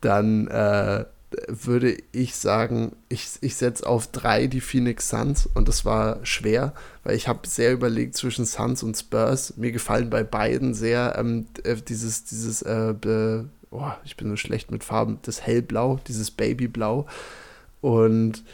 dann 0.00 0.46
äh, 0.48 1.04
würde 1.48 1.96
ich 2.12 2.36
sagen, 2.36 2.92
ich, 3.08 3.30
ich 3.40 3.56
setze 3.56 3.86
auf 3.86 4.06
drei 4.10 4.46
die 4.46 4.60
Phoenix 4.60 5.08
Suns 5.08 5.48
und 5.54 5.68
das 5.68 5.84
war 5.84 6.24
schwer, 6.24 6.74
weil 7.04 7.16
ich 7.16 7.28
habe 7.28 7.48
sehr 7.48 7.72
überlegt 7.72 8.16
zwischen 8.16 8.44
Suns 8.44 8.82
und 8.82 8.96
Spurs. 8.96 9.56
Mir 9.56 9.72
gefallen 9.72 10.10
bei 10.10 10.24
beiden 10.24 10.74
sehr 10.74 11.16
ähm, 11.18 11.46
äh, 11.64 11.76
dieses, 11.76 12.24
dieses, 12.24 12.62
äh, 12.62 12.94
be, 13.72 13.76
oh, 13.76 13.92
ich 14.04 14.16
bin 14.16 14.28
so 14.28 14.36
schlecht 14.36 14.70
mit 14.70 14.84
Farben, 14.84 15.18
das 15.22 15.42
Hellblau, 15.42 16.00
dieses 16.06 16.30
Babyblau. 16.30 17.06
Und 17.80 18.44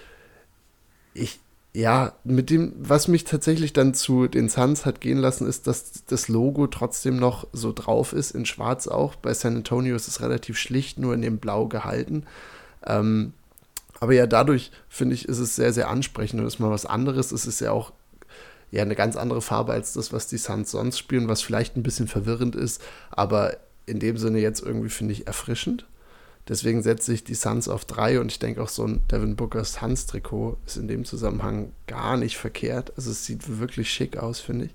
ich, 1.15 1.40
ja, 1.74 2.12
mit 2.24 2.51
dem, 2.51 2.73
was 2.78 3.09
mich 3.09 3.24
tatsächlich 3.24 3.73
dann 3.73 3.95
zu 3.95 4.28
den 4.28 4.49
Suns 4.49 4.86
hat 4.86 5.01
gehen 5.01 5.19
lassen, 5.19 5.47
ist, 5.47 5.66
dass 5.66 6.05
das 6.07 6.28
Logo 6.28 6.66
trotzdem 6.66 7.16
noch 7.16 7.47
so 7.53 7.73
drauf 7.73 8.12
ist, 8.12 8.31
in 8.31 8.47
Schwarz 8.47 8.89
auch. 8.89 9.15
Bei 9.16 9.35
San 9.35 9.57
Antonio 9.57 9.95
ist 9.97 10.09
es 10.09 10.20
relativ 10.20 10.59
schlicht, 10.59 10.99
nur 10.99 11.15
in 11.15 11.23
dem 11.23 11.39
Blau 11.39 11.66
gehalten. 11.66 12.24
Ähm, 12.86 13.32
aber 14.01 14.15
ja, 14.15 14.27
dadurch 14.27 14.70
finde 14.89 15.15
ich, 15.15 15.28
ist 15.28 15.39
es 15.39 15.57
sehr, 15.57 15.73
sehr 15.73 15.89
ansprechend 15.89 16.40
und 16.40 16.47
ist 16.47 16.61
mal 16.61 16.70
was 16.70 16.86
anderes. 16.86 17.32
Es 17.32 17.47
ist 17.47 17.61
ja 17.61 17.73
auch 17.73 17.93
ja 18.70 18.82
eine 18.82 18.95
ganz 18.95 19.16
andere 19.16 19.40
Farbe 19.43 19.73
als 19.73 19.95
das, 19.95 20.12
was 20.12 20.28
die 20.28 20.39
Suns 20.39 20.70
sonst 20.70 20.99
spielen, 20.99 21.28
was 21.28 21.43
vielleicht 21.43 21.77
ein 21.77 21.82
bisschen 21.82 22.07
verwirrend 22.07 22.55
ist, 22.55 22.82
aber 23.11 23.57
in 23.89 24.01
dem 24.01 24.16
Sinne 24.16 24.39
jetzt 24.39 24.62
irgendwie 24.62 24.90
finde 24.90 25.12
ich 25.12 25.27
erfrischend. 25.27 25.86
Deswegen 26.48 26.82
setze 26.82 27.12
ich 27.12 27.24
die 27.24 27.35
Suns 27.35 27.69
auf 27.69 27.85
drei 27.85 28.20
und 28.20 28.32
ich 28.32 28.39
denke 28.39 28.62
auch 28.62 28.70
so 28.70 28.85
ein 28.85 29.02
Devin 29.10 29.36
Booker 29.36 29.65
Suns 29.65 30.06
Trikot 30.06 30.56
ist 30.66 30.78
in 30.78 30.89
dem 30.89 31.05
Zusammenhang 31.05 31.73
gar 31.86 32.16
nicht 32.16 32.39
verkehrt. 32.39 32.93
Also 32.97 33.10
es 33.10 33.27
sieht 33.27 33.59
wirklich 33.59 33.90
schick 33.90 34.16
aus, 34.16 34.40
finde 34.40 34.66
ich. 34.66 34.70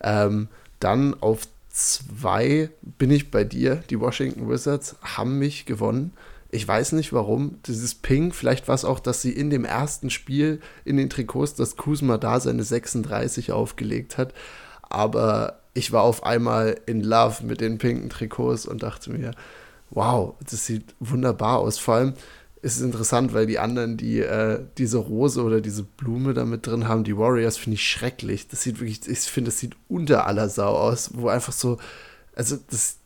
Ähm, 0.00 0.46
dann 0.78 1.20
auf 1.20 1.48
zwei 1.70 2.70
bin 2.80 3.10
ich 3.10 3.32
bei 3.32 3.42
dir. 3.42 3.82
Die 3.90 3.98
Washington 3.98 4.48
Wizards 4.48 4.96
haben 5.02 5.40
mich 5.40 5.66
gewonnen. 5.66 6.12
Ich 6.50 6.66
weiß 6.66 6.92
nicht 6.92 7.12
warum. 7.12 7.58
Dieses 7.66 7.96
Ping, 7.96 8.32
vielleicht 8.32 8.68
war 8.68 8.74
es 8.76 8.84
auch, 8.84 9.00
dass 9.00 9.20
sie 9.20 9.32
in 9.32 9.50
dem 9.50 9.64
ersten 9.64 10.10
Spiel 10.10 10.60
in 10.84 10.96
den 10.96 11.10
Trikots, 11.10 11.54
dass 11.54 11.76
Kuzma 11.76 12.16
da 12.16 12.38
seine 12.38 12.62
36 12.62 13.50
aufgelegt 13.50 14.18
hat. 14.18 14.32
Aber 14.82 15.57
ich 15.74 15.92
war 15.92 16.02
auf 16.02 16.24
einmal 16.24 16.80
in 16.86 17.02
Love 17.02 17.44
mit 17.44 17.60
den 17.60 17.78
pinken 17.78 18.10
Trikots 18.10 18.66
und 18.66 18.82
dachte 18.82 19.10
mir, 19.10 19.32
wow, 19.90 20.34
das 20.48 20.66
sieht 20.66 20.94
wunderbar 21.00 21.58
aus. 21.58 21.78
Vor 21.78 21.94
allem 21.94 22.14
ist 22.60 22.76
es 22.76 22.82
interessant, 22.82 23.32
weil 23.34 23.46
die 23.46 23.58
anderen, 23.58 23.96
die 23.96 24.20
äh, 24.20 24.64
diese 24.78 24.98
Rose 24.98 25.42
oder 25.42 25.60
diese 25.60 25.82
Blume 25.84 26.34
da 26.34 26.44
mit 26.44 26.66
drin 26.66 26.88
haben, 26.88 27.04
die 27.04 27.16
Warriors, 27.16 27.56
finde 27.56 27.74
ich 27.74 27.88
schrecklich. 27.88 28.48
Das 28.48 28.62
sieht 28.62 28.80
wirklich, 28.80 29.06
ich 29.06 29.20
finde, 29.20 29.50
das 29.50 29.60
sieht 29.60 29.76
unter 29.88 30.26
aller 30.26 30.48
Sau 30.48 30.74
aus, 30.74 31.10
wo 31.14 31.28
einfach 31.28 31.52
so, 31.52 31.78
also 32.34 32.58
das, 32.70 32.96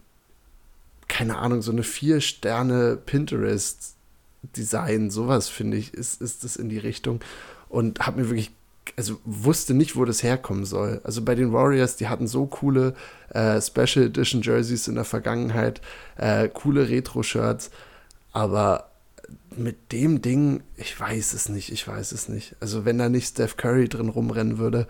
keine 1.08 1.36
Ahnung, 1.36 1.60
so 1.62 1.72
eine 1.72 1.82
vier 1.82 2.22
Sterne 2.22 2.96
Pinterest-Design, 2.96 5.10
sowas 5.10 5.48
finde 5.48 5.76
ich, 5.76 5.92
ist, 5.92 6.22
ist 6.22 6.44
das 6.44 6.56
in 6.56 6.70
die 6.70 6.78
Richtung. 6.78 7.20
Und 7.68 8.00
habe 8.00 8.22
mir 8.22 8.28
wirklich 8.28 8.52
also 8.96 9.18
wusste 9.24 9.74
nicht, 9.74 9.96
wo 9.96 10.04
das 10.04 10.22
herkommen 10.22 10.64
soll. 10.64 11.00
Also 11.04 11.22
bei 11.22 11.34
den 11.34 11.52
Warriors, 11.52 11.96
die 11.96 12.08
hatten 12.08 12.26
so 12.26 12.46
coole 12.46 12.94
äh, 13.30 13.60
Special 13.60 14.06
Edition 14.06 14.42
Jerseys 14.42 14.88
in 14.88 14.94
der 14.94 15.04
Vergangenheit, 15.04 15.80
äh, 16.16 16.48
coole 16.48 16.88
Retro-Shirts, 16.88 17.70
aber 18.32 18.90
mit 19.56 19.92
dem 19.92 20.22
Ding, 20.22 20.62
ich 20.76 20.98
weiß 20.98 21.32
es 21.34 21.48
nicht, 21.48 21.72
ich 21.72 21.86
weiß 21.86 22.12
es 22.12 22.28
nicht. 22.28 22.56
Also 22.60 22.84
wenn 22.84 22.98
da 22.98 23.08
nicht 23.08 23.28
Steph 23.28 23.56
Curry 23.56 23.88
drin 23.88 24.08
rumrennen 24.08 24.58
würde, 24.58 24.86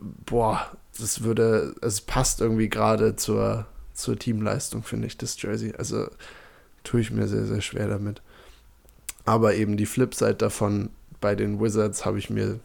boah, 0.00 0.70
das 0.98 1.22
würde, 1.22 1.74
es 1.80 2.00
passt 2.00 2.40
irgendwie 2.40 2.68
gerade 2.68 3.16
zur, 3.16 3.66
zur 3.94 4.18
Teamleistung, 4.18 4.82
finde 4.82 5.06
ich, 5.06 5.16
das 5.16 5.40
Jersey. 5.40 5.74
Also 5.76 6.08
tue 6.84 7.00
ich 7.00 7.10
mir 7.10 7.28
sehr, 7.28 7.46
sehr 7.46 7.60
schwer 7.60 7.88
damit. 7.88 8.22
Aber 9.24 9.54
eben 9.54 9.76
die 9.76 9.86
Flipside 9.86 10.34
davon, 10.34 10.90
bei 11.20 11.34
den 11.34 11.60
Wizards 11.60 12.04
habe 12.04 12.18
ich 12.18 12.30
mir 12.30 12.60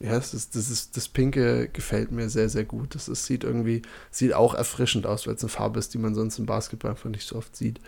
ja, 0.00 0.12
das, 0.12 0.32
ist, 0.32 0.54
das, 0.54 0.70
ist, 0.70 0.96
das 0.96 1.08
Pinke 1.08 1.68
gefällt 1.72 2.12
mir 2.12 2.30
sehr, 2.30 2.48
sehr 2.48 2.64
gut. 2.64 2.94
Das 2.94 3.08
ist, 3.08 3.26
sieht 3.26 3.42
irgendwie, 3.42 3.82
sieht 4.10 4.32
auch 4.32 4.54
erfrischend 4.54 5.06
aus, 5.06 5.26
weil 5.26 5.34
es 5.34 5.42
eine 5.42 5.48
Farbe 5.48 5.80
ist, 5.80 5.92
die 5.92 5.98
man 5.98 6.14
sonst 6.14 6.38
im 6.38 6.46
Basketball 6.46 6.92
einfach 6.92 7.10
nicht 7.10 7.26
so 7.26 7.36
oft 7.36 7.56
sieht. 7.56 7.80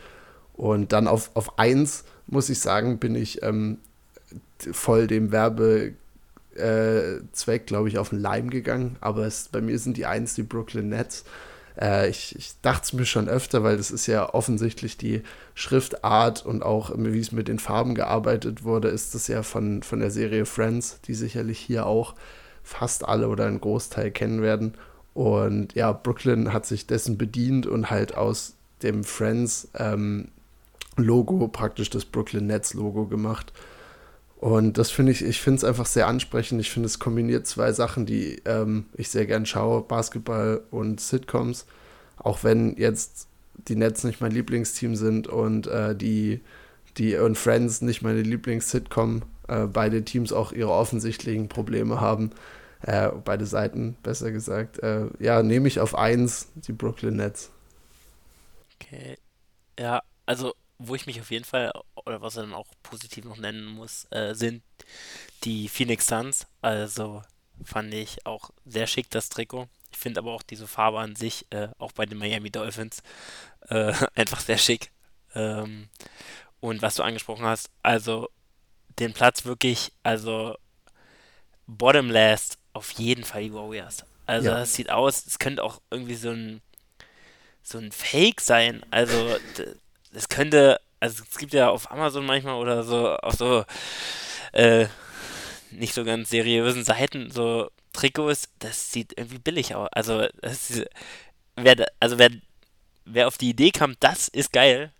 Und 0.54 0.92
dann 0.92 1.06
auf, 1.06 1.30
auf 1.34 1.58
eins, 1.58 2.04
muss 2.26 2.48
ich 2.48 2.58
sagen, 2.58 2.98
bin 2.98 3.14
ich 3.14 3.42
ähm, 3.42 3.78
voll 4.58 5.06
dem 5.06 5.30
Werbezweck, 5.30 5.96
äh, 7.62 7.64
glaube 7.64 7.88
ich, 7.88 7.98
auf 7.98 8.10
den 8.10 8.18
Leim 8.18 8.50
gegangen. 8.50 8.96
Aber 9.00 9.24
es, 9.24 9.48
bei 9.48 9.60
mir 9.60 9.78
sind 9.78 9.96
die 9.96 10.06
eins 10.06 10.34
die 10.34 10.42
Brooklyn 10.42 10.88
Nets. 10.88 11.24
Äh, 11.78 12.08
ich, 12.08 12.36
ich 12.36 12.52
dachte 12.62 12.84
es 12.84 12.92
mir 12.92 13.06
schon 13.06 13.28
öfter, 13.28 13.62
weil 13.62 13.76
das 13.76 13.90
ist 13.90 14.06
ja 14.06 14.32
offensichtlich 14.32 14.96
die 14.96 15.22
Schriftart 15.54 16.44
und 16.44 16.62
auch 16.62 16.92
wie 16.96 17.18
es 17.18 17.32
mit 17.32 17.48
den 17.48 17.58
Farben 17.58 17.94
gearbeitet 17.94 18.64
wurde, 18.64 18.88
ist 18.88 19.14
das 19.14 19.28
ja 19.28 19.42
von, 19.42 19.82
von 19.82 20.00
der 20.00 20.10
Serie 20.10 20.46
Friends, 20.46 21.00
die 21.06 21.14
sicherlich 21.14 21.58
hier 21.58 21.86
auch 21.86 22.14
fast 22.62 23.06
alle 23.06 23.28
oder 23.28 23.46
einen 23.46 23.60
Großteil 23.60 24.10
kennen 24.10 24.42
werden. 24.42 24.74
Und 25.14 25.74
ja, 25.74 25.92
Brooklyn 25.92 26.52
hat 26.52 26.66
sich 26.66 26.86
dessen 26.86 27.18
bedient 27.18 27.66
und 27.66 27.90
halt 27.90 28.16
aus 28.16 28.54
dem 28.82 29.04
Friends 29.04 29.68
ähm, 29.74 30.28
Logo 30.96 31.48
praktisch 31.48 31.90
das 31.90 32.04
Brooklyn 32.04 32.46
Nets 32.46 32.74
Logo 32.74 33.06
gemacht. 33.06 33.52
Und 34.40 34.78
das 34.78 34.90
finde 34.90 35.12
ich, 35.12 35.22
ich 35.22 35.38
finde 35.38 35.58
es 35.58 35.64
einfach 35.64 35.84
sehr 35.84 36.06
ansprechend. 36.06 36.62
Ich 36.62 36.70
finde, 36.70 36.86
es 36.86 36.98
kombiniert 36.98 37.46
zwei 37.46 37.72
Sachen, 37.72 38.06
die 38.06 38.40
ähm, 38.46 38.86
ich 38.94 39.10
sehr 39.10 39.26
gern 39.26 39.44
schaue: 39.44 39.82
Basketball 39.82 40.62
und 40.70 40.98
Sitcoms. 40.98 41.66
Auch 42.16 42.42
wenn 42.42 42.74
jetzt 42.78 43.28
die 43.68 43.76
Nets 43.76 44.02
nicht 44.02 44.22
mein 44.22 44.32
Lieblingsteam 44.32 44.96
sind 44.96 45.26
und 45.26 45.66
äh, 45.66 45.94
die, 45.94 46.40
die 46.96 47.16
und 47.16 47.36
Friends 47.36 47.82
nicht 47.82 48.00
meine 48.00 48.22
Lieblings-Sitcom, 48.22 49.22
äh, 49.48 49.66
beide 49.66 50.04
Teams 50.04 50.32
auch 50.32 50.52
ihre 50.52 50.70
offensichtlichen 50.70 51.50
Probleme 51.50 52.00
haben. 52.00 52.30
Äh, 52.80 53.10
beide 53.22 53.44
Seiten, 53.44 53.98
besser 54.02 54.32
gesagt. 54.32 54.78
Äh, 54.82 55.08
ja, 55.18 55.42
nehme 55.42 55.68
ich 55.68 55.80
auf 55.80 55.94
eins 55.94 56.48
die 56.54 56.72
Brooklyn 56.72 57.16
Nets. 57.16 57.50
Okay. 58.80 59.18
Ja, 59.78 60.00
also 60.24 60.54
wo 60.80 60.94
ich 60.94 61.06
mich 61.06 61.20
auf 61.20 61.30
jeden 61.30 61.44
Fall, 61.44 61.72
oder 61.94 62.22
was 62.22 62.36
er 62.36 62.42
dann 62.42 62.54
auch 62.54 62.68
positiv 62.82 63.24
noch 63.26 63.36
nennen 63.36 63.66
muss, 63.66 64.06
äh, 64.10 64.34
sind 64.34 64.62
die 65.44 65.68
Phoenix 65.68 66.06
Suns. 66.06 66.46
Also 66.62 67.22
fand 67.62 67.92
ich 67.92 68.24
auch 68.24 68.50
sehr 68.64 68.86
schick 68.86 69.10
das 69.10 69.28
Trikot. 69.28 69.68
Ich 69.92 69.98
finde 69.98 70.20
aber 70.20 70.32
auch 70.32 70.42
diese 70.42 70.66
Farbe 70.66 71.00
an 71.00 71.16
sich, 71.16 71.46
äh, 71.50 71.68
auch 71.78 71.92
bei 71.92 72.06
den 72.06 72.16
Miami 72.16 72.50
Dolphins, 72.50 73.02
äh, 73.68 73.92
einfach 74.14 74.40
sehr 74.40 74.56
schick. 74.56 74.90
Ähm, 75.34 75.90
und 76.60 76.80
was 76.80 76.94
du 76.94 77.02
angesprochen 77.02 77.44
hast, 77.44 77.70
also 77.82 78.30
den 78.98 79.12
Platz 79.12 79.44
wirklich, 79.44 79.92
also 80.02 80.56
Bottom 81.66 82.10
Last 82.10 82.58
auf 82.72 82.90
jeden 82.92 83.24
Fall 83.24 83.42
die 83.42 83.54
Warriors. 83.54 84.04
Also 84.24 84.48
ja. 84.48 84.54
das 84.54 84.74
sieht 84.74 84.90
aus, 84.90 85.26
es 85.26 85.38
könnte 85.38 85.62
auch 85.62 85.82
irgendwie 85.90 86.14
so 86.14 86.30
ein 86.30 86.62
so 87.62 87.78
ein 87.78 87.92
Fake 87.92 88.40
sein. 88.40 88.82
Also 88.90 89.36
es 90.12 90.28
könnte, 90.28 90.80
also 90.98 91.22
es 91.28 91.38
gibt 91.38 91.52
ja 91.52 91.70
auf 91.70 91.90
Amazon 91.90 92.26
manchmal 92.26 92.54
oder 92.54 92.82
so, 92.82 93.16
auf 93.16 93.34
so, 93.34 93.64
äh, 94.52 94.86
nicht 95.70 95.94
so 95.94 96.04
ganz 96.04 96.30
seriösen 96.30 96.84
Seiten 96.84 97.30
so 97.30 97.70
Trikots, 97.92 98.48
das 98.58 98.92
sieht 98.92 99.16
irgendwie 99.16 99.38
billig 99.38 99.74
aus. 99.74 99.88
Also, 99.92 100.26
das, 100.40 100.82
wer, 101.56 101.86
also 101.98 102.18
wer, 102.18 102.30
wer 103.04 103.26
auf 103.26 103.38
die 103.38 103.50
Idee 103.50 103.70
kam, 103.70 103.96
das 104.00 104.28
ist 104.28 104.52
geil, 104.52 104.92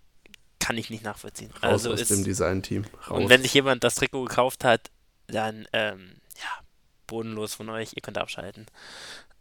kann 0.59 0.77
ich 0.77 0.91
nicht 0.91 1.05
nachvollziehen. 1.05 1.51
Raus 1.62 1.73
also 1.73 1.93
aus 1.93 2.01
ist, 2.01 2.11
dem 2.11 2.24
Design-Team. 2.24 2.85
Und 3.09 3.28
wenn 3.28 3.43
sich 3.43 3.55
jemand 3.55 3.85
das 3.85 3.95
Trikot 3.95 4.24
gekauft 4.24 4.65
hat, 4.65 4.91
dann, 5.27 5.66
ähm, 5.73 6.16
ja, 6.37 6.65
bodenlos 7.07 7.55
von 7.55 7.69
euch, 7.70 7.93
ihr 7.95 8.03
könnt 8.03 8.19
abschalten. 8.19 8.66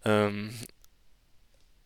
Ähm, 0.05 0.53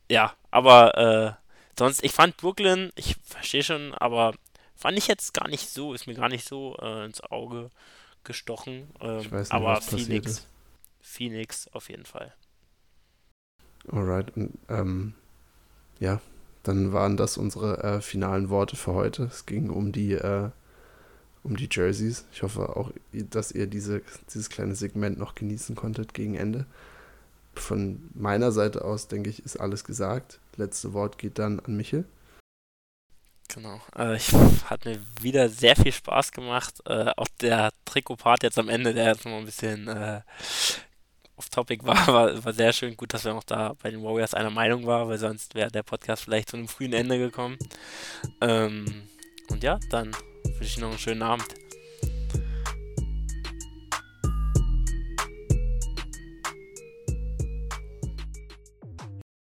ja, 0.10 0.34
aber 0.51 0.97
äh, 1.39 1.43
Sonst, 1.78 2.04
ich 2.04 2.12
fand 2.12 2.38
Brooklyn, 2.38 2.91
ich 2.95 3.16
verstehe 3.24 3.64
schon, 3.64 3.94
aber 3.95 4.34
fand 4.76 4.98
ich 4.98 5.08
jetzt 5.08 5.34
gar 5.34 5.48
nicht 5.48 5.70
so, 5.70 5.94
ist 5.94 6.08
mir 6.08 6.14
gar 6.14 6.30
nicht 6.30 6.48
so 6.48 6.78
äh, 6.82 7.06
ins 7.06 7.22
Auge 7.22 7.70
gestochen. 8.24 8.90
Ähm, 9.02 9.20
ich 9.20 9.32
weiß 9.32 9.50
nicht, 9.50 9.52
aber 9.54 9.78
was 9.78 9.88
Phoenix. 9.88 10.48
Phoenix 11.02 11.68
auf 11.70 11.90
jeden 11.90 12.06
Fall. 12.06 12.34
Alright, 13.91 14.36
und, 14.38 14.58
ähm, 14.70 15.14
ja, 16.00 16.22
dann 16.64 16.94
waren 16.94 17.18
das 17.18 17.38
unsere 17.38 17.84
äh, 17.84 18.02
finalen 18.02 18.50
Worte 18.50 18.76
für 18.76 18.94
heute. 18.94 19.24
Es 19.24 19.45
ging 19.45 19.70
um 19.70 19.91
die, 19.91 20.14
äh, 20.14 20.50
um 21.44 21.58
die 21.58 21.68
Jerseys. 21.70 22.26
Ich 22.32 22.44
hoffe 22.44 22.76
auch, 22.78 22.91
dass 23.12 23.52
ihr 23.52 23.68
diese, 23.68 24.02
dieses 24.34 24.50
kleine 24.50 24.76
Segment 24.76 25.18
noch 25.18 25.36
genießen 25.36 25.76
konntet 25.76 26.14
gegen 26.14 26.36
Ende 26.36 26.66
von 27.53 28.09
meiner 28.13 28.51
Seite 28.51 28.84
aus, 28.84 29.07
denke 29.07 29.30
ich, 29.30 29.43
ist 29.43 29.59
alles 29.59 29.84
gesagt. 29.84 30.39
Letzte 30.55 30.93
Wort 30.93 31.17
geht 31.17 31.39
dann 31.39 31.59
an 31.59 31.75
Michel. 31.75 32.05
Genau. 33.53 33.81
Äh, 33.97 34.15
ich 34.17 34.34
hat 34.65 34.85
mir 34.85 34.99
wieder 35.21 35.49
sehr 35.49 35.75
viel 35.75 35.91
Spaß 35.91 36.31
gemacht. 36.31 36.75
Äh, 36.85 37.11
auch 37.17 37.27
der 37.41 37.71
Trikot-Part 37.85 38.43
jetzt 38.43 38.57
am 38.57 38.69
Ende, 38.69 38.93
der 38.93 39.07
jetzt 39.07 39.25
noch 39.25 39.38
ein 39.38 39.45
bisschen 39.45 39.88
äh, 39.88 40.21
off-topic 41.35 41.85
war, 41.85 42.07
war, 42.07 42.45
war 42.45 42.53
sehr 42.53 42.73
schön. 42.73 42.97
Gut, 42.97 43.13
dass 43.13 43.25
wir 43.25 43.35
auch 43.35 43.43
da 43.43 43.73
bei 43.81 43.91
den 43.91 44.03
Warriors 44.03 44.34
einer 44.34 44.49
Meinung 44.49 44.85
waren, 44.85 45.07
weil 45.07 45.17
sonst 45.17 45.55
wäre 45.55 45.71
der 45.71 45.84
Podcast 45.84 46.23
vielleicht 46.23 46.49
zu 46.49 46.57
einem 46.57 46.67
frühen 46.67 46.93
Ende 46.93 47.17
gekommen. 47.17 47.57
Ähm, 48.41 49.07
und 49.49 49.63
ja, 49.63 49.80
dann 49.89 50.15
wünsche 50.43 50.63
ich 50.63 50.77
noch 50.77 50.89
einen 50.89 50.99
schönen 50.99 51.21
Abend. 51.21 51.45